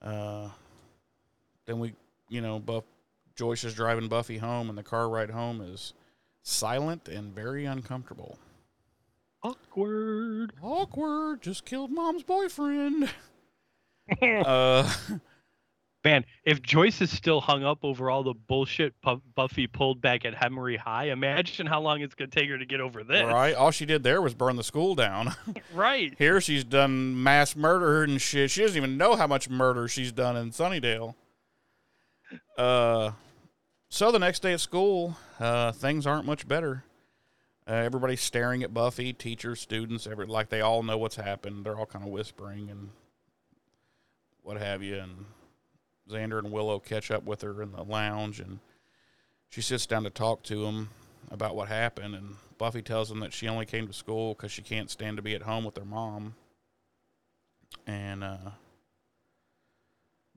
uh, 0.00 0.50
then 1.66 1.80
we, 1.80 1.94
you 2.28 2.40
know, 2.40 2.60
Buff 2.60 2.84
Joyce 3.40 3.64
is 3.64 3.72
driving 3.72 4.06
Buffy 4.06 4.36
home, 4.36 4.68
and 4.68 4.76
the 4.76 4.82
car 4.82 5.08
ride 5.08 5.30
home 5.30 5.62
is 5.62 5.94
silent 6.42 7.08
and 7.08 7.34
very 7.34 7.64
uncomfortable. 7.64 8.38
Awkward. 9.42 10.52
Awkward. 10.60 11.40
Just 11.40 11.64
killed 11.64 11.90
mom's 11.90 12.22
boyfriend. 12.22 13.08
uh, 14.22 14.92
Man, 16.04 16.26
if 16.44 16.60
Joyce 16.60 17.00
is 17.00 17.10
still 17.10 17.40
hung 17.40 17.64
up 17.64 17.78
over 17.82 18.10
all 18.10 18.22
the 18.22 18.34
bullshit 18.34 18.92
Pu- 19.00 19.22
Buffy 19.34 19.66
pulled 19.66 20.02
back 20.02 20.26
at 20.26 20.34
Hemery 20.34 20.76
High, 20.76 21.04
imagine 21.04 21.66
how 21.66 21.80
long 21.80 22.02
it's 22.02 22.14
going 22.14 22.28
to 22.28 22.38
take 22.38 22.50
her 22.50 22.58
to 22.58 22.66
get 22.66 22.82
over 22.82 23.02
this. 23.04 23.24
right. 23.24 23.54
All 23.54 23.70
she 23.70 23.86
did 23.86 24.02
there 24.02 24.20
was 24.20 24.34
burn 24.34 24.56
the 24.56 24.64
school 24.64 24.94
down. 24.94 25.34
Right. 25.72 26.14
Here 26.18 26.42
she's 26.42 26.64
done 26.64 27.22
mass 27.22 27.56
murder 27.56 28.02
and 28.02 28.20
shit. 28.20 28.50
She 28.50 28.60
doesn't 28.60 28.76
even 28.76 28.98
know 28.98 29.16
how 29.16 29.26
much 29.26 29.48
murder 29.48 29.88
she's 29.88 30.12
done 30.12 30.36
in 30.36 30.50
Sunnydale. 30.50 31.14
Uh, 32.58 33.12
so 33.90 34.12
the 34.12 34.18
next 34.20 34.40
day 34.40 34.52
at 34.52 34.60
school, 34.60 35.16
uh, 35.40 35.72
things 35.72 36.06
aren't 36.06 36.24
much 36.24 36.46
better. 36.46 36.84
Uh, 37.68 37.74
everybody's 37.74 38.20
staring 38.20 38.62
at 38.62 38.72
Buffy, 38.72 39.12
teachers, 39.12 39.60
students, 39.60 40.06
every 40.06 40.26
like 40.26 40.48
they 40.48 40.60
all 40.60 40.82
know 40.82 40.96
what's 40.96 41.16
happened. 41.16 41.66
They're 41.66 41.76
all 41.76 41.86
kind 41.86 42.04
of 42.04 42.10
whispering 42.10 42.70
and 42.70 42.90
what 44.42 44.56
have 44.56 44.82
you. 44.82 44.96
And 44.96 45.26
Xander 46.08 46.38
and 46.38 46.52
Willow 46.52 46.78
catch 46.78 47.10
up 47.10 47.24
with 47.24 47.42
her 47.42 47.62
in 47.62 47.72
the 47.72 47.82
lounge, 47.82 48.40
and 48.40 48.60
she 49.48 49.60
sits 49.60 49.86
down 49.86 50.04
to 50.04 50.10
talk 50.10 50.44
to 50.44 50.64
them 50.64 50.90
about 51.30 51.56
what 51.56 51.68
happened. 51.68 52.14
And 52.14 52.36
Buffy 52.58 52.82
tells 52.82 53.08
them 53.08 53.20
that 53.20 53.32
she 53.32 53.48
only 53.48 53.66
came 53.66 53.86
to 53.88 53.92
school 53.92 54.34
because 54.34 54.52
she 54.52 54.62
can't 54.62 54.88
stand 54.88 55.16
to 55.16 55.22
be 55.22 55.34
at 55.34 55.42
home 55.42 55.64
with 55.64 55.76
her 55.76 55.84
mom. 55.84 56.34
And 57.86 58.22
uh, 58.22 58.50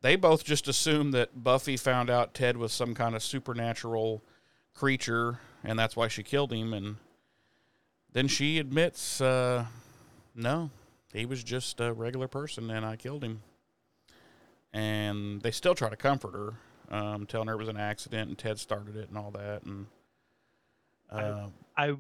they 0.04 0.18
both 0.18 0.44
just 0.44 0.68
assume 0.68 1.12
that 1.12 1.44
Buffy 1.44 1.78
found 1.78 2.10
out 2.10 2.34
Ted 2.34 2.58
was 2.58 2.74
some 2.74 2.94
kind 2.94 3.16
of 3.16 3.24
supernatural 3.24 4.22
creature, 4.76 5.40
and 5.64 5.80
that's 5.80 5.96
why 5.96 6.10
she 6.10 6.24
killed 6.24 6.52
him. 6.52 6.74
And 6.74 6.98
then 8.12 8.28
she 8.28 8.60
admits, 8.60 9.22
uh, 9.22 9.66
no, 10.36 10.70
he 11.14 11.26
was 11.26 11.42
just 11.42 11.80
a 11.80 11.94
regular 11.94 12.28
person, 12.28 12.70
and 12.70 12.86
I 12.86 12.98
killed 12.98 13.24
him. 13.24 13.44
And 14.74 15.42
they 15.42 15.52
still 15.52 15.74
try 15.74 15.90
to 15.90 15.96
comfort 15.96 16.34
her, 16.34 16.54
um, 16.94 17.26
telling 17.26 17.48
her 17.48 17.54
it 17.54 17.60
was 17.60 17.70
an 17.70 17.78
accident 17.78 18.28
and 18.28 18.38
Ted 18.38 18.60
started 18.60 18.98
it 18.98 19.08
and 19.08 19.18
all 19.18 19.32
that. 19.32 19.64
And 19.64 19.86
uh, 21.10 21.48
I 21.78 21.94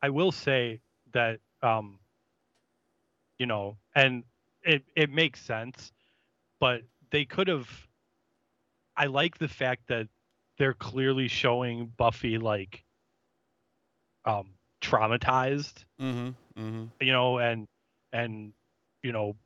I 0.00 0.08
will 0.08 0.32
say 0.32 0.80
that 1.12 1.40
um 1.62 1.98
you 3.38 3.46
know, 3.46 3.76
and 3.94 4.24
it 4.62 4.84
it 4.94 5.10
makes 5.10 5.40
sense, 5.40 5.92
but 6.60 6.82
they 7.14 7.24
could 7.24 7.46
have 7.46 7.68
I 8.96 9.06
like 9.06 9.38
the 9.38 9.46
fact 9.46 9.86
that 9.86 10.08
they're 10.58 10.74
clearly 10.74 11.28
showing 11.28 11.92
Buffy 11.96 12.38
like 12.38 12.82
um 14.24 14.50
traumatized, 14.82 15.84
mm-hmm, 16.00 16.30
mm-hmm. 16.60 16.84
you 17.00 17.12
know, 17.12 17.38
and 17.38 17.68
and 18.12 18.52
you 19.04 19.12
know, 19.12 19.36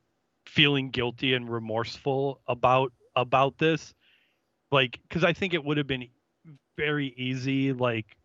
feeling 0.47 0.89
guilty 0.89 1.35
and 1.35 1.47
remorseful 1.47 2.41
about 2.47 2.91
about 3.15 3.59
this. 3.59 3.93
Like 4.71 4.99
cuz 5.11 5.23
I 5.23 5.33
think 5.33 5.53
it 5.53 5.63
would 5.63 5.77
have 5.77 5.87
been 5.87 6.07
very 6.75 7.13
easy 7.17 7.71
like 7.71 8.17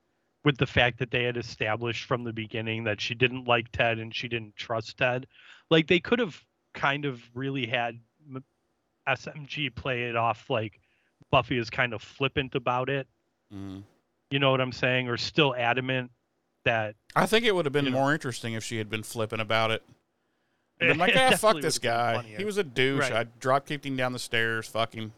with 0.43 0.57
the 0.57 0.67
fact 0.67 1.01
that 1.01 1.11
they 1.11 1.25
had 1.25 1.37
established 1.37 2.05
from 2.05 2.25
the 2.25 2.33
beginning 2.33 2.85
that 2.85 2.99
she 2.99 3.15
didn't 3.15 3.45
like 3.45 3.71
Ted 3.73 3.99
and 3.99 4.15
she 4.15 4.27
didn't 4.27 4.57
trust 4.57 4.97
Ted. 4.97 5.27
Like 5.71 5.87
they 5.87 6.01
could 6.01 6.19
have 6.19 6.43
kind 6.73 7.05
of 7.05 7.23
really 7.35 7.67
had 7.67 8.01
SMG 9.09 9.75
play 9.75 10.05
it 10.05 10.17
off 10.17 10.49
like 10.51 10.81
Buffy 11.31 11.59
is 11.59 11.71
kind 11.71 11.93
of 11.93 12.03
flippant 12.03 12.55
about 12.55 12.89
it. 12.89 13.07
Mm-hmm. 13.53 13.81
You 14.31 14.39
know 14.39 14.51
what 14.51 14.61
I'm 14.61 14.73
saying? 14.73 15.09
Or 15.09 15.17
still 15.17 15.55
adamant 15.55 16.11
that 16.65 16.95
I 17.15 17.27
think 17.27 17.45
it 17.45 17.55
would 17.55 17.67
have 17.67 17.73
been 17.73 17.85
You 17.85 17.91
know. 17.91 17.99
more 17.99 18.13
interesting 18.13 18.55
if 18.55 18.65
she 18.65 18.79
had 18.79 18.91
been 18.91 19.03
flipping 19.03 19.41
about 19.41 19.71
it. 19.71 19.83
Been 20.81 20.99
like, 20.99 21.15
ah, 21.17 21.37
fuck 21.37 21.61
this 21.61 21.79
guy. 21.79 22.21
He 22.23 22.45
was 22.45 22.59
a 22.59 22.65
douche. 22.65 23.03
Right. 23.03 23.13
I 23.13 23.25
drop 23.39 23.65
kicked 23.65 23.87
him 23.87 23.95
down 23.97 24.13
the 24.13 24.19
stairs. 24.19 24.67
Fuck 24.67 24.93
him. 24.93 25.13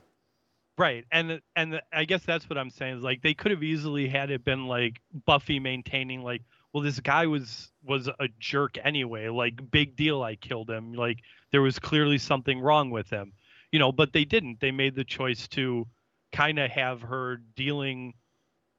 Right, 0.77 1.07
and 1.11 1.41
and 1.57 1.73
the, 1.73 1.83
I 1.91 2.05
guess 2.05 2.23
that's 2.25 2.51
what 2.51 2.59
I'm 2.59 2.69
saying 2.69 2.99
is 2.99 3.03
like 3.03 3.23
they 3.23 3.33
could 3.33 3.51
have 3.51 3.63
easily 3.63 4.07
had 4.07 4.31
it 4.31 4.45
been 4.45 4.67
like 4.67 5.01
Buffy 5.25 5.59
maintaining 5.59 6.23
like, 6.23 6.43
well, 6.75 6.83
this 6.83 7.01
guy 7.01 7.27
was 7.27 7.73
was 7.83 8.07
a 8.09 8.29
jerk 8.39 8.77
anyway. 8.85 9.29
Like, 9.29 9.71
big 9.71 9.97
deal, 9.97 10.23
I 10.23 10.37
killed 10.37 10.69
him. 10.69 10.93
Like, 10.93 11.21
there 11.53 11.63
was 11.63 11.79
clearly 11.79 12.19
something 12.19 12.61
wrong 12.61 12.91
with 12.91 13.09
him, 13.09 13.33
you 13.77 13.79
know. 13.79 13.93
But 13.93 14.15
they 14.15 14.25
didn't. 14.25 14.59
They 14.61 14.71
made 14.71 14.95
the 14.95 15.05
choice 15.05 15.47
to 15.49 15.87
kind 16.33 16.59
of 16.59 16.71
have 16.71 17.03
her 17.03 17.37
dealing 17.57 18.15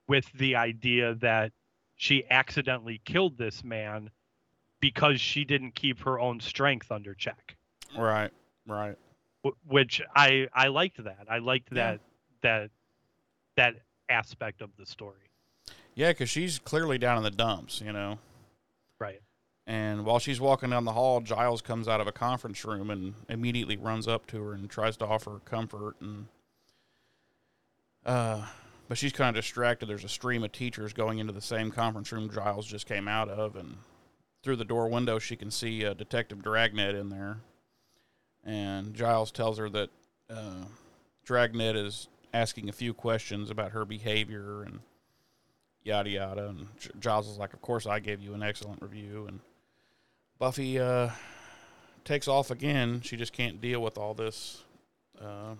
with 0.08 0.26
the 0.34 0.56
idea 0.56 1.14
that 1.22 1.52
she 1.98 2.24
accidentally 2.32 3.00
killed 3.06 3.38
this 3.38 3.64
man 3.64 4.10
because 4.80 5.22
she 5.22 5.46
didn't 5.46 5.76
keep 5.76 6.00
her 6.00 6.20
own 6.20 6.40
strength 6.40 6.92
under 6.92 7.14
check 7.14 7.56
Right. 7.96 8.32
Right. 8.66 8.96
wh- 9.46 9.70
which 9.72 10.02
I 10.16 10.48
I 10.52 10.68
liked 10.70 11.04
that. 11.04 11.28
I 11.30 11.38
liked 11.38 11.70
Yeah. 11.72 11.92
that 11.92 12.00
that 12.42 12.72
that 13.56 13.76
aspect 14.10 14.62
of 14.64 14.72
the 14.80 14.86
story. 14.88 15.30
Yeah, 15.94 16.10
because 16.10 16.30
she's 16.32 16.58
clearly 16.58 16.98
down 16.98 17.18
in 17.18 17.24
the 17.24 17.32
dumps, 17.32 17.82
you 17.82 17.92
know. 17.94 18.18
Right. 19.00 19.22
And 19.68 20.06
while 20.06 20.18
she's 20.18 20.40
walking 20.40 20.70
down 20.70 20.86
the 20.86 20.94
hall, 20.94 21.20
Giles 21.20 21.62
comes 21.62 21.90
out 21.90 22.00
of 22.00 22.08
a 22.08 22.14
conference 22.14 22.64
room 22.64 22.90
and 22.90 23.14
immediately 23.28 23.76
runs 23.76 24.08
up 24.08 24.26
to 24.28 24.42
her 24.42 24.54
and 24.54 24.70
tries 24.70 24.96
to 24.98 25.06
offer 25.06 25.32
her 25.32 25.40
comfort. 25.40 25.98
And 26.00 26.28
uh, 28.06 28.46
but 28.88 28.98
she's 28.98 29.12
kind 29.12 29.36
of 29.36 29.44
distracted. 29.44 29.90
There's 29.90 30.06
a 30.06 30.10
stream 30.10 30.46
of 30.46 30.54
teachers 30.54 30.94
going 30.94 31.20
into 31.20 31.34
the 31.34 31.42
same 31.42 31.72
conference 31.72 32.10
room 32.14 32.30
Giles 32.34 32.66
just 32.66 32.88
came 32.88 33.10
out 33.10 33.28
of, 33.28 33.58
and 33.58 33.76
through 34.42 34.56
the 34.56 34.64
door 34.64 34.88
window, 34.88 35.20
she 35.20 35.36
can 35.36 35.52
see 35.52 35.86
uh, 35.86 35.94
Detective 35.94 36.42
Dragnet 36.42 36.96
in 36.96 37.10
there. 37.10 37.40
And 38.46 38.94
Giles 38.94 39.32
tells 39.32 39.58
her 39.58 39.70
that 39.72 39.90
uh, 40.30 40.64
Dragnet 41.26 41.76
is 41.76 42.08
asking 42.34 42.70
a 42.70 42.74
few 42.74 42.94
questions 42.94 43.50
about 43.50 43.74
her 43.74 43.84
behavior 43.84 44.64
and 44.64 44.80
yada 45.84 46.10
yada. 46.10 46.48
And 46.48 46.68
Giles 47.02 47.28
is 47.28 47.38
like, 47.38 47.54
"Of 47.54 47.62
course, 47.62 47.86
I 47.86 48.00
gave 48.00 48.22
you 48.22 48.34
an 48.34 48.44
excellent 48.44 48.82
review." 48.82 49.26
And 49.28 49.42
Buffy 50.40 50.80
uh, 50.80 51.10
takes 52.04 52.28
off 52.28 52.52
again. 52.52 53.02
She 53.02 53.18
just 53.18 53.34
can't 53.34 53.60
deal 53.60 53.82
with 53.82 53.98
all 53.98 54.14
this 54.14 54.64
uh, 55.20 55.56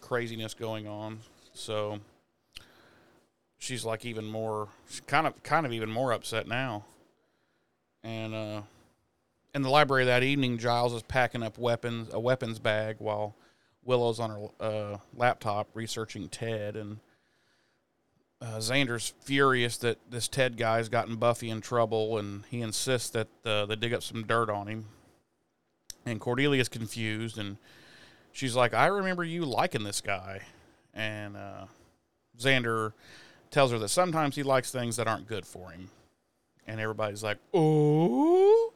craziness 0.00 0.54
going 0.54 0.88
on. 0.88 1.20
So 1.54 2.00
she's 3.58 3.84
like 3.84 4.04
even 4.04 4.24
more, 4.24 4.68
kind 5.06 5.28
of, 5.28 5.40
kind 5.44 5.64
of 5.64 5.72
even 5.72 5.90
more 5.90 6.12
upset 6.12 6.48
now. 6.48 6.84
And 8.02 8.34
uh, 8.34 8.62
in 9.54 9.62
the 9.62 9.70
library 9.70 10.06
that 10.06 10.24
evening, 10.24 10.58
Giles 10.58 10.92
is 10.92 11.02
packing 11.02 11.44
up 11.44 11.56
weapons, 11.56 12.10
a 12.12 12.18
weapons 12.18 12.58
bag, 12.58 12.96
while 12.98 13.36
Willow's 13.84 14.18
on 14.18 14.30
her 14.30 14.46
uh, 14.60 14.96
laptop 15.14 15.68
researching 15.74 16.28
Ted. 16.28 16.74
And 16.74 16.98
uh, 18.40 18.58
Xander's 18.58 19.12
furious 19.20 19.76
that 19.78 19.98
this 20.10 20.28
Ted 20.28 20.56
guy's 20.56 20.88
gotten 20.88 21.16
Buffy 21.16 21.50
in 21.50 21.60
trouble, 21.60 22.18
and 22.18 22.44
he 22.50 22.60
insists 22.60 23.10
that 23.10 23.28
uh, 23.44 23.66
they 23.66 23.76
dig 23.76 23.92
up 23.92 24.02
some 24.02 24.24
dirt 24.24 24.48
on 24.48 24.68
him. 24.68 24.86
And 26.06 26.20
Cordelia's 26.20 26.68
confused, 26.68 27.36
and 27.38 27.56
she's 28.32 28.54
like, 28.54 28.74
"I 28.74 28.86
remember 28.86 29.24
you 29.24 29.44
liking 29.44 29.82
this 29.82 30.00
guy," 30.00 30.42
and 30.94 31.36
uh, 31.36 31.66
Xander 32.38 32.92
tells 33.50 33.72
her 33.72 33.78
that 33.78 33.88
sometimes 33.88 34.36
he 34.36 34.42
likes 34.42 34.70
things 34.70 34.96
that 34.96 35.08
aren't 35.08 35.26
good 35.26 35.44
for 35.44 35.70
him, 35.70 35.90
and 36.66 36.80
everybody's 36.80 37.24
like, 37.24 37.38
"Oh," 37.52 38.72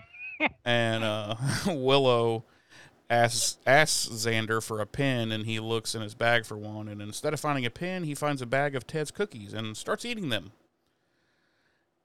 and 0.64 1.02
uh, 1.02 1.34
Willow 1.66 2.44
asks 3.10 3.58
asks 3.66 4.08
Xander 4.08 4.62
for 4.62 4.80
a 4.80 4.86
pen, 4.86 5.32
and 5.32 5.46
he 5.46 5.60
looks 5.60 5.94
in 5.94 6.02
his 6.02 6.14
bag 6.14 6.44
for 6.44 6.56
one. 6.56 6.88
And 6.88 7.00
instead 7.00 7.32
of 7.32 7.40
finding 7.40 7.64
a 7.66 7.70
pen, 7.70 8.04
he 8.04 8.14
finds 8.14 8.42
a 8.42 8.46
bag 8.46 8.74
of 8.74 8.86
Ted's 8.86 9.10
cookies 9.10 9.52
and 9.52 9.76
starts 9.76 10.04
eating 10.04 10.28
them. 10.28 10.52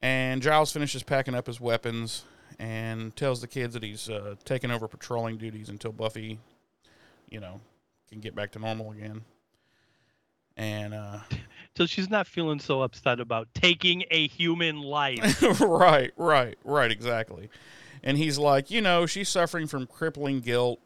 And 0.02 0.42
Giles 0.42 0.72
finishes 0.72 1.04
packing 1.04 1.36
up 1.36 1.48
his 1.48 1.62
weapons 1.62 2.24
and 2.60 3.16
tells 3.16 3.42
the 3.42 3.48
kids 3.48 3.74
that 3.74 3.84
he's 3.84 4.10
uh, 4.10 4.36
taking 4.44 4.72
over 4.72 4.88
patrolling 4.88 5.38
duties 5.38 5.70
until 5.70 5.92
Buffy, 5.92 6.40
you 7.30 7.40
know, 7.40 7.62
can 8.10 8.20
get 8.20 8.36
back 8.36 8.52
to 8.52 8.60
normal 8.60 8.92
again. 8.92 9.22
And 10.58 10.94
uh, 10.94 11.20
So 11.76 11.88
she's 11.88 12.10
not 12.10 12.28
feeling 12.28 12.60
so 12.60 12.84
upset 12.84 13.20
about 13.20 13.48
taking 13.56 14.04
a 14.12 14.28
human 14.28 14.82
life. 14.82 15.42
right, 15.62 16.12
right, 16.18 16.58
right, 16.64 16.92
exactly. 16.92 17.50
And 18.04 18.18
he's 18.18 18.38
like, 18.38 18.70
you 18.70 18.82
know, 18.82 19.06
she's 19.08 19.30
suffering 19.30 19.66
from 19.66 19.88
crippling 19.88 20.42
guilt, 20.42 20.80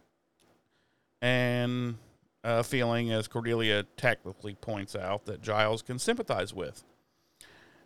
and 1.22 1.97
a 2.43 2.63
feeling, 2.63 3.11
as 3.11 3.28
Cordelia 3.28 3.84
tactfully 3.97 4.55
points 4.55 4.95
out, 4.95 5.26
that 5.26 5.41
Giles 5.41 5.82
can 5.82 5.99
sympathize 5.99 6.53
with. 6.53 6.84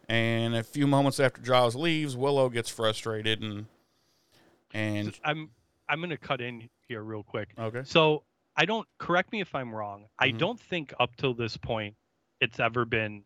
And 0.10 0.56
a 0.56 0.64
few 0.64 0.88
moments 0.88 1.20
after 1.20 1.42
Giles 1.42 1.76
leaves, 1.76 2.18
Willow 2.18 2.50
gets 2.50 2.70
frustrated 2.70 3.42
and 3.42 3.66
and 4.74 5.18
I'm 5.24 5.50
I'm 5.88 6.02
gonna 6.02 6.18
cut 6.18 6.42
in 6.42 6.70
here 6.88 7.02
real 7.04 7.24
quick. 7.24 7.50
okay, 7.58 7.84
So 7.84 8.24
I 8.56 8.66
don't 8.66 8.88
correct 8.98 9.32
me 9.32 9.42
if 9.42 9.54
I'm 9.56 9.74
wrong. 9.74 10.08
I 10.20 10.30
Mhm. 10.32 10.38
don't 10.38 10.60
think 10.60 10.94
up 11.00 11.16
till 11.16 11.34
this 11.34 11.56
point 11.58 11.96
it's 12.40 12.60
ever 12.60 12.86
been 12.86 13.24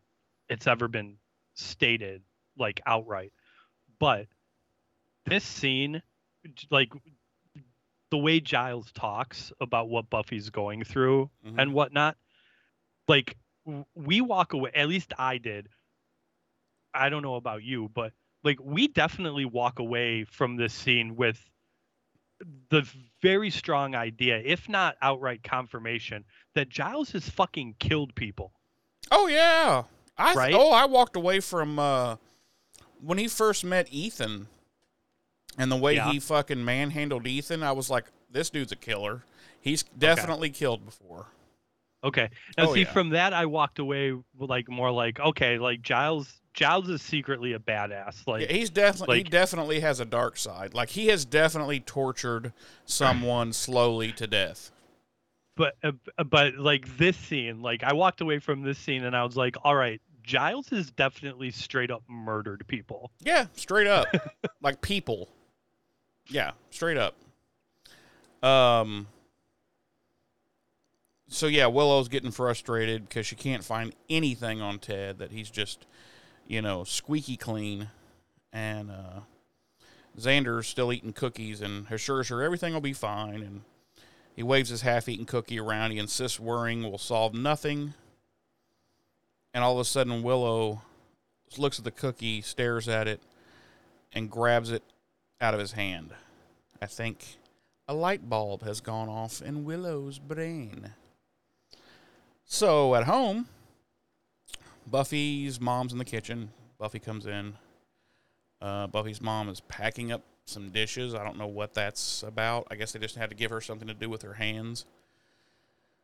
it's 0.50 0.68
ever 0.68 0.88
been 0.88 1.18
stated 1.56 2.22
like 2.58 2.82
outright. 2.86 3.34
But 4.00 4.28
this 5.26 5.44
scene 5.44 6.02
like 6.70 6.92
the 8.16 8.20
way 8.22 8.40
Giles 8.40 8.94
talks 8.94 9.52
about 9.60 9.90
what 9.90 10.10
Buffy's 10.10 10.50
going 10.50 10.86
through 10.86 11.30
Mhm. 11.46 11.56
and 11.62 11.74
whatnot, 11.74 12.16
like 13.10 13.36
we 13.94 14.22
walk 14.22 14.54
away 14.54 14.72
at 14.74 14.88
least 14.88 15.12
I 15.20 15.38
did. 15.38 15.68
I 16.94 17.10
don't 17.10 17.24
know 17.24 17.36
about 17.36 17.62
you, 17.64 17.90
but 17.94 18.14
like 18.42 18.58
we 18.62 18.88
definitely 18.88 19.44
walk 19.44 19.80
away 19.80 20.24
from 20.24 20.56
this 20.56 20.74
scene 20.74 21.18
with 21.18 21.50
the 22.70 22.90
very 23.22 23.50
strong 23.50 23.96
idea, 23.96 24.38
if 24.46 24.70
not 24.70 24.96
outright 25.02 25.44
confirmation, 25.44 26.24
that 26.54 26.70
Giles 26.70 27.12
has 27.12 27.28
fucking 27.30 27.76
killed 27.80 28.16
people. 28.16 28.54
Oh 29.12 29.28
yeah, 29.28 29.84
I 30.18 30.34
Right? 30.36 30.54
oh 30.56 30.72
I 30.72 30.86
walked 30.86 31.18
away 31.18 31.42
from 31.42 31.80
uh, 31.80 32.16
when 33.02 33.18
he 33.18 33.28
first 33.28 33.66
met 33.66 33.92
Ethan, 33.92 34.48
and 35.58 35.72
the 35.72 35.76
way 35.76 35.96
Yeah. 35.96 36.12
he 36.12 36.20
fucking 36.20 36.64
manhandled 36.64 37.28
Ethan. 37.28 37.64
I 37.64 37.72
was 37.72 37.90
like, 37.90 38.06
this 38.32 38.50
dude's 38.50 38.72
a 38.72 38.76
killer. 38.76 39.24
He's 39.62 39.84
definitely 39.84 40.50
killed 40.50 40.86
before. 40.86 41.28
Okay. 42.04 42.30
Now 42.58 42.70
Oh, 42.70 42.74
see 42.74 42.82
yeah. 42.82 42.92
from 42.94 43.10
that 43.10 43.34
I 43.34 43.46
walked 43.48 43.80
away 43.80 44.14
like 44.38 44.70
more 44.70 44.92
like 44.92 45.20
okay, 45.20 45.58
like 45.58 45.82
Giles 45.82 46.40
Giles 46.54 46.88
is 46.90 47.02
secretly 47.02 47.54
a 47.54 47.60
badass. 47.60 48.28
Like 48.28 48.44
Yeah, 48.50 48.54
he's 48.56 48.70
definitely 48.70 49.18
he 49.18 49.24
definitely 49.24 49.80
has 49.80 50.00
a 50.00 50.06
dark 50.06 50.38
side. 50.38 50.74
Like 50.76 50.90
he 50.90 51.08
has 51.08 51.26
definitely 51.26 51.80
tortured 51.80 52.54
someone 52.86 53.54
slowly 53.54 54.12
to 54.14 54.28
death. 54.28 54.72
but 55.58 55.76
uh, 55.84 55.94
but 56.26 56.56
like 56.58 56.98
this 56.98 57.18
scene, 57.18 57.62
like 57.64 57.84
I 57.84 57.94
walked 57.94 58.22
away 58.22 58.38
from 58.40 58.62
this 58.62 58.78
scene 58.78 59.04
and 59.04 59.16
I 59.16 59.24
was 59.24 59.36
like, 59.36 59.56
all 59.64 59.76
right, 59.76 60.00
Giles 60.22 60.70
has 60.70 60.92
definitely 60.92 61.50
straight 61.50 61.90
up 61.90 62.04
murdered 62.08 62.66
people. 62.68 63.10
Yeah, 63.22 63.48
straight 63.54 63.88
up. 63.88 64.08
like 64.62 64.80
people. 64.82 65.30
Yeah, 66.28 66.52
straight 66.70 66.98
up. 66.98 67.16
Um 68.42 69.08
So 71.28 71.48
yeah, 71.48 71.68
Willow's 71.68 72.08
getting 72.08 72.32
frustrated 72.32 73.08
because 73.08 73.26
she 73.26 73.36
can't 73.36 73.64
find 73.64 73.94
anything 74.10 74.62
on 74.62 74.80
Ted 74.80 75.20
that 75.20 75.32
he's 75.32 75.50
just, 75.50 75.86
you 76.48 76.62
know, 76.62 76.84
squeaky 76.84 77.38
clean 77.38 77.90
and 78.54 78.92
uh 78.92 79.20
Xander's 80.18 80.68
still 80.68 80.94
eating 80.94 81.14
cookies 81.14 81.62
and 81.62 81.88
assures 81.92 82.30
her 82.30 82.42
everything 82.42 82.74
will 82.74 82.82
be 82.82 82.94
fine 82.94 83.42
and 83.42 83.62
he 84.36 84.44
waves 84.44 84.70
his 84.70 84.82
half-eaten 84.82 85.26
cookie 85.26 85.60
around. 85.60 85.92
He 85.92 85.98
insists 85.98 86.40
worrying 86.40 86.84
will 86.84 86.98
solve 86.98 87.34
nothing. 87.34 87.94
And 89.54 89.64
all 89.64 89.74
of 89.76 89.80
a 89.80 89.86
sudden 89.86 90.24
Willow 90.24 90.82
looks 91.58 91.80
at 91.80 91.86
the 91.86 91.92
cookie, 91.92 92.42
stares 92.42 92.90
at 92.90 93.08
it, 93.08 93.22
and 94.12 94.30
grabs 94.30 94.72
it 94.72 94.84
out 95.42 95.54
of 95.54 95.60
his 95.60 95.74
hand. 95.74 96.12
I 96.82 96.86
think 96.86 97.38
a 97.88 97.94
light 97.94 98.30
bulb 98.30 98.64
has 98.64 98.82
gone 98.82 99.10
off 99.10 99.42
in 99.42 99.66
Willow's 99.66 100.20
brain. 100.20 100.92
So 102.46 102.96
at 102.96 103.04
home, 103.06 103.48
Buffy's 104.88 105.60
mom's 105.60 105.92
in 105.92 105.98
the 105.98 106.06
kitchen. 106.06 106.52
Buffy 106.78 107.00
comes 107.00 107.26
in. 107.26 107.54
Uh, 108.62 108.88
Buffy's 108.88 109.22
mom 109.22 109.50
is 109.50 109.62
packing 109.62 110.12
up 110.12 110.22
some 110.46 110.70
dishes. 110.70 111.16
I 111.16 111.24
don't 111.24 111.38
know 111.38 111.48
what 111.48 111.74
that's 111.74 112.24
about. 112.24 112.68
I 112.70 112.76
guess 112.76 112.92
they 112.92 113.00
just 113.00 113.16
had 113.16 113.30
to 113.30 113.36
give 113.36 113.52
her 113.52 113.62
something 113.62 113.88
to 113.88 113.94
do 113.94 114.10
with 114.10 114.22
her 114.22 114.34
hands. 114.34 114.86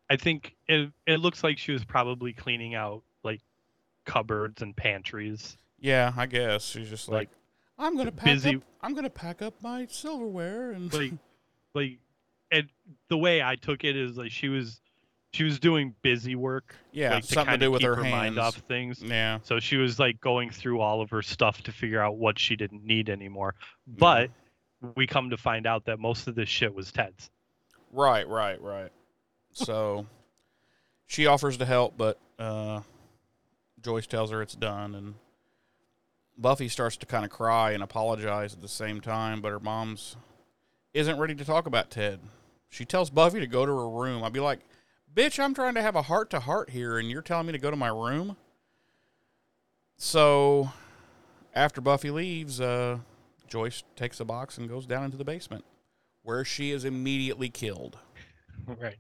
I 0.10 0.18
think 0.18 0.56
it 0.68 0.92
it 1.08 1.20
looks 1.20 1.44
like 1.44 1.58
she 1.58 1.72
was 1.72 1.86
probably 1.86 2.34
cleaning 2.34 2.76
out 2.76 3.04
like 3.24 3.40
cupboards 4.06 4.62
and 4.62 4.76
pantries. 4.76 5.58
Yeah, 5.80 6.12
I 6.18 6.26
guess 6.26 6.66
she's 6.66 6.90
just 6.90 7.08
like, 7.08 7.16
Like, 7.16 7.30
I'm 7.82 7.98
gonna 7.98 8.12
pack 8.12 8.26
busy- 8.26 8.56
up. 8.58 8.64
I'm 8.82 8.94
gonna 8.94 9.10
pack 9.10 9.42
up 9.42 9.56
my 9.62 9.88
silverware 9.90 10.72
and 10.72 10.94
Like 10.94 11.14
like 11.74 12.00
and 12.52 12.70
the 13.10 13.18
way 13.18 13.42
I 13.42 13.56
took 13.56 13.84
it 13.84 13.96
is 13.96 14.18
like 14.18 14.32
she 14.32 14.50
was 14.50 14.82
she 15.34 15.44
was 15.46 15.60
doing 15.60 15.96
busy 16.02 16.36
work. 16.36 16.76
yeah, 16.92 17.14
like, 17.16 17.24
something 17.24 17.46
to 17.46 17.52
kinda 17.52 17.66
do 17.66 17.72
with 17.72 17.82
her, 17.84 17.96
her 17.96 18.04
mind 18.04 18.38
off 18.38 18.56
things. 18.68 19.02
Yeah, 19.02 19.40
So 19.44 19.60
she 19.60 19.78
was 19.78 19.98
like 19.98 20.20
going 20.20 20.50
through 20.50 20.82
all 20.82 21.02
of 21.02 21.10
her 21.12 21.22
stuff 21.22 21.62
to 21.64 21.72
figure 21.72 22.02
out 22.02 22.18
what 22.18 22.38
she 22.38 22.56
didn't 22.58 22.84
need 22.84 23.10
anymore. 23.10 23.56
But 23.88 24.30
we 24.96 25.08
come 25.08 25.30
to 25.30 25.38
find 25.38 25.66
out 25.66 25.86
that 25.86 26.00
most 26.00 26.28
of 26.28 26.36
this 26.36 26.50
shit 26.50 26.74
was 26.74 26.92
Ted's. 26.92 27.30
Right, 27.94 28.28
right, 28.28 28.62
right. 28.62 28.92
So 29.54 30.06
she 31.08 31.28
offers 31.28 31.58
to 31.58 31.66
help, 31.66 31.96
but 31.98 32.20
uh, 32.38 32.82
Joyce 33.82 34.08
tells 34.08 34.32
her 34.32 34.42
it's 34.42 34.56
done, 34.56 34.96
and 34.96 35.14
Buffy 36.42 36.68
starts 36.68 36.98
to 36.98 37.06
kind 37.06 37.24
of 37.24 37.32
cry 37.32 37.72
and 37.72 37.84
apologize 37.84 38.54
at 38.54 38.62
the 38.62 38.68
same 38.68 39.00
time, 39.00 39.42
but 39.42 39.52
her 39.52 39.60
mom's 39.60 40.16
isn't 40.94 41.20
ready 41.20 41.36
to 41.36 41.46
talk 41.46 41.68
about 41.68 41.90
Ted. 41.92 42.20
She 42.70 42.86
tells 42.86 43.10
Buffy 43.10 43.40
to 43.40 43.48
go 43.48 43.66
to 43.66 43.72
her 43.72 43.90
room. 43.90 44.24
I'd 44.24 44.34
be 44.34 44.40
like, 44.40 44.60
"Bitch, 45.14 45.40
I'm 45.40 45.54
trying 45.54 45.76
to 45.76 45.82
have 45.82 45.96
a 45.96 46.04
heart 46.04 46.30
to 46.32 46.40
heart 46.40 46.70
here, 46.72 46.98
and 46.98 47.10
you're 47.10 47.22
telling 47.22 47.46
me 47.46 47.52
to 47.54 47.60
go 47.60 47.70
to 47.70 47.78
my 47.78 47.90
room." 47.90 48.38
So 49.98 50.72
after 51.54 51.80
Buffy 51.82 52.10
leaves, 52.12 52.60
uh, 52.60 53.00
Joyce 53.48 53.84
takes 53.96 54.20
a 54.20 54.26
box 54.26 54.58
and 54.58 54.68
goes 54.70 54.86
down 54.86 55.04
into 55.04 55.18
the 55.18 55.26
basement, 55.26 55.66
where 56.24 56.44
she 56.44 56.72
is 56.72 56.86
immediately 56.86 57.50
killed. 57.50 57.98
Right. 58.68 58.98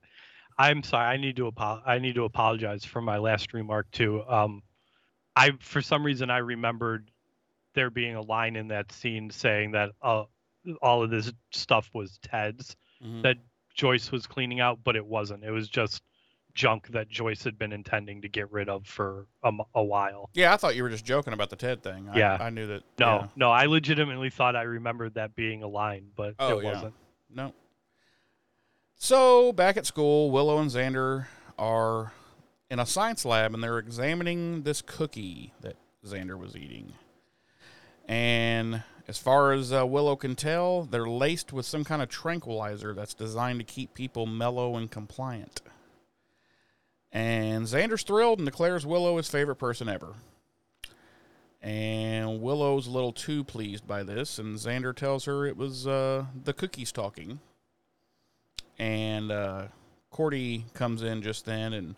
I'm 0.57 0.81
sorry. 0.81 1.05
I 1.05 1.17
need 1.17 1.35
to 1.35 1.47
apo- 1.47 1.83
I 1.85 1.99
need 1.99 2.15
to 2.15 2.23
apologize 2.23 2.83
for 2.83 2.99
my 2.99 3.19
last 3.19 3.53
remark 3.53 3.89
too. 3.91 4.23
Um, 4.27 4.63
I 5.35 5.51
for 5.59 5.81
some 5.81 6.03
reason 6.03 6.31
I 6.31 6.39
remembered 6.39 7.10
there 7.73 7.89
being 7.89 8.15
a 8.15 8.21
line 8.21 8.55
in 8.55 8.67
that 8.69 8.91
scene 8.91 9.29
saying 9.29 9.71
that 9.71 9.91
uh, 10.01 10.23
all 10.81 11.03
of 11.03 11.09
this 11.09 11.31
stuff 11.51 11.89
was 11.93 12.19
Ted's 12.21 12.75
Mhm. 13.03 13.23
that 13.23 13.37
Joyce 13.73 14.11
was 14.11 14.27
cleaning 14.27 14.59
out, 14.59 14.79
but 14.83 14.95
it 14.95 15.05
wasn't. 15.05 15.43
It 15.43 15.51
was 15.51 15.67
just 15.69 16.03
junk 16.53 16.89
that 16.89 17.07
Joyce 17.07 17.43
had 17.45 17.57
been 17.57 17.71
intending 17.71 18.21
to 18.21 18.27
get 18.27 18.51
rid 18.51 18.67
of 18.67 18.85
for 18.85 19.25
a 19.43 19.81
while. 19.83 20.29
Yeah, 20.33 20.53
I 20.53 20.57
thought 20.57 20.75
you 20.75 20.83
were 20.83 20.89
just 20.89 21.05
joking 21.05 21.31
about 21.33 21.49
the 21.49 21.55
Ted 21.55 21.81
thing. 21.81 22.09
I, 22.09 22.17
Yeah. 22.17 22.37
I 22.39 22.49
knew 22.49 22.67
that. 22.67 22.83
No, 22.99 23.05
yeah. 23.21 23.27
no, 23.37 23.51
I 23.51 23.65
legitimately 23.67 24.29
thought 24.29 24.55
I 24.57 24.63
remembered 24.63 25.13
that 25.13 25.33
being 25.33 25.63
a 25.63 25.67
line, 25.67 26.11
but 26.15 26.35
Oh, 26.39 26.59
it 26.59 26.63
yeah. 26.65 26.73
wasn't. 26.73 26.93
No. 27.33 27.53
So 28.95 29.51
back 29.53 29.77
at 29.77 29.85
school, 29.85 30.29
Willow 30.31 30.59
and 30.59 30.69
Xander 30.69 31.27
are 31.57 32.11
in 32.69 32.79
a 32.79 32.85
science 32.85 33.25
lab 33.25 33.53
and 33.53 33.63
they're 33.63 33.79
examining 33.79 34.63
this 34.63 34.81
cookie 34.81 35.53
that 35.61 35.75
Xander 36.05 36.37
was 36.37 36.55
eating. 36.55 36.93
And 38.11 38.83
as 39.07 39.17
far 39.17 39.53
as 39.53 39.71
uh, 39.71 39.87
Willow 39.87 40.17
can 40.17 40.35
tell, 40.35 40.83
they're 40.83 41.07
laced 41.07 41.53
with 41.53 41.65
some 41.65 41.85
kind 41.85 42.01
of 42.01 42.09
tranquilizer 42.09 42.93
that's 42.93 43.13
designed 43.13 43.59
to 43.59 43.65
keep 43.65 43.93
people 43.93 44.25
mellow 44.25 44.75
and 44.75 44.91
compliant. 44.91 45.61
And 47.13 47.65
Xander's 47.65 48.03
thrilled 48.03 48.39
and 48.39 48.45
declares 48.45 48.85
Willow 48.85 49.15
his 49.15 49.29
favorite 49.29 49.55
person 49.55 49.87
ever. 49.87 50.15
And 51.61 52.41
Willow's 52.41 52.85
a 52.85 52.91
little 52.91 53.13
too 53.13 53.45
pleased 53.45 53.87
by 53.87 54.03
this, 54.03 54.39
and 54.39 54.57
Xander 54.57 54.93
tells 54.93 55.23
her 55.23 55.45
it 55.45 55.55
was 55.55 55.87
uh, 55.87 56.25
the 56.43 56.51
cookies 56.51 56.91
talking. 56.91 57.39
And 58.77 59.31
uh, 59.31 59.67
Cordy 60.09 60.65
comes 60.73 61.01
in 61.01 61.21
just 61.21 61.45
then, 61.45 61.71
and 61.71 61.95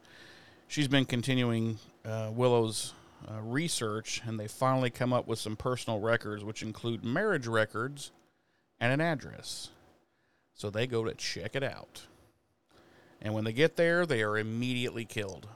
she's 0.67 0.87
been 0.87 1.05
continuing 1.05 1.79
uh, 2.05 2.29
Willow's 2.31 2.93
uh, 3.29 3.41
research, 3.41 4.21
and 4.25 4.39
they 4.39 4.47
finally 4.47 4.89
come 4.89 5.13
up 5.13 5.27
with 5.27 5.39
some 5.39 5.55
personal 5.55 5.99
records, 5.99 6.43
which 6.43 6.61
include 6.63 7.03
marriage 7.03 7.47
records 7.47 8.11
and 8.79 8.91
an 8.93 9.01
address. 9.01 9.69
So 10.53 10.69
they 10.69 10.87
go 10.87 11.03
to 11.03 11.13
check 11.13 11.55
it 11.55 11.63
out. 11.63 12.03
And 13.21 13.33
when 13.33 13.43
they 13.43 13.53
get 13.53 13.75
there, 13.75 14.05
they 14.05 14.21
are 14.21 14.37
immediately 14.37 15.05
killed. 15.05 15.47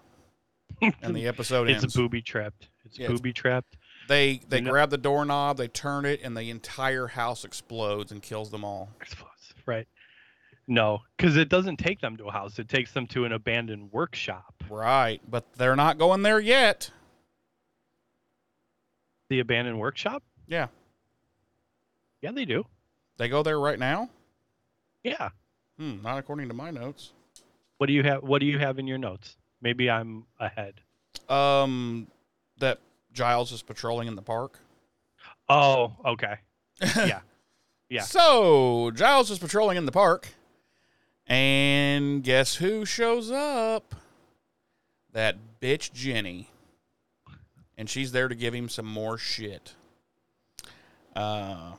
And 1.01 1.15
the 1.15 1.27
episode 1.27 1.69
It's 1.69 1.83
ends. 1.83 1.95
booby 1.95 2.21
trapped. 2.21 2.69
It's 2.85 2.97
Yeah, 2.97 3.07
booby 3.07 3.33
trapped. 3.33 3.77
They 4.07 4.41
they 4.47 4.57
You 4.57 4.63
know- 4.63 4.71
grab 4.71 4.89
the 4.89 4.97
doorknob, 4.97 5.57
they 5.57 5.67
turn 5.67 6.05
it, 6.05 6.21
and 6.23 6.35
the 6.37 6.49
entire 6.49 7.07
house 7.07 7.43
explodes 7.43 8.11
and 8.11 8.21
kills 8.21 8.51
them 8.51 8.63
all. 8.63 8.89
Explosive, 9.01 9.61
right? 9.65 9.87
No, 10.69 10.99
because 11.15 11.37
it 11.37 11.47
doesn't 11.49 11.77
take 11.77 12.01
them 12.01 12.17
to 12.17 12.25
a 12.25 12.31
house. 12.31 12.59
It 12.59 12.67
takes 12.69 12.91
them 12.91 13.07
to 13.07 13.23
an 13.25 13.31
abandoned 13.31 13.91
workshop. 13.91 14.63
Right, 14.69 15.21
but 15.29 15.45
they're 15.55 15.77
not 15.77 15.97
going 15.97 16.21
there 16.23 16.39
yet. 16.41 16.91
The 19.29 19.39
abandoned 19.39 19.79
workshop? 19.79 20.23
Yeah, 20.47 20.67
Yeah, 22.21 22.31
they 22.31 22.45
do. 22.45 22.65
they 23.17 23.27
go 23.27 23.43
there 23.43 23.59
right 23.59 23.77
now. 23.79 24.09
Yeah. 25.03 25.29
Hmm, 25.77 26.01
not 26.01 26.17
according 26.17 26.47
to 26.47 26.53
my 26.53 26.71
notes. 26.71 27.11
What 27.77 27.87
do 27.87 27.93
you 27.93 28.03
have? 28.03 28.23
What 28.23 28.39
do 28.39 28.45
you 28.45 28.57
have 28.59 28.79
in 28.79 28.87
your 28.87 28.97
notes? 28.97 29.35
Maybe 29.61 29.89
I'm 29.89 30.25
ahead. 30.39 30.75
Um, 31.29 32.07
that 32.59 32.79
Giles 33.13 33.51
is 33.51 33.61
patrolling 33.61 34.07
in 34.07 34.15
the 34.15 34.21
park. 34.21 34.59
Oh, 35.49 35.93
okay. 36.05 36.35
Yeah. 36.95 37.19
Yeah. 37.89 38.01
So 38.01 38.91
Giles 38.91 39.29
is 39.31 39.39
patrolling 39.39 39.77
in 39.77 39.85
the 39.85 39.91
park, 39.91 40.27
and 41.25 42.23
guess 42.23 42.55
who 42.55 42.83
shows 42.85 43.31
up? 43.31 43.95
That 45.13 45.37
bitch 45.61 45.93
Jenny, 45.93 46.49
and 47.77 47.89
she's 47.89 48.11
there 48.11 48.27
to 48.27 48.35
give 48.35 48.53
him 48.53 48.69
some 48.69 48.85
more 48.85 49.17
shit. 49.17 49.75
Uh, 51.15 51.71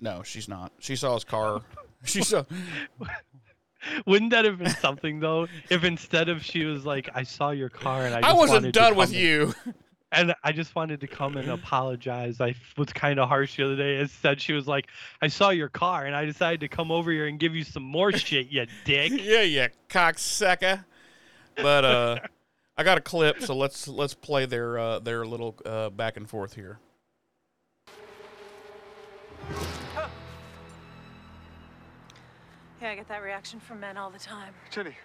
no, 0.00 0.22
she's 0.22 0.48
not. 0.48 0.72
She 0.78 0.96
saw 0.96 1.14
his 1.14 1.24
car. 1.24 1.62
She 2.06 2.22
saw. 2.22 2.44
Wouldn't 4.06 4.30
that 4.32 4.44
have 4.44 4.58
been 4.58 4.68
something 4.68 5.20
though? 5.20 5.46
If 5.70 5.84
instead 5.84 6.28
of 6.28 6.44
she 6.44 6.64
was 6.66 6.84
like, 6.84 7.08
"I 7.14 7.22
saw 7.22 7.50
your 7.50 7.70
car 7.70 8.04
and 8.04 8.14
I, 8.14 8.28
I 8.28 8.32
wasn't 8.34 8.56
wanted 8.62 8.74
to 8.74 8.78
done 8.78 8.94
with 8.94 9.14
you. 9.14 9.54
and 10.12 10.34
I 10.44 10.52
just 10.52 10.74
wanted 10.74 11.00
to 11.00 11.06
come 11.06 11.38
and 11.38 11.48
apologize. 11.50 12.42
I 12.42 12.54
was 12.76 12.92
kind 12.92 13.18
of 13.18 13.28
harsh 13.30 13.56
the 13.56 13.64
other 13.64 13.76
day. 13.76 14.00
Instead, 14.00 14.38
she 14.40 14.52
was 14.52 14.66
like, 14.66 14.88
"I 15.22 15.28
saw 15.28 15.48
your 15.48 15.70
car 15.70 16.04
and 16.04 16.14
I 16.14 16.26
decided 16.26 16.60
to 16.60 16.68
come 16.68 16.90
over 16.90 17.10
here 17.10 17.26
and 17.26 17.40
give 17.40 17.54
you 17.54 17.64
some 17.64 17.82
more 17.82 18.12
shit, 18.12 18.48
you 18.48 18.66
dick." 18.84 19.12
yeah, 19.14 19.40
yeah, 19.40 19.68
cocksucker. 19.88 20.84
But 21.56 21.84
uh, 21.86 22.18
I 22.76 22.82
got 22.82 22.98
a 22.98 23.00
clip, 23.00 23.40
so 23.40 23.56
let's 23.56 23.86
let's 23.86 24.14
play 24.14 24.46
their 24.46 24.78
uh, 24.78 24.98
their 24.98 25.24
little 25.24 25.54
uh, 25.64 25.90
back 25.90 26.16
and 26.16 26.28
forth 26.28 26.54
here. 26.54 26.80
Yeah, 32.82 32.90
I 32.90 32.96
get 32.96 33.08
that 33.08 33.22
reaction 33.22 33.60
from 33.60 33.80
men 33.80 33.96
all 33.96 34.10
the 34.10 34.18
time. 34.18 34.52
Jenny, 34.70 34.96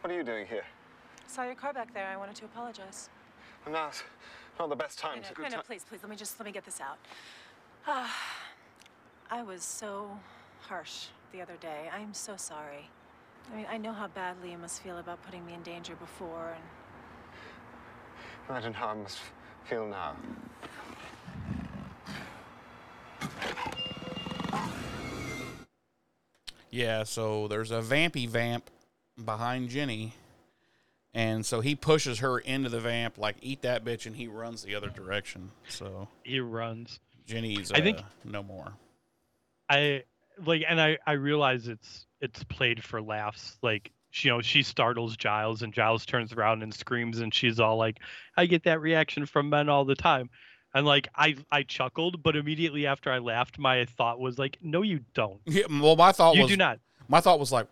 what 0.00 0.12
are 0.12 0.16
you 0.16 0.22
doing 0.22 0.46
here? 0.46 0.64
Saw 1.26 1.44
your 1.44 1.54
car 1.54 1.72
back 1.72 1.92
there. 1.94 2.06
I 2.06 2.16
wanted 2.16 2.36
to 2.36 2.44
apologize. 2.44 3.08
And 3.64 3.74
now's 3.74 4.02
not 4.58 4.68
the 4.68 4.76
best 4.76 4.98
time. 4.98 5.22
No, 5.22 5.28
no, 5.28 5.34
good 5.34 5.50
no, 5.50 5.56
no, 5.56 5.62
please, 5.62 5.84
please, 5.88 6.00
let 6.02 6.10
me 6.10 6.16
just 6.16 6.38
let 6.38 6.46
me 6.46 6.52
get 6.52 6.64
this 6.64 6.80
out. 6.80 6.98
Ah, 7.86 8.14
I 9.30 9.42
was 9.42 9.62
so 9.62 10.18
harsh 10.60 11.06
the 11.32 11.40
other 11.40 11.56
day. 11.60 11.88
I 11.92 12.00
am 12.00 12.12
so 12.12 12.36
sorry. 12.36 12.90
I 13.52 13.56
mean, 13.56 13.66
I 13.70 13.78
know 13.78 13.92
how 13.92 14.08
badly 14.08 14.50
you 14.50 14.58
must 14.58 14.82
feel 14.82 14.98
about 14.98 15.22
putting 15.24 15.44
me 15.46 15.54
in 15.54 15.62
danger 15.62 15.96
before, 15.96 16.54
and 16.54 16.64
Imagine 18.48 18.72
how 18.72 18.88
I 18.88 18.94
must 18.94 19.18
feel 19.64 19.86
now. 19.86 20.14
Yeah, 26.70 27.04
so 27.04 27.48
there's 27.48 27.70
a 27.70 27.80
vampy 27.80 28.28
vamp 28.28 28.70
behind 29.22 29.70
Jenny, 29.70 30.12
and 31.14 31.46
so 31.46 31.60
he 31.60 31.74
pushes 31.74 32.18
her 32.18 32.38
into 32.38 32.68
the 32.68 32.80
vamp, 32.80 33.18
like 33.18 33.36
eat 33.40 33.62
that 33.62 33.84
bitch, 33.84 34.06
and 34.06 34.16
he 34.16 34.26
runs 34.28 34.62
the 34.62 34.74
other 34.74 34.88
direction. 34.90 35.50
So 35.68 36.08
He 36.24 36.40
runs. 36.40 37.00
Jenny's 37.26 37.72
uh, 37.72 37.76
I 37.76 37.80
think- 37.80 38.00
no 38.24 38.42
more. 38.42 38.72
I 39.68 40.04
like, 40.44 40.62
and 40.68 40.80
I 40.80 40.98
I 41.06 41.12
realize 41.12 41.66
it's 41.66 42.06
it's 42.20 42.44
played 42.44 42.84
for 42.84 43.02
laughs. 43.02 43.58
Like, 43.62 43.90
you 44.24 44.30
know, 44.30 44.40
she 44.40 44.62
startles 44.62 45.16
Giles, 45.16 45.62
and 45.62 45.72
Giles 45.72 46.06
turns 46.06 46.32
around 46.32 46.62
and 46.62 46.72
screams, 46.72 47.20
and 47.20 47.32
she's 47.34 47.58
all 47.60 47.76
like, 47.76 47.98
"I 48.36 48.46
get 48.46 48.64
that 48.64 48.80
reaction 48.80 49.26
from 49.26 49.48
men 49.50 49.68
all 49.68 49.84
the 49.84 49.94
time." 49.96 50.30
And 50.74 50.84
like 50.86 51.08
I 51.14 51.36
I 51.50 51.62
chuckled, 51.62 52.22
but 52.22 52.36
immediately 52.36 52.86
after 52.86 53.10
I 53.10 53.18
laughed, 53.18 53.58
my 53.58 53.84
thought 53.84 54.18
was 54.20 54.38
like, 54.38 54.58
"No, 54.62 54.82
you 54.82 55.00
don't. 55.14 55.40
Yeah, 55.46 55.64
well, 55.70 55.96
my 55.96 56.12
thought 56.12 56.34
You 56.34 56.42
was 56.42 56.50
do 56.50 56.56
not." 56.56 56.80
my 57.08 57.20
thought 57.20 57.38
was 57.38 57.52
like, 57.52 57.68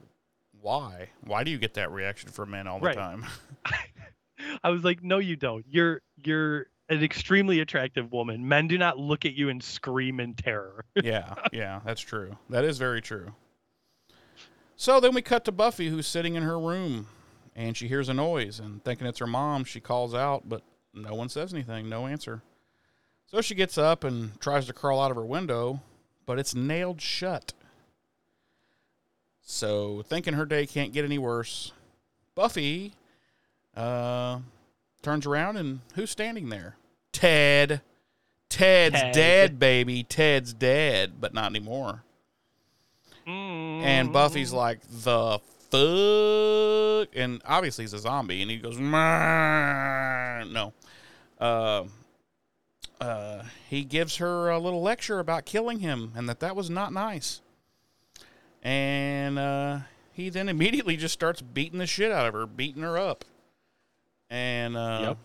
why? 0.60 1.10
Why 1.24 1.44
do 1.44 1.50
you 1.50 1.58
get 1.58 1.74
that 1.74 1.90
reaction 1.90 2.30
from 2.30 2.52
men 2.52 2.66
all 2.66 2.78
the 2.78 2.86
Right. 2.86 2.96
time? 2.96 3.26
I 4.62 4.70
was 4.70 4.82
like, 4.84 5.02
"No, 5.02 5.18
you 5.18 5.36
don't. 5.36 5.64
You're 5.68 6.00
you're 6.24 6.66
an 6.88 7.02
extremely 7.02 7.60
attractive 7.60 8.12
woman. 8.12 8.46
Men 8.48 8.68
do 8.68 8.76
not 8.78 8.98
look 8.98 9.24
at 9.24 9.34
you 9.34 9.48
and 9.48 9.62
scream 9.62 10.20
in 10.20 10.34
terror." 10.34 10.84
yeah, 11.02 11.34
yeah, 11.52 11.80
that's 11.84 12.00
true. 12.00 12.36
That 12.50 12.64
is 12.64 12.78
very 12.78 13.00
true. 13.02 13.32
So 14.76 15.00
then 15.00 15.14
we 15.14 15.22
cut 15.22 15.44
to 15.44 15.52
Buffy, 15.52 15.88
who's 15.88 16.06
sitting 16.06 16.34
in 16.34 16.42
her 16.42 16.58
room, 16.58 17.06
and 17.54 17.76
she 17.76 17.88
hears 17.88 18.08
a 18.08 18.14
noise, 18.14 18.58
and 18.58 18.82
thinking 18.84 19.06
it's 19.06 19.20
her 19.20 19.26
mom, 19.26 19.64
she 19.64 19.80
calls 19.80 20.14
out, 20.14 20.48
but 20.48 20.62
no 20.92 21.14
one 21.14 21.28
says 21.28 21.52
anything, 21.52 21.88
no 21.88 22.06
answer. 22.06 22.42
So 23.26 23.40
she 23.40 23.54
gets 23.54 23.78
up 23.78 24.04
and 24.04 24.38
tries 24.40 24.66
to 24.66 24.72
crawl 24.72 25.00
out 25.00 25.10
of 25.10 25.16
her 25.16 25.24
window, 25.24 25.80
but 26.26 26.38
it's 26.38 26.54
nailed 26.54 27.00
shut. 27.00 27.52
So, 29.46 30.02
thinking 30.02 30.34
her 30.34 30.46
day 30.46 30.66
can't 30.66 30.92
get 30.92 31.04
any 31.04 31.18
worse, 31.18 31.72
Buffy 32.34 32.94
uh, 33.76 34.38
turns 35.02 35.26
around, 35.26 35.58
and 35.58 35.80
who's 35.94 36.10
standing 36.10 36.48
there? 36.48 36.76
Ted. 37.12 37.82
Ted's 38.48 39.00
Ted. 39.00 39.14
dead, 39.14 39.58
baby. 39.58 40.02
Ted's 40.02 40.54
dead, 40.54 41.20
but 41.20 41.34
not 41.34 41.50
anymore. 41.50 42.04
And 43.26 44.12
Buffy's 44.12 44.52
like, 44.52 44.80
the 45.02 45.38
fuck? 45.70 47.08
And 47.16 47.42
obviously 47.44 47.84
he's 47.84 47.92
a 47.94 47.98
zombie, 47.98 48.42
and 48.42 48.50
he 48.50 48.58
goes, 48.58 48.78
"Meow." 48.78 50.44
no. 50.44 50.72
Uh, 51.40 51.84
uh, 53.00 53.42
he 53.68 53.82
gives 53.84 54.16
her 54.16 54.50
a 54.50 54.58
little 54.58 54.82
lecture 54.82 55.18
about 55.18 55.44
killing 55.44 55.80
him 55.80 56.12
and 56.14 56.28
that 56.28 56.40
that 56.40 56.54
was 56.54 56.70
not 56.70 56.92
nice. 56.92 57.40
And 58.62 59.38
uh, 59.38 59.80
he 60.12 60.30
then 60.30 60.48
immediately 60.48 60.96
just 60.96 61.12
starts 61.12 61.42
beating 61.42 61.80
the 61.80 61.86
shit 61.86 62.12
out 62.12 62.26
of 62.26 62.34
her, 62.34 62.46
beating 62.46 62.82
her 62.82 62.96
up. 62.96 63.24
And 64.30 64.76
uh, 64.76 64.98
Yep. 65.02 65.18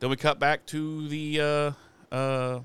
then 0.00 0.10
we 0.10 0.16
cut 0.16 0.38
back 0.38 0.64
to 0.66 1.08
the 1.08 1.40
uh, 1.40 2.14
uh, 2.14 2.60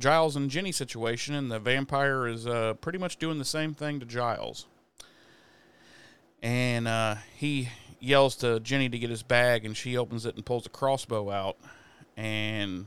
Giles 0.00 0.34
and 0.34 0.50
Jenny 0.50 0.72
situation, 0.72 1.34
and 1.34 1.50
the 1.50 1.58
vampire 1.58 2.26
is 2.26 2.46
uh, 2.46 2.74
pretty 2.80 2.98
much 2.98 3.18
doing 3.18 3.38
the 3.38 3.44
same 3.44 3.74
thing 3.74 4.00
to 4.00 4.06
Giles. 4.06 4.66
And 6.42 6.88
uh, 6.88 7.16
he 7.36 7.68
yells 8.00 8.34
to 8.36 8.60
Jenny 8.60 8.88
to 8.88 8.98
get 8.98 9.10
his 9.10 9.22
bag, 9.22 9.66
and 9.66 9.76
she 9.76 9.98
opens 9.98 10.24
it 10.24 10.34
and 10.34 10.44
pulls 10.44 10.64
a 10.64 10.70
crossbow 10.70 11.30
out. 11.30 11.58
And 12.16 12.86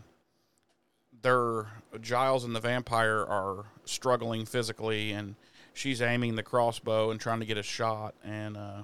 they're 1.22 1.68
Giles 2.01 2.43
and 2.43 2.55
the 2.55 2.59
vampire 2.59 3.24
are 3.24 3.66
struggling 3.86 4.45
physically, 4.45 5.11
and 5.11 5.36
she's 5.74 6.01
aiming 6.01 6.36
the 6.36 6.43
crossbow 6.43 7.11
and 7.11 7.20
trying 7.20 7.39
to 7.39 7.45
get 7.45 7.59
a 7.59 7.64
shot, 7.64 8.16
and 8.24 8.57
uh, 8.57 8.82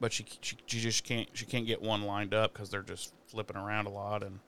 but 0.00 0.12
she, 0.12 0.26
she 0.40 0.56
she 0.66 0.80
just 0.80 1.04
can't 1.04 1.28
she 1.32 1.46
can't 1.46 1.66
get 1.66 1.80
one 1.80 2.02
lined 2.02 2.34
up 2.34 2.52
because 2.52 2.70
they're 2.70 2.82
just 2.82 3.12
flipping 3.26 3.56
around 3.56 3.86
a 3.86 3.90
lot, 3.90 4.22
and 4.22 4.40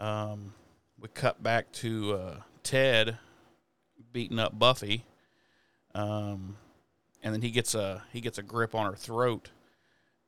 um, 0.00 0.52
we 1.04 1.08
cut 1.12 1.42
back 1.42 1.70
to 1.70 2.14
uh, 2.14 2.36
Ted 2.62 3.18
beating 4.10 4.38
up 4.38 4.58
Buffy, 4.58 5.04
um, 5.94 6.56
and 7.22 7.34
then 7.34 7.42
he 7.42 7.50
gets 7.50 7.74
a 7.74 8.02
he 8.10 8.22
gets 8.22 8.38
a 8.38 8.42
grip 8.42 8.74
on 8.74 8.86
her 8.86 8.96
throat, 8.96 9.50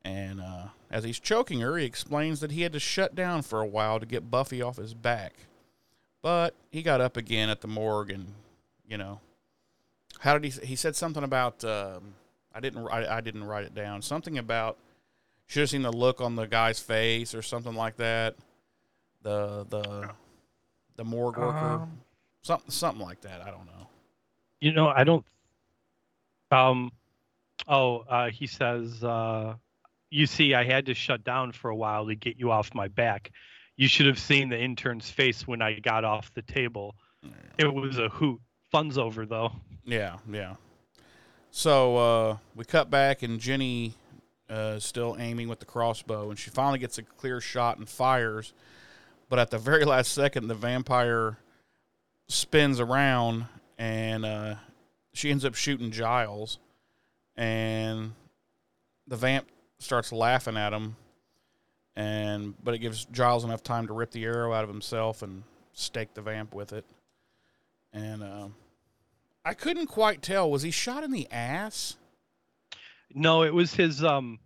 and 0.05 0.39
uh, 0.39 0.67
as 0.91 1.03
he's 1.03 1.19
choking 1.19 1.61
her, 1.61 1.79
he 1.79 1.87
explains 1.87 2.41
that 2.41 2.51
he 2.51 2.61
had 2.61 2.75
to 2.75 2.79
shut 2.79 3.15
down 3.15 3.41
for 3.41 3.63
a 3.63 3.67
while 3.67 3.99
to 3.99 4.05
get 4.05 4.31
Buffy 4.31 4.61
off 4.61 4.77
his 4.77 4.93
back, 4.93 5.33
but 6.21 6.53
he 6.71 6.83
got 6.83 7.01
up 7.01 7.17
again 7.17 7.49
at 7.49 7.63
the 7.63 7.69
morgue, 7.69 8.11
and 8.11 8.35
you 8.87 8.99
know, 8.99 9.21
how 10.19 10.37
did 10.37 10.53
he? 10.53 10.67
He 10.67 10.77
said 10.77 10.95
something 10.95 11.25
about 11.25 11.65
um, 11.65 12.17
I 12.55 12.61
didn't 12.61 12.87
I, 12.89 13.17
I 13.17 13.21
didn't 13.23 13.45
write 13.45 13.65
it 13.65 13.75
down. 13.75 14.03
Something 14.03 14.37
about 14.37 14.77
should 15.47 15.61
have 15.61 15.71
seen 15.71 15.81
the 15.81 15.91
look 15.91 16.21
on 16.21 16.37
the 16.37 16.47
guy's 16.47 16.81
face 16.81 17.35
or 17.35 17.41
something 17.41 17.75
like 17.75 17.97
that. 17.97 18.37
The 19.23 19.65
the 19.71 20.11
the 20.97 21.05
morgue 21.05 21.39
worker, 21.39 21.57
Um, 21.57 22.01
something 22.43 22.71
something 22.71 23.05
like 23.05 23.21
that. 23.23 23.43
I 23.43 23.51
don't 23.51 23.67
know. 23.67 23.89
You 24.61 24.73
know, 24.73 24.89
I 24.89 25.05
don't. 25.05 25.25
Um, 26.51 26.93
oh, 27.69 27.99
uh, 28.09 28.31
he 28.31 28.47
says, 28.47 29.03
uh, 29.05 29.55
"You 30.11 30.27
see, 30.27 30.55
I 30.55 30.65
had 30.65 30.87
to 30.87 30.95
shut 30.95 31.25
down 31.25 31.53
for 31.53 31.71
a 31.71 31.77
while 31.77 32.07
to 32.07 32.15
get 32.15 32.39
you 32.39 32.51
off 32.51 32.75
my 32.75 32.89
back. 32.89 33.31
You 33.77 33.89
should 33.89 34.07
have 34.07 34.19
seen 34.19 34.49
the 34.49 34.59
intern's 34.59 35.11
face 35.11 35.47
when 35.47 35.61
I 35.61 35.79
got 35.81 36.05
off 36.05 36.33
the 36.35 36.43
table. 36.43 36.95
It 37.59 37.73
was 37.73 37.99
a 37.99 38.09
hoot. 38.09 38.41
Fun's 38.71 38.99
over 38.99 39.27
though. 39.27 39.53
Yeah, 39.85 40.19
yeah. 40.31 40.57
So 41.51 41.97
uh, 41.97 42.37
we 42.55 42.65
cut 42.65 42.91
back, 42.91 43.23
and 43.23 43.39
Jenny 43.41 43.95
uh, 44.51 44.75
is 44.77 44.85
still 44.85 45.17
aiming 45.19 45.49
with 45.49 45.61
the 45.61 45.65
crossbow, 45.65 46.31
and 46.31 46.39
she 46.39 46.51
finally 46.51 46.79
gets 46.79 46.99
a 46.99 47.03
clear 47.03 47.41
shot 47.41 47.79
and 47.79 47.89
fires. 47.89 48.53
But 49.29 49.39
at 49.39 49.51
the 49.51 49.59
very 49.59 49.85
last 49.85 50.13
second, 50.13 50.49
the 50.49 50.55
vampire 50.55 51.39
spins 52.29 52.81
around, 52.81 53.47
and 53.79 54.25
uh, 54.25 54.55
she 55.13 55.31
ends 55.31 55.45
up 55.45 55.55
shooting 55.55 55.91
Giles, 55.91 56.59
and 57.37 58.13
the 59.09 59.17
vamp 59.17 59.49
starts 59.79 60.13
laughing 60.13 60.57
at 60.57 60.73
him. 60.73 60.97
And 61.97 62.55
but 62.63 62.75
it 62.75 62.79
gives 62.79 63.07
Giles 63.07 63.43
enough 63.45 63.63
time 63.63 63.87
to 63.87 63.95
rip 63.95 64.11
the 64.11 64.25
arrow 64.25 64.53
out 64.53 64.65
of 64.65 64.69
himself 64.69 65.23
and 65.23 65.43
stake 65.73 66.13
the 66.15 66.21
vamp 66.21 66.55
with 66.55 66.73
it. 66.73 66.85
And 67.93 68.23
um, 68.23 68.55
I 69.45 69.55
couldn't 69.55 69.87
quite 69.87 70.21
tell. 70.21 70.51
Was 70.51 70.63
he 70.63 70.71
shot 70.71 71.05
in 71.05 71.11
the 71.11 71.27
ass? 71.31 71.97
No, 73.15 73.45
it 73.45 73.55
was 73.55 73.73
his 73.73 74.05
um, 74.05 74.39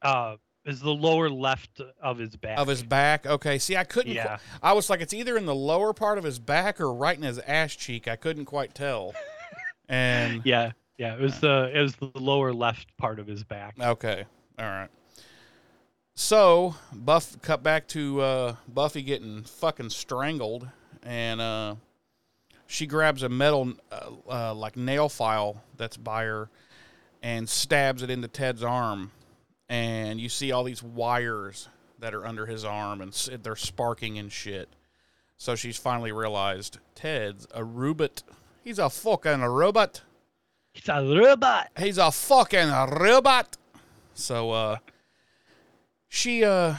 uh, 0.00 0.36
is 0.64 0.80
the 0.80 0.90
lower 0.94 1.28
left 1.28 1.80
of 2.00 2.18
his 2.18 2.36
back. 2.36 2.58
Of 2.58 2.68
his 2.68 2.82
back. 2.82 3.26
Okay. 3.26 3.58
See, 3.58 3.76
I 3.76 3.84
couldn't. 3.84 4.12
qu- 4.12 4.16
Yeah. 4.16 4.38
I 4.62 4.72
was 4.74 4.88
like, 4.90 5.00
it's 5.00 5.12
either 5.14 5.36
in 5.36 5.46
the 5.46 5.54
lower 5.54 5.92
part 5.92 6.18
of 6.18 6.24
his 6.24 6.38
back 6.38 6.80
or 6.80 6.92
right 6.92 7.16
in 7.16 7.22
his 7.24 7.38
ass 7.40 7.74
cheek. 7.74 8.06
I 8.08 8.16
couldn't 8.16 8.44
quite 8.44 8.74
tell. 8.74 9.14
And 9.88 10.42
Yeah, 10.44 10.72
yeah, 10.98 11.14
it 11.14 11.20
was 11.20 11.40
the 11.40 11.70
it 11.74 11.80
was 11.80 11.96
the 11.96 12.10
lower 12.14 12.52
left 12.52 12.96
part 12.96 13.18
of 13.18 13.26
his 13.26 13.42
back. 13.44 13.74
okay, 13.80 14.24
all 14.58 14.64
right. 14.66 14.88
So 16.14 16.74
Buff 16.92 17.40
cut 17.42 17.62
back 17.62 17.88
to 17.88 18.20
uh, 18.20 18.56
Buffy 18.68 19.02
getting 19.02 19.42
fucking 19.42 19.90
strangled, 19.90 20.68
and 21.02 21.40
uh, 21.40 21.74
she 22.66 22.86
grabs 22.86 23.22
a 23.22 23.28
metal 23.28 23.72
uh, 23.90 24.10
uh, 24.30 24.54
like 24.54 24.76
nail 24.76 25.08
file 25.08 25.62
that's 25.76 25.96
by 25.96 26.24
her 26.24 26.50
and 27.22 27.48
stabs 27.48 28.02
it 28.02 28.10
into 28.10 28.28
Ted's 28.28 28.62
arm, 28.62 29.10
and 29.68 30.20
you 30.20 30.28
see 30.28 30.52
all 30.52 30.64
these 30.64 30.82
wires 30.82 31.68
that 31.98 32.14
are 32.14 32.26
under 32.26 32.46
his 32.46 32.64
arm, 32.64 33.00
and 33.00 33.12
they're 33.42 33.56
sparking 33.56 34.18
and 34.18 34.30
shit. 34.32 34.68
So 35.36 35.56
she's 35.56 35.76
finally 35.76 36.12
realized 36.12 36.78
Ted's 36.94 37.46
a 37.52 37.64
robot. 37.64 38.22
He's 38.62 38.78
a 38.78 38.88
fucking 38.88 39.40
robot. 39.40 40.02
He's 40.72 40.88
a 40.88 41.02
robot. 41.04 41.70
He's 41.78 41.98
a 41.98 42.10
fucking 42.12 42.70
robot. 42.70 43.56
So 44.14 44.52
uh 44.52 44.76
she 46.08 46.44
uh 46.44 46.76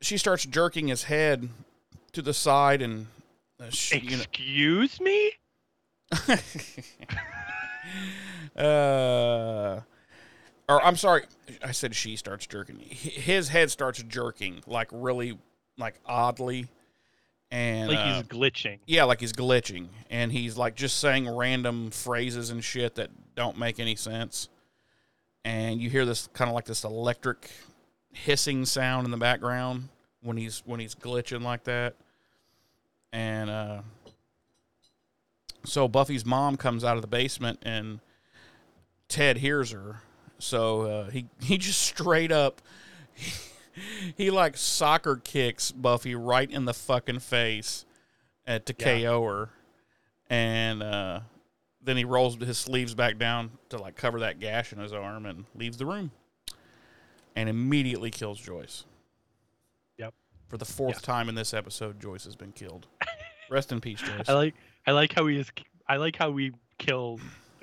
she 0.00 0.16
starts 0.16 0.46
jerking 0.46 0.88
his 0.88 1.04
head 1.04 1.48
to 2.12 2.22
the 2.22 2.34
side 2.34 2.82
and 2.82 3.08
uh, 3.60 3.70
she, 3.70 3.98
you 3.98 4.16
know, 4.16 4.22
Excuse 4.22 5.00
me? 5.00 5.32
uh 8.56 9.80
or 10.68 10.82
I'm 10.84 10.96
sorry, 10.96 11.24
I 11.62 11.72
said 11.72 11.94
she 11.94 12.16
starts 12.16 12.46
jerking. 12.46 12.78
His 12.80 13.48
head 13.48 13.70
starts 13.70 14.02
jerking 14.02 14.62
like 14.66 14.88
really 14.92 15.38
like 15.78 15.94
oddly 16.06 16.68
and 17.50 17.88
Like 17.88 17.98
uh, 17.98 18.14
he's 18.16 18.22
glitching. 18.24 18.78
Yeah, 18.86 19.04
like 19.04 19.20
he's 19.20 19.32
glitching, 19.32 19.88
and 20.10 20.32
he's 20.32 20.56
like 20.56 20.74
just 20.74 20.98
saying 20.98 21.28
random 21.28 21.90
phrases 21.90 22.50
and 22.50 22.62
shit 22.62 22.96
that 22.96 23.10
don't 23.34 23.58
make 23.58 23.78
any 23.78 23.96
sense. 23.96 24.48
And 25.44 25.80
you 25.80 25.88
hear 25.88 26.04
this 26.04 26.28
kind 26.32 26.48
of 26.48 26.54
like 26.54 26.64
this 26.64 26.82
electric 26.84 27.50
hissing 28.12 28.64
sound 28.64 29.04
in 29.04 29.10
the 29.10 29.16
background 29.16 29.88
when 30.22 30.36
he's 30.36 30.62
when 30.66 30.80
he's 30.80 30.94
glitching 30.94 31.42
like 31.42 31.64
that. 31.64 31.94
And 33.12 33.48
uh, 33.48 33.82
so 35.64 35.86
Buffy's 35.86 36.26
mom 36.26 36.56
comes 36.56 36.82
out 36.82 36.96
of 36.96 37.02
the 37.02 37.08
basement, 37.08 37.60
and 37.62 38.00
Ted 39.08 39.38
hears 39.38 39.70
her. 39.70 40.02
So 40.38 40.82
uh, 40.82 41.10
he 41.10 41.26
he 41.40 41.58
just 41.58 41.80
straight 41.82 42.32
up 42.32 42.60
he 44.16 44.30
like 44.30 44.56
soccer 44.56 45.16
kicks 45.16 45.70
Buffy 45.72 46.14
right 46.14 46.50
in 46.50 46.64
the 46.64 46.74
fucking 46.74 47.20
face 47.20 47.84
at 48.46 48.66
to 48.66 48.74
Yeah. 48.78 49.00
KO 49.02 49.24
her, 49.24 49.50
and 50.30 50.82
uh, 50.82 51.20
then 51.82 51.96
he 51.96 52.04
rolls 52.04 52.36
his 52.36 52.58
sleeves 52.58 52.94
back 52.94 53.18
down 53.18 53.50
to 53.70 53.78
like 53.78 53.96
cover 53.96 54.20
that 54.20 54.38
gash 54.40 54.72
in 54.72 54.78
his 54.78 54.92
arm 54.92 55.26
and 55.26 55.44
leaves 55.54 55.76
the 55.78 55.86
room, 55.86 56.10
and 57.34 57.48
immediately 57.48 58.10
kills 58.10 58.40
Joyce. 58.40 58.84
Yep. 59.98 60.14
For 60.48 60.58
the 60.58 60.64
fourth 60.64 60.96
Yeah. 61.02 61.06
time 61.14 61.28
in 61.28 61.34
this 61.34 61.52
episode, 61.54 62.00
Joyce 62.00 62.24
has 62.24 62.36
been 62.36 62.52
killed. 62.52 62.86
Rest 63.50 63.72
in 63.72 63.80
peace, 63.80 64.00
Joyce. 64.04 64.28
I 64.28 64.32
like 64.34 64.54
I 64.86 64.92
like 64.92 65.12
how 65.12 65.26
he 65.26 65.38
is 65.38 65.50
I 65.88 65.96
like 65.96 66.16
how 66.16 66.30
we 66.30 66.52
kill 66.78 67.18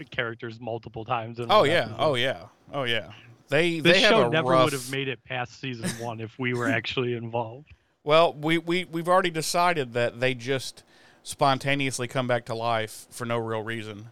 characters 0.09 0.59
multiple 0.59 1.05
times. 1.05 1.39
In 1.39 1.47
oh 1.49 1.63
yeah, 1.63 1.81
episode. 1.81 1.95
oh 1.99 2.15
yeah, 2.15 2.43
oh 2.73 2.83
yeah. 2.83 3.11
They 3.49 3.79
This 3.79 4.01
they 4.01 4.07
show 4.09 4.29
never 4.29 4.49
rough, 4.49 4.65
would 4.65 4.73
have 4.73 4.91
made 4.91 5.07
it 5.07 5.23
past 5.23 5.59
season 5.59 5.89
one 6.03 6.19
if 6.19 6.37
we 6.39 6.53
were 6.53 6.67
actually 6.67 7.13
involved. 7.13 7.67
Well, 8.03 8.33
we, 8.33 8.57
we, 8.57 8.83
we've 8.85 9.07
already 9.07 9.29
decided 9.29 9.93
that 9.93 10.19
they 10.19 10.33
just 10.33 10.83
spontaneously 11.23 12.07
come 12.07 12.27
back 12.27 12.45
to 12.45 12.53
life 12.55 13.05
for 13.11 13.25
no 13.25 13.37
real 13.37 13.61
reason, 13.61 14.09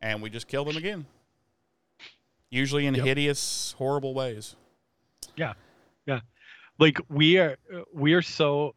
and 0.00 0.22
we 0.22 0.30
just 0.30 0.48
kill 0.48 0.64
them 0.64 0.76
again. 0.76 1.06
Usually 2.50 2.86
in 2.86 2.94
Yep. 2.94 3.04
hideous, 3.04 3.74
horrible 3.78 4.14
ways. 4.14 4.54
Yeah, 5.36 5.54
yeah. 6.06 6.20
Like 6.78 6.98
we 7.08 7.38
are 7.38 7.56
we 7.92 8.14
are 8.14 8.22
so 8.22 8.74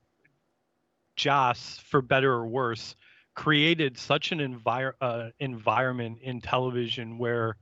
Joss, 1.15 1.79
for 1.79 2.01
better 2.01 2.31
or 2.31 2.47
worse, 2.47 2.95
created 3.37 3.95
such 3.99 4.31
an 4.31 4.39
envir- 4.39 4.93
uh, 4.99 5.29
environment 5.39 6.17
in 6.23 6.41
television 6.41 7.19
where, 7.19 7.55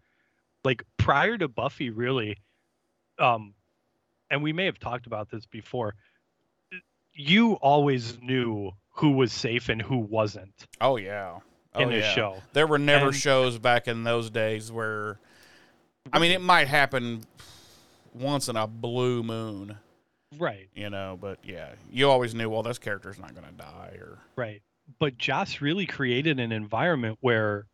like, 0.63 0.81
prior 0.95 1.37
to 1.37 1.49
Buffy, 1.49 1.89
really, 1.89 2.37
um, 3.19 3.53
and 4.31 4.41
we 4.41 4.53
may 4.53 4.63
have 4.65 4.79
talked 4.79 5.05
about 5.05 5.29
this 5.29 5.45
before, 5.45 5.93
you 7.13 7.53
always 7.55 8.17
knew 8.21 8.71
who 8.91 9.11
was 9.11 9.33
safe 9.33 9.67
and 9.67 9.81
who 9.81 9.97
wasn't 9.97 10.53
Oh, 10.79 10.95
yeah. 10.95 11.39
Oh, 11.73 11.81
in 11.81 11.89
this 11.89 12.05
yeah. 12.05 12.13
show. 12.13 12.37
There 12.53 12.67
were 12.67 12.79
never 12.79 13.07
And- 13.07 13.15
shows 13.15 13.57
back 13.59 13.89
in 13.89 14.05
those 14.05 14.29
days 14.29 14.71
where, 14.71 15.19
I 16.13 16.19
mean, 16.19 16.31
it 16.31 16.39
might 16.41 16.69
happen 16.69 17.25
once 18.13 18.47
in 18.47 18.55
a 18.55 18.65
blue 18.65 19.23
moon, 19.23 19.77
Right, 20.37 20.69
you 20.73 20.89
know, 20.89 21.17
but 21.19 21.39
yeah, 21.43 21.73
you 21.91 22.09
always 22.09 22.33
knew, 22.33 22.49
well, 22.49 22.63
this 22.63 22.79
character's 22.79 23.19
not 23.19 23.35
going 23.35 23.45
to 23.47 23.53
die 23.53 23.97
or. 23.99 24.19
right. 24.37 24.61
But 24.99 25.17
Joss 25.17 25.61
really 25.61 25.85
created 25.85 26.39
an 26.39 26.51
environment 26.51 27.17
where, 27.21 27.65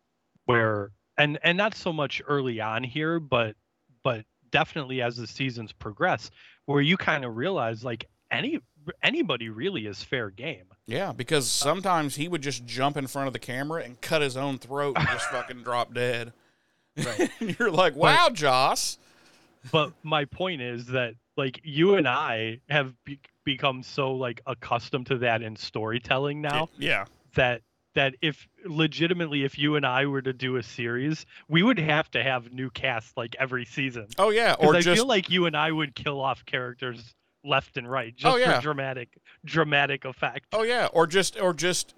where, 0.46 0.90
and 1.18 1.38
and 1.42 1.58
not 1.58 1.74
so 1.74 1.92
much 1.92 2.22
early 2.26 2.60
on 2.60 2.82
here, 2.82 3.20
but 3.20 3.54
but 4.02 4.24
definitely 4.50 5.02
as 5.02 5.16
the 5.16 5.26
seasons 5.26 5.72
progress, 5.72 6.30
where 6.66 6.80
you 6.80 6.96
kind 6.96 7.24
of 7.24 7.36
realize 7.36 7.84
like 7.84 8.06
any 8.30 8.60
anybody 9.02 9.48
really 9.48 9.86
is 9.86 10.02
fair 10.02 10.30
game. 10.30 10.64
Yeah, 10.86 11.12
because 11.12 11.48
sometimes 11.48 12.16
he 12.16 12.28
would 12.28 12.42
just 12.42 12.64
jump 12.64 12.96
in 12.96 13.06
front 13.06 13.26
of 13.28 13.32
the 13.32 13.38
camera 13.38 13.82
and 13.82 14.00
cut 14.00 14.22
his 14.22 14.36
own 14.36 14.58
throat 14.58 14.96
and 14.98 15.06
just 15.08 15.26
fucking 15.30 15.62
drop 15.62 15.94
dead. 15.94 16.32
Right. 16.96 17.30
You're 17.58 17.70
like, 17.70 17.94
wow, 17.94 18.28
Joss. 18.32 18.98
but 19.70 19.92
my 20.02 20.24
point 20.24 20.60
is 20.60 20.86
that 20.86 21.14
like 21.36 21.60
you 21.62 21.94
and 21.94 22.08
I 22.08 22.60
have 22.68 22.94
become 23.44 23.82
so 23.82 24.12
like 24.12 24.40
accustomed 24.46 25.06
to 25.06 25.18
that 25.18 25.42
in 25.42 25.56
storytelling 25.56 26.40
now 26.40 26.68
Yeah. 26.78 27.04
that 27.34 27.62
that 27.94 28.14
if 28.22 28.48
legitimately 28.64 29.44
if 29.44 29.58
you 29.58 29.76
and 29.76 29.84
I 29.84 30.06
were 30.06 30.22
to 30.22 30.32
do 30.32 30.56
a 30.56 30.62
series, 30.62 31.26
we 31.48 31.62
would 31.62 31.78
have 31.78 32.10
to 32.12 32.22
have 32.22 32.50
new 32.52 32.70
cast 32.70 33.16
like 33.18 33.36
every 33.38 33.64
season. 33.66 34.06
Oh 34.18 34.30
yeah, 34.30 34.54
Or 34.58 34.74
I 34.74 34.80
just 34.80 34.96
feel 35.00 35.06
like 35.06 35.28
you 35.28 35.44
and 35.46 35.54
I 35.56 35.70
would 35.70 35.94
kill 35.94 36.20
off 36.20 36.44
characters 36.46 37.14
left 37.44 37.76
and 37.76 37.90
right 37.90 38.14
oh, 38.14 38.16
just 38.18 38.34
Oh, 38.34 38.36
yeah. 38.38 38.56
for 38.56 38.62
dramatic 38.62 39.08
dramatic 39.44 40.04
effect. 40.06 40.46
oh 40.52 40.62
yeah. 40.62 40.88
Or 40.92 41.06
just 41.06 41.38
or 41.40 41.52
just 41.52 41.94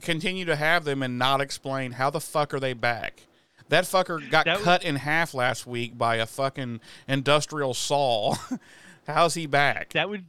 continue 0.00 0.44
to 0.46 0.56
have 0.56 0.84
them 0.84 1.02
and 1.02 1.18
not 1.18 1.40
explain 1.40 1.92
how 1.92 2.08
the 2.08 2.20
fuck 2.20 2.54
are 2.54 2.60
they 2.60 2.72
back. 2.72 3.22
That 3.68 3.84
fucker 3.84 4.30
got 4.30 4.46
That 4.46 4.56
was- 4.58 4.64
cut 4.64 4.82
in 4.82 4.96
half 4.96 5.34
last 5.34 5.66
week 5.66 5.98
by 5.98 6.16
a 6.16 6.26
fucking 6.26 6.80
industrial 7.06 7.74
saw. 7.74 8.34
How's 9.06 9.34
he 9.34 9.46
back? 9.46 9.90
That 9.90 10.08
would 10.08 10.24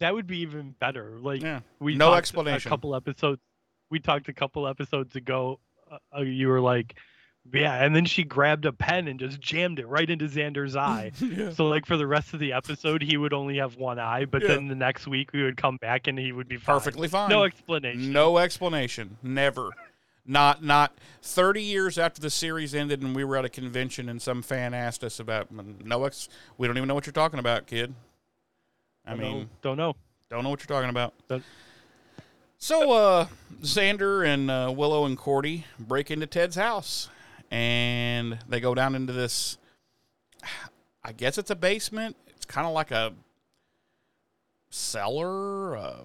that 0.00 0.14
would 0.14 0.26
be 0.26 0.38
even 0.38 0.74
better. 0.78 1.18
Like 1.20 1.42
yeah. 1.42 1.60
we 1.80 1.96
No 1.96 2.14
explanation. 2.14 2.68
A 2.68 2.70
couple 2.70 2.94
episodes. 2.94 3.40
We 3.90 4.00
talked 4.00 4.28
a 4.28 4.32
couple 4.32 4.66
episodes 4.68 5.16
ago. 5.16 5.60
Uh, 5.90 5.98
uh, 6.18 6.20
you 6.20 6.48
were 6.48 6.60
like, 6.60 6.94
yeah, 7.52 7.82
and 7.82 7.96
then 7.96 8.04
she 8.04 8.22
grabbed 8.24 8.66
a 8.66 8.72
pen 8.72 9.08
and 9.08 9.18
just 9.18 9.40
jammed 9.40 9.78
it 9.78 9.86
right 9.86 10.08
into 10.08 10.26
Xander's 10.26 10.76
eye. 10.76 11.12
yeah. 11.20 11.50
so 11.50 11.66
like 11.66 11.86
for 11.86 11.96
the 11.96 12.06
rest 12.06 12.34
of 12.34 12.40
the 12.40 12.52
episode, 12.52 13.02
he 13.02 13.16
would 13.16 13.32
only 13.32 13.56
have 13.58 13.76
one 13.76 13.98
eye, 13.98 14.26
but 14.26 14.42
Yeah. 14.42 14.48
then 14.48 14.68
the 14.68 14.74
next 14.74 15.06
week 15.06 15.32
we 15.32 15.42
would 15.42 15.56
come 15.56 15.78
back 15.78 16.06
and 16.06 16.18
he 16.18 16.32
would 16.32 16.48
be 16.48 16.56
fine. 16.58 16.76
Perfectly 16.76 17.08
fine. 17.08 17.30
No 17.30 17.44
explanation. 17.44 18.12
No 18.12 18.38
explanation. 18.38 19.16
Never. 19.22 19.70
Not 20.30 20.62
not 20.62 20.92
30 21.22 21.62
years 21.62 21.96
after 21.96 22.20
the 22.20 22.28
series 22.28 22.74
ended 22.74 23.00
and 23.00 23.16
we 23.16 23.24
were 23.24 23.38
at 23.38 23.46
a 23.46 23.48
convention 23.48 24.10
and 24.10 24.20
some 24.20 24.42
fan 24.42 24.74
asked 24.74 25.02
us 25.02 25.18
about 25.18 25.48
no 25.50 26.04
ex 26.04 26.28
we 26.58 26.66
don't 26.66 26.76
even 26.76 26.86
know 26.86 26.94
what 26.94 27.06
you're 27.06 27.14
talking 27.14 27.38
about, 27.38 27.66
kid. 27.66 27.94
I 29.08 29.14
mean, 29.14 29.40
know. 29.40 29.48
don't 29.62 29.76
know. 29.76 29.96
don't 30.30 30.44
know 30.44 30.50
what 30.50 30.60
you're 30.60 30.74
talking 30.76 30.90
about. 30.90 31.14
Don't- 31.28 31.44
So 32.58 32.92
uh 32.92 33.26
Xander 33.62 34.26
and 34.26 34.50
uh, 34.50 34.72
Willow 34.74 35.04
and 35.06 35.16
Cordy 35.16 35.64
break 35.78 36.10
into 36.10 36.26
Ted's 36.26 36.56
house 36.56 37.08
and 37.50 38.38
they 38.48 38.60
go 38.60 38.74
down 38.74 38.94
into 38.94 39.12
this 39.12 39.58
I 41.02 41.12
guess 41.12 41.38
it's 41.38 41.50
a 41.50 41.56
basement. 41.56 42.16
It's 42.26 42.44
kind 42.44 42.66
of 42.66 42.72
like 42.74 42.90
a 42.90 43.14
cellar, 44.70 45.76
uh, 45.76 46.02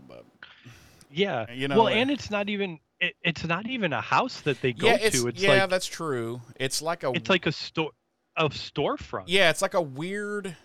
Yeah. 1.11 1.51
You 1.51 1.67
know, 1.67 1.83
well, 1.83 1.87
and 1.89 2.09
it's 2.09 2.31
not 2.31 2.49
even 2.49 2.79
it, 2.99 3.15
it's 3.21 3.43
not 3.43 3.67
even 3.67 3.91
a 3.91 4.01
house 4.01 4.41
that 4.41 4.61
they 4.61 4.71
go 4.71 4.87
yeah, 4.87 4.97
it's, 5.01 5.21
to. 5.21 5.27
It's 5.27 5.41
yeah, 5.41 5.61
like 5.61 5.69
that's 5.69 5.87
true. 5.87 6.41
It's 6.55 6.81
like 6.81 7.03
a 7.03 7.11
it's 7.11 7.29
like 7.29 7.45
a 7.45 7.51
store 7.51 7.91
a 8.37 8.49
storefront. 8.49 9.25
Yeah, 9.27 9.49
it's 9.49 9.61
like 9.61 9.73
a 9.73 9.81
weird, 9.81 10.55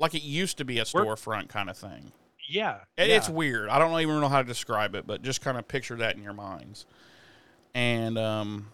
like 0.00 0.14
it 0.14 0.22
used 0.22 0.58
to 0.58 0.64
be 0.64 0.80
a 0.80 0.84
storefront 0.84 1.48
kind 1.48 1.70
of 1.70 1.76
thing. 1.76 2.10
Yeah. 2.48 2.78
It, 2.96 3.08
yeah. 3.08 3.16
It's 3.16 3.28
weird. 3.28 3.68
I 3.68 3.78
don't 3.78 4.00
even 4.00 4.20
know 4.20 4.28
how 4.28 4.42
to 4.42 4.48
describe 4.48 4.96
it, 4.96 5.06
but 5.06 5.22
just 5.22 5.40
kind 5.40 5.56
of 5.56 5.68
picture 5.68 5.94
that 5.96 6.16
in 6.16 6.22
your 6.22 6.32
minds. 6.32 6.86
And 7.74 8.18
um, 8.18 8.66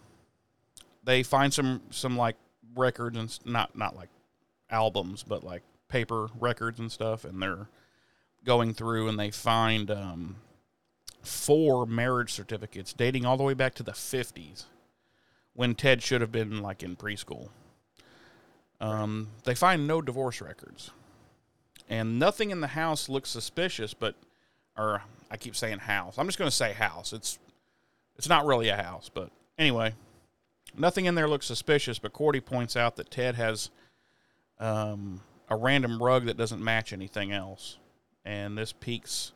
they 1.03 1.21
find 1.21 1.53
some 1.53 1.81
some 1.91 2.17
like 2.17 2.37
records 2.75 3.17
and 3.17 3.37
not 3.45 3.77
not 3.77 3.95
like 3.95 4.09
albums, 4.71 5.23
but 5.23 5.43
like 5.43 5.61
paper 5.89 6.29
records 6.39 6.79
and 6.79 6.91
stuff, 6.91 7.23
and 7.23 7.41
they're 7.41 7.67
going 8.43 8.73
through 8.73 9.07
and 9.09 9.19
they 9.19 9.29
find 9.29 9.91
um, 9.91 10.37
four 11.21 11.85
marriage 11.85 12.31
certificates 12.31 12.93
dating 12.93 13.25
all 13.25 13.37
the 13.37 13.43
way 13.43 13.53
back 13.53 13.75
to 13.75 13.83
the 13.83 13.91
50s 13.91 14.65
when 15.53 15.75
Ted 15.75 16.01
should 16.01 16.21
have 16.21 16.31
been 16.31 16.61
like 16.61 16.81
in 16.81 16.95
preschool. 16.95 17.49
Um, 18.79 19.29
they 19.43 19.55
find 19.55 19.87
no 19.87 20.01
divorce 20.01 20.39
records. 20.39 20.91
And 21.89 22.19
nothing 22.19 22.51
in 22.51 22.61
the 22.61 22.67
house 22.67 23.07
looks 23.07 23.29
suspicious, 23.29 23.93
but 23.93 24.15
or 24.77 25.01
I 25.31 25.37
keep 25.37 25.55
saying 25.55 25.79
house. 25.79 26.17
I'm 26.17 26.27
just 26.27 26.37
going 26.37 26.49
to 26.49 26.55
say 26.55 26.73
house. 26.73 27.13
It's 27.13 27.39
it's 28.17 28.29
not 28.29 28.45
really 28.45 28.69
a 28.69 28.75
house, 28.75 29.09
but 29.13 29.31
anyway, 29.57 29.93
nothing 30.77 31.05
in 31.05 31.15
there 31.15 31.27
looks 31.27 31.45
suspicious. 31.45 31.99
But 31.99 32.13
Cordy 32.13 32.39
points 32.39 32.75
out 32.75 32.95
that 32.97 33.11
Ted 33.11 33.35
has 33.35 33.69
um, 34.59 35.21
a 35.49 35.55
random 35.55 36.01
rug 36.01 36.25
that 36.25 36.37
doesn't 36.37 36.63
match 36.63 36.91
anything 36.93 37.31
else, 37.31 37.77
and 38.25 38.57
this 38.57 38.73
piques 38.73 39.31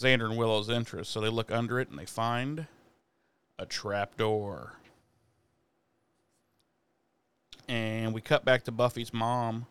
Xander 0.00 0.24
and 0.24 0.36
Willow's 0.36 0.68
interest. 0.68 1.10
So 1.10 1.20
they 1.20 1.28
look 1.28 1.50
under 1.50 1.78
it 1.78 1.88
and 1.88 1.98
they 1.98 2.06
find 2.06 2.66
a 3.58 3.66
trap 3.66 4.16
door. 4.16 4.74
And 7.68 8.12
we 8.12 8.20
cut 8.20 8.44
back 8.44 8.64
to 8.64 8.72
Buffy's 8.72 9.14
mom, 9.14 9.66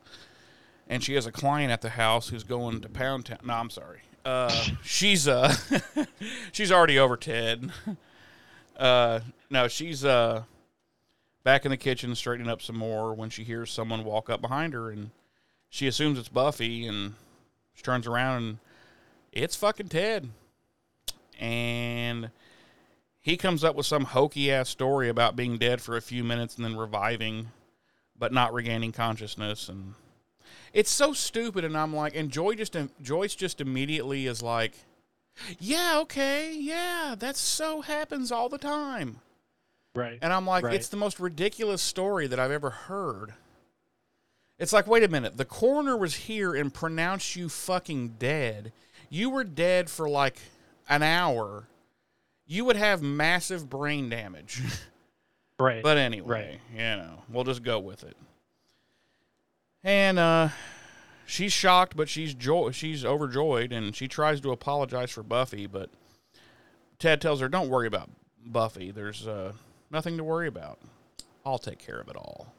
and 0.88 1.04
she 1.04 1.14
has 1.16 1.26
a 1.26 1.32
client 1.32 1.72
at 1.72 1.82
the 1.82 1.90
house 1.90 2.30
who's 2.30 2.44
going 2.44 2.82
to 2.82 2.90
Pound 2.90 3.26
Town. 3.26 3.40
No, 3.44 3.54
I'm 3.54 3.70
sorry. 3.70 4.02
Uh, 4.24 4.66
she's 4.84 5.28
uh, 5.28 5.54
she's 6.52 6.72
already 6.72 7.00
over 7.00 7.18
Ted. 7.18 7.72
Uh, 8.78 9.20
no, 9.52 9.68
she's 9.68 10.04
uh, 10.04 10.42
back 11.44 11.66
in 11.66 11.70
the 11.70 11.78
kitchen 11.78 12.16
straightening 12.16 12.50
up 12.50 12.64
some 12.64 12.76
more 12.76 13.14
when 13.14 13.30
she 13.30 13.44
hears 13.44 13.70
someone 13.70 14.04
walk 14.04 14.28
up 14.28 14.42
behind 14.42 14.74
her, 14.74 14.90
and 14.90 15.12
she 15.70 15.86
assumes 15.86 16.18
it's 16.18 16.30
Buffy, 16.30 16.88
and 16.88 17.14
she 17.76 17.84
turns 17.84 18.08
around 18.08 18.38
and 18.38 18.58
it's 19.32 19.56
fucking 19.56 19.90
Ted. 19.90 20.30
And 21.40 22.32
he 23.20 23.38
comes 23.38 23.64
up 23.64 23.76
with 23.76 23.86
some 23.86 24.06
hokey 24.06 24.52
ass 24.52 24.70
story 24.70 25.10
about 25.10 25.36
being 25.36 25.58
dead 25.58 25.82
for 25.82 25.96
a 25.96 26.02
few 26.02 26.24
minutes 26.24 26.56
and 26.56 26.66
then 26.66 26.76
reviving, 26.76 27.50
but 28.18 28.34
not 28.34 28.54
regaining 28.54 28.92
consciousness. 28.92 29.70
And 29.70 29.94
it's 30.74 30.92
so 30.92 31.14
stupid. 31.14 31.64
And 31.64 31.78
I'm 31.78 31.96
like, 31.96 32.16
and 32.16 32.30
Joy 32.30 32.56
just 32.56 32.76
Joyce 33.02 33.36
just 33.36 33.62
immediately 33.62 34.28
is 34.28 34.42
like, 34.42 34.74
yeah, 35.60 35.98
okay, 36.02 36.54
yeah, 36.56 37.16
that 37.18 37.36
so 37.38 37.82
happens 37.82 38.32
all 38.32 38.50
the 38.50 38.58
time. 38.58 39.20
Right. 39.96 40.20
And 40.22 40.32
I'm 40.32 40.46
like, 40.46 40.64
Right. 40.64 40.74
it's 40.74 40.90
the 40.90 40.98
most 40.98 41.20
ridiculous 41.20 41.82
story 41.82 42.28
that 42.28 42.40
I've 42.40 42.52
ever 42.52 42.70
heard. 42.70 43.34
It's 44.60 44.74
like, 44.74 44.88
wait 44.88 45.04
a 45.04 45.08
minute, 45.08 45.38
the 45.38 45.46
coroner 45.46 45.98
was 45.98 46.14
here 46.16 46.54
and 46.54 46.74
pronounced 46.74 47.36
you 47.36 47.50
fucking 47.50 48.16
dead. 48.20 48.72
You 49.10 49.30
were 49.30 49.44
dead 49.44 49.90
for 49.90 50.08
like 50.08 50.38
an 50.88 51.02
hour. 51.04 51.68
You 52.46 52.66
would 52.66 52.76
have 52.76 53.02
massive 53.02 53.70
brain 53.70 54.10
damage. 54.10 54.62
Right. 55.60 55.84
But 55.84 55.98
anyway, 56.00 56.28
Right. 56.28 56.60
you 56.74 56.80
know, 56.80 57.22
we'll 57.30 57.44
just 57.44 57.62
go 57.62 57.78
with 57.80 58.04
it. 58.04 58.18
And 59.84 60.20
uh 60.20 60.50
she's 61.26 61.54
shocked, 61.54 61.96
but 61.96 62.08
she's 62.10 62.34
joy 62.34 62.72
she's 62.72 63.04
overjoyed 63.06 63.72
and 63.72 63.96
she 63.96 64.08
tries 64.08 64.42
to 64.42 64.52
apologize 64.52 65.12
for 65.12 65.24
Buffy, 65.24 65.66
but 65.68 65.90
Ted 67.00 67.20
tells 67.22 67.40
her, 67.40 67.50
Don't 67.50 67.70
worry 67.70 67.88
about 67.88 68.10
Buffy. 68.46 68.92
There's 68.92 69.28
uh 69.28 69.54
nothing 69.90 70.18
to 70.18 70.24
worry 70.24 70.48
about. 70.48 70.80
I'll 71.46 71.58
take 71.60 71.80
care 71.80 72.00
of 72.00 72.08
it 72.10 72.16
all. 72.16 72.54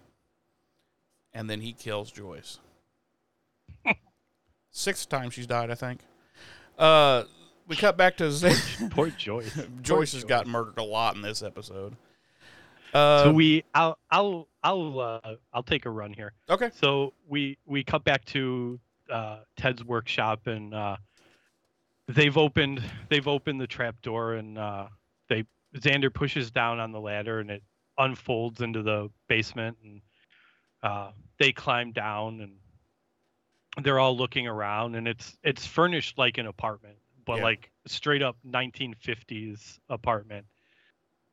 And 1.33 1.49
then 1.49 1.61
he 1.61 1.73
kills 1.73 2.11
Joyce. 2.11 2.59
Sixth 4.70 5.09
time 5.09 5.31
she's 5.31 5.47
died, 5.47 5.70
I 5.70 5.75
think. 5.75 6.01
Uh 6.79 7.25
we 7.68 7.77
cut 7.77 7.97
back 7.97 8.16
to 8.16 8.31
Z- 8.33 8.89
Poor 8.91 9.11
Joyce. 9.11 9.55
Poor 9.55 9.64
Joyce 9.83 10.12
has 10.12 10.23
Joyce. 10.23 10.29
gotten 10.29 10.51
murdered 10.51 10.79
a 10.79 10.83
lot 10.83 11.14
in 11.14 11.23
this 11.23 11.43
episode. 11.43 11.95
Uh, 12.93 13.23
So 13.25 13.33
we, 13.33 13.64
I'll, 13.73 13.97
I'll, 14.11 14.49
I'll, 14.62 15.00
uh, 15.00 15.34
I'll 15.52 15.62
take 15.62 15.86
a 15.86 15.90
run 15.90 16.12
here. 16.12 16.32
okay. 16.48 16.70
So 16.72 17.12
we 17.28 17.58
we 17.66 17.84
cut 17.84 18.04
back 18.04 18.24
to 18.26 18.78
uh, 19.10 19.38
Ted's 19.56 19.84
workshop, 19.84 20.46
and 20.46 20.74
uh, 20.74 20.96
they've 22.08 22.36
opened 22.36 22.82
they've 23.08 23.28
opened 23.28 23.60
the 23.60 23.66
trap 23.66 24.00
door, 24.02 24.34
and 24.34 24.58
uh, 24.58 24.86
they 25.28 25.44
Xander 25.76 26.12
pushes 26.12 26.50
down 26.50 26.78
on 26.80 26.92
the 26.92 27.00
ladder, 27.00 27.40
and 27.40 27.50
it 27.50 27.62
unfolds 27.98 28.60
into 28.60 28.82
the 28.82 29.10
basement, 29.28 29.76
and 29.82 30.00
uh, 30.82 31.10
they 31.38 31.52
climb 31.52 31.92
down, 31.92 32.40
and 32.40 33.84
they're 33.84 33.98
all 33.98 34.16
looking 34.16 34.46
around, 34.46 34.94
and 34.96 35.08
it's 35.08 35.36
it's 35.42 35.66
furnished 35.66 36.18
like 36.18 36.38
an 36.38 36.46
apartment, 36.46 36.96
but 37.24 37.38
Yeah. 37.38 37.44
like 37.44 37.70
straight 37.86 38.22
up 38.22 38.36
1950s 38.46 39.78
apartment. 39.88 40.46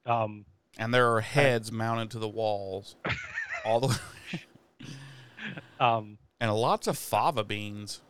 Um, 0.06 0.46
And 0.78 0.94
there 0.94 1.14
are 1.14 1.22
heads 1.22 1.72
mounted 1.72 2.12
to 2.12 2.20
the 2.20 2.30
walls, 2.30 2.96
all 3.66 3.80
the 3.82 3.88
way. 3.88 4.88
um, 5.80 6.18
and 6.40 6.54
lots 6.54 6.88
of 6.88 6.98
fava 6.98 7.44
beans. 7.44 8.02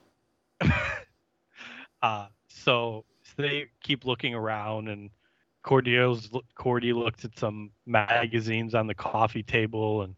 Uh, 2.01 2.27
so 2.47 3.03
they 3.35 3.65
keep 3.83 4.05
looking 4.05 4.33
around, 4.33 4.87
and 4.87 5.09
Cordio's 5.63 6.29
Cordy 6.55 6.93
looks 6.93 7.25
at 7.25 7.37
some 7.37 7.71
magazines 7.85 8.73
on 8.73 8.87
the 8.87 8.93
coffee 8.93 9.43
table, 9.43 10.03
and 10.03 10.15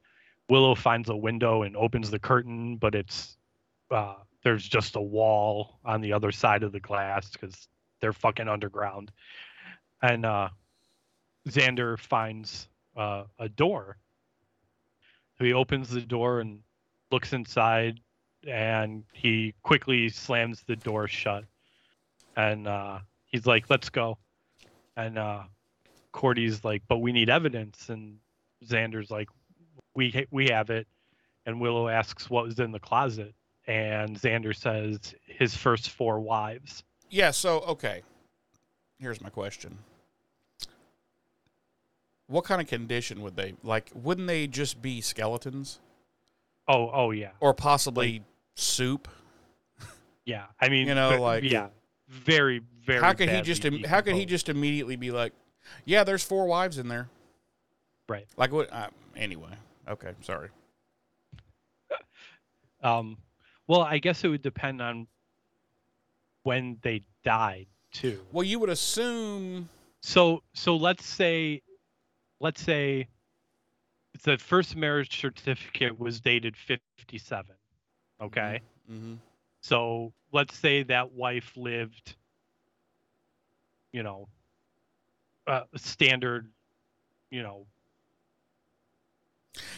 Willow 0.49 0.75
finds 0.75 1.09
a 1.09 1.15
window 1.15 1.63
and 1.63 1.75
opens 1.75 2.11
the 2.11 2.19
curtain, 2.19 2.77
but 2.77 2.93
it's 2.93 3.37
uh, 3.89 4.15
there's 4.43 4.67
just 4.67 4.95
a 4.95 5.01
wall 5.01 5.79
on 5.85 6.01
the 6.01 6.13
other 6.13 6.31
side 6.31 6.63
of 6.63 6.71
the 6.71 6.79
glass 6.79 7.31
because 7.31 7.67
they're 7.99 8.13
fucking 8.13 8.47
underground. 8.47 9.11
And 10.01 10.25
uh, 10.25 10.49
Xander 11.47 11.97
finds 11.99 12.67
uh, 12.95 13.23
a 13.39 13.49
door. 13.49 13.97
So 15.37 15.45
he 15.45 15.53
opens 15.53 15.89
the 15.89 16.01
door 16.01 16.39
and 16.39 16.59
looks 17.11 17.33
inside, 17.33 17.99
and 18.47 19.03
he 19.13 19.53
quickly 19.63 20.09
slams 20.09 20.63
the 20.63 20.75
door 20.75 21.07
shut. 21.07 21.45
And 22.37 22.67
uh, 22.67 22.99
he's 23.25 23.45
like, 23.45 23.69
"Let's 23.69 23.89
go." 23.89 24.17
And 24.95 25.17
uh, 25.17 25.43
Cordy's 26.11 26.63
like, 26.63 26.83
"But 26.87 26.99
we 26.99 27.11
need 27.11 27.29
evidence." 27.29 27.89
And 27.89 28.17
Xander's 28.65 29.09
like, 29.09 29.29
"We 29.95 30.27
we 30.31 30.49
have 30.49 30.69
it." 30.69 30.87
And 31.45 31.59
Willow 31.59 31.87
asks 31.87 32.29
what 32.29 32.45
was 32.45 32.59
in 32.59 32.71
the 32.71 32.79
closet, 32.79 33.33
and 33.65 34.19
Xander 34.19 34.55
says 34.55 35.15
his 35.25 35.55
first 35.55 35.89
four 35.89 36.19
wives. 36.19 36.83
Yeah. 37.09 37.31
So 37.31 37.61
okay. 37.61 38.03
Here's 38.99 39.19
my 39.21 39.29
question. 39.29 39.77
What 42.31 42.45
kind 42.45 42.61
of 42.61 42.67
condition 42.67 43.21
would 43.21 43.35
they 43.35 43.53
like? 43.61 43.91
Wouldn't 43.93 44.27
they 44.27 44.47
just 44.47 44.81
be 44.81 45.01
skeletons 45.01 45.79
Oh, 46.67 46.89
oh 46.93 47.11
yeah, 47.11 47.31
or 47.41 47.53
possibly 47.53 48.23
soup? 48.55 49.07
yeah. 50.25 50.45
I 50.59 50.69
mean, 50.69 50.87
You 50.87 50.95
know, 50.95 51.21
like- 51.21 51.43
yeah, 51.43 51.67
very, 52.07 52.61
very. 52.85 53.01
How 53.01 53.13
could 53.13 53.29
he 53.29 53.41
just? 53.41 53.65
im- 53.65 53.83
How 53.83 53.99
could 54.01 54.15
he 54.15 54.25
just 54.25 54.47
immediately 54.47 54.95
be 54.95 55.11
like, 55.11 55.33
"Yeah, 55.85 56.03
there's 56.05 56.23
four 56.23 56.45
wives 56.45 56.77
in 56.77 56.87
there." 56.87 57.09
Right. 58.07 58.27
Like 58.37 58.51
what? 58.53 58.71
Uh, 58.71 58.87
anyway. 59.15 59.51
Okay. 59.87 60.13
Sorry. 60.21 60.49
Um, 62.83 63.17
well, 63.67 63.81
I 63.81 63.99
guess 63.99 64.23
it 64.23 64.29
would 64.29 64.41
depend 64.41 64.81
on 64.81 65.05
when 66.43 66.79
they 66.81 67.03
died 67.23 67.67
too. 67.91 68.19
Well, 68.31 68.43
you 68.43 68.57
would 68.59 68.69
assume. 68.69 69.69
So, 70.01 70.41
so 70.55 70.75
let's 70.77 71.05
say, 71.05 71.61
let's 72.41 72.61
say, 72.61 73.07
the 74.23 74.37
first 74.37 74.75
marriage 74.75 75.21
certificate 75.21 75.97
was 75.97 76.19
dated 76.19 76.55
fifty-seven. 76.57 77.55
Okay, 78.21 78.59
mm-hmm. 78.91 79.13
so 79.61 80.11
let's 80.33 80.57
say 80.57 80.83
that 80.83 81.11
wife 81.13 81.53
lived, 81.55 82.15
you 83.93 84.03
know, 84.03 84.27
uh, 85.47 85.63
standard, 85.75 86.47
you 87.29 87.41
know, 87.43 87.65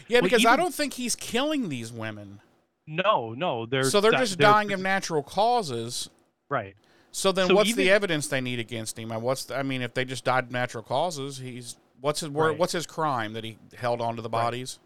Yeah, 0.08 0.22
because 0.22 0.46
I 0.46 0.56
don't 0.56 0.74
think 0.74 0.94
he's 0.94 1.16
killing 1.16 1.70
these 1.70 1.92
women. 1.92 2.40
no, 2.88 3.34
no, 3.34 3.66
they're 3.66 3.84
so 3.84 4.02
they're 4.02 4.12
di- 4.12 4.18
just 4.20 4.40
dying 4.40 4.72
of 4.74 4.80
natural 4.80 5.24
causes. 5.24 6.10
right. 6.50 6.76
So 7.16 7.32
then, 7.32 7.48
So 7.48 7.54
what's 7.54 7.76
the 7.76 7.92
evidence 7.92 8.28
they 8.28 8.42
need 8.42 8.58
against 8.60 8.98
him? 8.98 9.12
And 9.12 9.22
What's 9.22 9.46
the, 9.46 9.56
I 9.56 9.62
mean, 9.62 9.84
if 9.84 9.94
they 9.94 10.04
just 10.04 10.24
died 10.24 10.46
of 10.46 10.52
natural 10.52 10.84
causes, 10.84 11.38
he's 11.38 11.76
what's 12.04 12.20
his 12.20 12.30
Right. 12.30 12.58
what's 12.58 12.74
his 12.74 12.86
crime 12.86 13.32
that 13.34 13.44
he 13.46 13.58
held 13.78 14.02
onto 14.02 14.22
the 14.22 14.28
bodies? 14.30 14.80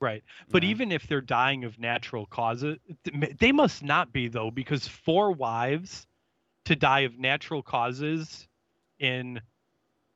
Right. 0.00 0.24
But 0.50 0.62
Yeah. 0.64 0.70
even 0.70 0.90
if 0.92 1.06
they're 1.06 1.20
dying 1.20 1.62
of 1.64 1.78
natural 1.78 2.26
causes, 2.26 2.78
they 3.38 3.52
must 3.52 3.82
not 3.84 4.12
be 4.12 4.26
though, 4.28 4.50
because 4.50 4.88
four 4.88 5.30
wives 5.30 6.06
to 6.64 6.74
die 6.74 7.00
of 7.00 7.18
natural 7.18 7.62
causes 7.62 8.48
in 8.98 9.40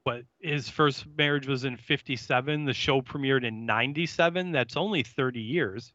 what 0.02 0.24
his 0.40 0.68
first 0.68 1.06
marriage 1.16 1.46
was 1.46 1.64
in 1.64 1.76
57, 1.76 2.64
the 2.64 2.74
show 2.74 3.00
premiered 3.00 3.44
in 3.44 3.64
97, 3.64 4.50
that's 4.52 4.76
only 4.76 5.02
30 5.02 5.40
years. 5.40 5.92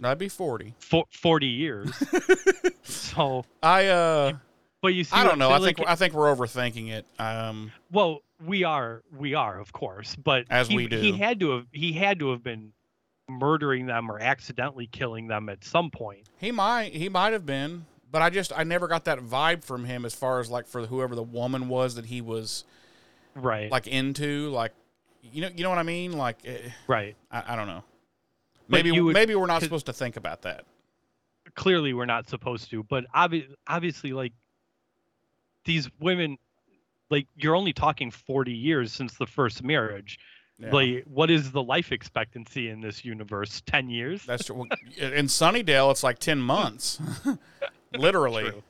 That'd 0.00 0.18
be 0.18 0.28
forty. 0.28 0.74
for 0.78 1.04
40 1.10 1.46
years. 1.46 1.90
so, 2.82 3.44
I 3.62 3.86
uh, 3.86 4.32
but 4.82 4.88
you 4.94 5.04
see, 5.04 5.16
I 5.16 5.24
don't 5.24 5.38
know. 5.38 5.50
I 5.50 5.58
think 5.60 5.78
Like, 5.78 5.88
I 5.88 5.94
think 5.94 6.14
we're 6.14 6.34
overthinking 6.34 6.90
it. 6.90 7.06
Um, 7.18 7.72
well, 7.90 8.20
we 8.44 8.64
are, 8.64 9.02
we 9.16 9.34
are, 9.34 9.58
of 9.58 9.72
course, 9.72 10.14
but 10.16 10.44
As 10.50 10.68
he, 10.68 10.76
we 10.76 10.86
he 10.88 11.12
had 11.12 11.40
to 11.40 11.50
have, 11.50 11.66
he 11.72 11.92
had 11.92 12.18
to 12.20 12.30
have 12.32 12.42
been 12.42 12.72
murdering 13.28 13.86
them 13.86 14.10
or 14.10 14.20
accidentally 14.20 14.86
killing 14.86 15.26
them 15.26 15.48
at 15.48 15.64
some 15.64 15.90
point. 15.90 16.28
he 16.38 16.52
might 16.52 16.92
he 16.92 17.08
might 17.08 17.32
have 17.32 17.44
been, 17.46 17.86
but 18.12 18.22
I 18.22 18.30
just 18.30 18.52
I 18.56 18.62
never 18.64 18.86
got 18.88 19.04
that 19.06 19.18
vibe 19.18 19.64
from 19.64 19.84
him 19.84 20.04
as 20.04 20.14
far 20.14 20.38
as 20.40 20.48
like 20.50 20.66
for 20.68 20.86
whoever 20.86 21.14
the 21.14 21.22
woman 21.22 21.68
was 21.68 21.94
that 21.96 22.06
he 22.06 22.20
was 22.20 22.64
Right. 23.34 23.70
like 23.70 23.86
into, 23.86 24.48
like 24.50 24.72
you 25.22 25.40
know 25.42 25.50
you 25.56 25.62
know 25.64 25.70
what 25.70 25.78
I 25.78 25.82
mean? 25.82 26.12
Like 26.12 26.38
eh, 26.44 26.58
right. 26.86 27.16
I, 27.30 27.54
I 27.54 27.56
don't 27.56 27.66
know. 27.66 27.82
Maybe 28.68 28.98
would- 29.00 29.14
maybe 29.14 29.34
we're 29.34 29.46
not 29.46 29.62
supposed 29.62 29.86
to 29.86 29.92
think 29.92 30.16
about 30.16 30.42
that. 30.42 30.64
Clearly, 31.54 31.94
we're 31.94 32.06
not 32.06 32.28
supposed 32.28 32.70
to, 32.70 32.82
but 32.84 33.04
obvi- 33.14 33.46
obviously, 33.66 34.12
like 34.12 34.32
these 35.64 35.88
women, 36.00 36.36
like 37.10 37.26
you're 37.36 37.54
only 37.54 37.72
talking 37.72 38.10
40 38.10 38.52
years 38.52 38.92
since 38.92 39.14
the 39.14 39.26
first 39.26 39.62
marriage. 39.62 40.18
Yeah. 40.58 40.70
Like, 40.72 41.04
what 41.04 41.30
is 41.30 41.52
the 41.52 41.62
life 41.62 41.92
expectancy 41.92 42.70
in 42.70 42.80
this 42.80 43.04
universe? 43.04 43.62
10 43.66 43.90
years? 43.90 44.24
That's 44.24 44.46
true. 44.46 44.56
Well, 44.56 44.66
in 44.98 45.26
Sunnydale, 45.26 45.90
it's 45.90 46.02
like 46.02 46.18
ten 46.18 46.38
months, 46.40 46.98
literally. 47.94 48.44
True. 48.50 48.62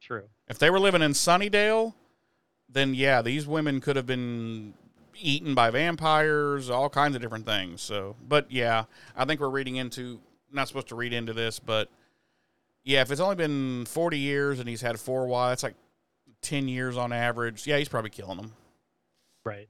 True. 0.00 0.28
If 0.46 0.60
they 0.60 0.70
were 0.70 0.78
living 0.78 1.02
in 1.02 1.10
Sunnydale, 1.12 1.94
then 2.68 2.94
yeah, 2.94 3.22
these 3.22 3.44
women 3.44 3.80
could 3.80 3.96
have 3.96 4.06
been 4.06 4.74
eaten 5.20 5.54
by 5.54 5.70
vampires, 5.70 6.70
all 6.70 6.88
kinds 6.88 7.16
of 7.16 7.22
different 7.22 7.44
things. 7.44 7.80
So, 7.80 8.14
but 8.28 8.50
yeah, 8.50 8.84
I 9.16 9.24
think 9.24 9.40
we're 9.40 9.48
reading 9.48 9.76
into 9.76 10.20
not 10.52 10.68
supposed 10.68 10.88
to 10.88 10.94
read 10.94 11.12
into 11.12 11.32
this, 11.32 11.58
but 11.58 11.88
yeah, 12.84 13.00
if 13.02 13.10
it's 13.10 13.20
only 13.20 13.34
been 13.34 13.84
40 13.86 14.18
years 14.18 14.60
and 14.60 14.68
he's 14.68 14.80
had 14.80 15.00
four 15.00 15.26
wives, 15.26 15.54
it's 15.54 15.62
like 15.64 15.74
10 16.46 16.68
years 16.68 16.96
on 16.96 17.12
average. 17.12 17.66
Yeah, 17.66 17.78
he's 17.78 17.88
probably 17.88 18.10
killing 18.10 18.36
them. 18.36 18.52
Right. 19.44 19.68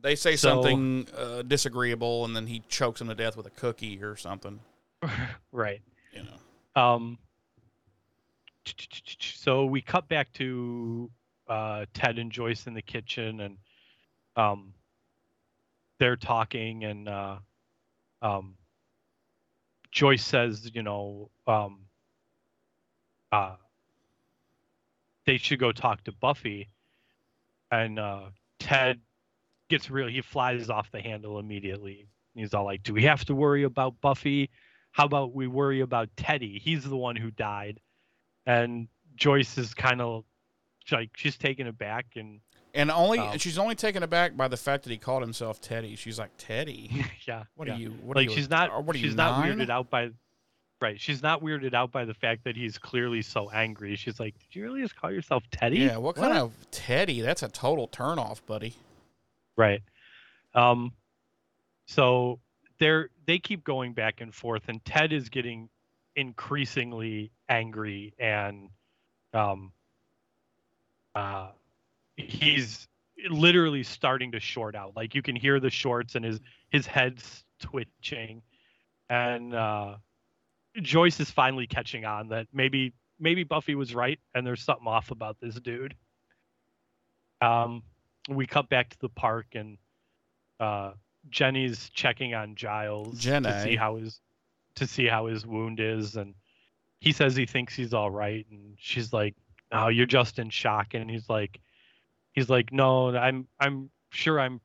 They 0.00 0.14
say 0.16 0.36
So- 0.36 0.50
something 0.62 1.08
uh, 1.16 1.42
disagreeable 1.42 2.24
and 2.24 2.34
then 2.36 2.46
he 2.46 2.62
chokes 2.68 3.00
him 3.00 3.08
to 3.08 3.14
death 3.14 3.36
with 3.36 3.46
a 3.46 3.50
cookie 3.50 4.02
or 4.02 4.16
something, 4.16 4.60
Right. 5.52 5.80
you 6.12 6.22
know. 6.24 6.80
Um, 6.82 7.18
so 9.18 9.64
we 9.64 9.80
cut 9.80 10.08
back 10.08 10.32
to 10.34 11.10
uh, 11.48 11.86
Ted 11.94 12.18
and 12.18 12.30
Joyce 12.30 12.66
in 12.66 12.74
the 12.74 12.82
kitchen, 12.82 13.40
and 13.40 13.56
um, 14.36 14.72
they're 15.98 16.16
talking, 16.16 16.84
and 16.84 17.08
uh, 17.08 17.36
um, 18.22 18.54
Joyce 19.90 20.24
says, 20.24 20.70
you 20.74 20.82
know, 20.82 21.30
um, 21.48 21.80
uh, 23.32 23.56
they 25.30 25.38
should 25.38 25.60
go 25.60 25.70
talk 25.70 26.02
to 26.02 26.10
Buffy, 26.10 26.68
and 27.70 28.00
uh, 28.00 28.22
Ted 28.58 28.98
gets 29.68 29.88
real. 29.88 30.08
He 30.08 30.22
flies 30.22 30.68
off 30.68 30.90
the 30.90 31.00
handle 31.00 31.38
immediately. 31.38 32.08
He's 32.34 32.52
all 32.52 32.64
like, 32.64 32.82
"Do 32.82 32.92
we 32.92 33.04
have 33.04 33.24
to 33.26 33.34
worry 33.36 33.62
about 33.62 34.00
Buffy? 34.00 34.50
How 34.90 35.04
about 35.04 35.32
we 35.32 35.46
worry 35.46 35.82
about 35.82 36.08
Teddy? 36.16 36.58
He's 36.58 36.82
the 36.82 36.96
one 36.96 37.14
who 37.14 37.30
died." 37.30 37.78
And 38.44 38.88
Joyce 39.14 39.56
is 39.56 39.72
kind 39.72 40.00
of 40.00 40.24
like 40.90 41.10
she's 41.14 41.38
taken 41.38 41.68
aback 41.68 42.06
and 42.16 42.40
And 42.74 42.90
only 42.90 43.20
Um, 43.20 43.38
she's 43.38 43.56
only 43.58 43.76
taken 43.76 44.02
aback 44.02 44.36
by 44.36 44.48
the 44.48 44.56
fact 44.56 44.82
that 44.82 44.90
he 44.90 44.98
called 44.98 45.22
himself 45.22 45.60
Teddy. 45.60 45.94
She's 45.94 46.18
like, 46.18 46.30
Teddy? 46.38 47.06
yeah. 47.28 47.44
What 47.54 47.68
yeah. 47.68 47.74
are 47.74 47.78
you? 47.78 47.90
What 48.02 48.16
like 48.16 48.26
are 48.26 48.30
you, 48.30 48.36
she's 48.36 48.50
not 48.50 48.70
uh, 48.72 48.80
What 48.80 48.96
are 48.96 48.98
you? 48.98 49.06
she's 49.06 49.14
not 49.14 49.38
nine? 49.46 49.58
weirded 49.58 49.70
out 49.70 49.90
by 49.90 50.10
right 50.80 51.00
she's 51.00 51.22
not 51.22 51.42
weirded 51.42 51.74
out 51.74 51.92
by 51.92 52.04
the 52.04 52.14
fact 52.14 52.44
that 52.44 52.56
he's 52.56 52.78
clearly 52.78 53.22
so 53.22 53.50
angry. 53.50 53.96
She's 53.96 54.18
like 54.18 54.34
did 54.38 54.58
you 54.58 54.62
really 54.64 54.82
just 54.82 54.96
call 54.96 55.10
yourself 55.10 55.42
teddy? 55.50 55.78
Yeah, 55.78 55.98
what, 55.98 56.16
kind 56.16 56.36
of 56.36 56.52
Teddy? 56.70 57.20
That's 57.20 57.42
a 57.42 57.48
total 57.48 57.88
turnoff, 57.88 58.44
buddy. 58.46 58.74
right. 59.56 59.82
Um 60.54 60.92
so 61.86 62.40
they're 62.78 63.10
they 63.26 63.38
keep 63.38 63.64
going 63.64 63.92
back 63.92 64.20
and 64.20 64.34
forth 64.34 64.62
and 64.68 64.84
ted 64.84 65.12
is 65.12 65.28
getting 65.28 65.68
increasingly 66.16 67.30
angry 67.48 68.14
and 68.18 68.70
um 69.34 69.72
uh 71.14 71.48
he's 72.16 72.88
literally 73.28 73.82
starting 73.82 74.32
to 74.32 74.40
short 74.40 74.74
out. 74.74 74.96
Like 74.96 75.14
you 75.14 75.22
can 75.22 75.36
hear 75.36 75.60
the 75.60 75.70
shorts 75.70 76.14
and 76.14 76.24
his 76.24 76.40
his 76.70 76.86
head's 76.86 77.44
twitching. 77.60 78.42
And 79.08 79.54
uh 79.54 79.96
joyce 80.82 81.20
is 81.20 81.30
finally 81.30 81.66
catching 81.66 82.04
on 82.04 82.28
that 82.28 82.46
maybe 82.52 82.92
maybe 83.18 83.44
buffy 83.44 83.74
was 83.74 83.94
right 83.94 84.20
and 84.34 84.46
there's 84.46 84.62
something 84.62 84.86
off 84.86 85.10
about 85.10 85.36
this 85.40 85.54
dude. 85.56 85.94
Um 87.40 87.82
we 88.28 88.46
cut 88.46 88.68
back 88.68 88.90
to 88.90 88.98
the 89.00 89.08
park 89.08 89.46
and 89.54 89.78
uh 90.58 90.92
jenny's 91.28 91.90
checking 91.90 92.34
on 92.34 92.54
giles 92.54 93.18
to 93.44 93.62
see 93.62 93.76
how 93.76 93.96
his 93.96 94.20
to 94.76 94.86
see 94.86 95.06
how 95.06 95.26
his 95.26 95.46
wound 95.46 95.80
is 95.80 96.16
and 96.16 96.34
he 97.00 97.12
says 97.12 97.34
he 97.34 97.46
thinks 97.46 97.74
he's 97.74 97.94
all 97.94 98.10
right 98.10 98.46
and 98.50 98.76
she's 98.78 99.12
like 99.12 99.34
oh 99.72 99.88
you're 99.88 100.06
just 100.06 100.38
in 100.38 100.50
shock. 100.50 100.94
And 100.94 101.10
he's 101.10 101.28
like 101.28 101.60
he's 102.32 102.48
like 102.48 102.72
no 102.72 103.16
i'm 103.16 103.46
i'm 103.58 103.90
sure 104.10 104.40
i'm 104.40 104.60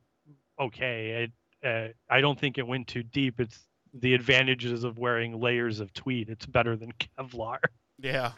okay. 0.60 1.28
It, 1.62 1.66
uh, 1.66 1.92
i 2.08 2.20
don't 2.20 2.38
think 2.38 2.58
it 2.58 2.66
went 2.66 2.88
too 2.88 3.02
deep. 3.02 3.40
It's 3.40 3.58
the 3.94 4.14
advantages 4.14 4.84
of 4.84 4.98
wearing 4.98 5.40
layers 5.40 5.80
of 5.80 5.92
tweed 5.94 6.28
it's 6.30 6.46
better 6.46 6.76
than 6.76 6.92
kevlar 7.18 7.58
Yeah. 7.98 8.32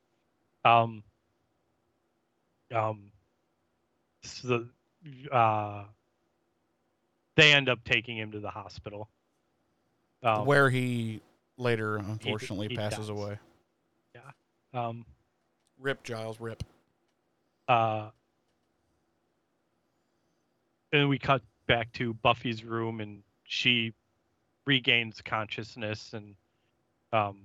um 0.64 1.02
um 2.74 3.10
so 4.22 4.66
uh 5.30 5.84
they 7.36 7.52
end 7.52 7.68
up 7.68 7.82
taking 7.84 8.16
him 8.16 8.32
to 8.32 8.40
the 8.40 8.50
hospital 8.50 9.08
um, 10.22 10.46
Where 10.46 10.70
he 10.70 11.20
later, 11.58 11.96
unfortunately, 11.96 12.68
he 12.68 12.76
passes 12.76 12.98
dies. 13.00 13.08
away. 13.10 13.38
Yeah. 14.14 14.20
Um 14.88 15.04
Rip, 15.78 16.02
Giles, 16.02 16.40
rip. 16.40 16.62
uh 17.68 18.08
and 20.92 21.08
we 21.10 21.18
cut 21.18 21.42
back 21.66 21.92
to 21.94 22.14
Buffy's 22.14 22.64
room 22.64 23.00
and 23.00 23.22
she 23.44 23.92
regains 24.66 25.20
consciousness 25.22 26.12
and 26.12 26.34
um 27.12 27.42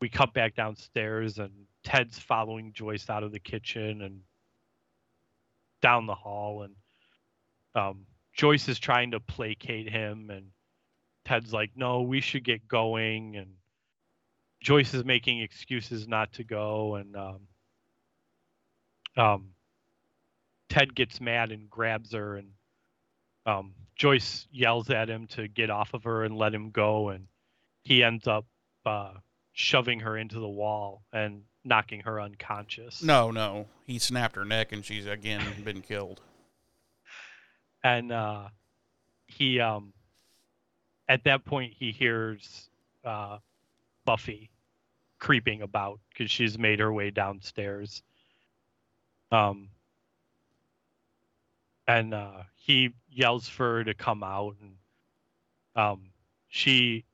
we 0.00 0.08
cut 0.08 0.32
back 0.32 0.54
downstairs 0.54 1.38
and 1.38 1.50
Ted's 1.82 2.18
following 2.18 2.72
Joyce 2.72 3.08
out 3.08 3.22
of 3.22 3.32
the 3.32 3.38
kitchen 3.38 4.02
and 4.02 4.20
down 5.80 6.06
the 6.06 6.14
hall 6.14 6.62
and 6.62 6.74
um 7.74 8.06
Joyce 8.32 8.68
is 8.68 8.78
trying 8.78 9.10
to 9.12 9.20
placate 9.20 9.90
him 9.90 10.30
and 10.30 10.46
Ted's 11.24 11.52
like 11.52 11.70
no 11.76 12.02
we 12.02 12.20
should 12.20 12.44
get 12.44 12.66
going. 12.68 13.36
And 13.36 13.54
Joyce 14.60 14.94
is 14.94 15.04
making 15.04 15.40
excuses 15.40 16.08
not 16.08 16.32
to 16.34 16.44
go 16.44 16.96
and 16.96 17.16
um 17.16 17.40
um, 19.16 19.50
Ted 20.68 20.94
gets 20.94 21.20
mad 21.20 21.50
and 21.50 21.68
grabs 21.68 22.12
her, 22.12 22.36
and 22.36 22.48
um, 23.46 23.74
Joyce 23.96 24.46
yells 24.50 24.90
at 24.90 25.08
him 25.08 25.26
to 25.28 25.48
get 25.48 25.70
off 25.70 25.94
of 25.94 26.04
her 26.04 26.24
and 26.24 26.36
let 26.36 26.54
him 26.54 26.70
go, 26.70 27.10
and 27.10 27.26
he 27.82 28.02
ends 28.02 28.26
up 28.26 28.46
uh, 28.86 29.12
shoving 29.52 30.00
her 30.00 30.16
into 30.16 30.40
the 30.40 30.48
wall 30.48 31.02
and 31.12 31.42
knocking 31.64 32.00
her 32.00 32.20
unconscious. 32.20 33.02
No, 33.02 33.30
no. 33.30 33.66
He 33.86 33.98
snapped 33.98 34.36
her 34.36 34.44
neck 34.44 34.72
and 34.72 34.84
she's 34.84 35.06
again 35.06 35.42
been 35.64 35.82
killed. 35.82 36.20
and 37.84 38.12
uh, 38.12 38.48
he 39.26 39.60
um, 39.60 39.92
at 41.08 41.24
that 41.24 41.44
point 41.44 41.74
he 41.78 41.92
hears 41.92 42.70
uh, 43.04 43.38
Buffy 44.04 44.50
creeping 45.18 45.62
about 45.62 46.00
because 46.08 46.30
she's 46.30 46.58
made 46.58 46.80
her 46.80 46.92
way 46.92 47.10
downstairs. 47.10 48.02
Um, 49.30 49.68
and 51.86 52.14
uh, 52.14 52.42
he 52.60 52.90
yells 53.08 53.48
for 53.48 53.76
her 53.78 53.84
to 53.84 53.94
come 53.94 54.22
out, 54.22 54.54
and 54.60 54.74
um, 55.74 56.10
she 56.48 57.06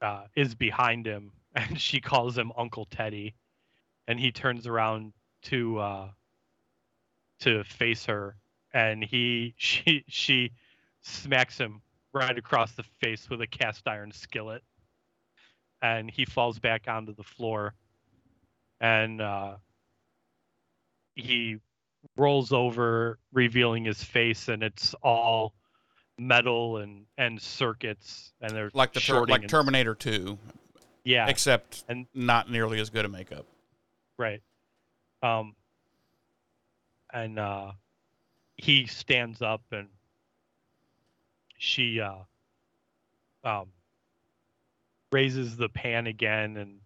uh, 0.00 0.22
is 0.36 0.54
behind 0.54 1.04
him, 1.04 1.32
and 1.56 1.80
she 1.80 2.00
calls 2.00 2.38
him 2.38 2.52
Uncle 2.56 2.86
Teddy, 2.86 3.34
and 4.06 4.20
he 4.20 4.30
turns 4.30 4.68
around 4.68 5.12
to 5.42 5.78
uh, 5.80 6.08
to 7.40 7.64
face 7.64 8.06
her, 8.06 8.36
and 8.72 9.02
he 9.02 9.52
she 9.58 10.04
she 10.06 10.52
smacks 11.00 11.58
him 11.58 11.82
right 12.12 12.38
across 12.38 12.72
the 12.72 12.84
face 13.00 13.28
with 13.28 13.40
a 13.40 13.48
cast 13.48 13.88
iron 13.88 14.12
skillet, 14.12 14.62
and 15.82 16.08
he 16.08 16.24
falls 16.24 16.60
back 16.60 16.86
onto 16.86 17.12
the 17.16 17.24
floor, 17.24 17.74
and 18.80 19.20
uh, 19.20 19.56
he 21.16 21.58
rolls 22.16 22.52
over, 22.52 23.18
revealing 23.32 23.84
his 23.84 24.02
face, 24.02 24.48
and 24.48 24.62
it's 24.62 24.94
all 25.02 25.54
metal 26.18 26.78
and 26.78 27.06
and 27.18 27.40
circuits, 27.40 28.32
and 28.40 28.50
they're 28.52 28.70
like 28.74 28.92
the 28.92 29.00
ter- 29.00 29.24
like 29.26 29.42
and- 29.42 29.50
Terminator 29.50 29.94
Two, 29.94 30.38
yeah, 31.04 31.28
except 31.28 31.84
And- 31.88 32.06
not 32.14 32.50
nearly 32.50 32.78
as 32.80 32.90
good 32.90 33.04
a 33.04 33.08
makeup. 33.08 33.46
right. 34.18 34.42
Um, 35.22 35.54
and 37.12 37.38
uh, 37.38 37.72
he 38.56 38.86
stands 38.86 39.40
up 39.40 39.62
and 39.70 39.88
she 41.58 42.00
uh, 42.00 42.16
um, 43.44 43.68
raises 45.12 45.56
the 45.56 45.68
pan 45.68 46.06
again 46.08 46.56
and 46.56 46.80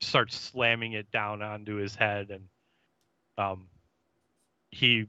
starts 0.00 0.36
slamming 0.38 0.92
it 0.92 1.10
down 1.10 1.40
onto 1.40 1.76
his 1.76 1.94
head 1.94 2.30
and 2.30 2.48
um, 3.38 3.66
he 4.70 5.06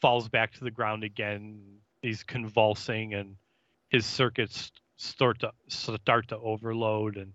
falls 0.00 0.28
back 0.28 0.52
to 0.54 0.64
the 0.64 0.70
ground 0.70 1.04
again. 1.04 1.60
He's 2.02 2.22
convulsing 2.22 3.14
and 3.14 3.36
his 3.88 4.06
circuits 4.06 4.72
start 4.96 5.40
to 5.40 5.52
start 5.68 6.28
to 6.28 6.38
overload 6.38 7.16
and 7.16 7.32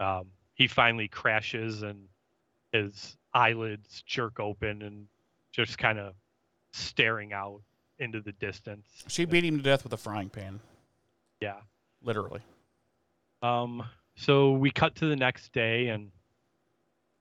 um, 0.00 0.28
he 0.54 0.66
finally 0.66 1.08
crashes 1.08 1.82
and 1.82 2.08
his 2.72 3.16
eyelids 3.34 4.02
jerk 4.06 4.40
open 4.40 4.82
and 4.82 5.06
just 5.52 5.78
kind 5.78 5.98
of 5.98 6.14
staring 6.72 7.32
out 7.32 7.60
into 7.98 8.20
the 8.20 8.32
distance. 8.32 8.86
She 9.08 9.24
beat 9.24 9.44
him 9.44 9.58
to 9.58 9.62
death 9.62 9.84
with 9.84 9.92
a 9.92 9.96
frying 9.96 10.28
pan, 10.28 10.60
yeah. 11.40 11.56
Literally. 12.02 12.40
Um, 13.42 13.84
so 14.16 14.52
we 14.52 14.70
cut 14.70 14.96
to 14.96 15.06
the 15.06 15.16
next 15.16 15.52
day, 15.52 15.88
and 15.88 16.10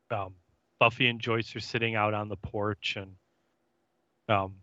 um, 0.09 0.33
Buffy 0.79 1.07
and 1.07 1.19
Joyce 1.19 1.55
are 1.55 1.59
sitting 1.59 1.95
out 1.95 2.13
on 2.13 2.29
the 2.29 2.35
porch, 2.35 2.95
and 2.97 3.15
um, 4.31 4.55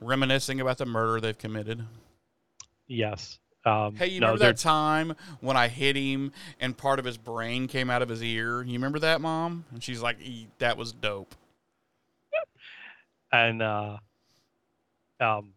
Reminiscing 0.00 0.60
about 0.60 0.78
the 0.78 0.86
murder 0.86 1.20
they've 1.20 1.38
committed. 1.38 1.82
yes, 2.86 3.38
um, 3.64 3.94
Hey, 3.96 4.08
you 4.08 4.20
no, 4.20 4.26
remember 4.28 4.44
that 4.46 4.58
time 4.58 5.14
when 5.40 5.56
I 5.56 5.68
hit 5.68 5.96
him 5.96 6.32
and 6.60 6.76
part 6.76 6.98
of 6.98 7.04
his 7.04 7.16
brain 7.16 7.66
came 7.66 7.88
out 7.90 8.02
of 8.02 8.08
his 8.08 8.22
ear? 8.22 8.62
You 8.62 8.74
remember 8.74 8.98
that, 9.00 9.20
Mom? 9.20 9.64
And 9.72 9.82
she's 9.82 10.02
like, 10.02 10.20
"E- 10.20 10.48
"That 10.58 10.76
was 10.76 10.92
dope." 10.92 11.34
and 13.32 13.62
uh, 13.62 13.96
um, 15.20 15.52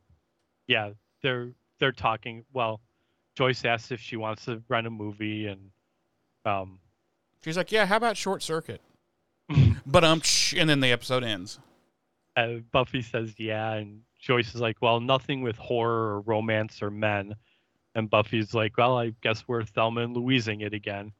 yeah, 0.67 0.91
they're 1.21 1.49
they're 1.79 1.91
talking. 1.91 2.45
Well, 2.53 2.79
Joyce 3.35 3.63
asks 3.65 3.91
if 3.91 3.99
she 3.99 4.15
wants 4.15 4.45
to 4.45 4.61
run 4.69 4.85
a 4.85 4.89
movie, 4.89 5.47
and 5.47 5.69
um, 6.45 6.79
She's 7.43 7.57
like, 7.57 7.71
"Yeah, 7.71 7.85
how 7.85 7.97
about 7.97 8.17
Short 8.17 8.41
Circuit?" 8.41 8.81
but 9.85 10.03
um, 10.03 10.21
and 10.57 10.69
then 10.69 10.79
the 10.79 10.91
episode 10.91 11.23
ends. 11.23 11.59
Uh, 12.39 12.59
Buffy 12.71 13.01
says 13.01 13.33
yeah, 13.37 13.73
and 13.73 14.01
Joyce 14.19 14.53
is 14.55 14.61
like, 14.61 14.77
well, 14.81 14.99
nothing 14.99 15.41
with 15.41 15.57
horror 15.57 16.15
or 16.15 16.21
romance 16.21 16.81
or 16.81 16.91
men, 16.91 17.35
and 17.95 18.09
Buffy's 18.09 18.53
like, 18.53 18.77
well, 18.77 18.97
I 18.97 19.13
guess 19.21 19.47
we're 19.47 19.63
Thelma 19.63 20.01
and 20.01 20.15
Louising 20.15 20.61
it 20.61 20.73
again. 20.73 21.11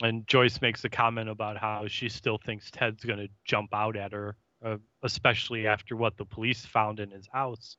And 0.00 0.26
Joyce 0.26 0.60
makes 0.60 0.84
a 0.84 0.88
comment 0.88 1.28
about 1.28 1.56
how 1.56 1.88
she 1.88 2.08
still 2.08 2.38
thinks 2.38 2.70
Ted's 2.70 3.04
gonna 3.04 3.28
jump 3.44 3.74
out 3.74 3.96
at 3.96 4.12
her, 4.12 4.36
uh, 4.64 4.76
especially 5.02 5.66
after 5.66 5.96
what 5.96 6.16
the 6.16 6.24
police 6.24 6.64
found 6.64 7.00
in 7.00 7.10
his 7.10 7.26
house. 7.26 7.76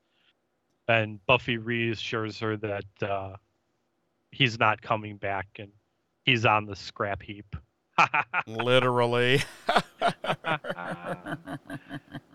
And 0.88 1.26
Buffy 1.26 1.58
reassures 1.58 2.40
her 2.40 2.58
that 2.58 2.86
uh, 3.02 3.36
he's 4.32 4.60
not 4.60 4.82
coming 4.82 5.18
back 5.18 5.48
and 5.60 5.72
he's 6.24 6.46
on 6.46 6.66
the 6.66 6.76
scrap 6.76 7.22
heap. 7.22 7.56
Literally. 8.48 9.42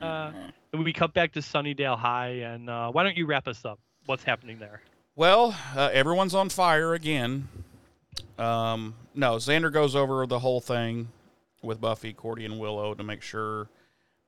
uh, 0.02 0.32
we 0.72 0.92
cut 0.92 1.14
back 1.14 1.32
to 1.32 1.40
Sunnydale 1.40 1.98
High, 1.98 2.28
and 2.42 2.68
uh, 2.68 2.90
why 2.90 3.02
don't 3.02 3.16
you 3.16 3.26
wrap 3.26 3.48
us 3.48 3.64
up? 3.64 3.78
What's 4.06 4.24
happening 4.24 4.58
there? 4.58 4.82
Well, 5.16 5.56
uh, 5.76 5.90
everyone's 5.92 6.34
on 6.34 6.48
fire 6.48 6.94
again. 6.94 7.48
Um, 8.38 8.94
no, 9.14 9.36
Xander 9.36 9.72
goes 9.72 9.94
over 9.94 10.26
the 10.26 10.40
whole 10.40 10.60
thing 10.60 11.08
with 11.62 11.80
Buffy, 11.80 12.12
Cordy, 12.12 12.44
and 12.44 12.58
Willow 12.58 12.94
to 12.94 13.04
make 13.04 13.22
sure 13.22 13.68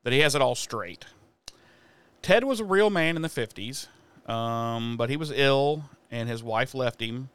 that 0.05 0.13
he 0.13 0.21
has 0.21 0.35
it 0.35 0.43
all 0.43 0.55
straight. 0.55 1.05
Ted 2.23 2.45
was 2.45 2.61
a 2.61 2.65
real 2.65 2.91
man 2.91 3.17
in 3.17 3.23
the 3.23 3.29
50s, 3.29 3.89
um, 4.31 4.97
but 4.97 5.11
he 5.11 5.17
was 5.17 5.31
ill 5.33 5.85
and 6.11 6.29
his 6.29 6.43
wife 6.43 6.75
left 6.75 7.03
him. 7.03 7.29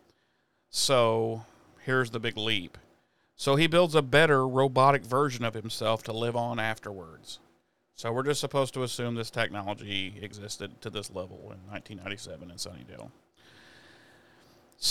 So 0.69 1.45
here's 1.85 2.11
the 2.11 2.19
big 2.19 2.37
leap. 2.37 2.77
So 3.41 3.55
he 3.55 3.65
builds 3.65 3.95
a 3.95 4.03
better 4.03 4.47
robotic 4.47 5.03
version 5.03 5.43
of 5.43 5.55
himself 5.55 6.03
to 6.03 6.13
live 6.13 6.35
on 6.35 6.59
afterwards. 6.59 7.39
So 7.95 8.11
we're 8.11 8.21
just 8.21 8.39
supposed 8.39 8.71
to 8.75 8.83
assume 8.83 9.15
this 9.15 9.31
technology 9.31 10.13
existed 10.21 10.79
to 10.81 10.91
this 10.91 11.09
level 11.09 11.37
in 11.51 11.57
1997 11.71 12.51
in 12.51 12.57
Sunnydale. 12.57 13.09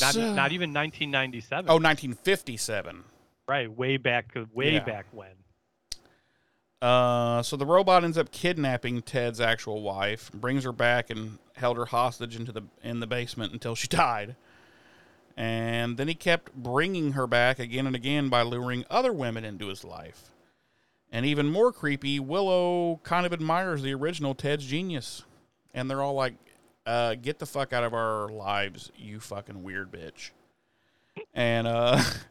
Not, 0.01 0.15
So- 0.15 0.35
not 0.35 0.51
even 0.51 0.73
1997. 0.73 1.71
Oh, 1.71 1.75
1957. 1.79 3.05
right, 3.47 3.71
way 3.71 3.97
back, 3.99 4.35
way 4.53 4.73
Yeah. 4.73 4.81
back 4.81 5.07
when. 5.13 5.31
Uh, 6.83 7.45
so 7.45 7.57
the 7.57 7.67
robot 7.67 8.03
ends 8.03 8.19
up 8.19 8.33
kidnapping 8.33 9.01
Ted's 9.03 9.41
actual 9.41 9.81
wife, 9.83 10.29
brings 10.33 10.65
her 10.65 10.73
back, 10.73 11.09
and 11.09 11.39
held 11.55 11.77
her 11.77 11.87
hostage 11.87 12.35
into 12.35 12.51
the 12.51 12.63
in 12.83 12.99
the 12.99 13.07
basement 13.07 13.53
until 13.53 13.77
she 13.77 13.87
died. 14.07 14.35
And 15.37 15.97
then 15.97 16.09
he 16.09 16.15
kept 16.15 16.55
bringing 16.55 17.13
her 17.13 17.27
back 17.27 17.59
again 17.59 17.87
and 17.87 17.97
again 17.97 18.29
by 18.29 18.43
luring 18.43 18.85
other 18.91 19.13
women 19.13 19.45
into 19.45 19.69
his 19.69 19.85
life. 19.85 20.31
And 21.13 21.27
even 21.27 21.47
more 21.47 21.73
creepy, 21.73 22.21
Willow 22.21 23.01
kind 23.03 23.27
of 23.27 23.33
admires 23.33 23.83
the 23.83 23.95
original 23.95 24.35
Ted's 24.35 24.67
genius, 24.67 25.25
and 25.75 25.91
they're 25.91 26.03
all 26.03 26.15
like, 26.15 26.35
uh, 26.87 27.17
"Get 27.17 27.41
the 27.41 27.47
fuck 27.47 27.73
out 27.73 27.83
of 27.83 27.95
our 27.95 28.29
lives, 28.29 28.93
you 28.97 29.19
fucking 29.19 29.65
weird 29.65 29.91
bitch." 29.91 30.31
And 31.35 31.67
uh, 31.67 32.01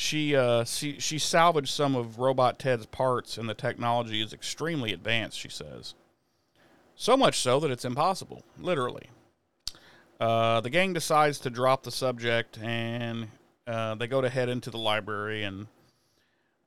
she 0.00 0.34
uh 0.34 0.64
she 0.64 0.98
she 0.98 1.18
salvaged 1.18 1.68
some 1.68 1.94
of 1.94 2.18
robot 2.18 2.58
ted's 2.58 2.86
parts 2.86 3.36
and 3.36 3.50
the 3.50 3.54
technology 3.54 4.22
is 4.22 4.32
extremely 4.32 4.94
advanced 4.94 5.38
she 5.38 5.50
says 5.50 5.94
so 6.94 7.18
much 7.18 7.38
so 7.38 7.60
that 7.60 7.70
it's 7.70 7.84
impossible 7.84 8.42
literally 8.58 9.10
uh, 10.20 10.60
the 10.60 10.70
gang 10.70 10.92
decides 10.92 11.38
to 11.40 11.50
drop 11.50 11.82
the 11.82 11.90
subject 11.90 12.58
and 12.58 13.28
uh, 13.66 13.94
they 13.96 14.06
go 14.06 14.20
to 14.20 14.28
head 14.28 14.48
into 14.48 14.70
the 14.70 14.78
library 14.78 15.42
and 15.42 15.66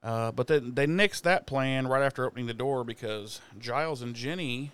uh, 0.01 0.31
but 0.31 0.47
then 0.47 0.73
they 0.73 0.85
nix 0.85 1.21
that 1.21 1.47
plan 1.47 1.87
right 1.87 2.03
after 2.03 2.25
opening 2.25 2.47
the 2.47 2.53
door 2.53 2.83
because 2.83 3.39
giles 3.57 4.01
and 4.01 4.15
jenny 4.15 4.71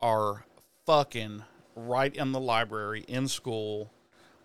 are 0.00 0.44
fucking 0.86 1.42
right 1.74 2.14
in 2.14 2.32
the 2.32 2.40
library 2.40 3.04
in 3.08 3.28
school 3.28 3.90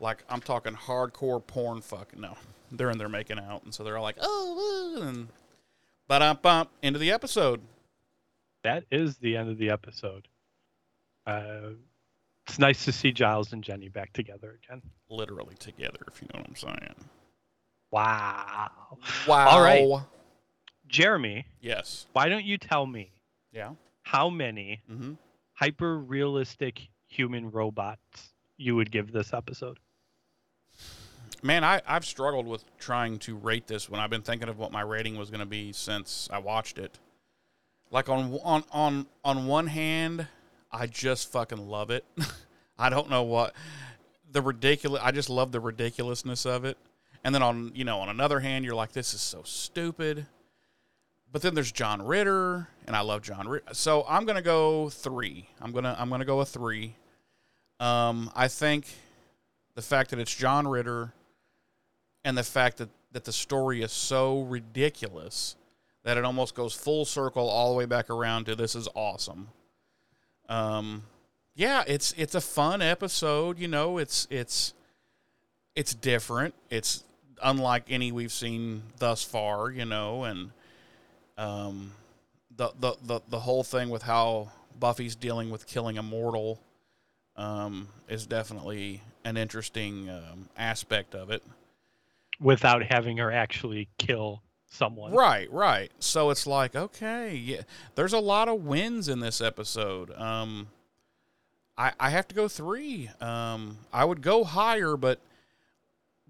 like 0.02 0.24
I'm 0.28 0.42
talking 0.42 0.74
hardcore 0.74 1.46
porn 1.46 1.82
fucking 1.82 2.20
no. 2.20 2.36
They're 2.72 2.90
in 2.90 2.98
there 2.98 3.10
making 3.10 3.40
out 3.40 3.64
and 3.64 3.74
so 3.74 3.84
they're 3.84 3.98
all 3.98 4.04
like, 4.04 4.18
oh 4.20 4.96
woo," 4.98 5.08
and 5.08 5.28
but 6.08 6.22
um 6.22 6.40
bump 6.42 6.72
into 6.82 7.00
the 7.00 7.12
episode. 7.12 7.62
That 8.64 8.84
is 8.92 9.18
the 9.18 9.38
end 9.38 9.50
of 9.50 9.58
the 9.58 9.70
episode. 9.70 10.28
Uh, 11.26 11.72
it's 12.48 12.60
nice 12.60 12.86
to 12.86 12.92
see 12.92 13.12
Giles 13.12 13.54
and 13.54 13.64
Jenny 13.64 13.88
back 13.90 14.14
together 14.14 14.58
again. 14.64 14.82
Literally 15.10 15.56
together, 15.56 16.00
if 16.08 16.22
you 16.22 16.28
know 16.34 16.40
what 16.40 16.50
I'm 16.50 16.56
saying. 16.56 16.96
Wow. 17.92 18.70
Wow. 19.28 19.48
All 19.50 19.62
right. 19.62 20.06
Jeremy, 20.88 21.46
Yes. 21.62 22.08
why 22.14 22.30
don't 22.30 22.46
you 22.46 22.58
tell 22.58 22.86
me 22.86 23.12
Yeah. 23.52 23.72
how 24.04 24.30
many 24.30 24.82
Mm-hmm. 24.90 25.14
hyper 25.54 25.98
realistic 25.98 26.90
human 27.08 27.52
robots 27.52 28.34
you 28.58 28.76
would 28.76 28.92
give 28.92 29.12
this 29.12 29.34
episode? 29.34 29.80
Man, 31.44 31.64
I, 31.64 31.82
I've 31.88 32.06
struggled 32.06 32.46
with 32.46 32.64
trying 32.78 33.18
to 33.20 33.36
rate 33.36 33.68
this 33.68 33.90
when 33.90 34.00
I've 34.00 34.10
been 34.10 34.22
thinking 34.22 34.48
of 34.48 34.58
what 34.60 34.72
my 34.72 34.82
rating 34.82 35.18
was 35.18 35.30
going 35.30 35.40
to 35.40 35.46
be 35.46 35.72
since 35.74 36.30
I 36.32 36.38
watched 36.38 36.78
it. 36.78 37.00
Like 37.90 38.08
on 38.10 38.38
on 38.44 38.64
on 38.72 39.06
on 39.26 39.48
one 39.48 39.68
hand, 39.68 40.28
I 40.72 40.88
just 40.88 41.32
fucking 41.32 41.68
love 41.68 41.92
it. 41.92 42.06
I 42.80 42.90
don't 42.90 43.10
know 43.10 43.24
what 43.24 43.54
the 44.32 44.42
ridiculous. 44.42 45.02
I 45.04 45.12
just 45.12 45.30
love 45.30 45.52
the 45.52 45.60
ridiculousness 45.60 46.46
of 46.46 46.66
it. 46.66 46.78
And 47.24 47.36
then 47.36 47.44
on 47.44 47.72
you 47.76 47.84
know 47.84 48.00
on 48.00 48.10
another 48.10 48.40
hand, 48.40 48.66
you're 48.66 48.76
like, 48.76 48.92
this 48.92 49.14
is 49.14 49.22
so 49.22 49.42
stupid. 49.44 50.26
But 51.32 51.42
then 51.42 51.54
there's 51.56 51.72
John 51.72 52.02
Ritter, 52.02 52.68
and 52.86 52.96
I 52.96 53.02
love 53.02 53.22
John 53.22 53.48
Ritter. 53.48 53.74
So 53.74 54.06
I'm 54.08 54.26
gonna 54.26 54.42
go 54.42 54.90
three. 54.90 55.48
I'm 55.62 55.72
gonna 55.72 55.96
I'm 55.98 56.10
gonna 56.10 56.26
go 56.26 56.42
a 56.42 56.46
three. 56.46 56.96
Um, 57.80 58.32
I 58.36 58.48
think 58.48 58.88
the 59.76 59.82
fact 59.82 60.12
that 60.12 60.20
it's 60.20 60.34
John 60.34 60.68
Ritter 60.68 61.14
and 62.24 62.38
the 62.38 62.44
fact 62.44 62.78
that, 62.78 62.90
that 63.12 63.24
the 63.24 63.32
story 63.32 63.82
is 63.82 63.92
so 63.92 64.42
ridiculous 64.42 65.56
that 66.04 66.18
it 66.18 66.26
almost 66.26 66.54
goes 66.54 66.74
full 66.74 67.06
circle 67.06 67.48
all 67.50 67.72
the 67.72 67.78
way 67.78 67.86
back 67.86 68.10
around 68.10 68.46
to 68.46 68.56
this 68.56 68.76
is 68.76 68.88
awesome. 68.96 69.50
Um, 70.52 71.04
yeah, 71.56 71.84
it's 71.88 72.14
it's 72.18 72.36
a 72.36 72.42
fun 72.42 72.82
episode. 72.82 73.58
You 73.58 73.68
know, 73.70 73.98
it's 73.98 74.28
it's 74.30 74.74
it's 75.76 75.94
different. 75.96 76.54
It's 76.70 77.04
unlike 77.42 77.86
any 77.90 78.12
we've 78.12 78.32
seen 78.32 78.84
thus 79.00 79.24
far. 79.24 79.72
You 79.72 79.86
know, 79.86 80.26
and 80.26 80.52
um, 81.38 81.94
the 82.56 82.72
the 82.80 82.96
the 83.04 83.22
the 83.30 83.40
whole 83.40 83.64
thing 83.64 83.90
with 83.90 84.04
how 84.04 84.52
Buffy's 84.80 85.16
dealing 85.16 85.50
with 85.52 85.68
killing 85.68 85.98
a 85.98 86.04
mortal 86.04 86.62
um, 87.38 87.88
is 88.10 88.26
definitely 88.28 89.02
an 89.24 89.38
interesting 89.38 90.10
um, 90.10 90.50
aspect 90.58 91.16
of 91.16 91.30
it. 91.32 91.44
without 92.40 92.84
having 92.84 93.18
her 93.18 93.32
actually 93.32 93.88
kill 94.00 94.42
someone. 94.72 95.12
Right, 95.12 95.52
right. 95.52 95.92
So 96.00 96.30
it's 96.32 96.48
like, 96.48 96.76
okay, 96.76 97.36
yeah, 97.36 97.62
there's 97.96 98.14
a 98.14 98.20
lot 98.20 98.48
of 98.48 98.64
wins 98.66 99.08
in 99.08 99.20
this 99.20 99.40
episode. 99.42 100.12
Um, 100.18 100.68
I 101.78 101.92
I 102.00 102.10
have 102.10 102.28
to 102.30 102.36
go 102.36 102.48
three. 102.48 103.10
Um, 103.20 103.78
I 103.94 104.04
would 104.06 104.22
go 104.22 104.44
higher, 104.44 104.98
but 104.98 105.20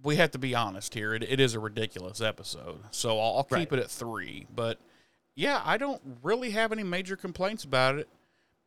we 0.03 0.15
have 0.18 0.31
to 0.31 0.39
be 0.39 0.53
honest 0.55 0.93
here. 0.93 1.13
It, 1.13 1.23
it 1.23 1.39
is 1.39 1.53
a 1.53 1.59
ridiculous 1.59 2.19
episode, 2.22 2.80
so 2.91 3.19
I'll, 3.19 3.38
I'll 3.38 3.43
keep 3.43 3.72
Right. 3.72 3.80
it 3.80 3.84
at 3.84 3.91
three. 3.91 4.47
But 4.53 4.80
yeah, 5.35 5.61
I 5.63 5.77
don't 5.77 6.01
really 6.23 6.51
have 6.51 6.72
any 6.72 6.84
major 6.84 7.15
complaints 7.15 7.63
about 7.63 7.97
it 7.99 8.09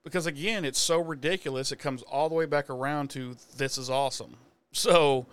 because 0.05 0.27
again, 0.27 0.65
it's 0.65 0.79
so 0.79 1.01
ridiculous. 1.01 1.73
It 1.73 1.77
comes 1.79 2.03
all 2.03 2.29
the 2.29 2.35
way 2.35 2.47
back 2.47 2.71
around 2.71 3.11
to 3.11 3.37
this 3.57 3.77
is 3.77 3.91
awesome. 3.91 4.37
So 4.73 5.27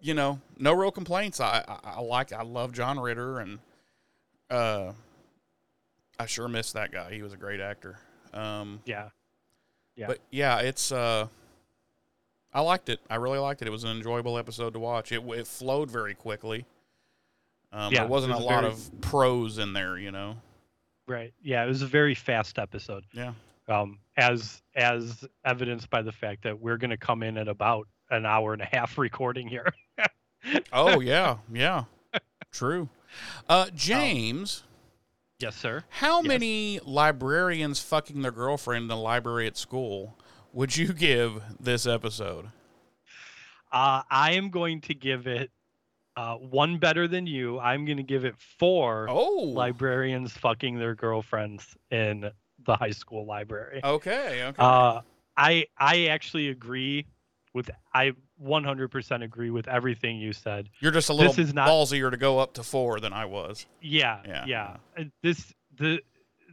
you 0.00 0.14
know, 0.14 0.40
no 0.58 0.72
real 0.74 0.90
complaints. 0.90 1.40
I, 1.40 1.64
I, 1.68 1.96
I 1.96 2.00
like, 2.00 2.32
I 2.32 2.42
love 2.42 2.72
John 2.72 2.98
Ritter, 2.98 3.38
and 3.40 3.58
uh, 4.50 4.92
I 6.18 6.26
sure 6.26 6.48
miss 6.48 6.72
that 6.72 6.90
guy. 6.92 7.12
He 7.12 7.22
was 7.22 7.32
a 7.32 7.36
great 7.36 7.60
actor. 7.60 7.98
Um, 8.32 8.80
Yeah. 8.84 9.08
Yeah. 9.96 10.06
But 10.06 10.18
yeah, 10.30 10.60
it's, 10.60 10.92
uh, 10.92 11.26
I 12.52 12.60
liked 12.62 12.88
it. 12.88 13.00
I 13.10 13.16
really 13.16 13.38
liked 13.38 13.60
it. 13.62 13.68
It 13.68 13.70
was 13.70 13.84
an 13.84 13.90
enjoyable 13.90 14.38
episode 14.38 14.72
to 14.72 14.78
watch. 14.80 15.12
It 15.12 15.22
it 15.28 15.46
flowed 15.46 15.90
very 15.90 16.14
quickly. 16.14 16.64
Um, 17.72 17.92
Yeah, 17.92 18.00
there 18.00 18.08
wasn't 18.08 18.32
was 18.34 18.42
a 18.42 18.46
lot 18.46 18.60
very- 18.62 18.72
of 18.72 19.00
prose 19.02 19.58
in 19.58 19.72
there, 19.72 19.98
you 19.98 20.10
know. 20.10 20.36
Right. 21.06 21.32
Yeah. 21.42 21.64
It 21.64 21.68
was 21.68 21.82
a 21.82 21.86
very 21.86 22.14
fast 22.14 22.58
episode. 22.58 23.04
Yeah. 23.12 23.32
Um, 23.68 23.98
as 24.16 24.62
as 24.74 25.24
evidenced 25.44 25.90
by 25.90 26.02
the 26.02 26.12
fact 26.12 26.42
that 26.44 26.58
we're 26.58 26.76
going 26.76 26.90
to 26.90 26.96
come 26.96 27.22
in 27.22 27.36
at 27.36 27.46
about 27.46 27.86
an 28.10 28.26
hour 28.26 28.52
and 28.52 28.62
a 28.62 28.64
half 28.66 28.96
recording 28.98 29.46
here. 29.46 29.72
Oh 30.72 31.00
yeah, 31.00 31.38
yeah, 31.52 31.84
true. 32.50 32.88
Uh, 33.48 33.66
James. 33.74 34.62
yes, 35.40 35.56
sir. 35.56 35.84
How 35.88 36.18
Yes. 36.20 36.28
many 36.28 36.80
librarians 36.84 37.80
fucking 37.80 38.22
their 38.22 38.30
girlfriend 38.32 38.82
in 38.82 38.88
the 38.88 38.96
library 38.96 39.46
at 39.46 39.56
school 39.56 40.16
would 40.52 40.76
you 40.76 40.92
give 40.92 41.42
this 41.60 41.86
episode? 41.86 42.46
Uh, 43.72 44.02
I 44.10 44.32
am 44.32 44.50
going 44.50 44.80
to 44.82 44.94
give 44.94 45.26
it 45.26 45.50
uh, 46.16 46.34
one 46.36 46.78
better 46.78 47.06
than 47.06 47.26
you. 47.26 47.58
I'm 47.60 47.84
going 47.84 47.98
to 47.98 48.02
give 48.02 48.24
it 48.24 48.34
four 48.58 49.06
Oh, 49.08 49.44
librarians 49.54 50.32
fucking 50.32 50.78
their 50.78 50.94
girlfriends 50.94 51.76
in 51.90 52.30
the 52.64 52.76
high 52.76 52.90
school 52.90 53.26
library. 53.26 53.80
okay, 53.84 54.42
okay. 54.44 54.56
Uh, 54.62 55.02
I 55.36 55.66
I 55.78 56.06
actually 56.06 56.48
agree 56.48 57.06
with 57.54 57.70
I 57.94 58.12
100% 58.42 59.22
agree 59.22 59.50
with 59.50 59.68
everything 59.68 60.18
you 60.18 60.32
said. 60.32 60.68
You're 60.80 60.92
just 60.92 61.08
a 61.10 61.12
little 61.12 61.32
this 61.32 61.48
is 61.48 61.54
not- 61.54 61.68
ballsier 61.68 62.10
to 62.10 62.16
go 62.16 62.38
up 62.38 62.54
to 62.54 62.62
four 62.62 62.98
than 63.00 63.12
I 63.12 63.26
was. 63.26 63.66
Yeah, 63.80 64.20
Yeah. 64.26 64.44
yeah. 64.96 65.04
This 65.22 65.52
the 65.76 66.00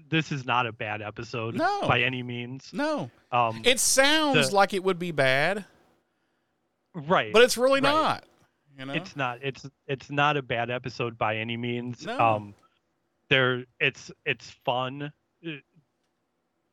this 0.09 0.31
is 0.31 0.45
not 0.45 0.65
a 0.65 0.72
bad 0.72 1.01
episode 1.01 1.55
No. 1.55 1.88
by 1.88 2.01
any 2.01 2.23
means. 2.23 2.72
No, 2.73 3.11
Um, 3.31 3.61
it 3.65 3.80
sounds 3.80 4.49
The- 4.49 4.55
like 4.55 4.73
it 4.73 4.84
would 4.84 4.99
be 4.99 5.11
bad, 5.11 5.65
right, 6.93 7.34
but 7.34 7.41
it's 7.43 7.57
really 7.57 7.81
Right. 7.81 7.91
not. 7.91 8.23
You 8.80 8.85
know, 8.85 8.93
it's 8.93 9.15
not. 9.15 9.39
It's 9.41 9.65
it's 9.88 10.09
not 10.09 10.38
a 10.38 10.41
bad 10.41 10.69
episode 10.69 11.18
by 11.18 11.38
any 11.38 11.57
means. 11.57 12.05
No. 12.05 12.19
Um, 12.19 12.55
there, 13.30 13.65
it's 13.80 14.11
it's 14.26 14.49
fun. 14.65 15.11
It- 15.41 15.64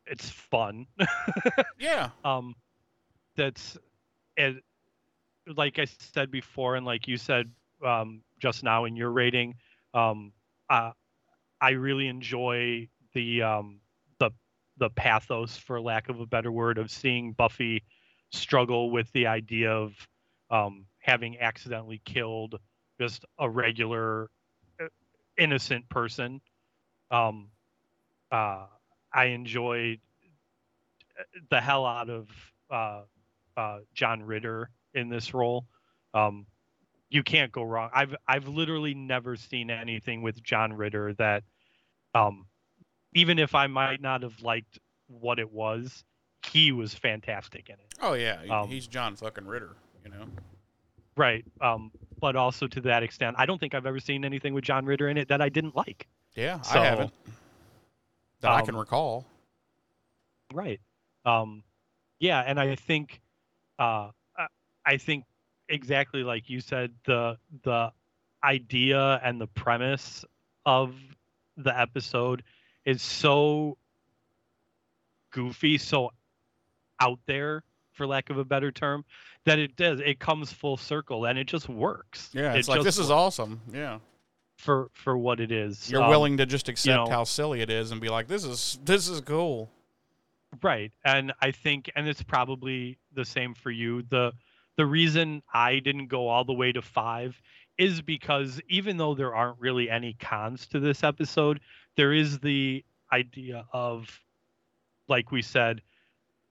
It's 0.07 0.29
fun. 0.29 0.87
yeah, 1.79 2.11
um, 2.25 2.55
that's 3.37 3.79
it. 4.37 4.63
Like 5.47 5.79
I 5.79 5.85
said 5.85 6.31
before, 6.31 6.77
and 6.77 6.87
like 6.87 7.07
you 7.07 7.17
said 7.17 7.51
um, 7.85 8.23
just 8.41 8.63
now 8.63 8.85
in 8.85 8.97
your 8.97 9.11
rating, 9.11 9.57
um, 9.93 10.33
uh, 10.71 10.93
I 11.61 11.71
really 11.71 12.09
enjoy 12.09 12.89
the 13.13 13.43
um, 13.43 13.81
the 14.19 14.31
the 14.79 14.91
pathos, 14.91 15.57
for 15.57 15.81
lack 15.81 16.09
of 16.09 16.21
a 16.21 16.27
better 16.27 16.51
word, 16.51 16.79
of 16.79 16.91
seeing 16.91 17.33
Buffy 17.33 17.85
struggle 18.33 18.91
with 18.91 19.11
the 19.13 19.27
idea 19.27 19.71
of 19.73 19.93
um, 20.51 20.87
having 20.99 21.39
accidentally 21.41 22.01
killed 22.05 22.59
just 23.01 23.25
a 23.39 23.49
regular 23.49 24.31
uh, 24.81 24.87
innocent 25.37 25.89
person. 25.89 26.41
Um, 27.11 27.49
uh, 28.33 28.67
I 29.13 29.27
enjoyed 29.27 30.01
the 31.51 31.61
hell 31.61 31.87
out 31.87 32.11
of 32.11 32.29
uh, 32.71 33.03
uh, 33.57 33.79
John 33.95 34.23
Ritter 34.23 34.71
in 34.95 35.09
this 35.09 35.35
role. 35.35 35.67
Um, 36.13 36.47
you 37.11 37.23
can't 37.23 37.53
go 37.53 37.63
wrong. 37.63 37.91
I've 37.95 38.15
I've 38.27 38.49
literally 38.49 38.95
never 38.95 39.37
seen 39.37 39.71
anything 39.71 40.23
with 40.23 40.43
John 40.43 40.73
Ritter 40.73 41.15
that, 41.15 41.45
um, 42.15 42.47
even 43.13 43.39
if 43.39 43.55
I 43.55 43.67
might 43.67 44.01
not 44.01 44.23
have 44.23 44.41
liked 44.43 44.79
what 45.07 45.39
it 45.39 45.53
was, 45.53 46.05
he 46.51 46.73
was 46.73 46.95
fantastic 46.95 47.69
in 47.69 47.75
it. 47.75 47.95
oh 48.01 48.15
yeah, 48.15 48.41
Um, 48.51 48.69
he's 48.69 48.87
John 48.87 49.17
fucking 49.17 49.47
Ritter. 49.47 49.77
You 50.05 50.11
know, 50.11 50.27
Right. 51.17 51.45
Um, 51.61 51.93
but 52.21 52.37
also 52.37 52.67
to 52.67 52.81
that 52.83 53.03
extent, 53.03 53.37
I 53.39 53.47
don't 53.47 53.59
think 53.59 53.75
I've 53.75 53.87
ever 53.87 54.01
seen 54.01 54.25
anything 54.25 54.55
with 54.55 54.65
John 54.65 54.85
Ritter 54.85 55.09
in 55.09 55.17
it 55.17 55.29
that 55.29 55.41
I 55.41 55.49
didn't 55.49 55.77
like. 55.77 56.09
yeah, 56.35 56.61
So, 56.63 56.81
I 56.81 56.85
haven't 56.87 57.13
that 58.41 58.51
I 58.51 58.63
can 58.63 58.75
um, 58.75 58.81
recall. 58.81 59.25
Right. 60.53 60.81
Um, 61.25 61.63
yeah, 62.19 62.41
and 62.41 62.59
I 62.61 62.75
think, 62.75 63.21
uh, 63.79 64.11
I- 64.87 64.97
think 64.99 65.25
exactly 65.69 66.23
like 66.23 66.49
you 66.51 66.61
said, 66.61 66.93
the 67.05 67.39
the 67.63 67.93
idea 68.43 69.21
and 69.25 69.41
the 69.41 69.47
premise 69.47 70.25
of 70.67 70.95
the 71.57 71.79
episode 71.79 72.43
is 72.85 73.01
so 73.03 73.79
goofy, 75.31 75.79
so 75.79 76.11
out 77.01 77.19
there, 77.27 77.65
for 77.93 78.07
lack 78.07 78.31
of 78.31 78.39
a 78.39 78.45
better 78.45 78.71
term, 78.73 79.05
that 79.45 79.59
it 79.59 79.77
does 79.77 80.01
it 80.01 80.19
comes 80.19 80.53
full 80.53 80.77
circle 80.77 81.25
and 81.27 81.39
it 81.39 81.47
just 81.47 81.69
works. 81.69 82.31
Yeah, 82.33 82.53
It 82.55 82.59
it's 82.61 82.69
like 82.69 82.79
just 82.79 82.85
this 82.85 82.99
is 82.99 83.11
awesome. 83.11 83.61
Yeah, 83.73 83.99
for 84.59 84.91
for 84.95 85.17
what 85.17 85.41
it 85.41 85.51
is. 85.53 85.91
you're 85.91 86.03
Um, 86.03 86.11
willing 86.11 86.37
to 86.39 86.47
just 86.47 86.69
accept 86.69 87.07
know- 87.07 87.11
how 87.11 87.25
silly 87.25 87.61
it 87.61 87.71
is 87.71 87.91
and 87.91 88.01
be 88.01 88.09
like, 88.09 88.27
this 88.29 88.45
is 88.45 88.79
this 88.85 89.09
is 89.09 89.21
cool. 89.21 89.71
Right. 90.63 90.93
And 91.05 91.33
I 91.41 91.51
think 91.51 91.91
and 91.97 92.07
it's 92.09 92.23
probably 92.23 92.97
the 93.13 93.25
same 93.25 93.55
for 93.55 93.71
you. 93.73 94.03
The 94.03 94.33
the 94.77 94.87
reason 94.87 95.43
I 95.53 95.79
didn't 95.79 96.09
go 96.09 96.29
all 96.29 96.45
the 96.45 96.53
way 96.53 96.73
to 96.73 96.83
5 96.83 97.41
is 97.79 98.03
because 98.03 98.61
even 98.69 98.97
though 98.97 99.15
there 99.15 99.35
aren't 99.35 99.59
really 99.59 99.91
any 99.91 100.15
cons 100.15 100.67
to 100.69 100.81
this 100.81 101.03
episode, 101.03 101.61
there 101.97 102.13
is 102.13 102.39
the 102.39 102.85
idea 103.13 103.65
of 103.73 104.21
like 105.09 105.31
we 105.31 105.43
said, 105.43 105.83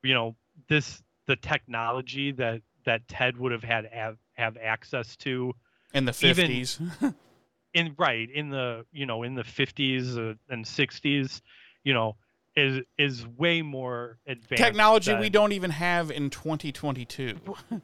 you 0.04 0.14
know, 0.14 0.36
this 0.68 1.02
the 1.26 1.36
technology 1.36 2.32
that 2.34 2.62
that 2.86 3.08
Ted 3.08 3.38
would 3.38 3.52
have 3.52 3.64
had 3.64 3.90
have, 3.92 4.18
have 4.34 4.58
access 4.58 5.16
to 5.18 5.54
In 5.94 6.06
the 6.06 6.14
fifties, 6.14 6.80
in 7.74 7.96
right 7.98 8.30
in 8.30 8.50
the 8.50 8.86
you 8.92 9.06
know 9.06 9.24
in 9.24 9.36
the 9.36 9.44
50s 9.44 10.18
uh, 10.18 10.36
and 10.50 10.66
60s, 10.66 11.42
you 11.84 11.94
know, 11.94 12.16
is 12.56 12.82
is 12.98 13.26
way 13.38 13.62
more 13.62 14.20
advanced 14.28 14.64
technology 14.64 15.12
than- 15.12 15.20
we 15.22 15.30
don't 15.30 15.52
even 15.54 15.72
have 15.72 16.12
in 16.12 16.30
2022. 16.30 17.38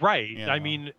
Right. 0.00 0.28
you 0.30 0.46
know. 0.46 0.52
I 0.52 0.58
mean, 0.58 0.92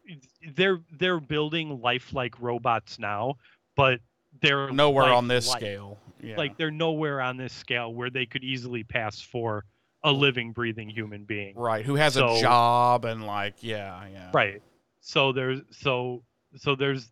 they're 0.56 0.80
they're 0.98 1.20
building 1.20 1.82
lifelike 1.82 2.40
robots 2.40 3.00
now, 3.00 3.36
but 3.76 4.00
they're 4.42 4.72
Nowhere 4.72 5.06
on 5.06 5.28
this 5.28 5.50
scale. 5.50 5.98
Yeah. 6.22 6.38
Like 6.38 6.58
they're 6.58 6.72
nowhere 6.72 7.22
on 7.22 7.38
this 7.38 7.54
scale 7.54 7.94
where 7.94 8.10
they 8.10 8.26
could 8.26 8.44
easily 8.44 8.84
pass 8.84 9.20
for 9.22 9.66
a 10.04 10.12
living, 10.12 10.52
breathing 10.52 10.90
human 10.90 11.26
being. 11.26 11.56
right, 11.56 11.86
who 11.86 11.96
has 11.96 12.14
So- 12.14 12.36
a 12.38 12.42
job 12.42 13.04
and 13.06 13.26
like, 13.26 13.56
yeah, 13.62 14.06
yeah. 14.12 14.30
Right. 14.34 14.62
So 15.02 15.32
there's 15.32 15.62
so 15.72 16.24
so 16.56 16.76
there's 16.76 17.12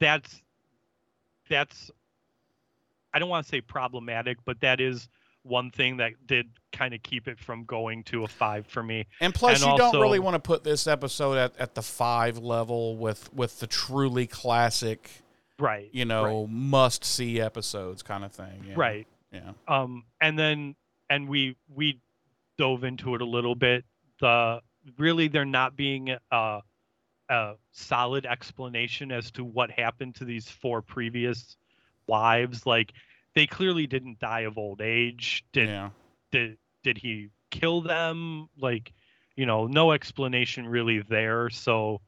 that's 0.00 0.42
that's 1.48 1.90
I 3.12 3.18
don't 3.18 3.28
want 3.28 3.46
to 3.46 3.48
say 3.50 3.60
problematic, 3.60 4.38
but 4.44 4.60
that 4.60 4.80
is 4.80 5.08
one 5.44 5.70
thing 5.70 5.98
that 5.98 6.12
did 6.26 6.46
kind 6.72 6.92
of 6.94 7.02
keep 7.02 7.28
it 7.28 7.38
from 7.38 7.64
going 7.64 8.02
to 8.04 8.24
a 8.24 8.28
five 8.28 8.66
for 8.66 8.82
me. 8.82 9.06
And 9.20 9.32
plus, 9.34 9.62
And 9.62 9.70
you 9.72 9.78
don't 9.78 10.00
really 10.00 10.18
want 10.18 10.34
to 10.34 10.40
put 10.40 10.64
this 10.64 10.86
episode 10.86 11.36
at, 11.36 11.56
at 11.58 11.74
the 11.74 11.82
five 11.82 12.38
level 12.38 12.96
with 12.96 13.32
with 13.32 13.60
the 13.60 13.66
truly 13.66 14.26
classic, 14.26 15.10
Right. 15.58 15.88
you 15.92 16.04
know, 16.04 16.46
must 16.48 17.04
see 17.04 17.40
episodes 17.40 18.02
kind 18.02 18.24
of 18.24 18.32
thing. 18.32 18.64
Yeah. 18.68 18.74
Right. 18.76 19.06
Yeah. 19.32 19.52
um 19.68 20.04
and 20.20 20.38
then 20.38 20.74
and 21.10 21.28
we 21.28 21.56
we 21.74 22.00
dove 22.56 22.84
into 22.84 23.14
it 23.14 23.20
a 23.20 23.24
little 23.26 23.54
bit 23.54 23.84
the 24.20 24.60
really 24.98 25.26
there 25.28 25.44
not 25.44 25.76
being 25.76 26.16
a, 26.30 26.60
a 27.28 27.54
solid 27.72 28.26
explanation 28.26 29.10
as 29.10 29.30
to 29.32 29.44
what 29.44 29.70
happened 29.70 30.14
to 30.14 30.24
these 30.24 30.48
four 30.48 30.80
previous 30.82 31.56
wives 32.06 32.64
like 32.66 32.92
they 33.34 33.46
clearly 33.46 33.86
didn't 33.86 34.18
die 34.20 34.40
of 34.40 34.58
old 34.58 34.80
age 34.80 35.44
did 35.52 35.68
yeah. 35.68 35.90
did 36.30 36.56
did 36.82 36.98
he 36.98 37.28
kill 37.50 37.80
them 37.80 38.48
like 38.58 38.92
you 39.36 39.46
know 39.46 39.66
no 39.66 39.92
explanation 39.92 40.66
really 40.66 41.00
there 41.00 41.48
so 41.50 42.00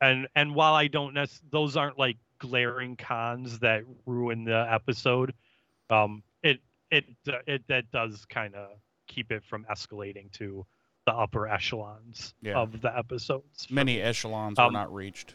and 0.00 0.26
and 0.34 0.54
while 0.54 0.74
i 0.74 0.86
don't 0.86 1.14
nec- 1.14 1.28
those 1.50 1.76
aren't 1.76 1.98
like 1.98 2.16
glaring 2.38 2.96
cons 2.96 3.58
that 3.60 3.82
ruin 4.06 4.44
the 4.44 4.66
episode 4.70 5.32
um 5.90 6.22
it 6.42 6.60
it 6.90 7.04
it 7.46 7.62
that 7.68 7.90
does 7.90 8.24
kind 8.26 8.54
of 8.54 8.68
keep 9.06 9.30
it 9.32 9.42
from 9.44 9.64
escalating 9.70 10.30
to 10.32 10.64
the 11.06 11.12
upper 11.12 11.46
echelons 11.46 12.34
Yeah. 12.42 12.54
of 12.58 12.80
the 12.80 12.96
episodes 12.96 13.66
Many 13.70 14.00
echelons 14.00 14.56
were 14.58 14.64
Um, 14.64 14.72
not 14.72 14.92
reached. 14.92 15.34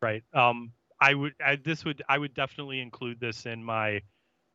right 0.00 0.22
um 0.32 0.72
i 1.00 1.14
would 1.14 1.34
I, 1.44 1.56
this 1.56 1.84
would 1.84 2.02
i 2.08 2.16
would 2.18 2.34
definitely 2.34 2.80
include 2.80 3.20
this 3.20 3.46
in 3.46 3.62
my 3.62 4.02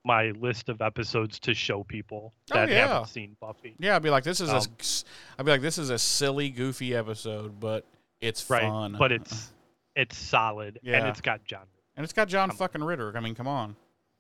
my 0.08 0.32
list 0.32 0.70
of 0.70 0.82
episodes 0.82 1.40
to 1.42 1.54
show 1.54 1.84
people 1.84 2.34
Oh, 2.52 2.56
that 2.56 2.70
yeah. 2.70 2.88
haven't 2.88 3.10
seen 3.10 3.36
buffy 3.40 3.76
Yeah, 3.78 3.96
I'd 3.96 4.02
be 4.02 4.10
like, 4.10 4.24
this 4.24 4.42
is 4.42 4.50
a, 4.50 4.56
um, 4.58 4.64
s- 4.80 5.04
I'd 5.38 5.46
be 5.46 5.52
like, 5.52 5.62
this 5.62 5.78
is 5.78 5.90
a 5.92 6.00
silly, 6.00 6.50
goofy 6.50 6.96
episode, 6.96 7.60
but 7.60 7.86
it's 8.22 8.50
right 8.50 8.64
fun. 8.64 8.96
but 8.98 9.12
it's 9.12 9.54
it's 9.96 10.18
solid 10.18 10.80
and 10.84 11.08
it's 11.08 11.22
got 11.22 11.44
john 11.46 11.66
and 11.96 12.04
it's 12.04 12.14
got 12.14 12.28
John 12.28 12.50
come- 12.50 12.58
fucking 12.58 12.84
Ritter. 12.84 13.16
I 13.16 13.20
mean, 13.20 13.36
come 13.36 13.48
on. 13.48 13.76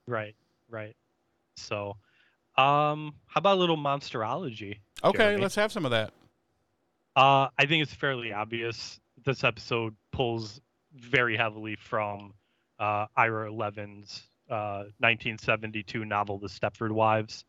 right 0.08 0.36
right 0.70 0.96
so 1.56 1.98
um 2.58 3.14
how 3.28 3.40
about 3.40 3.58
a 3.58 3.60
little 3.60 3.78
monsterology 3.78 4.80
Okay, 5.04 5.18
Jeremy? 5.18 5.42
let's 5.42 5.56
have 5.56 5.72
some 5.72 5.86
of 5.86 5.92
that. 5.92 6.12
uh 7.16 7.48
i 7.58 7.66
think 7.66 7.82
it's 7.84 7.94
fairly 7.94 8.32
obvious 8.34 9.00
this 9.26 9.44
episode 9.44 9.96
pulls 10.12 10.62
very 10.94 11.36
heavily 11.38 11.76
from 11.76 12.34
uh 12.80 13.06
Ira 13.16 13.52
Levin's 13.52 14.22
uh 14.50 14.86
1972 15.00 16.06
novel 16.06 16.38
the 16.40 16.48
stepford 16.48 16.92
wives 16.92 17.46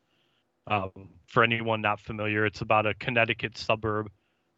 um, 0.66 0.90
for 1.26 1.42
anyone 1.42 1.80
not 1.80 1.98
familiar 2.00 2.44
it's 2.44 2.60
about 2.60 2.86
a 2.86 2.94
connecticut 2.94 3.56
suburb 3.56 4.10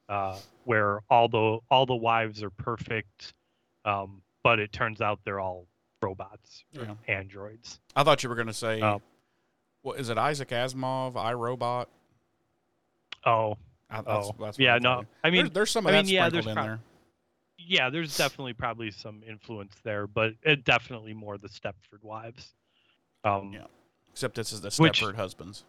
uh, 0.09 0.37
where 0.65 1.01
all 1.09 1.29
the 1.29 1.59
all 1.71 1.87
the 1.87 1.95
wives 1.95 2.43
are 2.43 2.51
perfect 2.51 3.33
um, 3.85 4.23
but 4.43 4.59
it 4.59 4.73
turns 4.73 5.01
out 5.01 5.21
they're 5.25 5.39
all 5.41 5.67
robots 6.03 6.65
Yeah. 6.73 6.95
androids 7.07 7.79
I 7.95 8.03
thought 8.05 8.23
you 8.23 8.29
were 8.29 8.35
going 8.35 8.47
to 8.49 8.53
say, 8.55 8.81
Oh. 8.83 9.03
what 9.83 10.01
is 10.01 10.09
it, 10.09 10.17
Isaac 10.19 10.49
Asimov, 10.49 11.13
iRobot? 11.15 11.87
oh 13.27 13.57
I, 13.91 13.97
that's, 14.03 14.07
oh 14.29 14.35
that's 14.41 14.59
yeah 14.59 14.75
I'm 14.77 14.83
no 14.83 15.05
i 15.23 15.31
mean 15.31 15.43
there's, 15.45 15.51
there's 15.53 15.71
some 15.71 15.87
I 15.87 15.91
of 15.91 15.97
mean, 15.97 16.05
that 16.07 16.13
yeah, 16.13 16.29
sprinkled 16.29 16.49
in 16.49 16.55
prob- 16.55 16.67
there. 16.67 16.81
Yeah 17.71 17.89
there's 17.89 18.17
definitely 18.17 18.53
probably 18.53 18.91
some 18.91 19.23
influence 19.27 19.75
there 19.85 20.07
but 20.07 20.33
it 20.43 20.65
definitely 20.65 21.15
more 21.15 21.39
the 21.39 21.49
stepford 21.49 22.03
wives 22.03 22.55
um 23.25 23.53
Yeah. 23.55 23.65
Except 24.11 24.35
this 24.35 24.53
is 24.53 24.61
the 24.61 24.71
Which- 24.83 25.01
Stepford 25.01 25.15
husbands. 25.15 25.65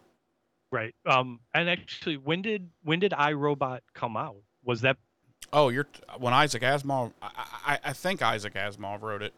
right 0.72 0.94
um 1.06 1.40
and 1.53 1.69
actually 1.69 2.18
when 2.18 2.41
did 2.41 2.69
when 2.84 2.99
did 2.99 3.11
irobot 3.11 3.80
come 3.94 4.18
out 4.18 4.38
was 4.64 4.82
that 4.82 4.98
Oh, 5.53 5.69
you're 5.69 5.88
when 6.18 6.34
Isaac 6.34 6.61
Asimov. 6.64 7.11
I, 7.22 7.30
I, 7.65 7.80
I 7.86 7.94
think 7.94 8.22
Isaac 8.22 8.53
Asimov 8.53 9.02
wrote 9.02 9.22
it, 9.23 9.34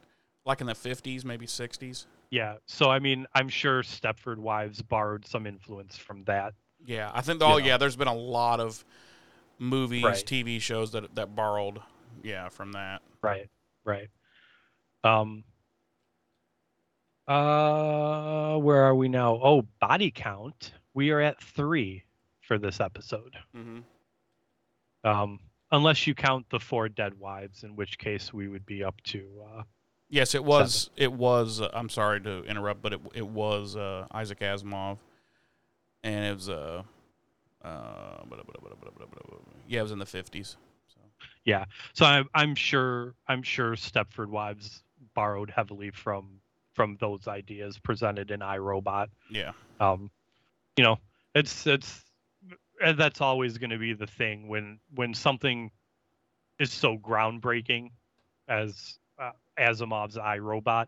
like 0.46 0.60
in 0.62 0.68
the 0.68 0.74
50s, 0.74 1.24
maybe 1.26 1.46
60s. 1.48 2.06
yeah 2.30 2.56
so 2.66 2.90
i 2.90 3.00
mean 3.00 3.26
i'm 3.36 3.50
sure 3.50 3.82
stepford 3.84 4.38
wives 4.38 4.82
borrowed 4.82 5.26
some 5.28 5.46
influence 5.48 5.98
from 5.98 6.24
that 6.26 6.54
Yeah, 6.86 7.10
I 7.14 7.22
think. 7.22 7.40
You 7.42 7.48
Oh, 7.48 7.52
know. 7.52 7.58
yeah. 7.66 7.78
There's 7.78 7.96
been 7.96 8.08
a 8.10 8.14
lot 8.40 8.60
of 8.60 8.84
movies, 9.60 10.04
Right. 10.04 10.16
TV 10.16 10.60
shows 10.62 10.92
that 10.92 11.16
that 11.16 11.34
borrowed, 11.36 11.80
yeah, 12.24 12.50
from 12.50 12.72
that. 12.72 13.02
right 13.22 13.50
right 13.86 14.10
um 15.04 15.44
uh 17.28 18.58
where 18.58 18.84
are 18.84 18.96
we 18.96 19.08
now 19.08 19.40
oh 19.44 19.62
body 19.80 20.12
count 20.12 20.74
we 20.94 21.12
are 21.12 21.22
at 21.22 21.42
three 21.42 22.04
for 22.42 22.58
this 22.58 22.80
episode 22.82 23.36
Mm-hmm. 23.56 23.80
um 25.10 25.40
unless 25.72 26.06
you 26.06 26.14
count 26.16 26.46
the 26.50 26.60
four 26.60 26.90
dead 26.90 27.18
wives 27.20 27.64
in 27.64 27.76
which 27.76 27.98
case 27.98 28.34
we 28.34 28.48
would 28.48 28.66
be 28.66 28.84
up 28.84 29.00
to 29.04 29.26
uh 29.58 29.64
Yes, 30.10 30.36
it 30.36 30.44
was. 30.44 30.92
It 30.96 31.12
was. 31.12 31.60
Uh, 31.60 31.70
I'm 31.74 31.90
sorry 31.90 32.22
to 32.22 32.44
interrupt, 32.44 32.84
but 32.84 32.94
it 32.94 33.02
it 33.16 33.26
was 33.28 33.76
uh, 33.76 34.06
Isaac 34.12 34.42
Asimov, 34.42 35.00
and 36.04 36.26
it 36.26 36.34
was. 36.36 36.50
Uh, 36.50 36.84
uh, 37.64 38.18
yeah, 39.68 39.80
it 39.80 39.82
was 39.82 39.92
in 39.92 39.98
the 39.98 40.06
50s. 40.06 40.56
So. 41.46 41.66
so 41.94 42.06
I'm, 42.06 42.28
I'm 42.34 42.56
sure 42.56 43.16
i'm 43.28 43.44
sure 43.44 43.74
stepford 43.76 44.28
wives 44.28 44.84
borrowed 45.14 45.50
heavily 45.50 45.92
from 45.92 46.40
from 46.74 46.98
those 47.00 47.28
ideas 47.28 47.78
presented 47.80 48.32
in 48.32 48.40
irobot 48.40 49.08
Yeah. 49.30 49.52
um 49.80 50.10
you 50.78 50.84
know 50.84 51.00
it's 51.36 51.68
it's 51.68 52.04
and 52.84 52.98
that's 52.98 53.22
always 53.22 53.58
going 53.58 53.70
to 53.70 53.78
be 53.78 53.94
the 53.94 54.08
thing 54.08 54.48
when 54.48 54.80
when 54.96 55.14
something 55.14 55.72
is 56.60 56.72
so 56.72 56.98
groundbreaking 56.98 57.92
as 58.48 58.98
uh, 59.20 59.32
asimov's 59.60 60.18
irobot 60.18 60.88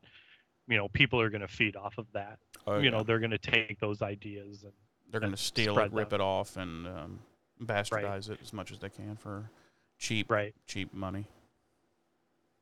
you 0.68 0.78
know 0.78 0.88
people 0.90 1.20
are 1.22 1.30
going 1.30 1.42
to 1.42 1.48
feed 1.48 1.76
off 1.76 1.98
of 1.98 2.08
that 2.14 2.40
Oh, 2.68 2.78
you 2.80 2.86
yeah. 2.86 2.90
know 2.92 3.04
they're 3.04 3.20
going 3.20 3.30
to 3.32 3.38
take 3.38 3.80
those 3.80 4.02
ideas 4.02 4.64
and 4.64 4.74
they're 5.12 5.20
going 5.20 5.32
to 5.32 5.38
steal 5.38 5.78
it, 5.78 5.94
rip 5.94 6.10
them. 6.10 6.20
it 6.20 6.24
off, 6.24 6.58
and 6.58 6.88
um, 6.88 7.20
bastardize 7.64 8.32
it 8.32 8.40
as 8.42 8.52
much 8.54 8.72
as 8.72 8.80
they 8.80 8.90
can 8.90 9.16
for 9.16 9.52
cheap, 9.98 10.30
right 10.30 10.54
cheap 10.68 10.94
money, 10.94 11.28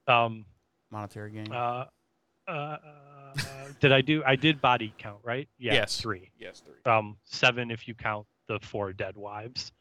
um 0.08 0.46
monetary 0.92 1.32
gain. 1.32 1.52
uh, 1.52 1.86
uh, 2.48 2.52
uh 2.52 2.78
did 3.80 3.92
i 3.92 4.02
do 4.02 4.22
i 4.26 4.36
did 4.36 4.62
body 4.62 4.94
count 4.98 5.18
right 5.24 5.48
yeah 5.58 5.74
Yes. 5.74 6.00
three 6.00 6.30
yes, 6.40 6.62
three. 6.66 6.92
um 6.92 7.18
seven 7.24 7.72
if 7.72 7.88
you 7.88 7.96
count 7.96 8.28
the 8.48 8.60
four 8.62 8.92
dead 8.94 9.16
wives 9.16 9.72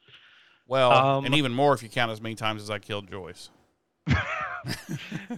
Well, 0.66 0.92
um, 0.92 1.24
and 1.26 1.34
even 1.34 1.52
more 1.52 1.74
if 1.74 1.82
you 1.82 1.88
count 1.88 2.10
as 2.12 2.20
many 2.20 2.34
times 2.36 2.62
as 2.62 2.70
I 2.70 2.78
killed 2.78 3.10
Joyce. 3.10 3.50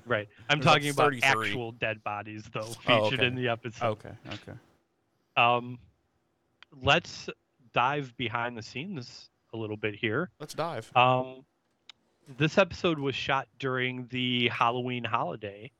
right 0.06 0.28
i'm 0.50 0.58
There's 0.58 0.66
like 0.66 0.74
talking 0.82 0.90
about 0.90 1.12
actual 1.22 1.72
dead 1.72 2.02
bodies 2.04 2.44
though 2.52 2.60
featured 2.62 2.88
Oh, 2.88 3.04
okay. 3.06 3.26
in 3.26 3.34
the 3.34 3.48
episode 3.48 3.86
Okay, 3.86 4.12
okay. 4.34 4.52
um 5.36 5.78
let's 6.82 7.28
dive 7.72 8.14
behind 8.16 8.56
the 8.56 8.62
scenes 8.62 9.30
a 9.52 9.56
little 9.56 9.76
bit 9.76 9.94
here 9.94 10.30
Let's 10.38 10.54
dive. 10.54 10.90
um 10.96 11.44
this 12.38 12.58
episode 12.58 12.98
was 12.98 13.14
shot 13.14 13.48
during 13.58 14.06
the 14.10 14.48
halloween 14.48 15.04
holiday 15.04 15.70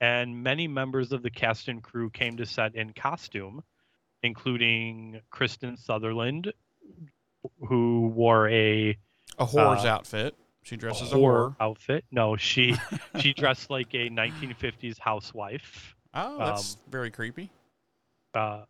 and 0.00 0.42
many 0.42 0.68
members 0.68 1.12
of 1.12 1.22
the 1.22 1.30
cast 1.30 1.68
and 1.68 1.82
crew 1.82 2.10
came 2.10 2.36
to 2.36 2.44
set 2.46 2.74
in 2.74 2.92
costume 2.92 3.62
including 4.22 5.20
Kristine 5.30 5.78
Sutherland 5.78 6.52
who 7.60 8.08
wore 8.14 8.48
a 8.48 8.96
A 9.38 9.46
whore's 9.46 9.84
uh, 9.84 9.88
outfit. 9.88 10.34
She 10.62 10.76
dresses 10.76 11.12
a 11.12 11.14
whore 11.16 11.50
whore. 11.50 11.56
outfit 11.60 12.04
no 12.10 12.36
she 12.36 12.76
she 13.20 13.32
dressed 13.32 13.70
like 13.70 13.94
a 13.94 14.08
1950s 14.10 14.98
housewife 14.98 15.94
Oh, 16.18 16.38
that's 16.38 16.74
um, 16.74 16.80
very 16.90 17.10
creepy. 17.10 17.50
uh, 18.34 18.64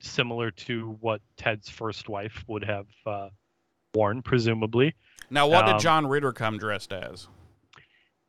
similar 0.00 0.50
to 0.50 0.98
what 1.00 1.22
Ted's 1.38 1.68
first 1.68 2.08
wife 2.10 2.44
would 2.46 2.62
have 2.64 2.86
uh, 3.06 3.30
worn, 3.94 4.20
presumably. 4.20 4.94
Now, 5.30 5.46
what 5.46 5.66
um, 5.66 5.72
did 5.72 5.82
John 5.82 6.06
Ritter 6.06 6.32
come 6.32 6.58
dressed 6.58 6.92
as? 6.92 7.28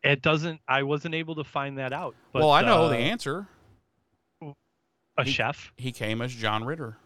It 0.04 0.22
doesn't. 0.22 0.62
I 0.68 0.84
wasn't 0.84 1.16
able 1.16 1.36
to 1.36 1.44
find 1.44 1.78
that 1.78 1.94
out. 1.94 2.16
But, 2.32 2.40
well, 2.40 2.52
I 2.52 2.62
know 2.62 2.86
uh, 2.86 2.90
the 2.90 2.98
answer. 2.98 3.48
A 5.18 5.24
he- 5.24 5.32
chef. 5.32 5.72
He 5.78 5.92
came 5.92 6.22
as 6.22 6.34
John 6.34 6.64
Ritter. 6.64 6.98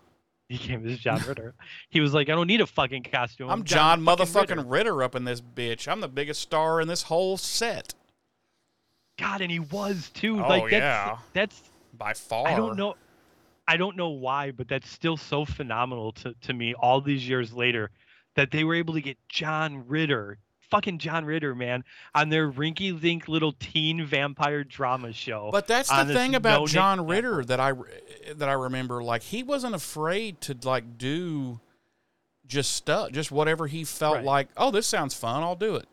He 0.47 0.59
came 0.59 0.87
as 0.87 0.99
John 0.99 1.21
Ritter. 1.27 1.55
he 1.89 1.99
was 1.99 2.13
like, 2.13 2.29
I 2.29 2.33
don't 2.33 2.45
need 2.45 2.61
a 2.61 2.67
fucking 2.67 3.03
costume. 3.03 3.49
I'm 3.49 3.63
John, 3.63 4.05
fucking 4.05 4.25
motherfucking 4.25 4.49
Ritter." 4.57 4.63
Ritter. 4.63 5.03
up 5.03 5.15
in 5.15 5.23
this 5.23 5.41
bitch. 5.41 5.87
I'm 5.87 6.01
the 6.01 6.07
biggest 6.07 6.39
star 6.41 6.81
in 6.81 6.87
this 6.87 7.03
whole 7.03 7.37
set. 7.37 7.95
God, 9.17 9.41
and 9.41 9.49
he 9.49 9.59
was 9.59 10.11
too. 10.13 10.39
Oh, 10.43 10.47
like 10.47 10.63
that's, 10.63 10.73
yeah. 10.73 11.17
That's 11.33 11.63
By 11.97 12.13
far. 12.13 12.47
I 12.47 12.55
don't 12.55 12.77
know. 12.77 12.95
I 13.67 13.77
don't 13.77 13.97
know 13.97 14.09
why, 14.09 14.51
but 14.51 14.67
that's 14.67 14.87
still 14.87 15.17
so 15.17 15.45
phenomenal 15.45 16.11
to, 16.11 16.35
to 16.41 16.53
me 16.53 16.75
all 16.75 17.01
these 17.01 17.27
years 17.27 17.51
later 17.51 17.89
that 18.35 18.51
they 18.51 18.63
were 18.63 18.75
able 18.75 18.93
to 18.93 19.01
get 19.01 19.17
John 19.29 19.87
Ritter, 19.87 20.37
fucking 20.69 20.97
John 20.99 21.25
Ritter, 21.25 21.55
man, 21.55 21.83
on 22.13 22.29
their 22.29 22.51
rinky 22.51 22.99
dink 22.99 23.27
little 23.27 23.51
teen 23.53 24.05
vampire 24.05 24.63
drama 24.63 25.13
show. 25.13 25.49
But 25.51 25.67
that's 25.67 25.89
the 25.89 26.05
thing 26.05 26.35
about 26.35 26.53
no-name 26.59 26.67
John 26.67 26.97
network. 26.99 27.15
Ritter 27.15 27.45
that 27.45 27.59
I 27.59 27.73
that 28.35 28.49
I 28.49 28.53
remember. 28.53 29.03
Like 29.03 29.23
he 29.23 29.43
wasn't 29.43 29.75
afraid 29.75 30.41
to 30.41 30.57
like 30.63 30.97
do 30.97 31.59
just 32.47 32.73
stuff, 32.73 33.11
just 33.11 33.31
whatever 33.31 33.67
he 33.67 33.83
felt 33.83 34.15
Right. 34.17 34.25
like. 34.25 34.47
Oh, 34.55 34.69
this 34.71 34.85
sounds 34.87 35.13
fun. 35.15 35.41
I'll 35.43 35.55
do 35.55 35.75
it. 35.75 35.87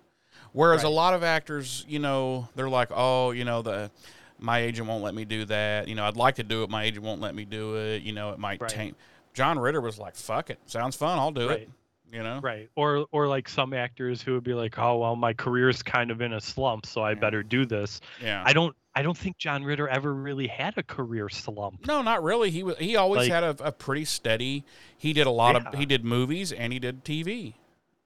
Whereas 0.52 0.82
a 0.82 0.88
lot 0.90 1.14
of 1.14 1.22
actors, 1.22 1.86
you 1.88 1.98
know, 1.98 2.46
they're 2.54 2.68
like, 2.68 2.88
oh, 2.94 3.30
you 3.30 3.44
know, 3.44 3.62
the 3.62 3.90
my 4.38 4.58
agent 4.58 4.86
won't 4.86 5.02
let 5.02 5.14
me 5.14 5.24
do 5.24 5.44
that. 5.46 5.88
You 5.88 5.94
know, 5.94 6.04
I'd 6.04 6.16
like 6.16 6.34
to 6.34 6.42
do 6.42 6.62
it. 6.62 6.68
My 6.68 6.82
agent 6.84 7.04
won't 7.06 7.22
let 7.22 7.34
me 7.34 7.44
do 7.46 7.76
it. 7.76 8.02
You 8.02 8.12
know, 8.12 8.32
it 8.32 8.38
might 8.38 8.60
Right. 8.60 8.70
taint. 8.70 8.96
John 9.32 9.58
Ritter 9.58 9.80
was 9.80 9.98
like, 9.98 10.14
fuck 10.14 10.50
it, 10.50 10.58
sounds 10.66 10.94
fun. 10.94 11.18
I'll 11.18 11.30
do 11.30 11.48
Right. 11.48 11.60
it. 11.62 11.70
You 12.12 12.22
know, 12.22 12.40
Right. 12.42 12.68
Or 12.76 13.06
or 13.10 13.26
like 13.26 13.48
some 13.48 13.72
actors 13.72 14.20
who 14.20 14.34
would 14.34 14.44
be 14.44 14.52
like, 14.52 14.78
"Oh, 14.78 14.98
well, 14.98 15.16
my 15.16 15.32
career's 15.32 15.82
kind 15.82 16.10
of 16.10 16.20
in 16.20 16.34
a 16.34 16.40
slump, 16.42 16.84
so 16.84 17.00
I 17.02 17.10
Yeah. 17.12 17.18
better 17.20 17.42
do 17.42 17.64
this." 17.64 18.00
yeah. 18.20 18.42
I 18.46 18.52
don't 18.52 18.76
I 18.94 19.00
don't 19.00 19.16
think 19.16 19.38
John 19.38 19.64
Ritter 19.64 19.88
ever 19.88 20.12
really 20.12 20.46
had 20.46 20.76
a 20.76 20.82
career 20.82 21.30
slump. 21.30 21.86
No, 21.86 22.02
not 22.02 22.22
really. 22.22 22.50
He 22.50 22.62
was 22.62 22.76
he 22.76 22.96
always 22.96 23.20
Like- 23.22 23.30
had 23.30 23.42
a, 23.44 23.56
a 23.68 23.72
pretty 23.72 24.04
steady. 24.04 24.64
He 24.98 25.14
did 25.14 25.26
a 25.26 25.30
lot 25.30 25.56
of 25.56 25.74
he 25.74 25.86
did 25.86 26.04
movies 26.04 26.52
and 26.52 26.70
he 26.72 26.78
did 26.78 27.02
TV, 27.02 27.54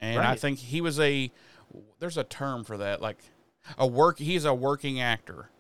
and 0.00 0.20
I 0.20 0.36
think 0.36 0.60
he 0.60 0.80
was 0.80 1.00
a 1.00 1.32
there's 1.98 2.16
a 2.16 2.22
term 2.24 2.62
for 2.62 2.76
that 2.76 3.02
like 3.02 3.18
a 3.76 3.86
work. 3.88 4.20
He's 4.20 4.44
a 4.44 4.54
working 4.54 5.00
actor, 5.00 5.50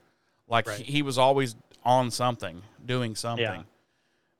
like 0.46 0.68
Right. 0.68 0.78
he, 0.78 0.92
he 0.92 1.02
was 1.02 1.18
always 1.18 1.56
on 1.84 2.12
something, 2.12 2.62
doing 2.84 3.16
something. 3.16 3.42
yeah. 3.44 3.62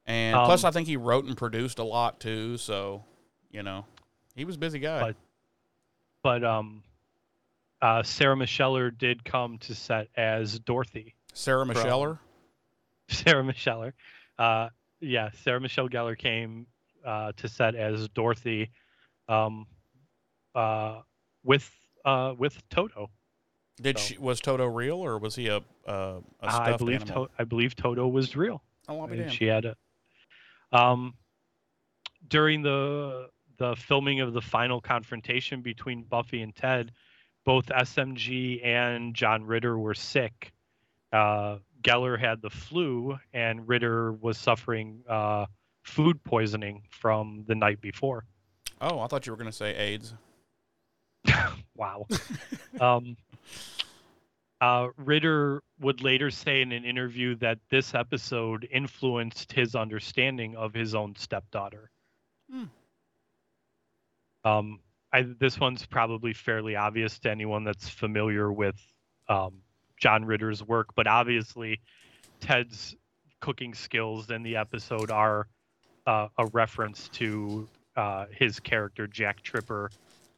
And 0.07 0.37
Um, 0.37 0.47
plus, 0.47 0.63
I 0.63 0.71
think 0.71 0.87
he 0.87 0.97
wrote 0.97 1.25
and 1.25 1.37
produced 1.37 1.81
a 1.81 1.83
lot 1.85 2.21
too. 2.21 2.57
So, 2.59 3.03
you 3.51 3.65
know, 3.65 3.85
he 4.37 4.45
was 4.45 4.55
a 4.57 4.59
busy 4.59 4.79
guy. 4.79 5.01
But- 5.01 5.17
But 6.23 6.45
um, 6.45 6.83
uh, 7.83 8.03
Sarah 8.03 8.37
Micheller 8.37 8.97
did 8.97 9.25
come 9.25 9.59
to 9.59 9.75
set 9.75 10.09
as 10.17 10.59
Dorothy. 10.61 11.15
Sarah 11.35 11.65
Micheller. 11.65 12.19
Sarah 13.09 13.43
Micheller. 13.45 13.93
Uh, 14.39 14.69
yeah, 15.01 15.31
Sarah 15.45 15.61
Michelle 15.61 15.89
Gellar 15.89 16.17
came 16.19 16.67
uh, 17.05 17.33
to 17.37 17.49
set 17.49 17.75
as 17.77 18.09
Dorothy, 18.09 18.71
um, 19.29 19.67
uh, 20.55 21.01
with 21.45 21.71
uh, 22.05 22.35
with 22.37 22.61
Toto. 22.71 23.11
Did 23.81 23.99
so- 23.99 24.05
she 24.05 24.19
was 24.19 24.41
Toto 24.41 24.67
real 24.67 24.97
or 24.97 25.19
was 25.19 25.37
he 25.37 25.47
a 25.49 25.59
a, 25.87 26.17
a 26.41 26.51
stuffed 26.51 26.61
I 26.61 26.77
believe 26.77 27.05
to- 27.05 27.29
I 27.39 27.45
believe 27.45 27.77
Toto 27.77 28.09
was 28.09 28.35
real. 28.35 28.63
oh, 28.89 29.01
I'll 29.01 29.07
be 29.07 29.13
and 29.13 29.21
damned. 29.23 29.33
she 29.35 29.45
had 29.45 29.65
a 29.67 29.77
um 30.73 31.15
during 32.29 32.63
the 32.63 33.29
the 33.59 33.77
filming 33.77 34.21
of 34.21 34.33
the 34.33 34.41
final 34.41 34.81
confrontation 34.81 35.63
between 35.63 36.03
Buffy 36.03 36.43
and 36.43 36.55
Ted, 36.55 36.93
both 37.45 37.67
SMG 37.67 38.65
and 38.65 39.15
John 39.15 39.45
Ritter 39.45 39.79
were 39.79 39.95
sick. 39.95 40.53
Uh, 41.13 41.59
Gellar 41.83 42.19
had 42.19 42.43
the 42.43 42.51
flu, 42.51 43.19
and 43.33 43.69
Ritter 43.69 44.13
was 44.13 44.39
suffering 44.39 45.03
uh, 45.09 45.47
food 45.83 46.23
poisoning 46.25 46.83
from 46.91 47.45
the 47.47 47.55
night 47.55 47.81
before. 47.81 48.25
Oh, 48.81 49.01
I 49.01 49.07
thought 49.07 49.27
you 49.27 49.33
were 49.33 49.37
going 49.37 49.51
to 49.51 49.57
say 49.57 49.75
AIDS. 49.75 50.15
Wow. 51.77 52.07
um, 52.81 53.19
uh, 54.61 54.89
Ritter 54.97 55.63
would 55.81 56.03
later 56.03 56.31
say 56.31 56.63
in 56.63 56.73
an 56.73 56.85
interview 56.85 57.35
that 57.37 57.59
this 57.69 57.95
episode 57.95 58.67
influenced 58.71 59.53
his 59.53 59.75
understanding 59.75 60.57
of 60.57 60.73
his 60.73 60.95
own 60.95 61.15
stepdaughter. 61.17 61.91
Hmm. 62.51 62.65
Um, 64.47 64.79
I, 65.13 65.27
this 65.41 65.59
one's 65.59 65.85
probably 65.85 66.33
fairly 66.33 66.77
obvious 66.77 67.19
to 67.21 67.31
anyone 67.31 67.65
that's 67.65 67.89
familiar 67.89 68.53
with 68.53 68.77
um, 69.29 69.63
John 70.01 70.25
Ritter's 70.25 70.63
work, 70.63 70.95
but 70.95 71.09
obviously 71.09 71.81
Ted's 72.39 72.95
cooking 73.41 73.75
skills 73.75 74.31
in 74.31 74.45
the 74.45 74.57
episode 74.57 75.11
are 75.11 75.49
uh, 76.07 76.29
a 76.39 76.47
reference 76.47 77.09
to 77.09 77.69
uh, 77.97 78.27
his 78.31 78.61
character 78.61 79.09
Jack 79.09 79.43
Tripper, 79.43 79.91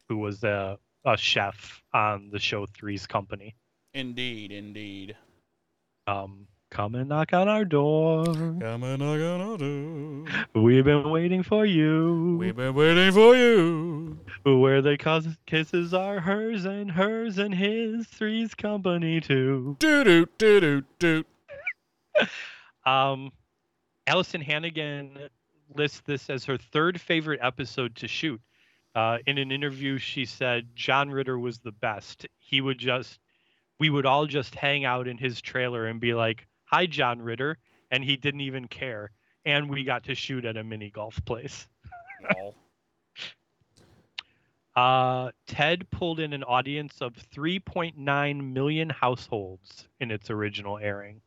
who 0.09 0.17
was 0.17 0.43
a, 0.43 0.79
a 1.05 1.17
chef 1.19 1.83
on 1.93 2.31
the 2.31 2.39
show 2.39 2.65
Three's 2.65 3.07
Company. 3.07 3.55
Indeed, 3.93 4.53
indeed. 4.53 5.17
Um, 6.07 6.47
come 6.71 6.95
and 6.95 7.09
knock 7.09 7.33
on 7.33 7.49
our 7.49 7.65
door. 7.65 8.25
Come 8.25 8.85
and 8.85 8.99
knock 8.99 9.21
on 9.21 9.41
our 9.41 9.59
door. 9.59 10.45
We've 10.55 10.85
been 10.85 11.11
waiting 11.11 11.43
for 11.43 11.65
you. 11.65 12.37
We've 12.39 12.57
been 12.57 12.75
waiting 12.75 13.13
for 13.13 13.35
you. 13.35 14.19
Where 14.45 14.83
the 14.83 14.97
kisses 15.47 15.95
are 15.95 16.21
hers 16.21 16.65
and 16.65 16.91
hers 16.91 17.39
and 17.39 17.55
his. 17.55 18.07
Three's 18.07 18.55
Company 18.55 19.21
too. 19.21 19.77
Doo 19.79 20.05
doo 20.05 20.27
doo 20.39 20.61
doo 20.61 20.85
doo. 20.99 21.25
Um, 22.87 23.33
Alyson 24.07 24.41
Hannigan 24.41 25.29
lists 25.75 26.01
this 26.07 26.31
as 26.31 26.47
her 26.47 26.57
third 26.57 26.99
favorite 26.99 27.41
episode 27.43 27.95
to 27.97 28.09
shoot. 28.09 28.41
Uh, 28.95 29.19
in 29.27 29.37
an 29.37 29.53
interview, 29.53 29.99
she 29.99 30.25
said 30.25 30.69
John 30.75 31.11
Ritter 31.11 31.39
was 31.39 31.59
the 31.59 31.73
best. 31.73 32.27
He 32.39 32.63
would 32.63 32.79
just, 32.79 33.21
we 33.79 33.91
would 33.91 34.07
all 34.07 34.27
just 34.27 34.55
hang 34.55 34.87
out 34.87 35.07
in 35.07 35.19
his 35.19 35.43
trailer 35.43 35.87
and 35.87 36.01
be 36.01 36.15
like, 36.15 36.47
"Hi, 36.71 36.87
John 36.87 37.21
Ritter," 37.21 37.59
and 37.91 38.03
he 38.05 38.17
didn't 38.17 38.41
even 38.43 38.69
care. 38.69 39.11
And 39.45 39.71
we 39.71 39.85
got 39.85 40.05
to 40.05 40.15
shoot 40.15 40.45
at 40.45 40.57
a 40.57 40.65
mini 40.65 40.91
golf 40.91 41.23
place. 41.25 41.67
Lol. 42.37 42.55
Uh, 44.77 45.33
Ted 45.49 45.91
pulled 45.91 46.21
in 46.21 46.33
an 46.33 46.45
audience 46.45 47.01
of 47.01 47.13
3.9 47.35 48.53
million 48.53 48.89
households 48.89 49.89
in 49.99 50.13
its 50.13 50.31
original 50.31 50.79
airing. 50.79 51.21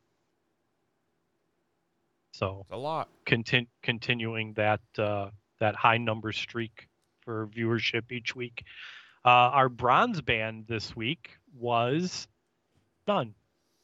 So 2.32 2.64
a 2.70 2.78
lot. 2.78 3.10
contin- 3.26 3.66
continuing 3.82 4.54
that 4.54 4.80
uh, 4.96 5.28
that 5.60 5.76
high 5.76 5.98
number 5.98 6.32
streak 6.32 6.88
for 7.20 7.46
viewership 7.48 8.10
each 8.10 8.34
week. 8.34 8.64
Uh, 9.22 9.28
our 9.28 9.68
bronze 9.68 10.22
band 10.22 10.64
this 10.66 10.96
week 10.96 11.36
was 11.54 12.26
none. 13.06 13.34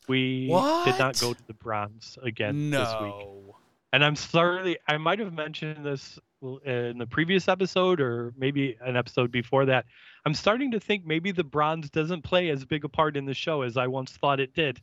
We 0.08 0.46
did 0.46 0.98
not 0.98 1.20
go 1.20 1.34
to 1.34 1.46
the 1.46 1.54
bronze 1.54 2.18
again 2.22 2.70
this 2.70 2.88
week. 3.00 3.14
No. 3.14 3.56
And 3.92 4.04
I'm 4.04 4.16
sorry, 4.16 4.78
I 4.86 4.98
might 4.98 5.18
have 5.18 5.32
mentioned 5.32 5.84
this 5.84 6.18
in 6.64 6.98
the 6.98 7.06
previous 7.06 7.48
episode 7.48 8.00
or 8.00 8.32
maybe 8.36 8.76
an 8.80 8.96
episode 8.96 9.30
before 9.32 9.66
that. 9.66 9.86
I'm 10.24 10.34
starting 10.34 10.70
to 10.72 10.80
think 10.80 11.06
maybe 11.06 11.32
the 11.32 11.44
bronze 11.44 11.90
doesn't 11.90 12.22
play 12.22 12.50
as 12.50 12.64
big 12.64 12.84
a 12.84 12.88
part 12.88 13.16
in 13.16 13.24
the 13.24 13.34
show 13.34 13.62
as 13.62 13.76
I 13.76 13.86
once 13.86 14.12
thought 14.12 14.40
it 14.40 14.54
did. 14.54 14.80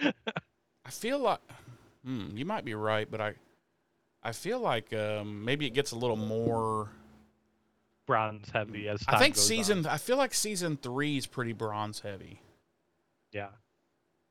I 0.00 0.90
feel 0.90 1.18
like 1.18 1.40
hmm, 2.04 2.36
you 2.36 2.44
might 2.44 2.64
be 2.64 2.74
right, 2.74 3.10
but 3.10 3.20
I 3.20 3.34
I 4.22 4.32
feel 4.32 4.60
like 4.60 4.92
um, 4.92 5.44
maybe 5.44 5.66
it 5.66 5.74
gets 5.74 5.92
a 5.92 5.96
little 5.96 6.16
more. 6.16 6.90
Bronze 8.06 8.50
heavy 8.52 8.86
as 8.86 9.00
time 9.00 9.14
I 9.14 9.18
think 9.18 9.34
goes 9.34 9.44
on. 9.44 9.48
season. 9.48 9.86
I 9.86 9.96
feel 9.96 10.18
like 10.18 10.34
season 10.34 10.76
three 10.76 11.16
is 11.16 11.26
pretty 11.26 11.54
bronze 11.54 12.00
heavy 12.00 12.42
Yeah. 13.34 13.48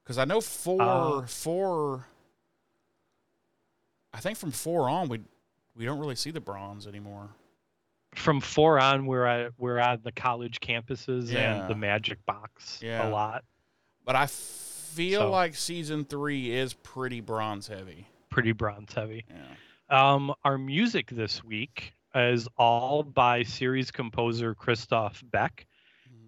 because 0.04 0.18
I 0.18 0.26
know 0.26 0.42
four 0.42 0.82
Uh, 0.82 1.28
four. 1.28 2.08
I 4.14 4.20
think 4.20 4.38
from 4.38 4.52
four 4.52 4.90
on 4.90 5.10
we 5.10 5.22
we 5.76 5.86
don't 5.86 6.00
really 6.00 6.16
see 6.16 6.32
the 6.32 6.40
bronze 6.42 6.86
anymore. 6.88 7.30
From 8.16 8.40
four 8.42 8.80
on, 8.80 9.06
we're 9.08 9.26
at 9.26 9.54
we're 9.58 9.78
at 9.80 10.04
the 10.04 10.12
college 10.12 10.60
campuses 10.60 11.32
Yeah. 11.32 11.62
and 11.62 11.70
the 11.70 11.76
Magic 11.76 12.24
Box 12.26 12.80
Yeah. 12.82 13.08
a 13.08 13.10
lot. 13.10 13.44
But 14.06 14.16
I 14.16 14.28
feel 14.28 15.22
So- 15.22 15.32
like 15.32 15.56
season 15.56 16.06
three 16.06 16.52
is 16.52 16.74
pretty 16.74 17.22
bronze 17.22 17.68
heavy. 17.68 18.08
Pretty 18.30 18.52
bronze 18.52 18.94
heavy. 18.94 19.26
Yeah. 19.30 19.56
Um, 19.90 20.34
our 20.44 20.58
music 20.58 21.10
this 21.10 21.44
week 21.44 21.94
is 22.16 22.48
all 22.58 23.02
by 23.04 23.44
series 23.44 23.90
composer 23.92 24.54
Christoph 24.54 25.24
Beck, 25.32 25.66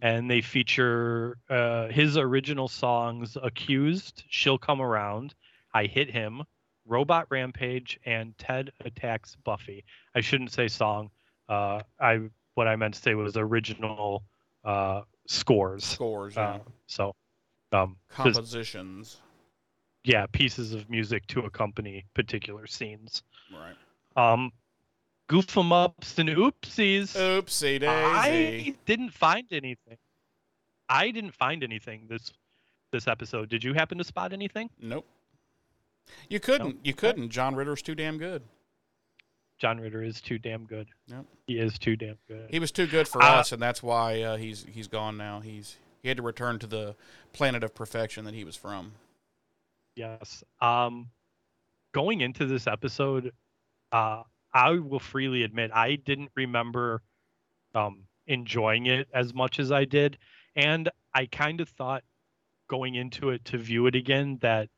and 0.02 0.30
they 0.30 0.42
feature 0.42 1.38
uh, 1.50 1.88
his 1.88 2.18
original 2.18 2.68
songs 2.68 3.38
"Accused," 3.42 4.24
"She'll 4.30 4.58
Come 4.58 4.82
Around," 4.82 5.34
"I 5.74 5.86
Hit 5.86 6.10
Him," 6.12 6.44
"Robot 6.86 7.28
Rampage," 7.30 8.00
and 8.06 8.38
"Ted 8.38 8.72
Attacks 8.84 9.36
Buffy." 9.44 9.84
I 10.14 10.22
shouldn't 10.22 10.52
say 10.52 10.68
song. 10.68 11.10
Uh, 11.50 11.82
I 12.00 12.30
what 12.56 12.68
I 12.68 12.76
meant 12.76 12.94
to 12.96 13.02
say 13.02 13.14
was 13.16 13.38
original 13.38 14.24
uh, 14.64 15.02
scores. 15.28 15.84
Scores, 15.86 16.38
Uh, 16.38 16.60
yeah. 16.66 16.72
so, 16.88 17.16
um, 17.72 17.98
compositions, 18.10 19.22
yeah, 20.04 20.26
pieces 20.32 20.74
of 20.74 20.90
music 20.90 21.28
to 21.28 21.42
accompany 21.42 22.06
particular 22.14 22.66
scenes. 22.68 23.24
right? 23.52 23.76
Um, 24.16 24.52
goof 25.28 25.58
'em 25.58 25.72
ups 25.72 26.18
and 26.20 26.30
oopsies. 26.30 27.16
Oopsie 27.16 27.80
daisy. 27.80 27.88
I 27.88 28.76
didn't 28.86 29.12
find 29.12 29.48
anything. 29.52 29.98
I 30.90 31.12
didn't 31.12 31.34
find 31.34 31.64
anything 31.64 32.08
this 32.08 32.32
this 32.92 33.08
episode. 33.08 33.50
Did 33.50 33.64
you 33.64 33.74
happen 33.74 33.98
to 33.98 34.04
spot 34.04 34.32
anything? 34.34 34.70
Nope. 34.80 35.06
You 36.30 36.40
couldn't. 36.40 36.86
You 36.86 36.94
couldn't. 36.94 37.30
John 37.30 37.56
Ritter's 37.56 37.82
too 37.82 37.96
damn 37.96 38.18
good. 38.18 38.44
John 39.58 39.80
Ritter 39.80 40.04
is 40.04 40.20
too 40.20 40.38
damn 40.38 40.66
good. 40.66 40.88
Yep. 41.08 41.26
He 41.48 41.58
is 41.58 41.80
too 41.80 41.96
damn 41.96 42.18
good. 42.28 42.50
He 42.52 42.60
was 42.60 42.72
too 42.72 42.88
good 42.88 43.08
for 43.08 43.24
Uh, 43.24 43.36
us, 43.40 43.52
and 43.54 43.62
that's 43.62 43.82
why 43.82 44.22
uh, 44.22 44.36
he's 44.38 44.66
he's 44.70 44.88
gone 44.88 45.16
now. 45.18 45.40
He's 45.40 45.78
he 46.04 46.10
had 46.10 46.18
to 46.18 46.24
return 46.24 46.60
to 46.60 46.68
the 46.68 46.96
planet 47.34 47.64
of 47.64 47.74
perfection 47.74 48.26
that 48.26 48.34
he 48.34 48.44
was 48.44 48.56
from. 48.58 48.92
Yes. 49.96 50.44
Um, 50.62 51.10
going 51.94 52.20
into 52.22 52.46
this 52.46 52.68
episode, 52.68 53.32
uh, 53.94 54.24
I 54.56 54.72
will 54.80 55.00
freely 55.00 55.44
admit 55.44 55.72
I 55.74 55.98
didn't 55.98 56.32
remember 56.36 57.04
um, 57.76 58.06
enjoying 58.28 58.88
it 58.88 59.08
as 59.14 59.34
much 59.34 59.60
as 59.60 59.72
I 59.72 59.86
did, 59.86 60.18
and 60.56 60.90
I 61.14 61.28
kind 61.28 61.62
of 61.62 61.70
thought 61.70 62.04
going 62.70 62.96
into 62.96 63.32
it 63.32 63.46
to 63.46 63.58
view 63.60 63.88
it 63.88 63.96
again 63.96 64.40
that 64.42 64.70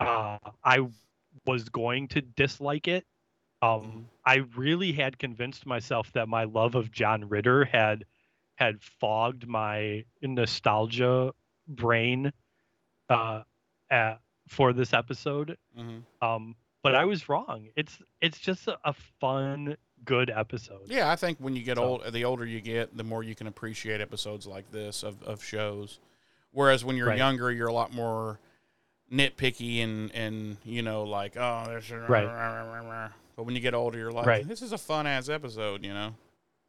uh, 0.00 0.38
I 0.64 0.80
was 1.46 1.68
going 1.68 2.08
to 2.08 2.22
dislike 2.22 2.88
it. 2.88 3.04
Um, 3.62 4.08
I 4.26 4.36
really 4.56 4.92
had 4.92 5.18
convinced 5.18 5.66
myself 5.66 6.12
that 6.12 6.28
my 6.28 6.44
love 6.44 6.74
of 6.74 6.92
John 6.92 7.28
Ritter 7.28 7.64
had 7.64 8.04
had 8.56 8.82
fogged 8.82 9.46
my 9.46 10.04
nostalgia 10.22 11.32
brain 11.68 12.32
uh, 13.10 13.42
uh, 13.90 14.16
for 14.48 14.72
this 14.72 14.92
episode. 14.94 15.56
Mhm. 15.78 16.02
Um, 16.22 16.56
but 16.86 16.94
I 16.94 17.04
was 17.04 17.28
wrong. 17.28 17.68
It's 17.76 17.98
it's 18.20 18.38
just 18.38 18.68
a, 18.68 18.78
a 18.84 18.94
fun, 19.20 19.76
good 20.04 20.30
episode. 20.30 20.82
Yeah, 20.86 21.10
I 21.10 21.16
think 21.16 21.38
when 21.38 21.56
you 21.56 21.62
get 21.62 21.76
So- 21.76 21.84
old, 21.84 22.12
the 22.12 22.24
older 22.24 22.46
you 22.46 22.60
get, 22.60 22.96
the 22.96 23.02
more 23.04 23.22
you 23.22 23.34
can 23.34 23.46
appreciate 23.46 24.00
episodes 24.00 24.46
like 24.46 24.70
this 24.70 25.02
of, 25.02 25.22
of 25.22 25.42
shows. 25.42 25.98
Whereas 26.52 26.84
when 26.84 26.96
you're 26.96 27.08
Right. 27.08 27.18
younger, 27.18 27.50
you're 27.52 27.68
a 27.68 27.72
lot 27.72 27.92
more 27.92 28.38
nitpicky 29.12 29.84
and 29.84 30.10
and 30.14 30.56
you 30.64 30.82
know 30.82 31.04
like 31.04 31.36
oh 31.36 31.64
there's 31.66 31.90
Right. 31.90 33.10
But 33.36 33.44
when 33.44 33.54
you 33.54 33.60
get 33.60 33.74
older, 33.74 33.98
you're 33.98 34.10
like 34.12 34.26
Right. 34.26 34.46
this 34.48 34.62
is 34.62 34.72
a 34.72 34.78
fun 34.78 35.06
ass 35.06 35.28
episode, 35.28 35.84
you 35.84 35.92
know. 35.92 36.14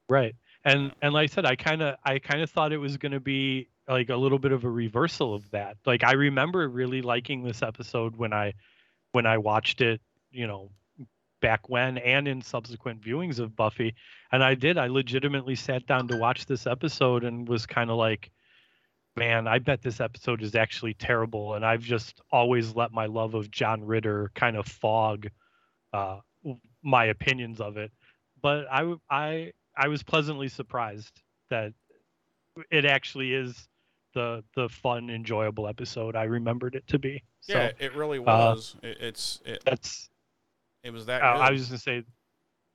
Right. 0.09 0.35
And 0.65 0.91
and 1.01 1.13
like 1.13 1.31
I 1.31 1.33
said, 1.33 1.45
I 1.45 1.55
kind 1.55 1.81
of 1.81 1.95
I 2.03 2.19
kind 2.19 2.41
of 2.41 2.49
thought 2.49 2.73
it 2.73 2.77
was 2.77 2.97
going 2.97 3.13
to 3.13 3.19
be 3.19 3.67
like 3.87 4.09
a 4.09 4.15
little 4.17 4.39
bit 4.39 4.51
of 4.51 4.65
a 4.65 4.69
reversal 4.69 5.33
of 5.33 5.49
that. 5.51 5.77
Like 5.85 6.03
I 6.03 6.13
remember 6.13 6.67
really 6.67 7.01
liking 7.01 7.43
this 7.43 7.61
episode 7.63 8.15
when 8.17 8.33
I 8.33 8.53
when 9.13 9.25
I 9.25 9.37
watched 9.37 9.79
it, 9.81 10.01
you 10.31 10.47
know, 10.47 10.71
back 11.41 11.69
when 11.69 11.97
and 11.99 12.27
in 12.27 12.41
subsequent 12.41 13.01
viewings 13.01 13.39
of 13.39 13.55
Buffy. 13.55 13.95
And 14.31 14.43
I 14.43 14.55
did 14.55 14.77
I 14.77 14.87
legitimately 14.87 15.55
sat 15.55 15.85
down 15.85 16.07
to 16.07 16.17
watch 16.17 16.45
this 16.45 16.65
episode 16.65 17.23
and 17.23 17.47
was 17.47 17.65
kind 17.65 17.89
of 17.89 17.97
like 17.97 18.31
man, 19.15 19.47
I 19.47 19.57
bet 19.57 19.81
this 19.81 19.99
episode 19.99 20.43
is 20.43 20.53
actually 20.53 20.93
terrible 20.93 21.55
and 21.55 21.65
I've 21.65 21.81
just 21.81 22.21
always 22.31 22.75
let 22.75 22.91
my 22.91 23.07
love 23.07 23.33
of 23.33 23.49
John 23.49 23.83
Ritter 23.83 24.31
kind 24.35 24.57
of 24.57 24.67
fog 24.67 25.27
uh 25.93 26.19
my 26.83 27.05
opinions 27.05 27.59
of 27.59 27.77
it. 27.77 27.91
But 28.41 28.65
I, 28.71 28.93
I, 29.09 29.51
I 29.75 29.87
was 29.87 30.03
pleasantly 30.03 30.47
surprised 30.47 31.21
that 31.49 31.73
it 32.71 32.85
actually 32.85 33.33
is 33.33 33.67
the 34.13 34.43
the 34.55 34.69
fun, 34.69 35.09
enjoyable 35.09 35.67
episode 35.67 36.15
I 36.15 36.23
remembered 36.23 36.75
it 36.75 36.87
to 36.87 36.99
be. 36.99 37.23
So 37.41 37.53
yeah, 37.53 37.71
it 37.79 37.93
really 37.95 38.19
was. 38.19 38.75
it, 38.81 38.97
it's 38.99 39.41
it, 39.45 39.61
that's 39.65 40.09
it 40.83 40.91
was 40.91 41.05
that. 41.07 41.21
uh, 41.21 41.33
good. 41.33 41.41
I 41.41 41.51
was 41.51 41.67
just 41.67 41.71
gonna 41.71 42.01
say, 42.01 42.07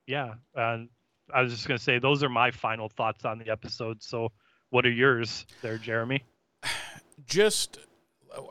yeah. 0.07 0.33
And 0.55 0.89
I 1.33 1.41
was 1.41 1.53
just 1.53 1.67
gonna 1.67 1.79
say 1.79 1.99
those 1.99 2.23
are 2.23 2.29
my 2.29 2.51
final 2.51 2.89
thoughts 2.89 3.25
on 3.25 3.39
the 3.39 3.49
episode. 3.49 4.01
So 4.01 4.29
what 4.69 4.85
are 4.85 4.91
yours, 4.91 5.45
there, 5.61 5.77
Jeremy? 5.77 6.23
just 7.25 7.79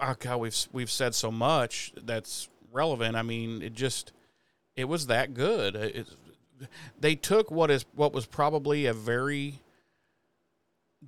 oh 0.00 0.14
God, 0.18 0.38
we've 0.38 0.56
we've 0.72 0.90
said 0.90 1.14
so 1.14 1.30
much 1.30 1.92
that's 2.02 2.48
relevant. 2.70 3.16
I 3.16 3.22
mean, 3.22 3.62
it 3.62 3.74
just 3.74 4.12
it 4.76 4.84
was 4.84 5.06
that 5.06 5.34
good. 5.34 5.76
It, 5.76 6.08
they 6.98 7.14
took 7.14 7.50
what 7.50 7.70
is 7.70 7.84
what 7.94 8.12
was 8.12 8.26
probably 8.26 8.86
a 8.86 8.94
very 8.94 9.60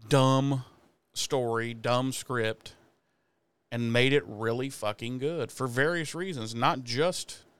dumb 0.08 0.64
story, 1.12 1.74
dumb 1.74 2.12
script, 2.12 2.74
and 3.70 3.92
made 3.92 4.12
it 4.12 4.24
really 4.26 4.68
fucking 4.68 5.18
good 5.18 5.52
for 5.52 5.66
various 5.66 6.14
reasons. 6.14 6.54
Not 6.54 6.84
just 6.84 7.38
uh, 7.38 7.53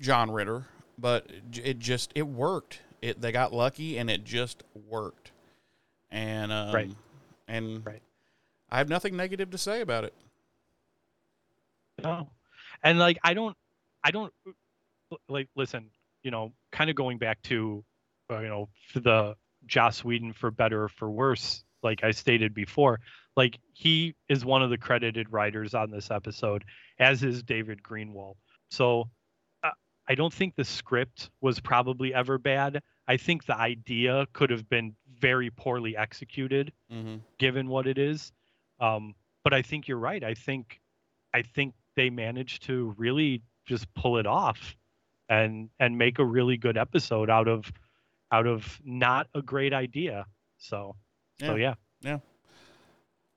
John 0.00 0.30
Ritter, 0.30 0.66
but 0.98 1.30
it 1.52 1.78
just 1.78 2.12
it 2.14 2.26
worked. 2.26 2.80
It 3.02 3.20
they 3.20 3.32
got 3.32 3.52
lucky 3.52 3.98
and 3.98 4.10
it 4.10 4.24
just 4.24 4.62
worked. 4.88 5.32
And 6.10 6.50
um, 6.52 6.74
Right. 6.74 6.90
and 7.48 7.84
Right. 7.84 8.02
I 8.70 8.78
have 8.78 8.88
nothing 8.88 9.16
negative 9.16 9.50
to 9.50 9.58
say 9.58 9.80
about 9.80 10.04
it. 10.04 10.14
No. 12.02 12.28
And 12.82 12.98
like 12.98 13.18
I 13.22 13.34
don't 13.34 13.56
I 14.02 14.10
don't 14.10 14.32
like 15.28 15.48
listen, 15.56 15.90
you 16.22 16.30
know, 16.30 16.52
kind 16.72 16.88
of 16.88 16.96
going 16.96 17.18
back 17.18 17.42
to 17.42 17.84
uh, 18.30 18.40
you 18.40 18.48
know, 18.48 18.68
for 18.92 19.00
the 19.00 19.34
Joss 19.66 20.04
Whedon 20.04 20.32
for 20.32 20.50
better 20.50 20.84
or 20.84 20.88
for 20.88 21.10
worse, 21.10 21.64
like 21.82 22.04
I 22.04 22.12
stated 22.12 22.54
before, 22.54 23.00
like 23.36 23.58
he 23.72 24.14
is 24.28 24.44
one 24.44 24.62
of 24.62 24.70
the 24.70 24.78
credited 24.78 25.32
writers 25.32 25.74
on 25.74 25.90
this 25.90 26.10
episode, 26.10 26.64
as 26.98 27.22
is 27.24 27.42
David 27.42 27.82
Greenwalt. 27.82 28.36
So 28.70 29.10
I 30.08 30.14
don't 30.14 30.32
think 30.32 30.56
the 30.56 30.64
script 30.64 31.30
was 31.40 31.60
probably 31.60 32.12
ever 32.12 32.38
bad. 32.38 32.82
I 33.06 33.16
think 33.16 33.46
the 33.46 33.56
idea 33.56 34.26
could 34.32 34.50
have 34.50 34.68
been 34.68 34.94
very 35.20 35.50
poorly 35.50 35.96
executed 35.96 36.72
Mm-hmm. 36.92 37.16
given 37.38 37.68
what 37.68 37.86
it 37.86 37.98
is. 37.98 38.32
Um, 38.80 39.14
but 39.44 39.52
I 39.54 39.62
think 39.62 39.86
you're 39.88 39.98
right. 39.98 40.22
I 40.24 40.34
think 40.34 40.80
I 41.32 41.42
think 41.42 41.74
they 41.96 42.10
managed 42.10 42.64
to 42.64 42.94
really 42.98 43.42
just 43.66 43.92
pull 43.94 44.18
it 44.18 44.26
off 44.26 44.76
and 45.28 45.70
and 45.78 45.96
make 45.96 46.18
a 46.18 46.24
really 46.24 46.56
good 46.56 46.76
episode 46.76 47.30
out 47.30 47.46
of 47.48 47.70
out 48.32 48.46
of 48.46 48.80
not 48.84 49.28
a 49.34 49.42
great 49.42 49.72
idea. 49.72 50.26
So 50.58 50.96
so 51.40 51.54
yeah, 51.54 51.74
yeah. 52.00 52.18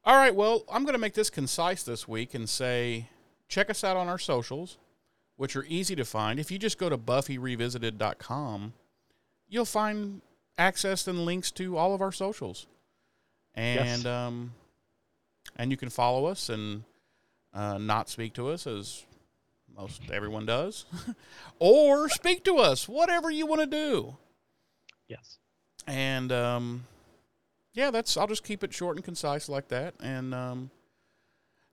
All 0.06 0.16
right, 0.16 0.36
well, 0.36 0.66
I'm 0.72 0.84
going 0.84 0.94
to 0.94 1.00
make 1.00 1.14
this 1.14 1.30
concise 1.30 1.84
this 1.84 2.08
week 2.08 2.34
and 2.34 2.50
say 2.50 3.08
check 3.48 3.70
us 3.70 3.84
out 3.86 3.96
on 3.96 4.10
our 4.10 4.18
socials, 4.20 4.78
which 5.44 5.58
are 5.58 5.66
easy 5.68 5.94
to 5.94 6.06
find. 6.06 6.40
If 6.40 6.52
you 6.52 6.58
just 6.58 6.78
go 6.78 6.88
to 6.88 6.98
buffyrevisited.com, 6.98 8.72
you'll 9.50 9.66
find 9.66 10.22
access 10.58 11.06
and 11.06 11.26
links 11.26 11.52
to 11.52 11.76
all 11.78 11.94
of 11.94 12.02
our 12.02 12.14
socials. 12.14 12.66
And 13.54 14.04
Yes. 14.04 14.06
um 14.06 14.54
and 15.58 15.70
you 15.70 15.76
can 15.76 15.90
follow 15.90 16.28
us 16.28 16.48
and 16.48 16.86
uh, 17.54 17.78
not 17.78 18.08
speak 18.08 18.32
to 18.36 18.48
us 18.48 18.66
as 18.66 19.04
most 19.76 20.02
everyone 20.12 20.46
does 20.46 20.86
or 21.60 22.08
speak 22.08 22.46
to 22.46 22.56
us, 22.60 22.88
whatever 22.88 23.30
you 23.30 23.46
want 23.46 23.60
to 23.60 23.68
do. 23.68 24.16
Yes. 25.10 25.40
And 25.86 26.32
um, 26.32 26.86
yeah, 27.74 27.92
that's. 27.92 28.16
I'll 28.16 28.28
just 28.28 28.46
keep 28.46 28.64
it 28.64 28.74
short 28.74 28.96
and 28.96 29.04
concise 29.04 29.50
like 29.50 29.68
that. 29.68 29.94
And 30.00 30.34
um, 30.34 30.72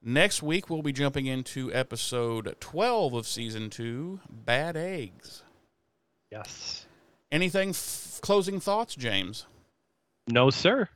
next 0.03 0.43
week 0.43 0.69
we'll 0.71 0.83
be 0.83 0.93
jumping 0.93 1.27
into 1.27 1.73
episode 1.73 2.57
twelve 2.61 3.15
of 3.15 3.27
season 3.27 3.71
two, 3.71 4.21
Bad 4.29 4.77
Eggs. 4.77 5.43
Yes. 6.31 6.87
Anything 7.33 7.71
f- 7.71 8.19
closing 8.23 8.61
thoughts, 8.61 8.95
James? 8.95 9.47
No, 10.29 10.51
sir. 10.51 10.89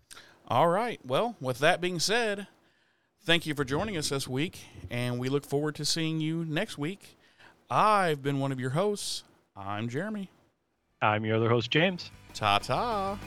All 0.48 0.68
right. 0.68 1.00
Well, 1.04 1.36
with 1.40 1.58
that 1.60 1.80
being 1.80 1.98
said, 1.98 2.46
thank 3.24 3.46
you 3.46 3.54
for 3.54 3.64
joining 3.64 3.96
us 3.96 4.10
this 4.10 4.28
week, 4.28 4.64
and 4.90 5.18
we 5.18 5.28
look 5.28 5.44
forward 5.46 5.74
to 5.76 5.84
seeing 5.84 6.20
you 6.20 6.44
next 6.44 6.76
week. 6.78 7.16
I've 7.70 8.22
been 8.22 8.38
one 8.40 8.52
of 8.52 8.60
your 8.60 8.70
hosts. 8.70 9.24
I'm 9.56 9.88
Jeremy. 9.88 10.30
I'm 11.00 11.24
your 11.24 11.36
other 11.36 11.48
host, 11.48 11.70
James. 11.70 12.10
Ta 12.34 12.58
ta. 12.58 13.18